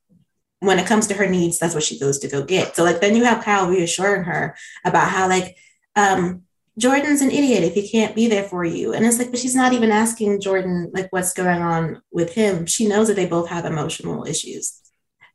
When 0.59 0.79
it 0.79 0.87
comes 0.87 1.07
to 1.07 1.15
her 1.15 1.27
needs, 1.27 1.59
that's 1.59 1.73
what 1.73 1.83
she 1.83 1.99
goes 1.99 2.19
to 2.19 2.29
go 2.29 2.43
get. 2.43 2.75
So 2.75 2.83
like 2.83 3.01
then 3.01 3.15
you 3.15 3.25
have 3.25 3.43
Kyle 3.43 3.67
reassuring 3.67 4.23
her 4.23 4.55
about 4.85 5.09
how 5.09 5.27
like 5.27 5.57
um 5.95 6.43
Jordan's 6.77 7.21
an 7.21 7.31
idiot 7.31 7.63
if 7.63 7.73
he 7.73 7.87
can't 7.87 8.15
be 8.15 8.27
there 8.27 8.43
for 8.43 8.65
you. 8.65 8.93
And 8.93 9.05
it's 9.05 9.19
like, 9.19 9.29
but 9.29 9.39
she's 9.39 9.55
not 9.55 9.73
even 9.73 9.91
asking 9.91 10.41
Jordan 10.41 10.89
like 10.93 11.11
what's 11.11 11.33
going 11.33 11.61
on 11.61 12.01
with 12.11 12.33
him. 12.33 12.65
She 12.65 12.87
knows 12.87 13.07
that 13.07 13.15
they 13.15 13.27
both 13.27 13.49
have 13.49 13.65
emotional 13.65 14.25
issues. 14.25 14.79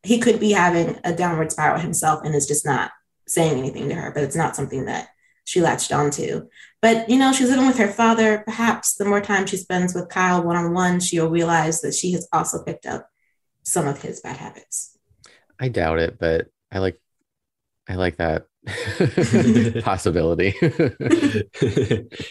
He 0.03 0.19
could 0.19 0.41
be 0.41 0.53
having 0.53 0.99
a 1.05 1.15
downward 1.15 1.53
spiral 1.53 1.81
himself 1.81 2.25
and 2.25 2.35
is 2.35 2.47
just 2.47 2.67
not 2.67 2.91
saying 3.29 3.59
anything 3.59 3.89
to 3.89 3.95
her, 3.95 4.11
but 4.11 4.25
it's 4.25 4.37
not 4.37 4.57
something 4.57 4.87
that 4.87 5.09
she 5.45 5.61
latched 5.61 5.93
onto. 5.93 6.49
But 6.83 7.09
you 7.09 7.19
know, 7.19 7.33
she's 7.33 7.51
living 7.51 7.67
with 7.67 7.79
her 7.79 7.89
father. 7.89 8.43
Perhaps 8.45 8.95
the 8.95 9.05
more 9.05 9.21
time 9.21 9.47
she 9.47 9.57
spends 9.57 9.95
with 9.95 10.09
Kyle 10.09 10.43
one 10.43 10.57
on 10.57 10.73
one, 10.73 11.01
she'll 11.01 11.31
realize 11.31 11.81
that 11.81 11.95
she 11.95 12.13
has 12.13 12.29
also 12.33 12.63
picked 12.63 12.87
up 12.87 13.09
some 13.63 13.87
of 13.87 14.03
his 14.03 14.21
bad 14.21 14.37
habits. 14.37 14.97
I 15.59 15.69
doubt 15.69 15.99
it, 15.99 16.19
but 16.19 16.49
I 16.71 16.79
like 16.79 17.01
I 17.89 17.95
like 17.95 18.17
that 18.17 18.47
possibility. 19.83 20.55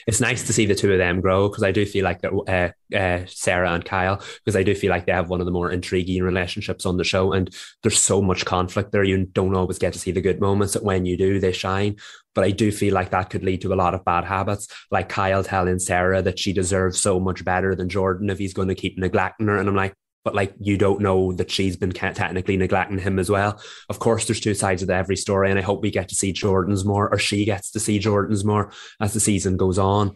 it's 0.07 0.21
nice 0.21 0.45
to 0.47 0.53
see 0.53 0.65
the 0.65 0.75
two 0.75 0.91
of 0.91 0.97
them 0.97 1.21
grow 1.21 1.49
because 1.49 1.63
I 1.63 1.71
do 1.71 1.85
feel 1.85 2.03
like 2.03 2.23
uh, 2.23 2.69
uh, 2.95 3.25
Sarah 3.25 3.73
and 3.73 3.83
Kyle 3.83 4.21
because 4.43 4.55
I 4.55 4.63
do 4.63 4.75
feel 4.75 4.91
like 4.91 5.05
they 5.05 5.11
have 5.11 5.29
one 5.29 5.39
of 5.39 5.45
the 5.45 5.51
more 5.51 5.71
intriguing 5.71 6.23
relationships 6.23 6.85
on 6.85 6.97
the 6.97 7.03
show, 7.03 7.33
and 7.33 7.53
there's 7.83 7.99
so 7.99 8.21
much 8.21 8.45
conflict 8.45 8.91
there. 8.91 9.03
You 9.03 9.25
don't 9.25 9.55
always 9.55 9.79
get 9.79 9.93
to 9.93 9.99
see 9.99 10.11
the 10.11 10.21
good 10.21 10.39
moments, 10.39 10.73
that 10.73 10.83
when 10.83 11.05
you 11.05 11.17
do, 11.17 11.39
they 11.39 11.51
shine. 11.51 11.97
But 12.35 12.43
I 12.43 12.51
do 12.51 12.71
feel 12.71 12.93
like 12.93 13.09
that 13.09 13.31
could 13.31 13.43
lead 13.43 13.61
to 13.61 13.73
a 13.73 13.75
lot 13.75 13.95
of 13.95 14.05
bad 14.05 14.23
habits, 14.23 14.67
like 14.91 15.09
Kyle 15.09 15.43
telling 15.43 15.79
Sarah 15.79 16.21
that 16.21 16.37
she 16.37 16.53
deserves 16.53 17.01
so 17.01 17.19
much 17.19 17.43
better 17.43 17.73
than 17.73 17.89
Jordan 17.89 18.29
if 18.29 18.37
he's 18.37 18.53
going 18.53 18.67
to 18.67 18.75
keep 18.75 18.97
neglecting 18.97 19.47
her, 19.47 19.57
and 19.57 19.67
I'm 19.67 19.75
like, 19.75 19.93
but 20.27 20.35
like 20.35 20.53
you 20.59 20.77
don't 20.77 20.99
know 20.99 21.31
that 21.31 21.49
she's 21.49 21.77
been 21.77 21.93
technically 21.93 22.57
neglecting 22.57 22.99
him 22.99 23.17
as 23.17 23.29
well. 23.29 23.61
Of 23.87 23.99
course, 23.99 24.25
there's 24.25 24.41
two 24.41 24.55
sides 24.55 24.83
of 24.83 24.89
every 24.89 25.15
story, 25.15 25.49
and 25.49 25.57
I 25.57 25.61
hope 25.61 25.81
we 25.81 25.89
get 25.89 26.09
to 26.09 26.15
see 26.15 26.33
Jordan's 26.33 26.83
more, 26.83 27.09
or 27.09 27.17
she 27.17 27.45
gets 27.45 27.71
to 27.71 27.79
see 27.79 27.97
Jordan's 27.97 28.43
more 28.43 28.73
as 28.99 29.13
the 29.13 29.21
season 29.21 29.55
goes 29.55 29.79
on. 29.79 30.15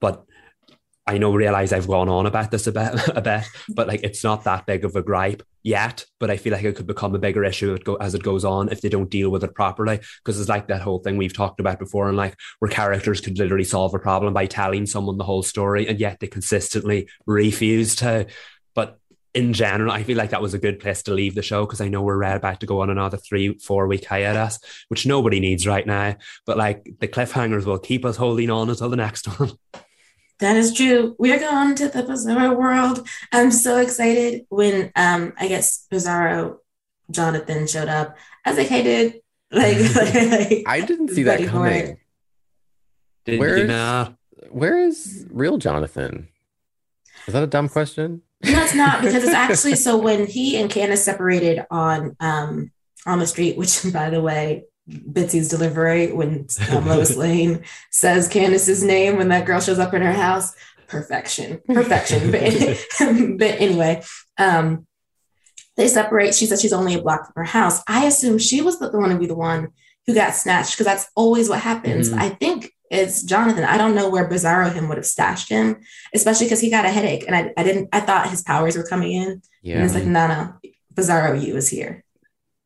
But 0.00 0.24
I 1.06 1.18
know 1.18 1.32
realize 1.32 1.72
I've 1.72 1.86
gone 1.86 2.08
on 2.08 2.26
about 2.26 2.50
this 2.50 2.66
a 2.66 2.72
bit, 2.72 3.08
a 3.14 3.20
bit, 3.20 3.44
but 3.68 3.86
like 3.86 4.00
it's 4.02 4.24
not 4.24 4.42
that 4.42 4.66
big 4.66 4.84
of 4.84 4.96
a 4.96 5.04
gripe 5.04 5.44
yet. 5.62 6.04
But 6.18 6.32
I 6.32 6.36
feel 6.36 6.52
like 6.52 6.64
it 6.64 6.74
could 6.74 6.88
become 6.88 7.14
a 7.14 7.20
bigger 7.20 7.44
issue 7.44 7.78
as 8.00 8.16
it 8.16 8.24
goes 8.24 8.44
on 8.44 8.70
if 8.70 8.80
they 8.80 8.88
don't 8.88 9.08
deal 9.08 9.30
with 9.30 9.44
it 9.44 9.54
properly. 9.54 10.00
Because 10.24 10.40
it's 10.40 10.48
like 10.48 10.66
that 10.66 10.82
whole 10.82 10.98
thing 10.98 11.16
we've 11.16 11.32
talked 11.32 11.60
about 11.60 11.78
before, 11.78 12.08
and 12.08 12.16
like 12.16 12.34
where 12.58 12.72
characters 12.72 13.20
could 13.20 13.38
literally 13.38 13.62
solve 13.62 13.94
a 13.94 14.00
problem 14.00 14.34
by 14.34 14.46
telling 14.46 14.84
someone 14.86 15.16
the 15.16 15.22
whole 15.22 15.44
story, 15.44 15.86
and 15.86 16.00
yet 16.00 16.18
they 16.18 16.26
consistently 16.26 17.08
refuse 17.24 17.94
to. 17.94 18.26
But 18.74 18.98
in 19.34 19.52
general, 19.52 19.90
I 19.90 20.04
feel 20.04 20.16
like 20.16 20.30
that 20.30 20.40
was 20.40 20.54
a 20.54 20.58
good 20.58 20.78
place 20.78 21.02
to 21.02 21.12
leave 21.12 21.34
the 21.34 21.42
show 21.42 21.66
because 21.66 21.80
I 21.80 21.88
know 21.88 22.02
we're 22.02 22.16
right 22.16 22.36
about 22.36 22.60
to 22.60 22.66
go 22.66 22.80
on 22.80 22.90
another 22.90 23.16
three, 23.16 23.58
four 23.58 23.88
week 23.88 24.06
hiatus, 24.06 24.60
which 24.88 25.06
nobody 25.06 25.40
needs 25.40 25.66
right 25.66 25.86
now. 25.86 26.16
But 26.46 26.56
like 26.56 26.88
the 27.00 27.08
cliffhangers 27.08 27.64
will 27.64 27.80
keep 27.80 28.04
us 28.04 28.16
holding 28.16 28.48
on 28.48 28.70
until 28.70 28.88
the 28.88 28.96
next 28.96 29.26
one. 29.38 29.52
That 30.40 30.56
is 30.56 30.74
true. 30.74 31.14
We're 31.16 31.38
going 31.38 31.76
to 31.76 31.88
the 31.88 32.02
Bizarro 32.02 32.56
world. 32.56 33.06
I'm 33.30 33.52
so 33.52 33.76
excited 33.76 34.44
when 34.48 34.90
um 34.96 35.32
I 35.38 35.46
guess 35.46 35.86
Bizarro 35.90 36.56
Jonathan 37.08 37.68
showed 37.68 37.86
up. 37.86 38.16
I 38.44 38.50
was 38.50 38.58
like, 38.58 38.66
hey 38.66 38.82
dude. 38.82 39.20
Like, 39.52 39.76
like 39.94 40.64
I 40.66 40.80
didn't 40.84 41.10
see 41.10 41.22
that 41.22 41.46
coming. 41.46 41.98
Where's, 43.26 43.68
where 44.50 44.78
is 44.80 45.24
real 45.30 45.56
Jonathan? 45.56 46.28
Is 47.28 47.32
that 47.32 47.44
a 47.44 47.46
dumb 47.46 47.68
question? 47.68 48.22
No, 48.44 48.62
it's 48.62 48.74
not 48.74 49.02
because 49.02 49.24
it's 49.24 49.32
actually 49.32 49.76
so 49.76 49.96
when 49.96 50.26
he 50.26 50.60
and 50.60 50.70
Candice 50.70 50.98
separated 50.98 51.64
on 51.70 52.16
um 52.20 52.70
on 53.06 53.18
the 53.18 53.26
street, 53.26 53.56
which 53.56 53.80
by 53.92 54.10
the 54.10 54.20
way, 54.20 54.64
Bitsie's 54.88 55.48
delivery 55.48 56.12
when 56.12 56.46
um, 56.70 56.86
Lois 56.86 57.16
Lane 57.16 57.64
says 57.90 58.28
Candice's 58.28 58.82
name 58.82 59.16
when 59.16 59.28
that 59.28 59.46
girl 59.46 59.60
shows 59.60 59.78
up 59.78 59.94
in 59.94 60.02
her 60.02 60.12
house, 60.12 60.54
perfection, 60.88 61.60
perfection. 61.66 62.30
but, 62.30 62.42
but 63.38 63.60
anyway, 63.60 64.02
um, 64.38 64.86
they 65.76 65.88
separate. 65.88 66.34
She 66.34 66.46
says 66.46 66.60
she's 66.60 66.72
only 66.72 66.94
a 66.94 67.02
block 67.02 67.26
from 67.26 67.44
her 67.44 67.50
house. 67.50 67.82
I 67.88 68.04
assume 68.06 68.38
she 68.38 68.60
was 68.60 68.78
the, 68.78 68.90
the 68.90 68.98
one 68.98 69.10
to 69.10 69.18
be 69.18 69.26
the 69.26 69.34
one 69.34 69.68
who 70.06 70.14
got 70.14 70.34
snatched 70.34 70.72
because 70.72 70.86
that's 70.86 71.08
always 71.16 71.48
what 71.48 71.60
happens. 71.60 72.10
Mm-hmm. 72.10 72.20
I 72.20 72.28
think 72.28 72.73
it's 72.94 73.22
Jonathan. 73.22 73.64
I 73.64 73.76
don't 73.76 73.94
know 73.94 74.08
where 74.08 74.28
Bizarro 74.28 74.72
him 74.72 74.88
would 74.88 74.98
have 74.98 75.06
stashed 75.06 75.48
him, 75.48 75.80
especially 76.14 76.46
because 76.46 76.60
he 76.60 76.70
got 76.70 76.84
a 76.84 76.90
headache. 76.90 77.24
And 77.26 77.34
I, 77.34 77.52
I 77.56 77.64
didn't, 77.64 77.88
I 77.92 78.00
thought 78.00 78.30
his 78.30 78.42
powers 78.42 78.76
were 78.76 78.86
coming 78.86 79.12
in. 79.12 79.42
Yeah. 79.62 79.76
And 79.76 79.84
it's 79.84 79.94
like, 79.94 80.04
no, 80.04 80.26
no, 80.28 80.54
Bizarro 80.94 81.42
you 81.44 81.56
is 81.56 81.68
here 81.68 82.03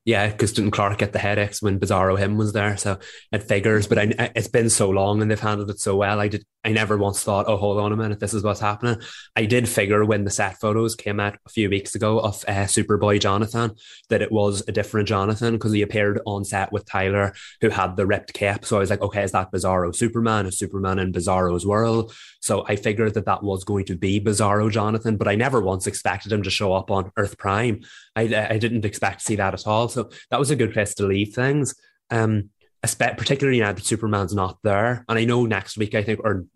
yeah, 0.08 0.28
because 0.28 0.54
didn't 0.54 0.70
Clark 0.70 0.96
get 0.96 1.12
the 1.12 1.18
headaches 1.18 1.60
when 1.60 1.78
Bizarro 1.78 2.18
him 2.18 2.38
was 2.38 2.54
there? 2.54 2.78
So 2.78 2.98
it 3.30 3.42
figures, 3.42 3.86
but 3.86 3.98
I, 3.98 4.32
it's 4.34 4.48
been 4.48 4.70
so 4.70 4.88
long 4.88 5.20
and 5.20 5.30
they've 5.30 5.38
handled 5.38 5.68
it 5.68 5.80
so 5.80 5.96
well. 5.96 6.18
I 6.18 6.28
did, 6.28 6.46
I 6.64 6.72
never 6.72 6.96
once 6.96 7.22
thought, 7.22 7.44
oh, 7.46 7.58
hold 7.58 7.78
on 7.78 7.92
a 7.92 7.96
minute, 7.96 8.18
this 8.18 8.32
is 8.32 8.42
what's 8.42 8.58
happening. 8.58 9.02
I 9.36 9.44
did 9.44 9.68
figure 9.68 10.02
when 10.06 10.24
the 10.24 10.30
set 10.30 10.58
photos 10.60 10.94
came 10.94 11.20
out 11.20 11.36
a 11.44 11.50
few 11.50 11.68
weeks 11.68 11.94
ago 11.94 12.20
of 12.20 12.42
uh, 12.48 12.64
Superboy 12.64 13.20
Jonathan 13.20 13.72
that 14.08 14.22
it 14.22 14.32
was 14.32 14.66
a 14.66 14.72
different 14.72 15.08
Jonathan 15.08 15.52
because 15.52 15.72
he 15.72 15.82
appeared 15.82 16.22
on 16.24 16.42
set 16.42 16.72
with 16.72 16.86
Tyler, 16.86 17.34
who 17.60 17.68
had 17.68 17.96
the 17.96 18.06
ripped 18.06 18.32
cape. 18.32 18.64
So 18.64 18.78
I 18.78 18.80
was 18.80 18.88
like, 18.88 19.02
okay, 19.02 19.24
is 19.24 19.32
that 19.32 19.52
Bizarro 19.52 19.94
Superman? 19.94 20.46
Is 20.46 20.58
Superman 20.58 20.98
in 20.98 21.12
Bizarro's 21.12 21.66
world? 21.66 22.14
So 22.48 22.64
I 22.66 22.76
figured 22.76 23.12
that 23.12 23.26
that 23.26 23.42
was 23.42 23.62
going 23.62 23.84
to 23.84 23.94
be 23.94 24.18
Bizarro 24.18 24.70
Jonathan, 24.70 25.18
but 25.18 25.28
I 25.28 25.34
never 25.34 25.60
once 25.60 25.86
expected 25.86 26.32
him 26.32 26.42
to 26.44 26.50
show 26.50 26.72
up 26.72 26.90
on 26.90 27.12
Earth 27.18 27.36
Prime. 27.36 27.82
I, 28.16 28.22
I 28.22 28.56
didn't 28.56 28.86
expect 28.86 29.18
to 29.18 29.24
see 29.26 29.36
that 29.36 29.52
at 29.52 29.66
all. 29.66 29.90
So 29.90 30.08
that 30.30 30.40
was 30.40 30.50
a 30.50 30.56
good 30.56 30.72
place 30.72 30.94
to 30.94 31.06
leave 31.06 31.34
things. 31.34 31.74
Um, 32.08 32.48
particularly 32.82 33.60
now 33.60 33.72
that 33.72 33.84
Superman's 33.84 34.34
not 34.34 34.56
there. 34.64 35.04
And 35.10 35.18
I 35.18 35.26
know 35.26 35.44
next 35.44 35.76
week, 35.76 35.94
I 35.94 36.02
think, 36.02 36.20
or 36.24 36.46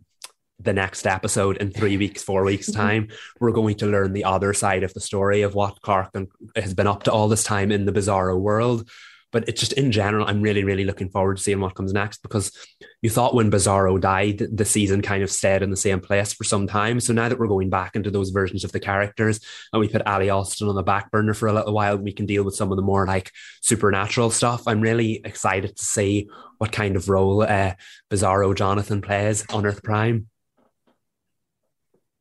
the 0.58 0.72
next 0.72 1.06
episode 1.06 1.58
in 1.58 1.70
three 1.70 1.98
weeks, 1.98 2.22
four 2.22 2.42
weeks' 2.42 2.70
mm-hmm. 2.70 2.80
time, 2.80 3.08
we're 3.38 3.52
going 3.52 3.76
to 3.76 3.86
learn 3.86 4.14
the 4.14 4.24
other 4.24 4.54
side 4.54 4.84
of 4.84 4.94
the 4.94 5.00
story 5.00 5.42
of 5.42 5.54
what 5.54 5.82
Clark 5.82 6.16
has 6.56 6.72
been 6.72 6.86
up 6.86 7.02
to 7.02 7.12
all 7.12 7.28
this 7.28 7.44
time 7.44 7.70
in 7.70 7.84
the 7.84 7.92
bizarro 7.92 8.40
world. 8.40 8.88
But 9.32 9.48
it's 9.48 9.60
just 9.60 9.72
in 9.72 9.90
general, 9.90 10.26
I'm 10.26 10.42
really, 10.42 10.62
really 10.62 10.84
looking 10.84 11.08
forward 11.08 11.38
to 11.38 11.42
seeing 11.42 11.60
what 11.60 11.74
comes 11.74 11.92
next 11.92 12.22
because 12.22 12.52
you 13.00 13.10
thought 13.10 13.34
when 13.34 13.50
Bizarro 13.50 14.00
died, 14.00 14.46
the 14.52 14.64
season 14.64 15.02
kind 15.02 15.22
of 15.22 15.30
stayed 15.30 15.62
in 15.62 15.70
the 15.70 15.76
same 15.76 16.00
place 16.00 16.32
for 16.32 16.44
some 16.44 16.66
time. 16.66 17.00
So 17.00 17.12
now 17.12 17.28
that 17.28 17.38
we're 17.38 17.46
going 17.46 17.70
back 17.70 17.96
into 17.96 18.10
those 18.10 18.30
versions 18.30 18.62
of 18.62 18.72
the 18.72 18.80
characters 18.80 19.40
and 19.72 19.80
we 19.80 19.88
put 19.88 20.02
Ally 20.06 20.28
Allston 20.28 20.68
on 20.68 20.74
the 20.74 20.82
back 20.82 21.10
burner 21.10 21.34
for 21.34 21.48
a 21.48 21.52
little 21.52 21.72
while, 21.72 21.96
we 21.96 22.12
can 22.12 22.26
deal 22.26 22.44
with 22.44 22.54
some 22.54 22.70
of 22.70 22.76
the 22.76 22.82
more 22.82 23.06
like 23.06 23.32
supernatural 23.62 24.30
stuff. 24.30 24.62
I'm 24.66 24.80
really 24.80 25.20
excited 25.24 25.76
to 25.76 25.84
see 25.84 26.28
what 26.58 26.70
kind 26.70 26.94
of 26.94 27.08
role 27.08 27.42
uh, 27.42 27.74
Bizarro 28.10 28.54
Jonathan 28.54 29.00
plays 29.00 29.44
on 29.50 29.66
Earth 29.66 29.82
Prime. 29.82 30.28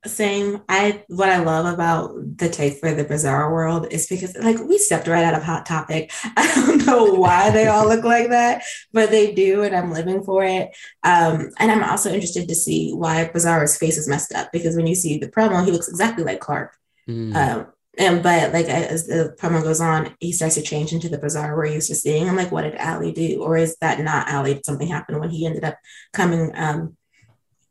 Same. 0.06 0.64
I 0.68 1.04
what 1.10 1.30
I 1.30 1.44
love 1.44 1.72
about 1.72 2.16
the 2.38 2.50
take 2.50 2.80
for 2.80 2.92
the 2.92 3.06
Bizarro 3.06 3.52
world 3.52 3.86
is 3.92 4.08
because 4.08 4.36
like 4.36 4.58
we 4.58 4.80
stepped 4.80 5.08
right 5.08 5.24
out 5.24 5.36
of 5.36 5.44
Hot 5.44 5.68
Topic. 5.68 6.12
I 6.36 6.52
don't 6.56 6.86
know 6.88 7.14
why 7.14 7.52
they 7.52 7.68
all 7.68 7.88
look 7.88 8.04
like 8.04 8.30
that, 8.30 8.64
but 8.92 9.12
they 9.12 9.32
do, 9.32 9.62
and 9.62 9.76
I'm 9.76 9.92
living 9.92 10.24
for 10.24 10.44
it. 10.44 10.72
Um, 11.04 11.52
and 11.60 11.72
I'm 11.72 11.84
also 11.84 12.12
interested 12.12 12.48
to 12.48 12.56
see 12.56 12.94
why 12.94 13.30
Bizarro's 13.32 13.78
face 13.78 14.00
is 14.00 14.08
messed 14.08 14.34
up 14.34 14.52
because 14.52 14.76
when 14.76 14.88
you 14.88 14.96
see 14.96 15.20
the 15.20 15.30
promo, 15.30 15.64
he 15.64 15.72
looks 15.72 15.88
exactly 15.88 16.24
like 16.24 16.40
Clark. 16.40 16.76
Mm. 17.08 17.36
Um, 17.36 17.68
and 18.00 18.24
but 18.24 18.54
like 18.54 18.68
as 18.68 19.06
the 19.06 19.36
promo 19.40 19.62
goes 19.62 19.82
on, 19.82 20.16
he 20.20 20.32
starts 20.32 20.56
to 20.56 20.64
change 20.64 20.94
into 20.94 21.10
the 21.10 21.20
Bizarro 21.20 21.56
we're 21.56 21.68
used 21.68 21.90
to 21.90 21.96
seeing. 21.96 22.28
I'm 22.28 22.36
like, 22.36 22.52
what 22.52 22.64
did 22.64 22.78
Ali 22.78 23.12
do, 23.12 23.44
or 23.44 23.56
is 23.56 23.78
that 23.82 24.00
not 24.00 24.32
Ali? 24.32 24.56
Did 24.56 24.66
something 24.66 24.88
happen 24.88 25.20
when 25.20 25.30
he 25.30 25.46
ended 25.46 25.64
up 25.64 25.78
coming 26.12 26.52
um, 26.56 26.98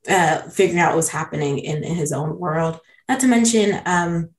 uh, 0.08 0.42
figuring 0.42 0.80
out 0.80 0.90
what 0.90 0.96
was 0.96 1.08
happening 1.08 1.58
in, 1.58 1.84
in 1.84 1.94
his 1.94 2.12
own 2.12 2.38
world. 2.38 2.80
Not 3.08 3.20
to 3.20 3.26
mention, 3.26 3.80
um, 3.86 4.30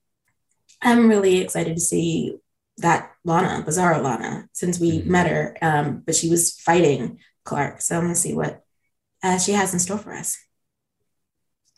I'm 0.82 1.10
really 1.10 1.40
excited 1.40 1.76
to 1.76 1.82
see 1.82 2.38
that 2.78 3.12
Lana, 3.24 3.64
Bizarro 3.64 4.02
Lana, 4.02 4.48
since 4.54 4.80
we 4.80 5.00
mm-hmm. 5.00 5.12
met 5.12 5.28
her, 5.28 5.58
um, 5.62 6.04
but 6.06 6.16
she 6.16 6.30
was 6.30 6.60
fighting 6.60 7.20
Clark. 7.44 7.82
So 7.82 7.96
I'm 7.96 8.04
going 8.04 8.14
to 8.14 8.20
see 8.20 8.34
what 8.34 8.64
uh, 9.22 9.38
she 9.38 9.52
has 9.52 9.74
in 9.74 9.80
store 9.80 9.98
for 9.98 10.14
us. 10.14 10.38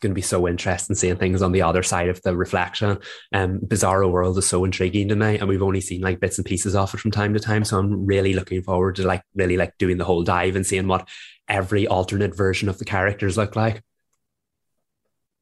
Going 0.03 0.11
to 0.11 0.15
be 0.15 0.21
so 0.21 0.49
interesting 0.49 0.97
seeing 0.97 1.15
things 1.15 1.41
on 1.41 1.53
the 1.53 1.61
other 1.61 1.81
side 1.81 2.09
of 2.09 2.21
the 2.23 2.35
reflection. 2.35 2.99
Um, 3.31 3.59
Bizarro 3.59 4.11
World 4.11 4.37
is 4.37 4.45
so 4.45 4.65
intriguing 4.65 5.07
to 5.07 5.15
me, 5.15 5.37
and 5.37 5.47
we've 5.47 5.63
only 5.63 5.79
seen 5.79 6.01
like 6.01 6.19
bits 6.19 6.37
and 6.37 6.45
pieces 6.45 6.75
of 6.75 6.93
it 6.93 6.99
from 6.99 7.09
time 7.09 7.33
to 7.33 7.39
time. 7.39 7.63
So 7.63 7.79
I'm 7.79 8.05
really 8.05 8.33
looking 8.33 8.61
forward 8.63 8.97
to 8.97 9.07
like 9.07 9.23
really 9.33 9.55
like 9.55 9.77
doing 9.77 9.97
the 9.97 10.03
whole 10.03 10.23
dive 10.23 10.57
and 10.57 10.65
seeing 10.65 10.87
what 10.87 11.07
every 11.47 11.87
alternate 11.87 12.35
version 12.35 12.67
of 12.67 12.79
the 12.79 12.85
characters 12.85 13.37
look 13.37 13.55
like. 13.55 13.81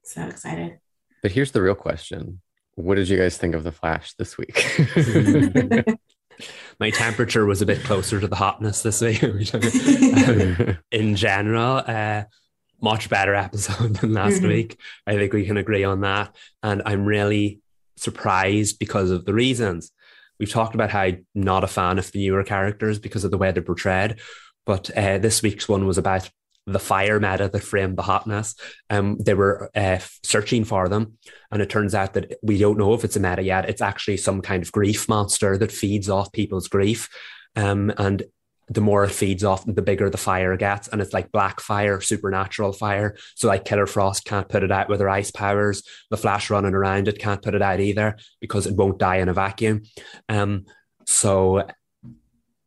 So 0.04 0.22
excited. 0.22 0.78
But 1.22 1.32
here's 1.32 1.50
the 1.50 1.60
real 1.60 1.74
question. 1.74 2.40
What 2.76 2.94
did 2.94 3.08
you 3.08 3.18
guys 3.18 3.36
think 3.36 3.56
of 3.56 3.64
the 3.64 3.72
Flash 3.72 4.14
this 4.14 4.38
week? 4.38 4.64
My 6.80 6.90
temperature 6.90 7.46
was 7.46 7.62
a 7.62 7.66
bit 7.66 7.82
closer 7.82 8.20
to 8.20 8.28
the 8.28 8.36
hotness 8.36 8.82
this 8.82 9.00
week. 9.00 9.22
in 10.92 11.16
general, 11.16 11.82
uh, 11.86 12.24
much 12.82 13.08
better 13.08 13.34
episode 13.46 13.96
than 13.96 14.12
last 14.12 14.38
mm-hmm. 14.38 14.48
week. 14.48 14.78
I 15.06 15.14
think 15.14 15.32
we 15.32 15.46
can 15.46 15.56
agree 15.56 15.84
on 15.84 16.00
that. 16.02 16.34
And 16.62 16.82
I'm 16.84 17.04
really 17.04 17.60
surprised 17.96 18.78
because 18.78 19.10
of 19.10 19.24
the 19.24 19.34
reasons. 19.34 19.92
We've 20.38 20.50
talked 20.50 20.74
about 20.74 20.90
how 20.90 21.00
I'm 21.00 21.26
not 21.34 21.64
a 21.64 21.68
fan 21.68 21.98
of 21.98 22.10
the 22.10 22.18
newer 22.18 22.42
characters 22.42 22.98
because 22.98 23.24
of 23.24 23.30
the 23.30 23.38
way 23.38 23.52
they're 23.52 23.62
portrayed. 23.62 24.16
But 24.66 24.90
uh, 24.96 25.18
this 25.18 25.42
week's 25.42 25.68
one 25.68 25.86
was 25.86 25.98
about 25.98 26.28
the 26.66 26.78
fire 26.78 27.18
meta 27.18 27.48
that 27.48 27.62
framed 27.62 27.96
the 27.96 28.02
hotness. 28.02 28.54
Um, 28.88 29.18
they 29.18 29.34
were 29.34 29.70
uh, 29.74 29.98
searching 30.22 30.64
for 30.64 30.88
them, 30.88 31.18
and 31.50 31.60
it 31.60 31.70
turns 31.70 31.94
out 31.94 32.14
that 32.14 32.38
we 32.42 32.58
don't 32.58 32.78
know 32.78 32.94
if 32.94 33.04
it's 33.04 33.16
a 33.16 33.20
meta 33.20 33.42
yet. 33.42 33.68
It's 33.68 33.82
actually 33.82 34.18
some 34.18 34.40
kind 34.42 34.62
of 34.62 34.72
grief 34.72 35.08
monster 35.08 35.58
that 35.58 35.72
feeds 35.72 36.08
off 36.08 36.32
people's 36.32 36.68
grief, 36.68 37.08
um, 37.56 37.92
and 37.98 38.22
the 38.68 38.80
more 38.80 39.04
it 39.04 39.10
feeds 39.10 39.44
off, 39.44 39.64
the 39.66 39.82
bigger 39.82 40.08
the 40.08 40.18
fire 40.18 40.56
gets. 40.56 40.88
And 40.88 41.00
it's 41.00 41.12
like 41.12 41.32
black 41.32 41.60
fire, 41.60 42.00
supernatural 42.00 42.72
fire. 42.72 43.16
So 43.34 43.48
like 43.48 43.64
Killer 43.64 43.86
Frost 43.86 44.24
can't 44.24 44.48
put 44.48 44.62
it 44.62 44.72
out 44.72 44.88
with 44.88 45.00
her 45.00 45.08
ice 45.08 45.30
powers. 45.30 45.82
The 46.10 46.16
Flash 46.16 46.50
running 46.50 46.74
around 46.74 47.08
it 47.08 47.18
can't 47.18 47.42
put 47.42 47.54
it 47.54 47.62
out 47.62 47.80
either 47.80 48.16
because 48.40 48.66
it 48.66 48.76
won't 48.76 48.98
die 48.98 49.16
in 49.16 49.28
a 49.28 49.34
vacuum. 49.34 49.82
Um, 50.28 50.66
so 51.06 51.68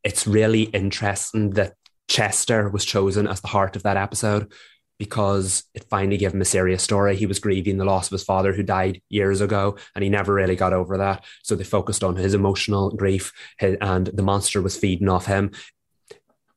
it's 0.03 0.27
really 0.27 0.63
interesting 0.63 1.51
that 1.51 1.73
Chester 2.07 2.69
was 2.69 2.85
chosen 2.85 3.27
as 3.27 3.41
the 3.41 3.47
heart 3.47 3.75
of 3.75 3.83
that 3.83 3.97
episode 3.97 4.51
because 4.97 5.63
it 5.73 5.83
finally 5.89 6.17
gave 6.17 6.33
him 6.33 6.41
a 6.41 6.45
serious 6.45 6.81
story. 6.81 7.15
He 7.15 7.25
was 7.25 7.39
grieving 7.39 7.77
the 7.77 7.85
loss 7.85 8.07
of 8.07 8.11
his 8.11 8.23
father 8.23 8.53
who 8.53 8.63
died 8.63 9.01
years 9.09 9.41
ago, 9.41 9.77
and 9.93 10.03
he 10.03 10.09
never 10.09 10.33
really 10.33 10.55
got 10.55 10.73
over 10.73 10.97
that. 10.97 11.25
So 11.43 11.55
they 11.55 11.63
focused 11.63 12.03
on 12.03 12.15
his 12.15 12.33
emotional 12.33 12.91
grief, 12.91 13.33
and 13.59 14.07
the 14.07 14.23
monster 14.23 14.61
was 14.61 14.77
feeding 14.77 15.09
off 15.09 15.25
him. 15.25 15.51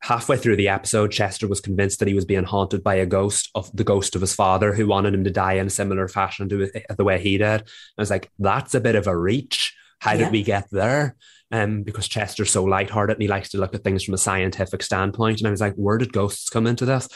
Halfway 0.00 0.36
through 0.36 0.56
the 0.56 0.68
episode, 0.68 1.10
Chester 1.10 1.48
was 1.48 1.60
convinced 1.60 1.98
that 1.98 2.08
he 2.08 2.14
was 2.14 2.24
being 2.24 2.44
haunted 2.44 2.84
by 2.84 2.94
a 2.94 3.06
ghost 3.06 3.50
of 3.54 3.70
the 3.74 3.84
ghost 3.84 4.14
of 4.14 4.20
his 4.20 4.34
father 4.34 4.72
who 4.72 4.86
wanted 4.86 5.12
him 5.12 5.24
to 5.24 5.30
die 5.30 5.54
in 5.54 5.66
a 5.66 5.70
similar 5.70 6.06
fashion 6.06 6.48
to 6.48 6.70
the 6.96 7.04
way 7.04 7.20
he 7.20 7.36
did. 7.36 7.62
I 7.62 7.64
was 8.00 8.10
like, 8.10 8.30
that's 8.38 8.74
a 8.74 8.80
bit 8.80 8.94
of 8.94 9.06
a 9.06 9.16
reach. 9.16 9.74
How 10.00 10.12
yeah. 10.12 10.18
did 10.18 10.32
we 10.32 10.44
get 10.44 10.68
there? 10.70 11.16
um, 11.50 11.82
because 11.82 12.08
Chester's 12.08 12.50
so 12.50 12.64
lighthearted 12.64 13.16
and 13.16 13.22
he 13.22 13.28
likes 13.28 13.50
to 13.50 13.58
look 13.58 13.74
at 13.74 13.82
things 13.82 14.04
from 14.04 14.14
a 14.14 14.18
scientific 14.18 14.82
standpoint. 14.82 15.38
And 15.38 15.48
I 15.48 15.50
was 15.50 15.60
like, 15.60 15.74
where 15.74 15.98
did 15.98 16.12
ghosts 16.12 16.50
come 16.50 16.66
into 16.66 16.84
this? 16.84 17.08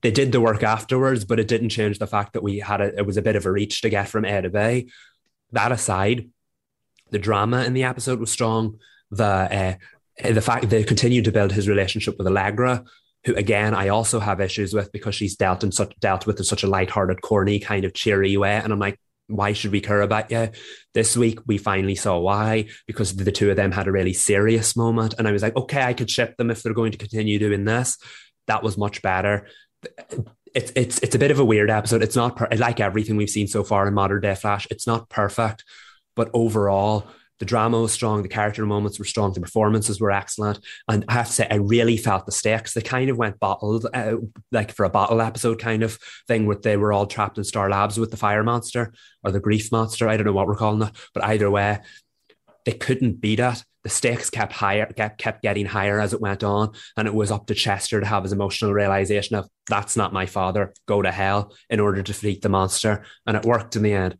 They 0.00 0.10
did 0.10 0.32
the 0.32 0.40
work 0.40 0.62
afterwards, 0.62 1.24
but 1.24 1.38
it 1.38 1.48
didn't 1.48 1.68
change 1.68 1.98
the 1.98 2.06
fact 2.06 2.32
that 2.32 2.42
we 2.42 2.58
had 2.58 2.80
a, 2.80 2.98
it 2.98 3.06
was 3.06 3.16
a 3.16 3.22
bit 3.22 3.36
of 3.36 3.46
a 3.46 3.52
reach 3.52 3.82
to 3.82 3.90
get 3.90 4.08
from 4.08 4.24
A 4.24 4.42
to 4.42 4.50
B. 4.50 4.90
That 5.52 5.70
aside, 5.70 6.28
the 7.10 7.18
drama 7.18 7.64
in 7.64 7.74
the 7.74 7.84
episode 7.84 8.18
was 8.18 8.32
strong. 8.32 8.78
The 9.10 9.24
uh, 9.24 9.74
the 10.18 10.40
fact 10.40 10.68
they 10.68 10.84
continued 10.84 11.24
to 11.24 11.32
build 11.32 11.52
his 11.52 11.68
relationship 11.68 12.16
with 12.18 12.26
Allegra, 12.26 12.84
who 13.24 13.34
again 13.34 13.74
I 13.74 13.88
also 13.88 14.20
have 14.20 14.40
issues 14.40 14.74
with 14.74 14.92
because 14.92 15.14
she's 15.14 15.36
dealt 15.36 15.64
in 15.64 15.72
such 15.72 15.94
dealt 16.00 16.26
with 16.26 16.38
in 16.38 16.44
such 16.44 16.62
a 16.62 16.68
lighthearted, 16.68 17.22
corny, 17.22 17.58
kind 17.58 17.84
of 17.84 17.94
cheery 17.94 18.36
way. 18.36 18.56
And 18.56 18.72
I'm 18.72 18.78
like, 18.78 18.98
why 19.28 19.52
should 19.52 19.72
we 19.72 19.80
care 19.80 20.02
about 20.02 20.30
you? 20.30 20.50
This 20.94 21.16
week 21.16 21.40
we 21.46 21.58
finally 21.58 21.94
saw 21.94 22.18
why 22.18 22.66
because 22.86 23.14
the 23.16 23.32
two 23.32 23.50
of 23.50 23.56
them 23.56 23.72
had 23.72 23.88
a 23.88 23.92
really 23.92 24.12
serious 24.12 24.76
moment, 24.76 25.14
and 25.18 25.26
I 25.26 25.32
was 25.32 25.42
like, 25.42 25.56
okay, 25.56 25.82
I 25.82 25.94
could 25.94 26.10
ship 26.10 26.36
them 26.36 26.50
if 26.50 26.62
they're 26.62 26.74
going 26.74 26.92
to 26.92 26.98
continue 26.98 27.38
doing 27.38 27.64
this. 27.64 27.96
That 28.48 28.62
was 28.62 28.76
much 28.76 29.02
better. 29.02 29.46
It's 30.54 30.72
it's 30.76 30.98
it's 30.98 31.14
a 31.14 31.18
bit 31.18 31.30
of 31.30 31.38
a 31.38 31.44
weird 31.44 31.70
episode. 31.70 32.02
It's 32.02 32.16
not 32.16 32.36
per- 32.36 32.48
like 32.56 32.80
everything 32.80 33.16
we've 33.16 33.30
seen 33.30 33.48
so 33.48 33.64
far 33.64 33.86
in 33.86 33.94
modern 33.94 34.20
day 34.20 34.34
Flash. 34.34 34.66
It's 34.70 34.86
not 34.86 35.08
perfect, 35.08 35.64
but 36.14 36.30
overall, 36.34 37.06
the 37.42 37.46
drama 37.46 37.80
was 37.80 37.92
strong, 37.92 38.22
the 38.22 38.28
character 38.28 38.64
moments 38.64 39.00
were 39.00 39.04
strong, 39.04 39.32
the 39.32 39.40
performances 39.40 40.00
were 40.00 40.12
excellent. 40.12 40.60
And 40.86 41.04
I 41.08 41.14
have 41.14 41.26
to 41.26 41.32
say, 41.32 41.48
I 41.50 41.56
really 41.56 41.96
felt 41.96 42.24
the 42.24 42.30
stakes. 42.30 42.72
They 42.72 42.82
kind 42.82 43.10
of 43.10 43.18
went 43.18 43.40
bottled, 43.40 43.84
uh, 43.92 44.18
like 44.52 44.70
for 44.70 44.84
a 44.84 44.90
bottle 44.90 45.20
episode 45.20 45.58
kind 45.58 45.82
of 45.82 45.98
thing, 46.28 46.46
where 46.46 46.54
they 46.54 46.76
were 46.76 46.92
all 46.92 47.04
trapped 47.04 47.38
in 47.38 47.42
Star 47.42 47.68
Labs 47.68 47.98
with 47.98 48.12
the 48.12 48.16
fire 48.16 48.44
monster 48.44 48.92
or 49.24 49.32
the 49.32 49.40
grief 49.40 49.72
monster. 49.72 50.08
I 50.08 50.16
don't 50.16 50.24
know 50.24 50.32
what 50.32 50.46
we're 50.46 50.54
calling 50.54 50.86
it, 50.86 50.96
but 51.14 51.24
either 51.24 51.50
way, 51.50 51.80
they 52.64 52.70
couldn't 52.70 53.20
beat 53.20 53.40
it. 53.40 53.64
The 53.82 53.90
stakes 53.90 54.30
kept 54.30 54.52
higher, 54.52 54.86
kept, 54.86 55.18
kept 55.18 55.42
getting 55.42 55.66
higher 55.66 55.98
as 55.98 56.12
it 56.12 56.20
went 56.20 56.44
on. 56.44 56.74
And 56.96 57.08
it 57.08 57.14
was 57.14 57.32
up 57.32 57.48
to 57.48 57.56
Chester 57.56 57.98
to 57.98 58.06
have 58.06 58.22
his 58.22 58.32
emotional 58.32 58.72
realization 58.72 59.34
of 59.34 59.48
that's 59.66 59.96
not 59.96 60.12
my 60.12 60.26
father, 60.26 60.72
go 60.86 61.02
to 61.02 61.10
hell 61.10 61.52
in 61.68 61.80
order 61.80 62.04
to 62.04 62.12
defeat 62.12 62.40
the 62.40 62.48
monster. 62.48 63.04
And 63.26 63.36
it 63.36 63.44
worked 63.44 63.74
in 63.74 63.82
the 63.82 63.94
end. 63.94 64.18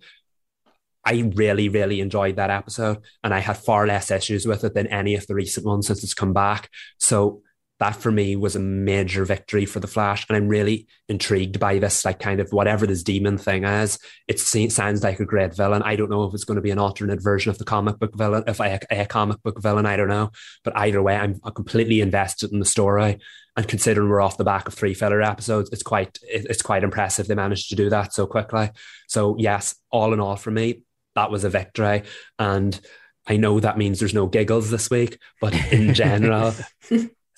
I 1.05 1.31
really, 1.35 1.69
really 1.69 2.01
enjoyed 2.01 2.37
that 2.37 2.51
episode, 2.51 2.99
and 3.25 3.35
I 3.35 3.41
had 3.41 3.57
far 3.57 3.87
less 3.87 4.11
issues 4.11 4.47
with 4.47 4.65
it 4.65 4.75
than 4.75 4.87
any 4.87 5.15
of 5.15 5.27
the 5.27 5.35
recent 5.35 5.67
ones 5.67 5.87
since 5.87 6.05
it's 6.05 6.15
come 6.15 6.33
back. 6.33 6.71
So 6.99 7.43
that 7.83 7.97
for 7.97 8.13
me 8.13 8.37
was 8.37 8.55
a 8.55 8.61
major 8.61 9.25
victory 9.25 9.67
for 9.67 9.81
the 9.81 9.89
Flash, 9.89 10.25
and 10.29 10.37
I'm 10.37 10.47
really 10.47 10.87
intrigued 11.09 11.59
by 11.59 11.81
this, 11.81 12.05
like 12.05 12.21
kind 12.21 12.39
of 12.39 12.53
whatever 12.53 12.87
this 12.87 13.03
demon 13.03 13.39
thing 13.39 13.65
is. 13.65 13.99
It 14.29 14.39
sounds 14.39 15.03
like 15.03 15.19
a 15.19 15.25
great 15.25 15.57
villain. 15.57 15.83
I 15.83 15.97
don't 15.97 16.09
know 16.09 16.23
if 16.23 16.33
it's 16.33 16.45
going 16.45 16.55
to 16.57 16.63
be 16.63 16.71
an 16.71 16.79
alternate 16.79 17.21
version 17.21 17.51
of 17.51 17.59
the 17.59 17.65
comic 17.65 17.99
book 17.99 18.15
villain, 18.15 18.45
if 18.47 18.61
I 18.61 18.79
a 18.89 19.07
comic 19.07 19.43
book 19.43 19.61
villain, 19.61 19.87
I 19.87 19.97
don't 19.97 20.07
know. 20.07 20.31
But 20.63 20.77
either 20.77 21.03
way, 21.03 21.17
I'm 21.17 21.41
completely 21.41 22.01
invested 22.01 22.53
in 22.53 22.61
the 22.61 22.65
story. 22.65 23.19
And 23.57 23.67
considering 23.67 24.09
we're 24.09 24.23
off 24.23 24.39
the 24.39 24.45
back 24.45 24.69
of 24.69 24.75
three 24.75 24.95
filler 24.95 25.21
episodes, 25.21 25.69
it's 25.73 25.83
quite 25.83 26.19
it's 26.23 26.63
quite 26.63 26.85
impressive 26.85 27.27
they 27.27 27.35
managed 27.35 27.69
to 27.71 27.77
do 27.77 27.91
that 27.91 28.15
so 28.15 28.27
quickly. 28.29 28.71
So 29.09 29.37
yes, 29.39 29.75
all 29.91 30.15
in 30.15 30.21
all, 30.21 30.37
for 30.37 30.53
me, 30.53 30.83
that 31.15 31.31
was 31.31 31.45
a 31.45 31.51
victory. 31.51 32.03
And 32.39 32.79
I 33.27 33.37
know 33.37 33.61
that 33.61 33.79
means 33.79 33.99
there's 33.99 34.15
no 34.15 34.27
giggles 34.27 34.71
this 34.71 34.91
week, 34.91 35.19
but 35.41 35.55
in 35.73 35.95
general, 35.95 36.55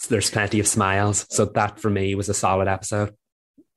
there's 0.09 0.31
plenty 0.31 0.61
of 0.61 0.67
smiles. 0.67 1.27
So 1.31 1.45
that 1.45 1.81
for 1.81 1.91
me 1.91 2.15
was 2.15 2.29
a 2.29 2.35
solid 2.35 2.69
episode. 2.69 3.15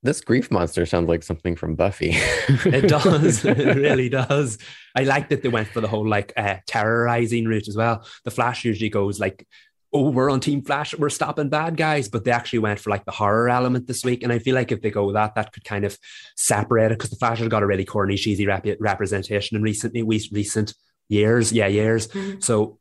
This 0.04 0.22
grief 0.22 0.52
monster 0.52 0.86
sounds 0.86 1.10
like 1.10 1.24
something 1.24 1.56
from 1.56 1.76
Buffy. 1.76 2.12
it 2.14 2.88
does. 2.88 3.44
it 3.44 3.58
really 3.58 4.10
does. 4.10 4.58
I 4.96 5.04
like 5.04 5.30
that 5.30 5.42
they 5.42 5.50
went 5.50 5.70
for 5.70 5.82
the 5.82 5.88
whole 5.88 6.08
like 6.08 6.34
uh, 6.38 6.58
terrorizing 6.68 7.46
route 7.46 7.68
as 7.68 7.76
well. 7.76 8.06
The 8.24 8.32
Flash 8.32 8.64
usually 8.64 8.90
goes 8.90 9.20
like 9.20 9.46
oh, 9.94 10.10
we're 10.10 10.30
on 10.30 10.40
Team 10.40 10.62
Flash, 10.62 10.94
we're 10.98 11.10
stopping 11.10 11.50
bad 11.50 11.78
guys, 11.78 12.10
but 12.10 12.24
they 12.24 12.32
actually 12.32 12.60
went 12.60 12.80
for 12.80 12.90
like 12.90 13.06
the 13.06 13.12
horror 13.12 13.50
element 13.50 13.88
this 13.88 14.04
week. 14.04 14.24
And 14.24 14.32
I 14.32 14.40
feel 14.40 14.56
like 14.56 14.72
if 14.72 14.82
they 14.82 14.92
go 14.92 15.06
with 15.06 15.16
that, 15.16 15.36
that 15.36 15.54
could 15.54 15.64
kind 15.64 15.86
of 15.86 15.98
separate 16.36 16.92
it 16.92 16.98
because 16.98 17.10
the 17.10 17.16
Flash 17.16 17.40
has 17.40 17.48
got 17.48 17.64
a 17.64 17.68
really 17.68 17.86
corny, 17.86 18.18
cheesy 18.18 18.46
rep- 18.46 18.66
representation 18.80 19.56
in 19.56 19.64
recently 19.64 20.04
recent 20.04 20.74
years, 21.10 21.54
yeah, 21.54 21.68
years. 21.68 22.08
Mm-hmm. 22.10 22.40
So 22.42 22.80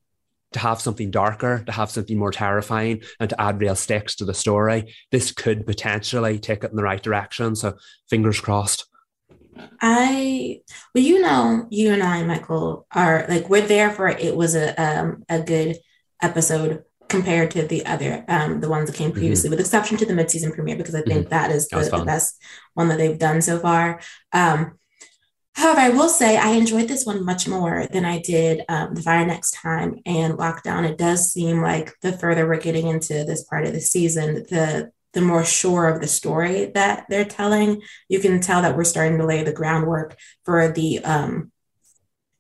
to 0.52 0.58
have 0.58 0.80
something 0.80 1.10
darker, 1.10 1.62
to 1.66 1.72
have 1.72 1.90
something 1.90 2.18
more 2.18 2.30
terrifying, 2.30 3.02
and 3.20 3.30
to 3.30 3.40
add 3.40 3.60
real 3.60 3.76
stakes 3.76 4.16
to 4.16 4.24
the 4.24 4.34
story, 4.34 4.94
this 5.10 5.32
could 5.32 5.66
potentially 5.66 6.38
take 6.38 6.64
it 6.64 6.70
in 6.70 6.76
the 6.76 6.82
right 6.82 7.02
direction. 7.02 7.54
So 7.54 7.76
fingers 8.08 8.40
crossed. 8.40 8.86
I 9.80 10.60
well, 10.94 11.04
you 11.04 11.20
know, 11.20 11.66
you 11.70 11.92
and 11.92 12.02
I, 12.02 12.22
Michael, 12.24 12.86
are 12.92 13.26
like 13.28 13.48
we're 13.48 13.66
there 13.66 13.90
for 13.90 14.08
it 14.08 14.36
was 14.36 14.54
a 14.54 14.74
um 14.82 15.24
a 15.28 15.40
good 15.40 15.78
episode 16.22 16.82
compared 17.08 17.50
to 17.52 17.62
the 17.62 17.84
other 17.86 18.24
um 18.28 18.60
the 18.60 18.68
ones 18.68 18.90
that 18.90 18.96
came 18.96 19.12
previously, 19.12 19.48
mm-hmm. 19.48 19.52
with 19.52 19.60
exception 19.60 19.96
to 19.96 20.06
the 20.06 20.14
mid-season 20.14 20.52
premiere, 20.52 20.76
because 20.76 20.94
I 20.94 21.02
think 21.02 21.20
mm-hmm. 21.26 21.30
that 21.30 21.50
is 21.50 21.68
the, 21.68 21.78
the, 21.80 22.04
best 22.04 22.42
one 22.74 22.88
that 22.88 22.98
they've 22.98 23.18
done 23.18 23.42
so 23.42 23.58
far. 23.58 24.00
Um 24.32 24.78
However, 25.56 25.80
I 25.80 25.88
will 25.88 26.10
say 26.10 26.36
I 26.36 26.50
enjoyed 26.50 26.86
this 26.86 27.06
one 27.06 27.24
much 27.24 27.48
more 27.48 27.86
than 27.90 28.04
I 28.04 28.18
did 28.18 28.62
um, 28.68 28.94
The 28.94 29.00
Fire 29.00 29.24
Next 29.24 29.52
Time 29.52 30.00
and 30.04 30.34
Lockdown. 30.34 30.86
It 30.86 30.98
does 30.98 31.32
seem 31.32 31.62
like 31.62 31.94
the 32.02 32.12
further 32.12 32.46
we're 32.46 32.60
getting 32.60 32.88
into 32.88 33.24
this 33.24 33.42
part 33.44 33.64
of 33.64 33.72
the 33.72 33.80
season, 33.80 34.44
the 34.50 34.90
the 35.14 35.22
more 35.22 35.46
sure 35.46 35.88
of 35.88 36.02
the 36.02 36.06
story 36.06 36.66
that 36.74 37.06
they're 37.08 37.24
telling. 37.24 37.80
You 38.10 38.20
can 38.20 38.38
tell 38.42 38.60
that 38.60 38.76
we're 38.76 38.84
starting 38.84 39.16
to 39.16 39.24
lay 39.24 39.44
the 39.44 39.52
groundwork 39.52 40.18
for 40.44 40.68
the 40.68 40.98
um, 40.98 41.50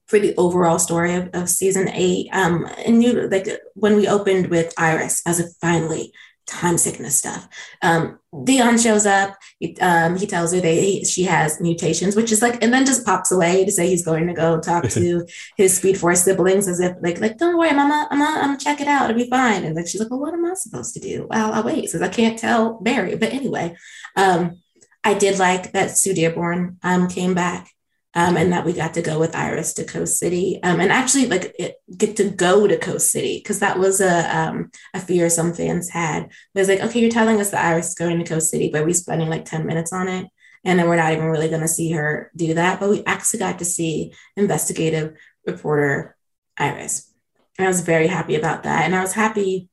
for 0.06 0.18
the 0.18 0.34
overall 0.36 0.78
story 0.78 1.14
of, 1.14 1.30
of 1.34 1.48
season 1.48 1.88
eight. 1.88 2.28
Um, 2.32 2.68
and 2.84 3.02
you 3.02 3.28
like 3.28 3.48
when 3.74 3.96
we 3.96 4.08
opened 4.08 4.48
with 4.48 4.72
Iris 4.78 5.22
as 5.26 5.40
a 5.40 5.48
finally 5.60 6.12
time 6.46 6.78
sickness 6.78 7.18
stuff. 7.18 7.48
Um, 7.82 8.18
Dion 8.44 8.78
shows 8.78 9.04
up. 9.04 9.36
He, 9.58 9.76
um, 9.80 10.16
he 10.16 10.26
tells 10.26 10.52
her 10.52 10.60
that 10.60 10.72
he, 10.72 11.04
she 11.04 11.24
has 11.24 11.60
mutations, 11.60 12.14
which 12.14 12.30
is 12.30 12.40
like, 12.40 12.62
and 12.62 12.72
then 12.72 12.86
just 12.86 13.04
pops 13.04 13.32
away 13.32 13.64
to 13.64 13.72
say 13.72 13.88
he's 13.88 14.04
going 14.04 14.26
to 14.28 14.32
go 14.32 14.60
talk 14.60 14.84
to 14.90 15.26
his 15.56 15.76
Speed 15.76 15.98
Force 15.98 16.22
siblings, 16.22 16.68
as 16.68 16.80
if 16.80 16.96
like, 17.00 17.20
like 17.20 17.38
don't 17.38 17.58
worry, 17.58 17.72
Mama, 17.72 18.06
I'm 18.10 18.20
gonna, 18.20 18.38
I'm 18.38 18.46
gonna 18.48 18.58
check 18.58 18.80
it 18.80 18.86
out. 18.86 19.10
It'll 19.10 19.22
be 19.22 19.28
fine. 19.28 19.64
And 19.64 19.74
like 19.74 19.88
she's 19.88 20.00
like, 20.00 20.10
well, 20.10 20.20
what 20.20 20.34
am 20.34 20.44
I 20.44 20.54
supposed 20.54 20.94
to 20.94 21.00
do? 21.00 21.26
Well, 21.28 21.52
I'll 21.52 21.64
wait, 21.64 21.82
because 21.82 22.02
I 22.02 22.08
can't 22.08 22.38
tell 22.38 22.80
Barry. 22.80 23.16
But 23.16 23.32
anyway, 23.32 23.74
um, 24.14 24.60
I 25.02 25.14
did 25.14 25.38
like 25.38 25.72
that 25.72 25.96
Sue 25.96 26.14
Dearborn 26.14 26.78
um, 26.82 27.08
came 27.08 27.34
back 27.34 27.70
um, 28.16 28.38
and 28.38 28.50
that 28.52 28.64
we 28.64 28.72
got 28.72 28.94
to 28.94 29.02
go 29.02 29.18
with 29.18 29.36
Iris 29.36 29.74
to 29.74 29.84
Coast 29.84 30.18
City, 30.18 30.58
um, 30.62 30.80
and 30.80 30.90
actually 30.90 31.26
like 31.26 31.54
it, 31.58 31.76
get 31.94 32.16
to 32.16 32.30
go 32.30 32.66
to 32.66 32.78
Coast 32.78 33.12
City 33.12 33.38
because 33.38 33.58
that 33.58 33.78
was 33.78 34.00
a 34.00 34.36
um, 34.36 34.70
a 34.94 35.00
fear 35.00 35.28
some 35.28 35.52
fans 35.52 35.90
had. 35.90 36.24
It 36.24 36.58
was 36.58 36.68
like, 36.68 36.80
okay, 36.80 36.98
you're 36.98 37.10
telling 37.10 37.42
us 37.42 37.50
that 37.50 37.64
Iris 37.64 37.88
is 37.88 37.94
going 37.94 38.18
to 38.18 38.24
Coast 38.24 38.50
City, 38.50 38.70
but 38.72 38.86
we're 38.86 38.94
spending 38.94 39.28
like 39.28 39.44
ten 39.44 39.66
minutes 39.66 39.92
on 39.92 40.08
it, 40.08 40.26
and 40.64 40.78
then 40.78 40.88
we're 40.88 40.96
not 40.96 41.12
even 41.12 41.26
really 41.26 41.50
going 41.50 41.60
to 41.60 41.68
see 41.68 41.92
her 41.92 42.32
do 42.34 42.54
that. 42.54 42.80
But 42.80 42.88
we 42.88 43.04
actually 43.04 43.40
got 43.40 43.58
to 43.58 43.66
see 43.66 44.14
investigative 44.34 45.14
reporter 45.46 46.16
Iris, 46.56 47.12
and 47.58 47.66
I 47.66 47.68
was 47.68 47.82
very 47.82 48.06
happy 48.06 48.34
about 48.34 48.62
that, 48.62 48.86
and 48.86 48.96
I 48.96 49.02
was 49.02 49.12
happy 49.12 49.68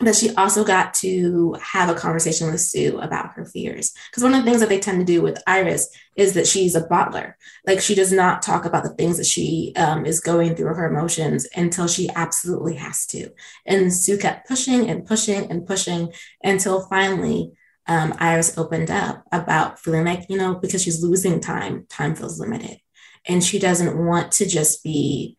that 0.00 0.16
she 0.16 0.34
also 0.34 0.64
got 0.64 0.92
to 0.92 1.56
have 1.62 1.88
a 1.88 1.94
conversation 1.94 2.50
with 2.50 2.60
Sue 2.60 2.98
about 2.98 3.32
her 3.34 3.44
fears. 3.44 3.94
Because 4.10 4.22
one 4.22 4.34
of 4.34 4.44
the 4.44 4.50
things 4.50 4.60
that 4.60 4.68
they 4.68 4.80
tend 4.80 4.98
to 4.98 5.04
do 5.04 5.22
with 5.22 5.42
Iris 5.46 5.88
is 6.16 6.34
that 6.34 6.46
she's 6.46 6.74
a 6.74 6.86
bottler. 6.86 7.34
Like 7.66 7.80
she 7.80 7.94
does 7.94 8.12
not 8.12 8.42
talk 8.42 8.64
about 8.64 8.84
the 8.84 8.94
things 8.94 9.16
that 9.16 9.26
she 9.26 9.72
um, 9.76 10.06
is 10.06 10.20
going 10.20 10.54
through 10.54 10.74
her 10.74 10.86
emotions 10.86 11.46
until 11.54 11.86
she 11.88 12.08
absolutely 12.14 12.76
has 12.76 13.06
to. 13.06 13.30
And 13.66 13.92
Sue 13.92 14.18
kept 14.18 14.48
pushing 14.48 14.88
and 14.88 15.06
pushing 15.06 15.50
and 15.50 15.66
pushing 15.66 16.12
until 16.42 16.86
finally 16.86 17.52
um, 17.86 18.14
Iris 18.18 18.56
opened 18.56 18.90
up 18.90 19.24
about 19.32 19.78
feeling 19.78 20.04
like, 20.04 20.26
you 20.28 20.38
know, 20.38 20.54
because 20.54 20.82
she's 20.82 21.02
losing 21.02 21.40
time, 21.40 21.86
time 21.90 22.14
feels 22.14 22.40
limited. 22.40 22.78
And 23.26 23.42
she 23.42 23.58
doesn't 23.58 23.96
want 23.96 24.32
to 24.32 24.46
just 24.46 24.82
be 24.82 25.36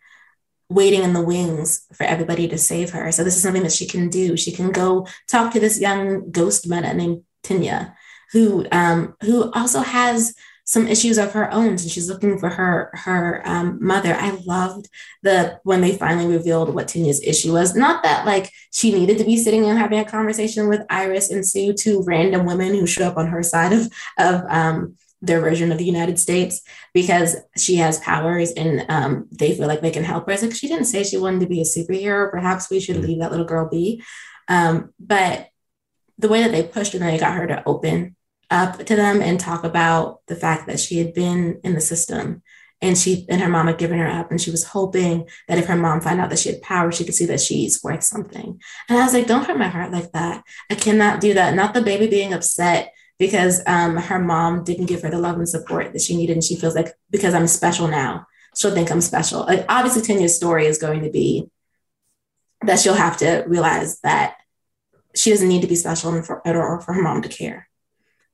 waiting 0.69 1.03
in 1.03 1.14
the 1.14 1.23
wings 1.23 1.85
for 1.93 2.03
everybody 2.03 2.47
to 2.47 2.57
save 2.57 2.91
her. 2.91 3.11
So 3.11 3.23
this 3.23 3.35
is 3.35 3.43
something 3.43 3.64
that 3.64 3.72
she 3.72 3.88
can 3.88 4.10
do. 4.10 4.35
She 4.35 4.52
can 4.52 4.72
go 4.72 5.07
talk 5.27 5.53
to 5.53 5.60
this 5.60 5.80
young 5.80 6.31
ghost 6.31 6.68
meta 6.68 6.93
named 6.93 7.23
Tinya, 7.43 7.93
who 8.31 8.65
um, 8.72 9.15
who 9.22 9.52
also 9.52 9.81
has 9.81 10.34
some 10.66 10.88
issues 10.88 11.20
of 11.20 11.32
her 11.34 11.52
own, 11.54 11.70
and 11.70 11.80
she's 11.80 12.10
looking 12.10 12.40
for 12.40 12.50
her 12.50 12.90
her 12.94 13.42
um, 13.46 13.78
mother. 13.80 14.16
I 14.16 14.32
loved 14.46 14.90
the 15.22 15.60
when 15.64 15.82
they 15.82 15.96
finally 15.96 16.28
revealed 16.28 16.74
what 16.74 16.88
Tinya's 16.88 17.22
issue 17.24 17.54
was. 17.54 17.76
Not 17.76 18.04
that 18.04 18.26
like 18.26 18.52
she 18.72 18.92
needed 18.92 19.20
to 19.20 19.24
be 19.24 19.38
sitting 19.38 19.66
and 19.66 19.78
having 19.78 20.00
a 20.00 20.06
conversation 20.06 20.68
with 20.68 20.82
Iris 20.90 21.30
and 21.30 21.48
Sue, 21.48 21.74
two 21.74 22.04
random 22.04 22.46
women 22.46 22.74
who 22.74 22.88
show 22.88 23.08
up 23.08 23.18
on 23.18 23.28
her 23.28 23.44
side 23.44 23.74
of 23.74 23.92
of 24.18 24.42
um, 24.50 24.98
their 25.22 25.40
version 25.40 25.72
of 25.72 25.78
the 25.78 25.86
United 25.86 26.20
States 26.20 26.62
because 26.94 27.38
she 27.56 27.76
has 27.78 28.00
powers 28.00 28.52
and 28.52 28.86
um, 28.90 29.28
they 29.32 29.56
feel 29.56 29.68
like 29.68 29.82
they 29.82 29.92
can 29.92 30.04
help 30.04 30.26
her. 30.26 30.32
It's 30.32 30.42
like 30.42 30.56
she 30.56 30.68
didn't 30.68 30.86
say 30.86 31.04
she 31.04 31.18
wanted 31.18 31.42
to 31.42 31.48
be 31.48 31.62
a 31.62 31.64
superhero. 31.64 32.30
Perhaps 32.32 32.70
we 32.70 32.80
should 32.80 32.98
mm-hmm. 32.98 33.06
leave 33.06 33.20
that 33.20 33.32
little 33.32 33.46
girl 33.46 33.70
be. 33.70 34.04
Um, 34.48 34.94
but 35.00 35.48
the 36.18 36.28
way 36.28 36.42
that 36.42 36.52
they 36.52 36.64
pushed 36.64 36.94
and 36.94 37.04
they 37.04 37.18
got 37.18 37.36
her 37.36 37.48
to 37.48 37.64
open 37.66 38.16
up 38.50 38.78
to 38.86 38.96
them 38.96 39.22
and 39.22 39.40
talk 39.40 39.64
about 39.64 40.22
the 40.28 40.36
fact 40.36 40.68
that 40.68 40.80
she 40.80 40.98
had 40.98 41.14
been 41.14 41.60
in 41.64 41.74
the 41.74 41.82
system 41.82 42.42
and 42.82 42.98
she 42.98 43.26
and 43.30 43.42
her 43.42 43.50
mom 43.50 43.68
had 43.68 43.78
given 43.78 43.98
her 43.98 44.08
up 44.08 44.32
and 44.32 44.42
she 44.42 44.52
was 44.52 44.66
hoping 44.66 45.28
that 45.48 45.58
if 45.58 45.66
her 45.66 45.76
mom 45.76 46.02
found 46.02 46.20
out 46.20 46.30
that 46.30 46.40
she 46.40 46.50
had 46.50 46.62
power 46.62 46.92
she 46.92 47.06
could 47.06 47.16
see 47.16 47.26
that 47.26 47.42
she's 47.42 47.84
worth 47.84 48.04
something 48.04 48.60
and 48.90 48.98
i 48.98 49.04
was 49.04 49.14
like 49.14 49.28
don't 49.28 49.46
hurt 49.46 49.58
my 49.58 49.68
heart 49.68 49.92
like 49.92 50.12
that 50.12 50.44
i 50.70 50.76
cannot 50.76 51.22
do 51.22 51.34
that 51.34 51.56
not 51.56 51.74
the 51.74 51.82
baby 51.82 52.08
being 52.08 52.34
upset 52.34 52.92
because 53.18 53.62
um, 53.66 53.98
her 53.98 54.20
mom 54.20 54.64
didn't 54.64 54.88
give 54.88 55.02
her 55.02 55.10
the 55.10 55.20
love 55.20 55.38
and 55.38 55.48
support 55.48 55.94
that 55.94 56.02
she 56.02 56.18
needed. 56.18 56.34
And 56.34 56.44
she 56.44 56.56
feels 56.56 56.76
like 56.76 56.94
because 57.10 57.34
I'm 57.34 57.48
special 57.48 57.88
now, 57.88 58.28
she'll 58.58 58.74
think 58.74 58.92
I'm 58.92 59.02
special. 59.02 59.42
Like 59.42 59.66
obviously, 59.70 60.02
Tinya's 60.02 60.36
story 60.36 60.66
is 60.66 60.78
going 60.78 61.04
to 61.04 61.10
be 61.10 61.50
that 62.62 62.80
she'll 62.80 62.94
have 62.94 63.18
to 63.18 63.44
realize 63.48 64.00
that 64.02 64.38
she 65.16 65.30
doesn't 65.30 65.48
need 65.48 65.62
to 65.62 65.68
be 65.68 65.76
special 65.76 66.22
for, 66.24 66.42
in 66.46 66.56
order 66.56 66.82
for 66.82 66.94
her 66.94 67.02
mom 67.02 67.22
to 67.22 67.30
care. 67.30 67.70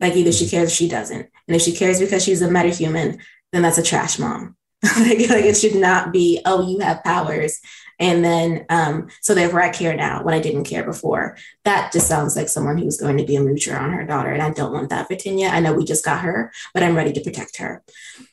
Like 0.01 0.15
either 0.15 0.31
she 0.31 0.49
cares 0.49 0.71
or 0.71 0.75
she 0.75 0.89
doesn't. 0.89 1.29
And 1.47 1.55
if 1.55 1.61
she 1.61 1.73
cares 1.73 1.99
because 1.99 2.23
she's 2.23 2.41
a 2.41 2.51
meta 2.51 2.69
human, 2.69 3.19
then 3.53 3.61
that's 3.61 3.77
a 3.77 3.83
trash 3.83 4.19
mom. 4.19 4.57
like, 4.97 5.19
like 5.29 5.45
it 5.45 5.55
should 5.55 5.75
not 5.75 6.11
be, 6.11 6.41
oh, 6.43 6.67
you 6.67 6.79
have 6.79 7.03
powers 7.03 7.61
and 8.01 8.25
then, 8.25 8.65
um, 8.69 9.09
so 9.21 9.35
therefore 9.35 9.61
I 9.61 9.69
care 9.69 9.95
now 9.95 10.23
when 10.23 10.33
I 10.33 10.39
didn't 10.39 10.63
care 10.63 10.83
before. 10.83 11.37
That 11.65 11.93
just 11.93 12.07
sounds 12.07 12.35
like 12.35 12.49
someone 12.49 12.79
who's 12.79 12.97
going 12.97 13.17
to 13.17 13.23
be 13.23 13.35
a 13.35 13.39
moocher 13.39 13.79
on 13.79 13.93
her 13.93 14.03
daughter. 14.07 14.31
And 14.31 14.41
I 14.41 14.49
don't 14.49 14.73
want 14.73 14.89
that 14.89 15.07
for 15.07 15.13
Tinya. 15.13 15.51
I 15.51 15.59
know 15.59 15.73
we 15.73 15.85
just 15.85 16.03
got 16.03 16.21
her, 16.21 16.51
but 16.73 16.81
I'm 16.81 16.95
ready 16.95 17.13
to 17.13 17.21
protect 17.21 17.57
her. 17.57 17.83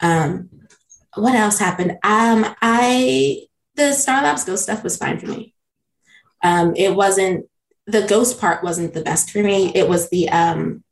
Um, 0.01 0.49
what 1.15 1.35
else 1.35 1.59
happened? 1.59 1.99
Um, 2.03 2.47
I, 2.63 3.43
the 3.75 3.93
Star 3.93 4.23
Labs 4.23 4.45
ghost 4.45 4.63
stuff 4.63 4.83
was 4.83 4.97
fine 4.97 5.19
for 5.19 5.27
me. 5.27 5.55
Um, 6.43 6.75
it 6.75 6.97
wasn't, 6.97 7.45
the 7.87 8.07
ghost 8.07 8.41
part 8.41 8.65
wasn't 8.65 8.95
the 8.95 9.03
best 9.03 9.31
for 9.31 9.43
me. 9.43 9.71
It 9.75 9.87
was 9.87 10.09
the, 10.09 10.31
um, 10.31 10.83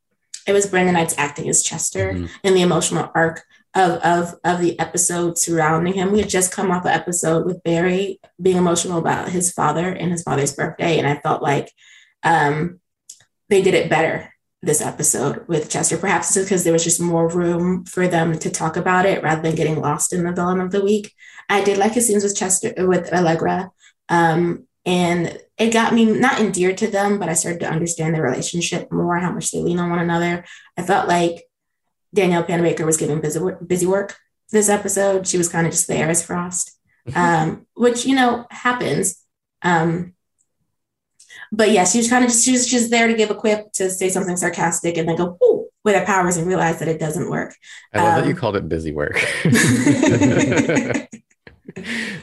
it 0.46 0.52
was 0.52 0.66
Brandon 0.66 0.94
McKnight's 0.94 1.18
acting 1.18 1.48
as 1.48 1.62
Chester 1.62 2.12
mm-hmm. 2.12 2.26
and 2.44 2.56
the 2.56 2.62
emotional 2.62 3.10
arc 3.14 3.42
of, 3.74 3.92
of, 4.02 4.34
of 4.44 4.60
the 4.60 4.78
episode 4.78 5.38
surrounding 5.38 5.92
him. 5.92 6.12
We 6.12 6.20
had 6.20 6.28
just 6.28 6.52
come 6.52 6.70
off 6.70 6.84
an 6.84 6.92
episode 6.92 7.44
with 7.44 7.62
Barry 7.62 8.20
being 8.40 8.56
emotional 8.56 8.98
about 8.98 9.28
his 9.28 9.52
father 9.52 9.88
and 9.88 10.10
his 10.10 10.22
father's 10.22 10.54
birthday. 10.54 10.98
And 10.98 11.06
I 11.06 11.16
felt 11.16 11.42
like 11.42 11.70
um, 12.22 12.80
they 13.48 13.60
did 13.60 13.74
it 13.74 13.90
better 13.90 14.32
this 14.62 14.80
episode 14.80 15.46
with 15.46 15.70
Chester. 15.70 15.98
Perhaps 15.98 16.36
it's 16.36 16.46
because 16.46 16.64
there 16.64 16.72
was 16.72 16.84
just 16.84 17.00
more 17.00 17.28
room 17.28 17.84
for 17.84 18.08
them 18.08 18.38
to 18.38 18.50
talk 18.50 18.76
about 18.76 19.04
it 19.04 19.22
rather 19.22 19.42
than 19.42 19.54
getting 19.54 19.80
lost 19.80 20.12
in 20.12 20.24
the 20.24 20.32
villain 20.32 20.60
of 20.60 20.70
the 20.70 20.82
week. 20.82 21.12
I 21.48 21.62
did 21.62 21.78
like 21.78 21.92
his 21.92 22.06
scenes 22.06 22.24
with 22.24 22.36
Chester, 22.36 22.72
with 22.78 23.12
Allegra. 23.12 23.70
Um, 24.08 24.66
and 24.84 25.38
it 25.58 25.72
got 25.72 25.94
me 25.94 26.04
not 26.04 26.40
endeared 26.40 26.78
to 26.78 26.86
them, 26.86 27.18
but 27.18 27.28
I 27.28 27.34
started 27.34 27.60
to 27.60 27.70
understand 27.70 28.14
their 28.14 28.22
relationship 28.22 28.92
more, 28.92 29.16
how 29.16 29.32
much 29.32 29.50
they 29.50 29.58
lean 29.58 29.78
on 29.78 29.90
one 29.90 29.98
another. 29.98 30.44
I 30.76 30.82
felt 30.82 31.08
like 31.08 31.44
Danielle 32.12 32.44
Panabaker 32.44 32.84
was 32.84 32.96
giving 32.96 33.20
busy 33.20 33.38
work, 33.38 33.66
busy 33.66 33.86
work 33.86 34.16
this 34.52 34.68
episode. 34.68 35.26
She 35.26 35.38
was 35.38 35.48
kind 35.48 35.66
of 35.66 35.72
just 35.72 35.88
there 35.88 36.08
as 36.08 36.24
Frost, 36.24 36.78
um, 37.14 37.66
which 37.74 38.04
you 38.04 38.14
know 38.14 38.46
happens. 38.50 39.22
Um, 39.62 40.14
but 41.50 41.70
yeah, 41.70 41.84
she 41.84 41.98
was 41.98 42.10
kind 42.10 42.24
of 42.24 42.30
just 42.30 42.44
she 42.44 42.52
was 42.52 42.66
just 42.66 42.90
there 42.90 43.08
to 43.08 43.14
give 43.14 43.30
a 43.30 43.34
quip 43.34 43.72
to 43.74 43.88
say 43.88 44.10
something 44.10 44.36
sarcastic 44.36 44.98
and 44.98 45.08
then 45.08 45.16
go 45.16 45.38
ooh 45.42 45.68
with 45.84 45.94
her 45.94 46.04
powers 46.04 46.36
and 46.36 46.46
realize 46.46 46.80
that 46.80 46.88
it 46.88 47.00
doesn't 47.00 47.30
work. 47.30 47.54
I 47.94 48.02
love 48.02 48.14
um, 48.14 48.20
that 48.20 48.26
you 48.26 48.34
um, 48.34 48.40
called 48.40 48.56
it 48.56 48.68
busy 48.68 48.92
work. 48.92 49.16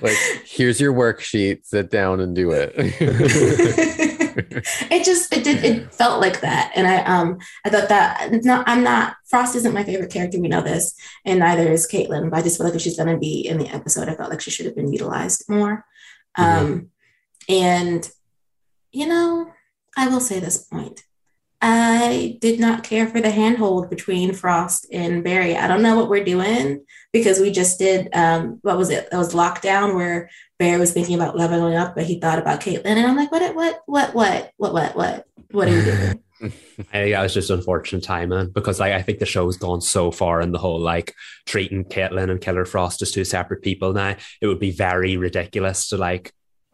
like 0.01 0.17
here's 0.45 0.79
your 0.81 0.93
worksheet 0.93 1.65
sit 1.65 1.91
down 1.91 2.19
and 2.19 2.35
do 2.35 2.51
it 2.51 2.73
it 4.91 5.05
just 5.05 5.31
it 5.31 5.43
did 5.43 5.63
it 5.63 5.93
felt 5.93 6.19
like 6.19 6.41
that 6.41 6.71
and 6.75 6.87
i 6.87 6.97
um 7.03 7.37
i 7.65 7.69
thought 7.69 7.89
that 7.89 8.29
not 8.43 8.67
i'm 8.67 8.83
not 8.83 9.15
frost 9.27 9.55
isn't 9.55 9.73
my 9.73 9.83
favorite 9.83 10.11
character 10.11 10.39
we 10.39 10.47
know 10.47 10.61
this 10.61 10.95
and 11.25 11.39
neither 11.39 11.71
is 11.71 11.87
caitlin 11.87 12.29
but 12.29 12.39
i 12.39 12.41
just 12.41 12.57
feel 12.57 12.65
like 12.65 12.75
if 12.75 12.81
she's 12.81 12.97
going 12.97 13.07
to 13.07 13.17
be 13.17 13.47
in 13.47 13.57
the 13.59 13.67
episode 13.67 14.09
i 14.09 14.15
felt 14.15 14.31
like 14.31 14.41
she 14.41 14.49
should 14.49 14.65
have 14.65 14.75
been 14.75 14.91
utilized 14.91 15.43
more 15.47 15.85
mm-hmm. 16.37 16.65
um 16.65 16.89
and 17.47 18.09
you 18.93 19.07
know, 19.07 19.51
I 19.97 20.07
will 20.07 20.21
say 20.21 20.39
this 20.39 20.57
point. 20.57 21.03
I 21.65 22.37
did 22.41 22.59
not 22.59 22.83
care 22.83 23.07
for 23.07 23.21
the 23.21 23.31
handhold 23.31 23.89
between 23.89 24.33
Frost 24.33 24.85
and 24.91 25.23
Barry. 25.23 25.55
I 25.55 25.69
don't 25.69 25.81
know 25.81 25.95
what 25.95 26.09
we're 26.09 26.25
doing 26.25 26.83
because 27.13 27.39
we 27.39 27.51
just 27.51 27.79
did 27.79 28.09
um, 28.13 28.59
what 28.63 28.77
was 28.77 28.89
it? 28.89 29.07
It 29.09 29.15
was 29.15 29.33
lockdown 29.33 29.95
where 29.95 30.29
Barry 30.59 30.77
was 30.77 30.91
thinking 30.91 31.15
about 31.15 31.37
leveling 31.37 31.75
up, 31.75 31.95
but 31.95 32.03
he 32.03 32.19
thought 32.19 32.37
about 32.37 32.59
Caitlin, 32.59 32.85
and 32.85 33.07
I'm 33.07 33.15
like, 33.15 33.31
what, 33.31 33.55
what, 33.55 33.81
what, 33.85 34.13
what, 34.13 34.51
what, 34.57 34.73
what, 34.73 34.95
what, 34.97 35.27
what 35.51 35.67
are 35.69 35.71
you 35.71 35.83
doing? 35.85 36.23
I 36.43 36.49
think 36.91 37.15
that 37.15 37.23
was 37.23 37.33
just 37.33 37.49
unfortunate 37.49 38.03
timing 38.03 38.49
because 38.49 38.81
like 38.81 38.91
I 38.91 39.01
think 39.01 39.19
the 39.19 39.25
show's 39.25 39.55
gone 39.55 39.79
so 39.79 40.11
far 40.11 40.41
in 40.41 40.51
the 40.51 40.59
whole 40.59 40.81
like 40.81 41.13
treating 41.45 41.85
Caitlin 41.85 42.29
and 42.29 42.41
Killer 42.41 42.65
Frost 42.65 43.01
as 43.01 43.11
two 43.11 43.23
separate 43.23 43.61
people 43.61 43.93
now. 43.93 44.17
It 44.41 44.47
would 44.47 44.59
be 44.59 44.71
very 44.71 45.15
ridiculous 45.15 45.87
to 45.89 45.97
like 45.97 46.33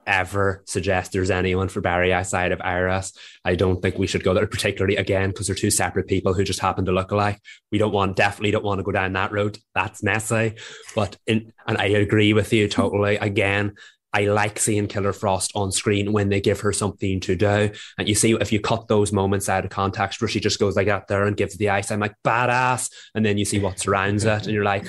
ever 0.09 0.63
suggest 0.65 1.11
there's 1.11 1.29
anyone 1.29 1.69
for 1.69 1.79
Barry 1.81 2.11
outside 2.11 2.51
of 2.51 2.59
Iris. 2.61 3.13
I 3.45 3.55
don't 3.55 3.79
think 3.79 3.97
we 3.97 4.07
should 4.07 4.23
go 4.23 4.33
there, 4.33 4.47
particularly 4.47 4.97
again, 4.97 5.29
because 5.29 5.47
they're 5.47 5.55
two 5.55 5.71
separate 5.71 6.07
people 6.07 6.33
who 6.33 6.43
just 6.43 6.59
happen 6.59 6.83
to 6.85 6.91
look 6.91 7.11
alike. 7.11 7.39
We 7.71 7.77
don't 7.77 7.93
want, 7.93 8.15
definitely 8.15 8.51
don't 8.51 8.65
want 8.65 8.79
to 8.79 8.83
go 8.83 8.91
down 8.91 9.13
that 9.13 9.31
road. 9.31 9.59
That's 9.75 10.03
messy. 10.03 10.55
But 10.95 11.15
in, 11.27 11.53
and 11.67 11.77
I 11.77 11.85
agree 11.85 12.33
with 12.33 12.51
you 12.51 12.67
totally. 12.67 13.17
Again, 13.17 13.75
I 14.11 14.25
like 14.25 14.57
seeing 14.57 14.87
Killer 14.87 15.13
Frost 15.13 15.51
on 15.53 15.71
screen 15.71 16.11
when 16.11 16.29
they 16.29 16.41
give 16.41 16.61
her 16.61 16.73
something 16.73 17.19
to 17.19 17.35
do. 17.35 17.71
And 17.99 18.09
you 18.09 18.15
see, 18.15 18.33
if 18.33 18.51
you 18.51 18.59
cut 18.59 18.87
those 18.87 19.13
moments 19.13 19.47
out 19.47 19.65
of 19.65 19.69
context 19.69 20.19
where 20.19 20.27
she 20.27 20.39
just 20.39 20.59
goes 20.59 20.75
like 20.75 20.87
that 20.87 21.07
there 21.07 21.25
and 21.25 21.37
gives 21.37 21.55
the 21.57 21.69
ice, 21.69 21.91
I'm 21.91 21.99
like, 21.99 22.15
badass. 22.25 22.89
And 23.13 23.23
then 23.23 23.37
you 23.37 23.45
see 23.45 23.59
what 23.59 23.77
surrounds 23.77 24.25
it, 24.25 24.47
and 24.47 24.53
you're 24.55 24.63
like, 24.63 24.87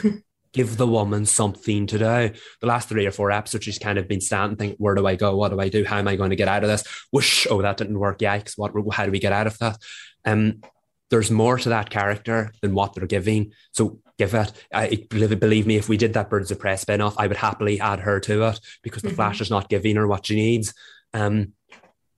give 0.52 0.76
the 0.76 0.86
woman 0.86 1.26
something 1.26 1.86
to 1.86 1.98
do. 1.98 2.38
The 2.60 2.66
last 2.66 2.88
three 2.88 3.06
or 3.06 3.12
four 3.12 3.30
episodes, 3.30 3.64
she's 3.64 3.78
kind 3.78 3.98
of 3.98 4.08
been 4.08 4.20
standing, 4.20 4.56
think, 4.56 4.76
where 4.78 4.94
do 4.94 5.06
I 5.06 5.16
go? 5.16 5.36
What 5.36 5.50
do 5.50 5.60
I 5.60 5.68
do? 5.68 5.84
How 5.84 5.98
am 5.98 6.08
I 6.08 6.16
going 6.16 6.30
to 6.30 6.36
get 6.36 6.48
out 6.48 6.64
of 6.64 6.68
this? 6.68 6.84
Whoosh! 7.12 7.46
Oh, 7.50 7.62
that 7.62 7.76
didn't 7.76 7.98
work. 7.98 8.18
Yikes! 8.18 8.54
What? 8.56 8.72
How 8.92 9.04
do 9.04 9.12
we 9.12 9.20
get 9.20 9.32
out 9.32 9.46
of 9.46 9.58
that? 9.58 9.78
Um, 10.24 10.62
there's 11.10 11.30
more 11.30 11.58
to 11.58 11.68
that 11.70 11.90
character 11.90 12.52
than 12.62 12.74
what 12.74 12.94
they're 12.94 13.06
giving. 13.06 13.52
So 13.72 14.00
give 14.16 14.34
it. 14.34 14.52
I 14.72 15.06
believe 15.08 15.66
me, 15.66 15.76
if 15.76 15.88
we 15.88 15.96
did 15.96 16.12
that 16.12 16.30
Birds 16.30 16.50
of 16.50 16.58
Prey 16.58 16.76
spin 16.76 17.00
off, 17.00 17.18
I 17.18 17.26
would 17.26 17.36
happily 17.36 17.80
add 17.80 18.00
her 18.00 18.20
to 18.20 18.44
it 18.44 18.60
because 18.82 19.02
the 19.02 19.08
mm-hmm. 19.08 19.16
Flash 19.16 19.40
is 19.40 19.50
not 19.50 19.68
giving 19.68 19.96
her 19.96 20.06
what 20.06 20.26
she 20.26 20.36
needs. 20.36 20.72
Um, 21.12 21.54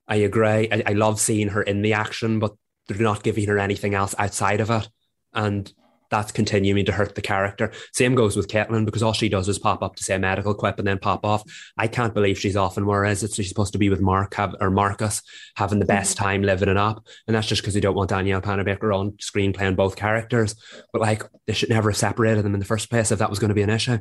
I 0.06 0.16
agree. 0.16 0.68
I, 0.70 0.82
I 0.86 0.92
love 0.92 1.20
seeing 1.20 1.48
her 1.48 1.62
in 1.62 1.80
the 1.82 1.94
action, 1.94 2.38
but 2.38 2.54
they're 2.86 2.98
not 2.98 3.22
giving 3.22 3.48
her 3.48 3.58
anything 3.58 3.94
else 3.94 4.14
outside 4.18 4.60
of 4.60 4.70
it. 4.70 4.88
And 5.32 5.72
that's 6.12 6.30
continuing 6.30 6.84
to 6.84 6.92
hurt 6.92 7.14
the 7.14 7.22
character. 7.22 7.72
Same 7.92 8.14
goes 8.14 8.36
with 8.36 8.46
Caitlin 8.46 8.84
because 8.84 9.02
all 9.02 9.14
she 9.14 9.30
does 9.30 9.48
is 9.48 9.58
pop 9.58 9.82
up 9.82 9.96
to 9.96 10.04
say 10.04 10.16
medical 10.18 10.54
quip 10.54 10.78
and 10.78 10.86
then 10.86 10.98
pop 10.98 11.24
off. 11.24 11.42
I 11.78 11.88
can't 11.88 12.12
believe 12.12 12.38
she's 12.38 12.54
off 12.54 12.76
and 12.76 12.86
whereas 12.86 13.24
it's 13.24 13.34
she's 13.34 13.48
supposed 13.48 13.72
to 13.72 13.78
be 13.78 13.88
with 13.88 14.00
Mark 14.00 14.34
have, 14.34 14.54
or 14.60 14.70
Marcus 14.70 15.22
having 15.56 15.78
the 15.78 15.86
best 15.86 16.16
mm-hmm. 16.16 16.24
time 16.24 16.42
living 16.42 16.68
it 16.68 16.76
up. 16.76 17.06
And 17.26 17.34
that's 17.34 17.48
just 17.48 17.62
because 17.62 17.72
they 17.74 17.80
don't 17.80 17.96
want 17.96 18.10
Danielle 18.10 18.42
Panabaker 18.42 18.94
on 18.94 19.16
screen 19.18 19.54
playing 19.54 19.74
both 19.74 19.96
characters. 19.96 20.54
But 20.92 21.00
like 21.00 21.22
they 21.46 21.54
should 21.54 21.70
never 21.70 21.90
have 21.90 21.96
separated 21.96 22.44
them 22.44 22.54
in 22.54 22.60
the 22.60 22.66
first 22.66 22.90
place 22.90 23.10
if 23.10 23.18
that 23.18 23.30
was 23.30 23.38
going 23.38 23.48
to 23.48 23.54
be 23.54 23.62
an 23.62 23.70
issue. 23.70 23.98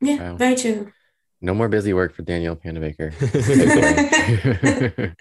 Yeah, 0.00 0.32
wow. 0.32 0.36
very 0.36 0.56
true. 0.56 0.92
No 1.40 1.54
more 1.54 1.68
busy 1.68 1.94
work 1.94 2.14
for 2.14 2.22
Danielle 2.22 2.56
Panabaker. 2.56 3.14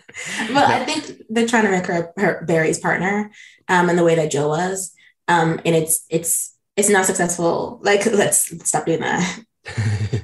well, 0.54 0.66
I 0.66 0.84
think 0.84 1.22
they're 1.30 1.48
trying 1.48 1.66
to 1.66 1.72
make 1.72 1.86
her, 1.86 2.12
her 2.18 2.44
Barry's 2.46 2.80
partner 2.80 3.32
um, 3.70 3.90
in 3.90 3.96
the 3.96 4.04
way 4.04 4.16
that 4.16 4.32
Joe 4.32 4.50
was 4.50 4.94
um, 5.28 5.60
and 5.66 5.76
it's 5.76 6.06
it's 6.10 6.56
it's 6.76 6.90
not 6.90 7.06
successful. 7.06 7.80
Like 7.82 8.06
let's, 8.06 8.68
stop 8.68 8.86
doing 8.86 9.02
that. 9.02 9.40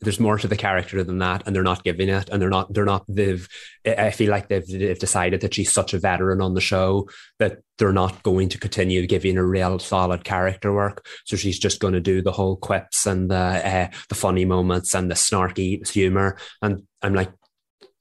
There's 0.00 0.20
more 0.20 0.36
to 0.38 0.46
the 0.46 0.56
character 0.56 1.02
than 1.02 1.18
that, 1.18 1.44
and 1.46 1.56
they're 1.56 1.62
not 1.62 1.82
giving 1.82 2.10
it, 2.10 2.28
and 2.28 2.40
they're 2.40 2.50
not 2.50 2.72
they're 2.72 2.84
not 2.84 3.04
they've. 3.08 3.48
I 3.86 4.10
feel 4.10 4.30
like 4.30 4.48
they've, 4.48 4.66
they've 4.66 4.98
decided 4.98 5.40
that 5.40 5.54
she's 5.54 5.72
such 5.72 5.94
a 5.94 5.98
veteran 5.98 6.42
on 6.42 6.54
the 6.54 6.60
show 6.60 7.08
that 7.38 7.58
they're 7.78 7.92
not 7.92 8.22
going 8.22 8.50
to 8.50 8.58
continue 8.58 9.06
giving 9.06 9.36
her 9.36 9.46
real 9.46 9.78
solid 9.78 10.22
character 10.22 10.72
work. 10.72 11.06
So 11.24 11.36
she's 11.36 11.58
just 11.58 11.80
going 11.80 11.94
to 11.94 12.00
do 12.00 12.20
the 12.20 12.32
whole 12.32 12.56
quips 12.56 13.06
and 13.06 13.30
the 13.30 13.36
uh, 13.36 13.88
the 14.10 14.14
funny 14.14 14.44
moments 14.44 14.94
and 14.94 15.10
the 15.10 15.14
snarky 15.14 15.88
humor. 15.88 16.36
And 16.60 16.82
I'm 17.00 17.14
like, 17.14 17.32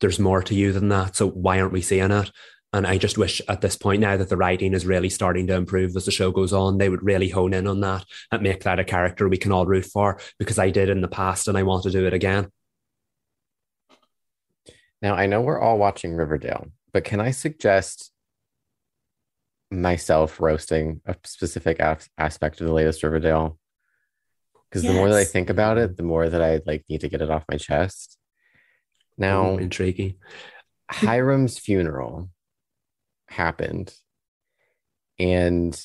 there's 0.01 0.19
more 0.19 0.43
to 0.43 0.53
you 0.53 0.73
than 0.73 0.89
that. 0.89 1.15
So 1.15 1.29
why 1.29 1.61
aren't 1.61 1.73
we 1.73 1.81
seeing 1.81 2.11
it? 2.11 2.29
And 2.75 2.85
I 2.85 2.97
just 2.97 3.17
wish 3.17 3.41
at 3.47 3.61
this 3.61 3.77
point 3.77 4.01
now 4.01 4.17
that 4.17 4.27
the 4.27 4.35
writing 4.35 4.73
is 4.73 4.85
really 4.85 5.09
starting 5.09 5.47
to 5.47 5.55
improve 5.55 5.95
as 5.95 6.03
the 6.03 6.11
show 6.11 6.29
goes 6.29 6.51
on, 6.51 6.77
they 6.77 6.89
would 6.89 7.03
really 7.03 7.29
hone 7.29 7.53
in 7.53 7.67
on 7.67 7.79
that 7.79 8.03
and 8.33 8.41
make 8.41 8.63
that 8.63 8.81
a 8.81 8.83
character 8.83 9.29
we 9.29 9.37
can 9.37 9.53
all 9.53 9.65
root 9.65 9.85
for 9.85 10.19
because 10.39 10.59
I 10.59 10.71
did 10.71 10.89
in 10.89 10.99
the 10.99 11.07
past 11.07 11.47
and 11.47 11.57
I 11.57 11.63
want 11.63 11.83
to 11.83 11.89
do 11.89 12.05
it 12.05 12.13
again. 12.13 12.49
Now, 15.01 15.15
I 15.15 15.27
know 15.27 15.39
we're 15.39 15.61
all 15.61 15.77
watching 15.77 16.15
Riverdale, 16.15 16.67
but 16.91 17.05
can 17.05 17.21
I 17.21 17.31
suggest 17.31 18.11
myself 19.71 20.41
roasting 20.41 20.99
a 21.05 21.15
specific 21.23 21.79
aspect 21.79 22.59
of 22.59 22.67
the 22.67 22.73
latest 22.73 23.03
Riverdale? 23.03 23.57
Because 24.69 24.83
yes. 24.83 24.91
the 24.91 24.99
more 24.99 25.07
that 25.07 25.17
I 25.17 25.23
think 25.23 25.49
about 25.49 25.77
it, 25.77 25.95
the 25.95 26.03
more 26.03 26.27
that 26.27 26.41
I 26.41 26.59
like 26.65 26.83
need 26.89 26.99
to 27.01 27.09
get 27.09 27.21
it 27.21 27.31
off 27.31 27.45
my 27.49 27.55
chest. 27.55 28.17
Now, 29.17 29.51
oh, 29.51 29.57
intriguing. 29.59 30.15
Hiram's 30.91 31.57
funeral 31.57 32.31
happened. 33.27 33.93
And 35.19 35.79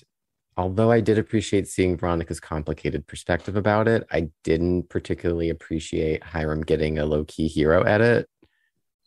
although 0.57 0.91
I 0.91 1.01
did 1.01 1.19
appreciate 1.19 1.69
seeing 1.69 1.97
Veronica's 1.97 2.41
complicated 2.41 3.07
perspective 3.07 3.57
about 3.57 3.89
it, 3.89 4.07
I 4.11 4.31
didn't 4.45 4.89
particularly 4.89 5.51
appreciate 5.51 6.23
Hiram 6.23 6.63
getting 6.63 6.99
a 6.99 7.07
low 7.07 7.25
key 7.25 7.49
hero 7.49 7.83
edit. 7.83 8.29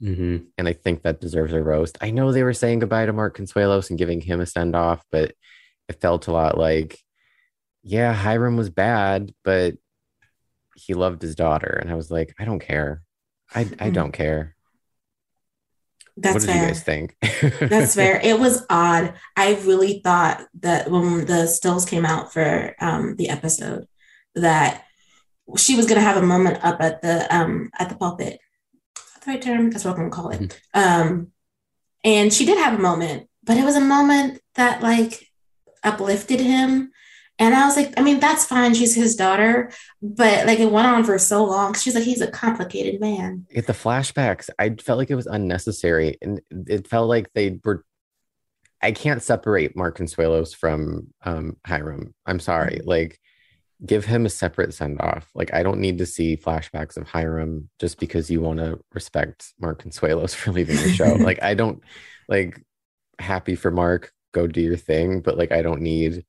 Mm-hmm. 0.01 0.45
And 0.57 0.67
I 0.67 0.73
think 0.73 1.03
that 1.03 1.21
deserves 1.21 1.53
a 1.53 1.63
roast. 1.63 1.97
I 2.01 2.09
know 2.11 2.31
they 2.31 2.43
were 2.43 2.53
saying 2.53 2.79
goodbye 2.79 3.05
to 3.05 3.13
Mark 3.13 3.37
Consuelos 3.37 3.89
and 3.89 3.99
giving 3.99 4.19
him 4.19 4.41
a 4.41 4.45
send 4.45 4.75
off, 4.75 5.03
but 5.11 5.33
it 5.87 6.01
felt 6.01 6.27
a 6.27 6.31
lot 6.31 6.57
like, 6.57 6.99
yeah, 7.83 8.13
Hiram 8.13 8.57
was 8.57 8.69
bad, 8.69 9.33
but 9.43 9.75
he 10.75 10.93
loved 10.93 11.21
his 11.21 11.35
daughter. 11.35 11.77
And 11.81 11.91
I 11.91 11.95
was 11.95 12.09
like, 12.09 12.33
I 12.39 12.45
don't 12.45 12.59
care. 12.59 13.03
I, 13.53 13.61
I 13.61 13.63
mm-hmm. 13.63 13.91
don't 13.91 14.11
care. 14.11 14.52
That's 16.15 16.33
what 16.33 16.41
did 16.41 16.49
fair. 16.49 16.61
you 16.61 16.67
guys 16.67 16.83
think? 16.83 17.15
That's 17.59 17.95
fair. 17.95 18.19
It 18.23 18.39
was 18.39 18.65
odd. 18.69 19.13
I 19.35 19.55
really 19.63 20.01
thought 20.03 20.45
that 20.61 20.89
when 20.89 21.25
the 21.25 21.47
stills 21.47 21.85
came 21.85 22.05
out 22.05 22.31
for 22.31 22.75
um, 22.79 23.15
the 23.15 23.29
episode, 23.29 23.87
that 24.35 24.83
she 25.57 25.75
was 25.75 25.85
going 25.85 25.99
to 25.99 26.05
have 26.05 26.17
a 26.17 26.25
moment 26.25 26.63
up 26.63 26.81
at 26.81 27.01
the 27.01 27.35
um, 27.35 27.71
at 27.79 27.89
the 27.89 27.95
pulpit. 27.95 28.39
That's 28.95 29.25
the 29.25 29.31
right 29.31 29.41
term. 29.41 29.71
That's 29.71 29.85
what 29.85 29.91
I'm 29.91 29.97
going 29.97 30.11
to 30.11 30.15
call 30.15 30.29
it. 30.29 30.41
Mm-hmm. 30.75 30.79
Um, 30.79 31.27
and 32.03 32.33
she 32.33 32.45
did 32.45 32.57
have 32.57 32.77
a 32.77 32.81
moment, 32.81 33.29
but 33.43 33.57
it 33.57 33.63
was 33.65 33.75
a 33.75 33.81
moment 33.81 34.39
that 34.55 34.81
like 34.83 35.31
uplifted 35.83 36.39
him 36.39 36.91
and 37.39 37.55
I 37.55 37.65
was 37.65 37.75
like, 37.75 37.93
I 37.97 38.01
mean, 38.01 38.19
that's 38.19 38.45
fine. 38.45 38.73
She's 38.73 38.93
his 38.93 39.15
daughter. 39.15 39.71
But 40.01 40.45
like 40.45 40.59
it 40.59 40.71
went 40.71 40.87
on 40.87 41.03
for 41.03 41.17
so 41.17 41.43
long. 41.43 41.73
She's 41.73 41.95
like, 41.95 42.03
he's 42.03 42.21
a 42.21 42.29
complicated 42.29 43.01
man. 43.01 43.47
At 43.55 43.67
the 43.67 43.73
flashbacks, 43.73 44.49
I 44.59 44.69
felt 44.75 44.99
like 44.99 45.09
it 45.09 45.15
was 45.15 45.25
unnecessary. 45.25 46.17
And 46.21 46.41
it 46.51 46.87
felt 46.87 47.09
like 47.09 47.31
they 47.33 47.59
were 47.63 47.83
I 48.83 48.91
can't 48.91 49.23
separate 49.23 49.77
Mark 49.77 49.97
Consuelos 49.97 50.53
from 50.53 51.07
um, 51.23 51.55
Hiram. 51.65 52.13
I'm 52.25 52.41
sorry. 52.41 52.79
Mm-hmm. 52.79 52.89
Like, 52.89 53.19
give 53.85 54.03
him 54.03 54.25
a 54.25 54.29
separate 54.29 54.73
send 54.73 54.99
off. 54.99 55.29
Like, 55.33 55.53
I 55.53 55.63
don't 55.63 55.79
need 55.79 55.99
to 55.99 56.05
see 56.05 56.35
flashbacks 56.35 56.97
of 56.97 57.07
Hiram 57.07 57.69
just 57.79 57.97
because 57.97 58.29
you 58.29 58.41
want 58.41 58.59
to 58.59 58.81
respect 58.93 59.53
Mark 59.57 59.81
Consuelos 59.81 60.35
for 60.35 60.51
leaving 60.51 60.75
the 60.75 60.91
show. 60.91 61.13
like, 61.19 61.41
I 61.41 61.53
don't 61.53 61.81
like 62.27 62.61
happy 63.19 63.55
for 63.55 63.71
Mark. 63.71 64.11
Go 64.33 64.47
do 64.47 64.59
your 64.59 64.77
thing, 64.77 65.21
but 65.21 65.37
like, 65.37 65.53
I 65.53 65.61
don't 65.61 65.81
need 65.81 66.25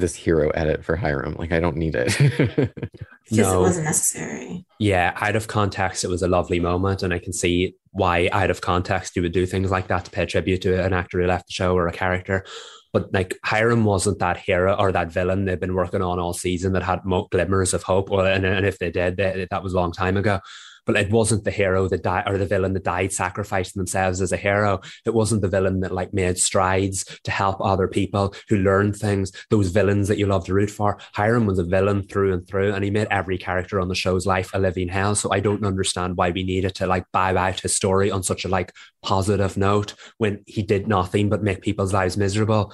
this 0.00 0.14
hero 0.14 0.50
edit 0.50 0.84
for 0.84 0.96
Hiram. 0.96 1.34
Like 1.34 1.52
I 1.52 1.60
don't 1.60 1.76
need 1.76 1.94
it. 1.96 2.18
no, 3.30 3.58
it 3.58 3.60
wasn't 3.60 3.86
necessary. 3.86 4.64
Yeah, 4.78 5.12
out 5.16 5.36
of 5.36 5.48
context, 5.48 6.04
it 6.04 6.08
was 6.08 6.22
a 6.22 6.28
lovely 6.28 6.60
moment, 6.60 7.02
and 7.02 7.12
I 7.12 7.18
can 7.18 7.32
see 7.32 7.74
why 7.90 8.28
out 8.32 8.50
of 8.50 8.60
context 8.60 9.16
you 9.16 9.22
would 9.22 9.32
do 9.32 9.46
things 9.46 9.70
like 9.70 9.88
that 9.88 10.04
to 10.04 10.10
pay 10.10 10.26
tribute 10.26 10.62
to 10.62 10.84
an 10.84 10.92
actor 10.92 11.20
who 11.20 11.26
left 11.26 11.46
the 11.46 11.52
show 11.52 11.76
or 11.76 11.88
a 11.88 11.92
character. 11.92 12.44
But 12.92 13.12
like 13.12 13.38
Hiram 13.44 13.84
wasn't 13.84 14.18
that 14.20 14.38
hero 14.38 14.74
or 14.74 14.92
that 14.92 15.12
villain 15.12 15.44
they've 15.44 15.60
been 15.60 15.74
working 15.74 16.02
on 16.02 16.18
all 16.18 16.32
season 16.32 16.72
that 16.72 16.82
had 16.82 17.00
glimmers 17.30 17.74
of 17.74 17.82
hope. 17.82 18.10
Or 18.10 18.26
and, 18.26 18.46
and 18.46 18.64
if 18.64 18.78
they 18.78 18.90
did, 18.90 19.16
they, 19.18 19.46
that 19.50 19.62
was 19.62 19.74
a 19.74 19.76
long 19.76 19.92
time 19.92 20.16
ago 20.16 20.40
but 20.88 20.96
it 20.96 21.10
wasn't 21.10 21.44
the 21.44 21.50
hero 21.50 21.86
that 21.86 22.02
died 22.02 22.24
or 22.26 22.38
the 22.38 22.46
villain 22.46 22.72
that 22.72 22.82
died 22.82 23.12
sacrificing 23.12 23.78
themselves 23.78 24.22
as 24.22 24.32
a 24.32 24.38
hero. 24.38 24.80
It 25.04 25.12
wasn't 25.12 25.42
the 25.42 25.48
villain 25.48 25.80
that 25.80 25.92
like 25.92 26.14
made 26.14 26.38
strides 26.38 27.04
to 27.24 27.30
help 27.30 27.60
other 27.60 27.86
people 27.86 28.34
who 28.48 28.56
learned 28.56 28.96
things. 28.96 29.30
Those 29.50 29.68
villains 29.68 30.08
that 30.08 30.16
you 30.16 30.24
love 30.24 30.46
to 30.46 30.54
root 30.54 30.70
for. 30.70 30.98
Hiram 31.12 31.44
was 31.44 31.58
a 31.58 31.64
villain 31.64 32.04
through 32.04 32.32
and 32.32 32.48
through, 32.48 32.72
and 32.72 32.82
he 32.82 32.90
made 32.90 33.06
every 33.10 33.36
character 33.36 33.80
on 33.80 33.88
the 33.88 33.94
show's 33.94 34.24
life 34.24 34.50
a 34.54 34.58
living 34.58 34.88
hell. 34.88 35.14
So 35.14 35.30
I 35.30 35.40
don't 35.40 35.62
understand 35.62 36.16
why 36.16 36.30
we 36.30 36.42
needed 36.42 36.74
to 36.76 36.86
like 36.86 37.04
bow 37.12 37.36
out 37.36 37.60
his 37.60 37.76
story 37.76 38.10
on 38.10 38.22
such 38.22 38.46
a 38.46 38.48
like 38.48 38.72
positive 39.02 39.58
note 39.58 39.92
when 40.16 40.42
he 40.46 40.62
did 40.62 40.88
nothing 40.88 41.28
but 41.28 41.42
make 41.42 41.60
people's 41.60 41.92
lives 41.92 42.16
miserable. 42.16 42.72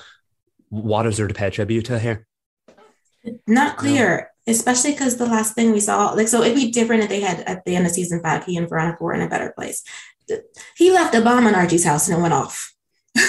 What 0.69 1.07
is 1.07 1.17
there 1.17 1.27
to 1.27 1.35
pay 1.35 1.51
tribute 1.51 1.87
to 1.87 1.99
here? 1.99 2.29
Not 3.49 3.77
clear 3.77 4.31
especially 4.47 4.93
because 4.93 5.17
the 5.17 5.27
last 5.27 5.55
thing 5.55 5.73
we 5.73 5.81
saw, 5.81 6.11
like, 6.11 6.29
so 6.29 6.43
it'd 6.43 6.57
be 6.57 6.71
different 6.71 7.03
if 7.03 7.09
they 7.09 7.21
had 7.21 7.41
at 7.41 7.65
the 7.65 7.77
end 7.77 7.87
of 7.87 7.93
season 7.93 8.21
five, 8.23 8.45
he 8.45 8.57
and 8.57 8.69
Veronica 8.69 9.03
were 9.03 9.15
in 9.15 9.23
a 9.23 9.29
better 9.29 9.53
place. 9.53 9.83
he 10.77 10.91
left 10.91 11.15
a 11.15 11.21
bomb 11.21 11.47
in 11.47 11.55
Archie's 11.55 11.85
house 11.85 12.09
and 12.09 12.19
it 12.19 12.21
went 12.21 12.35
off. 12.35 12.73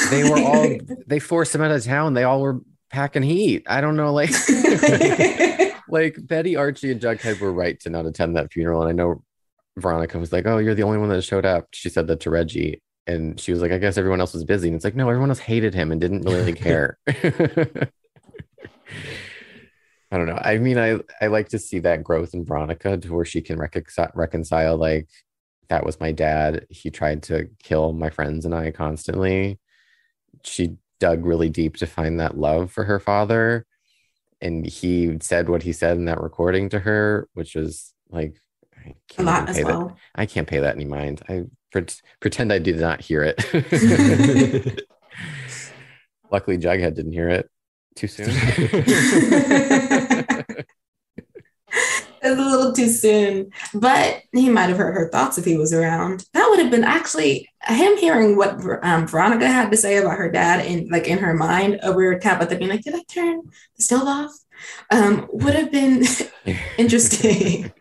They 0.10 0.24
were 0.24 0.40
all 0.40 0.78
they 1.08 1.20
forced 1.20 1.54
him 1.54 1.62
out 1.62 1.72
of 1.72 1.84
town. 1.84 2.14
They 2.14 2.24
all 2.24 2.42
were 2.42 2.62
packing 2.90 3.24
heat. 3.24 3.64
I 3.68 3.82
don't 3.82 3.96
know, 3.96 4.14
like 4.14 4.32
like 5.90 6.18
Betty, 6.22 6.56
Archie, 6.56 6.92
and 6.92 7.02
Jughead 7.02 7.40
were 7.40 7.54
right 7.54 7.80
to 7.82 7.90
not 7.90 8.06
attend 8.06 8.36
that 8.36 8.52
funeral. 8.52 8.82
And 8.82 8.90
I 8.90 8.94
know 8.94 9.24
Veronica 9.78 10.18
was 10.18 10.32
like, 10.32 10.46
"Oh, 10.48 10.58
you're 10.58 10.76
the 10.76 10.84
only 10.84 10.98
one 10.98 11.10
that 11.10 11.22
showed 11.24 11.46
up." 11.46 11.68
She 11.72 11.90
said 11.90 12.08
that 12.08 12.22
to 12.22 12.30
Reggie, 12.30 12.82
and 13.06 13.40
she 13.40 13.52
was 13.52 13.62
like, 13.62 13.72
"I 13.72 13.78
guess 13.78 13.98
everyone 13.98 14.22
else 14.22 14.34
was 14.34 14.44
busy." 14.44 14.70
And 14.70 14.76
it's 14.76 14.86
like, 14.86 14.96
no, 14.96 15.08
everyone 15.10 15.30
else 15.30 15.40
hated 15.40 15.74
him 15.74 15.92
and 15.92 16.02
didn't 16.02 16.24
really 16.24 16.54
care. 16.68 16.98
I 20.16 20.18
don't 20.18 20.28
know. 20.28 20.40
I 20.42 20.60
mean, 20.60 20.78
I 20.78 21.02
I 21.20 21.28
like 21.28 21.50
to 21.50 21.60
see 21.60 21.80
that 21.80 22.02
growth 22.02 22.34
in 22.34 22.46
Veronica 22.46 22.96
to 22.96 23.14
where 23.14 23.26
she 23.26 23.42
can 23.42 23.58
reconcile, 23.58 24.12
reconcile 24.16 24.78
like 24.78 25.10
that 25.68 25.86
was 25.86 26.00
my 26.00 26.14
dad. 26.14 26.68
He 26.70 26.90
tried 26.90 27.24
to 27.24 27.50
kill 27.62 27.92
my 27.92 28.10
friends 28.10 28.46
and 28.46 28.56
I 28.56 28.72
constantly. 28.72 29.60
She 30.46 30.78
dug 31.02 31.26
really 31.26 31.50
deep 31.50 31.76
to 31.78 31.86
find 31.86 32.22
that 32.22 32.38
love 32.38 32.72
for 32.72 32.86
her 32.86 32.98
father, 32.98 33.66
and 34.40 34.66
he 34.66 35.18
said 35.20 35.50
what 35.50 35.64
he 35.64 35.74
said 35.74 35.98
in 35.98 36.06
that 36.06 36.22
recording 36.22 36.70
to 36.70 36.80
her, 36.80 37.28
which 37.34 37.54
was 37.54 37.94
like 38.10 38.38
a 39.18 39.24
lot 39.24 39.50
as 39.50 39.62
well. 39.66 39.88
That. 39.88 39.98
I 40.16 40.26
can't 40.26 40.48
pay 40.48 40.60
that 40.62 40.76
any 40.76 40.86
mind. 40.86 41.24
I 41.28 41.44
pre- 41.74 41.88
pretend 42.22 42.54
I 42.54 42.60
did 42.60 42.78
not 42.78 43.02
hear 43.02 43.22
it. 43.36 44.86
Luckily, 46.32 46.58
Jughead 46.58 46.96
didn't 46.96 47.12
hear 47.12 47.28
it 47.28 47.50
too 47.96 48.08
soon. 48.08 48.30
it's 52.26 52.40
a 52.40 52.44
little 52.44 52.74
too 52.74 52.90
soon, 52.90 53.52
but 53.74 54.22
he 54.32 54.50
might 54.50 54.70
have 54.70 54.78
heard 54.78 54.96
her 54.96 55.10
thoughts 55.10 55.38
if 55.38 55.46
he 55.46 55.58
was 55.58 55.74
around. 55.74 56.26
That 56.34 56.48
would 56.50 56.60
have 56.60 56.72
been 56.72 56.84
actually 56.84 57.50
him 57.68 57.98
hearing 57.98 58.36
what 58.36 58.60
um, 58.84 59.08
Veronica 59.08 59.48
had 59.48 59.72
to 59.72 59.78
say 59.78 59.98
about 59.98 60.18
her 60.18 60.30
dad 60.30 60.66
in 60.66 60.88
like 60.90 61.08
in 61.08 61.20
her 61.20 61.34
mind 61.34 61.80
over 61.84 62.18
Tabitha 62.18 62.58
being 62.58 62.70
like, 62.70 62.82
"Did 62.82 62.96
I 62.96 63.04
turn 63.08 63.42
the 63.78 63.84
stove 63.84 64.08
off?" 64.08 64.32
Um, 64.92 65.28
would 65.32 65.56
have 65.56 65.72
been 65.72 66.04
interesting. 66.78 67.72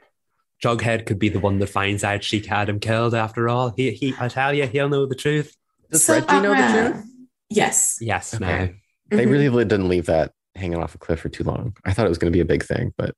Jughead 0.63 1.07
could 1.07 1.19
be 1.19 1.29
the 1.29 1.41
one 1.41 1.59
that 1.59 1.67
finds 1.67 2.05
out 2.05 2.25
she 2.25 2.41
had 2.41 2.69
him 2.69 2.81
killed. 2.81 3.15
After 3.15 3.49
all, 3.49 3.71
he 3.77 3.91
he, 3.93 4.15
I 4.19 4.29
tell 4.29 4.55
you, 4.55 4.67
he'll 4.67 4.89
know 4.89 5.07
the 5.07 5.15
truth. 5.15 5.55
Does 5.91 6.05
so, 6.05 6.15
Reggie 6.15 6.41
know 6.41 6.55
the 6.55 6.93
truth? 6.93 7.05
Yes. 7.51 7.99
Yes. 8.01 8.35
Okay. 8.35 8.45
No. 8.45 8.75
They 9.11 9.25
mm-hmm. 9.25 9.33
really 9.33 9.65
didn't 9.65 9.89
leave 9.89 10.07
that 10.07 10.33
hanging 10.55 10.79
off 10.79 10.95
a 10.95 10.99
cliff 10.99 11.21
for 11.21 11.29
too 11.29 11.45
long. 11.45 11.77
I 11.85 11.93
thought 11.93 12.07
it 12.07 12.09
was 12.09 12.19
going 12.19 12.33
to 12.33 12.37
be 12.37 12.41
a 12.41 12.47
big 12.47 12.65
thing, 12.65 12.93
but 12.97 13.15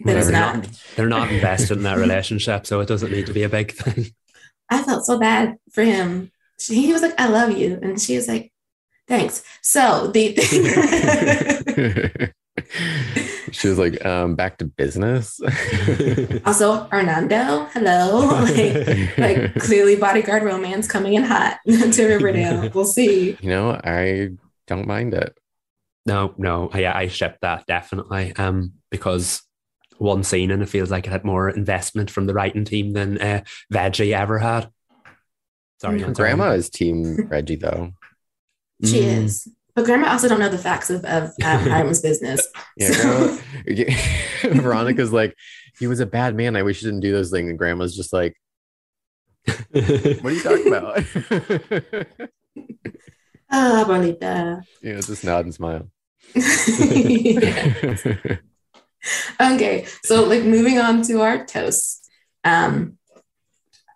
but 0.00 0.16
it's 0.16 0.28
not. 0.28 0.66
They're 0.96 1.08
not 1.08 1.30
invested 1.30 1.78
in 1.78 1.84
that 1.84 1.98
relationship, 1.98 2.66
so 2.66 2.80
it 2.80 2.88
doesn't 2.88 3.12
need 3.12 3.26
to 3.26 3.32
be 3.32 3.42
a 3.42 3.48
big 3.48 3.72
thing. 3.72 4.06
I 4.70 4.82
felt 4.82 5.04
so 5.04 5.18
bad 5.18 5.56
for 5.72 5.84
him. 5.84 6.30
He 6.60 6.92
was 6.92 7.02
like, 7.02 7.18
"I 7.18 7.28
love 7.28 7.56
you," 7.56 7.78
and 7.82 8.00
she 8.00 8.16
was 8.16 8.28
like, 8.28 8.52
"Thanks." 9.08 9.42
So 9.62 10.08
the 10.08 10.34
she 13.52 13.68
was 13.68 13.78
like, 13.78 14.04
um, 14.04 14.34
"Back 14.34 14.58
to 14.58 14.64
business." 14.64 15.40
also, 16.44 16.84
Hernando, 16.84 17.66
hello, 17.72 18.26
like, 18.42 19.18
like 19.18 19.54
clearly 19.60 19.96
bodyguard 19.96 20.42
romance 20.42 20.88
coming 20.88 21.14
in 21.14 21.24
hot 21.24 21.58
to 21.66 22.06
Riverdale. 22.06 22.70
We'll 22.74 22.84
see. 22.84 23.36
You 23.40 23.50
know, 23.50 23.70
I 23.72 24.30
don't 24.66 24.86
mind 24.86 25.14
it. 25.14 25.36
No, 26.06 26.34
no, 26.36 26.70
yeah, 26.74 26.96
I 26.96 27.08
ship 27.08 27.38
that 27.40 27.66
definitely. 27.66 28.34
Um, 28.36 28.74
because 28.90 29.42
one 30.04 30.22
scene 30.22 30.50
and 30.50 30.62
it 30.62 30.68
feels 30.68 30.90
like 30.90 31.06
it 31.06 31.10
had 31.10 31.24
more 31.24 31.50
investment 31.50 32.10
from 32.10 32.26
the 32.26 32.34
writing 32.34 32.64
team 32.64 32.92
than 32.92 33.20
uh, 33.20 33.42
Veggie 33.72 34.14
ever 34.14 34.38
had. 34.38 34.70
Sorry, 35.80 36.00
mm. 36.00 36.14
Grandma 36.14 36.52
is 36.52 36.70
team 36.70 37.26
Reggie 37.28 37.56
though. 37.56 37.92
She 38.84 39.00
mm. 39.00 39.24
is. 39.24 39.48
But 39.74 39.86
grandma 39.86 40.12
also 40.12 40.28
don't 40.28 40.38
know 40.38 40.48
the 40.48 40.56
facts 40.56 40.88
of, 40.88 41.04
of 41.04 41.24
um, 41.44 41.60
Hiram's 41.60 42.00
business. 42.00 42.46
Yeah, 42.76 42.90
so. 42.92 43.38
grandma, 43.64 44.62
Veronica's 44.62 45.12
like, 45.12 45.34
he 45.78 45.88
was 45.88 45.98
a 45.98 46.06
bad 46.06 46.36
man. 46.36 46.54
I 46.54 46.62
wish 46.62 46.80
he 46.80 46.86
didn't 46.86 47.00
do 47.00 47.10
those 47.10 47.32
things. 47.32 47.50
And 47.50 47.58
grandma's 47.58 47.96
just 47.96 48.12
like, 48.12 48.36
what 49.46 50.24
are 50.24 50.30
you 50.30 50.42
talking 50.42 50.68
about? 50.68 51.04
Ah, 53.56 53.82
oh, 53.82 53.84
bonita. 53.84 54.62
Yeah, 54.82 55.00
just 55.00 55.22
nod 55.22 55.44
and 55.44 55.54
smile. 55.54 55.88
Okay, 59.40 59.86
so 60.04 60.24
like 60.24 60.44
moving 60.44 60.78
on 60.78 61.02
to 61.02 61.20
our 61.20 61.44
toasts. 61.44 62.08
Um, 62.44 62.98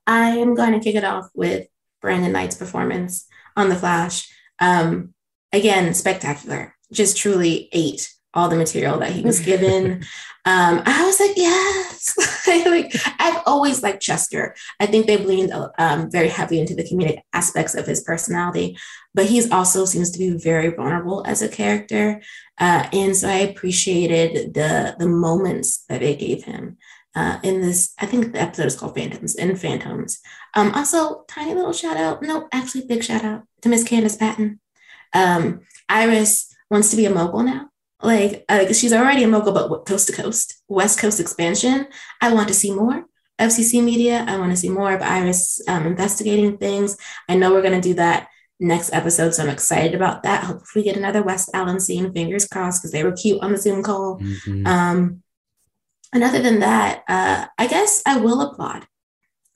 I 0.06 0.30
am 0.30 0.54
going 0.54 0.72
to 0.72 0.80
kick 0.80 0.94
it 0.94 1.04
off 1.04 1.28
with 1.34 1.66
Brandon 2.00 2.32
McKnight's 2.32 2.56
performance 2.56 3.26
on 3.56 3.68
The 3.68 3.76
Flash. 3.76 4.28
Um, 4.58 5.14
again, 5.52 5.94
spectacular. 5.94 6.74
Just 6.92 7.16
truly 7.16 7.68
ate 7.72 8.10
all 8.34 8.48
the 8.48 8.56
material 8.56 8.98
that 8.98 9.12
he 9.12 9.22
was 9.22 9.40
given. 9.40 9.92
um, 10.44 10.82
I 10.84 11.04
was 11.04 11.20
like, 11.20 11.36
yes. 11.36 12.14
like 12.66 12.94
I've 13.18 13.42
always 13.46 13.82
liked 13.82 14.02
Chester. 14.02 14.54
I 14.80 14.86
think 14.86 15.06
they've 15.06 15.24
leaned 15.24 15.52
um, 15.78 16.10
very 16.10 16.28
heavily 16.28 16.60
into 16.60 16.74
the 16.74 16.84
comedic 16.84 17.20
aspects 17.32 17.74
of 17.74 17.86
his 17.86 18.02
personality, 18.02 18.78
but 19.14 19.26
he's 19.26 19.50
also 19.50 19.84
seems 19.84 20.10
to 20.12 20.18
be 20.18 20.30
very 20.30 20.68
vulnerable 20.68 21.24
as 21.26 21.42
a 21.42 21.48
character. 21.48 22.22
Uh, 22.58 22.88
and 22.92 23.16
so 23.16 23.28
I 23.28 23.38
appreciated 23.38 24.54
the 24.54 24.96
the 24.98 25.08
moments 25.08 25.84
that 25.88 26.00
they 26.00 26.16
gave 26.16 26.44
him. 26.44 26.76
Uh, 27.14 27.38
in 27.42 27.60
this, 27.60 27.94
I 27.98 28.06
think 28.06 28.32
the 28.32 28.40
episode 28.40 28.66
is 28.66 28.76
called 28.76 28.94
Phantoms 28.94 29.34
and 29.34 29.60
Phantoms. 29.60 30.20
Um, 30.54 30.72
also, 30.72 31.24
tiny 31.26 31.54
little 31.54 31.72
shout 31.72 31.96
out, 31.96 32.22
no, 32.22 32.48
actually, 32.52 32.86
big 32.86 33.02
shout 33.02 33.24
out 33.24 33.42
to 33.62 33.68
Miss 33.68 33.82
Candice 33.82 34.18
Patton. 34.18 34.60
Um, 35.14 35.62
Iris 35.88 36.54
wants 36.70 36.90
to 36.90 36.96
be 36.96 37.06
a 37.06 37.10
mogul 37.10 37.42
now. 37.42 37.70
Like, 38.02 38.44
uh, 38.48 38.72
she's 38.72 38.92
already 38.92 39.24
a 39.24 39.28
mogul, 39.28 39.52
but 39.52 39.86
coast 39.86 40.06
to 40.08 40.12
coast, 40.12 40.62
West 40.68 41.00
Coast 41.00 41.18
expansion. 41.18 41.88
I 42.20 42.32
want 42.32 42.48
to 42.48 42.54
see 42.54 42.72
more. 42.72 43.04
FCC 43.38 43.82
media. 43.82 44.24
I 44.28 44.38
want 44.38 44.50
to 44.50 44.56
see 44.56 44.68
more 44.68 44.92
of 44.92 45.02
Iris 45.02 45.60
um, 45.68 45.86
investigating 45.86 46.58
things. 46.58 46.96
I 47.28 47.36
know 47.36 47.52
we're 47.52 47.62
going 47.62 47.80
to 47.80 47.88
do 47.88 47.94
that 47.94 48.28
next 48.60 48.92
episode, 48.92 49.34
so 49.34 49.42
I'm 49.42 49.48
excited 49.48 49.94
about 49.94 50.22
that. 50.22 50.44
Hope 50.44 50.62
we 50.74 50.82
get 50.82 50.96
another 50.96 51.22
West 51.22 51.50
Allen 51.54 51.80
scene. 51.80 52.12
Fingers 52.12 52.46
crossed, 52.46 52.82
because 52.82 52.92
they 52.92 53.04
were 53.04 53.12
cute 53.12 53.42
on 53.42 53.52
the 53.52 53.58
Zoom 53.58 53.82
call. 53.82 54.18
Mm-hmm. 54.18 54.66
Um, 54.66 55.22
and 56.12 56.24
other 56.24 56.40
than 56.40 56.60
that, 56.60 57.04
uh, 57.08 57.46
I 57.58 57.66
guess 57.66 58.02
I 58.06 58.18
will 58.18 58.40
applaud 58.40 58.86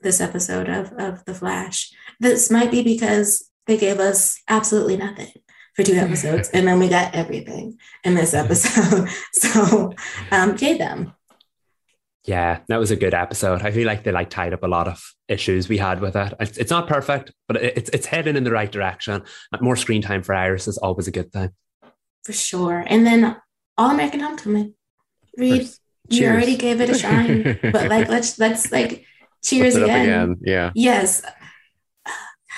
this 0.00 0.20
episode 0.20 0.68
of 0.68 0.92
of 0.92 1.24
The 1.24 1.34
Flash. 1.34 1.90
This 2.20 2.50
might 2.50 2.70
be 2.70 2.82
because 2.82 3.50
they 3.66 3.76
gave 3.76 4.00
us 4.00 4.40
absolutely 4.48 4.96
nothing 4.96 5.32
for 5.74 5.82
two 5.82 5.94
episodes, 5.94 6.48
and 6.54 6.66
then 6.66 6.78
we 6.78 6.88
got 6.88 7.14
everything 7.14 7.78
in 8.04 8.14
this 8.14 8.34
episode. 8.34 9.08
so, 9.32 9.92
um, 10.30 10.56
yay 10.58 10.76
them. 10.76 11.14
Yeah, 12.24 12.60
that 12.68 12.78
was 12.78 12.90
a 12.92 12.96
good 12.96 13.14
episode. 13.14 13.62
I 13.62 13.72
feel 13.72 13.86
like 13.86 14.04
they 14.04 14.12
like 14.12 14.30
tied 14.30 14.52
up 14.52 14.62
a 14.62 14.68
lot 14.68 14.86
of 14.86 15.02
issues 15.28 15.68
we 15.68 15.78
had 15.78 16.00
with 16.00 16.14
it. 16.14 16.34
It's, 16.38 16.56
it's 16.56 16.70
not 16.70 16.86
perfect, 16.86 17.32
but 17.48 17.56
it's 17.56 17.90
it's 17.90 18.06
heading 18.06 18.36
in 18.36 18.44
the 18.44 18.52
right 18.52 18.70
direction. 18.70 19.24
More 19.60 19.76
screen 19.76 20.02
time 20.02 20.22
for 20.22 20.34
Iris 20.34 20.68
is 20.68 20.78
always 20.78 21.08
a 21.08 21.10
good 21.10 21.32
thing. 21.32 21.50
For 22.24 22.32
sure. 22.32 22.84
And 22.86 23.04
then 23.04 23.36
All 23.76 23.90
American 23.90 24.20
Homecoming. 24.20 24.74
Reed, 25.36 25.68
you 26.10 26.28
already 26.28 26.56
gave 26.56 26.80
it 26.80 26.90
a 26.90 26.94
shine, 26.96 27.58
but 27.62 27.88
like 27.88 28.08
let's 28.16 28.38
let's 28.38 28.70
like 28.70 29.04
cheers 29.42 29.74
again. 29.74 30.02
again. 30.02 30.36
Yeah. 30.42 30.70
Yes 30.74 31.22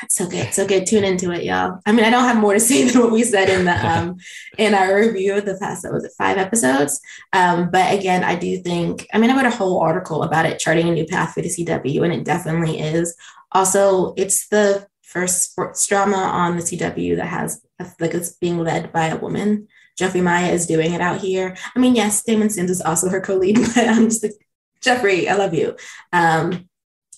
so 0.09 0.29
good, 0.29 0.53
so 0.55 0.67
good. 0.67 0.87
Tune 0.87 1.05
into 1.05 1.31
it, 1.31 1.45
y'all. 1.45 1.81
I 1.87 1.93
mean, 1.93 2.05
I 2.05 2.11
don't 2.11 2.25
have 2.25 2.37
more 2.37 2.55
to 2.55 2.61
say 2.69 2.89
than 2.89 3.01
what 3.03 3.13
we 3.13 3.23
said 3.23 3.49
in 3.49 3.65
the 3.65 3.73
um 3.89 4.17
in 4.59 4.75
our 4.75 4.97
review 4.97 5.35
of 5.37 5.45
the 5.45 5.57
past. 5.59 5.83
That 5.83 5.93
was 5.93 6.05
it 6.05 6.13
five 6.17 6.39
episodes. 6.39 7.01
Um, 7.33 7.71
but 7.71 7.93
again, 7.95 8.25
I 8.25 8.37
do 8.37 8.59
think. 8.59 9.07
I 9.13 9.19
mean, 9.19 9.31
I 9.31 9.37
wrote 9.37 9.53
a 9.53 9.57
whole 9.57 9.81
article 9.81 10.23
about 10.23 10.47
it, 10.47 10.59
charting 10.59 10.89
a 10.89 10.93
new 10.93 11.07
path 11.07 11.35
for 11.35 11.43
the 11.43 11.49
CW, 11.49 12.05
and 12.05 12.13
it 12.13 12.25
definitely 12.25 12.81
is. 12.81 13.15
Also, 13.53 14.15
it's 14.17 14.49
the 14.49 14.87
first 15.03 15.51
sports 15.51 15.87
drama 15.87 16.17
on 16.17 16.57
the 16.57 16.63
CW 16.63 17.17
that 17.17 17.27
has 17.27 17.63
like 18.01 18.15
it's 18.15 18.33
being 18.33 18.59
led 18.59 18.93
by 18.93 19.07
a 19.07 19.17
woman. 19.17 19.69
Geffri 19.99 20.23
Maya 20.23 20.51
is 20.51 20.67
doing 20.67 20.93
it 20.93 21.01
out 21.01 21.21
here. 21.21 21.57
I 21.75 21.79
mean, 21.79 21.95
yes, 21.95 22.23
Damon 22.25 22.51
Sims 22.51 22.71
is 22.71 22.81
also 22.81 23.09
her 23.09 23.21
co-lead, 23.21 23.57
but 23.75 23.89
I'm 23.89 24.05
just 24.05 24.25
like, 24.25 24.33
Jeffrey, 24.81 25.29
I 25.29 25.35
love 25.35 25.55
you. 25.55 25.77
Um, 26.13 26.69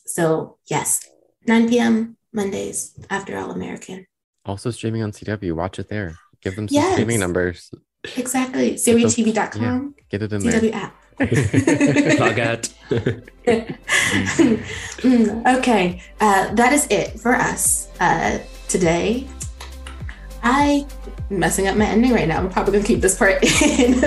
so 0.05 0.59
yes, 0.69 1.09
9 1.47 1.69
p.m. 1.69 2.16
Mondays 2.37 2.95
after 3.11 3.37
All 3.37 3.51
American. 3.51 4.07
Also 4.45 4.71
streaming 4.71 5.03
on 5.03 5.11
CW. 5.11 5.55
Watch 5.55 5.79
it 5.79 5.89
there. 5.89 6.17
Give 6.43 6.55
them 6.55 6.69
some 6.69 6.75
yes. 6.75 6.93
streaming 6.93 7.19
numbers. 7.19 7.71
Exactly. 8.17 8.75
SeriaTV.com. 8.75 9.95
Yeah, 9.97 10.03
get 10.11 10.23
it 10.23 10.33
in 10.33 10.43
CW 10.43 10.61
there. 10.61 10.75
app. 10.75 10.95
Log 12.21 12.39
out. 12.39 12.69
okay, 15.59 16.03
uh, 16.21 16.55
that 16.55 16.73
is 16.73 16.87
it 16.91 17.19
for 17.19 17.35
us 17.35 17.89
uh, 18.01 18.39
today. 18.69 19.27
I 20.43 20.87
am 21.31 21.39
messing 21.41 21.69
up 21.69 21.77
my 21.77 21.87
ending 21.87 22.13
right 22.13 22.29
now. 22.29 22.39
I'm 22.39 22.51
probably 22.51 22.75
gonna 22.75 22.85
keep 22.85 23.01
this 23.01 23.17
part 23.17 23.43
in. 23.43 24.01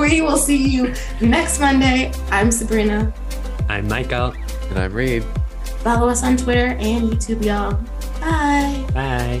we 0.00 0.22
will 0.22 0.38
see 0.38 0.66
you 0.66 0.94
next 1.20 1.60
Monday. 1.60 2.10
I'm 2.30 2.50
Sabrina. 2.50 3.12
I'm 3.68 3.86
Michael. 3.86 4.34
And 4.70 4.78
I'm 4.78 4.92
Reed. 4.92 5.24
Follow 5.82 6.08
us 6.08 6.22
on 6.22 6.36
Twitter 6.36 6.76
and 6.78 7.10
YouTube, 7.10 7.44
y'all. 7.44 7.74
Bye. 8.20 8.86
Bye. 8.92 9.40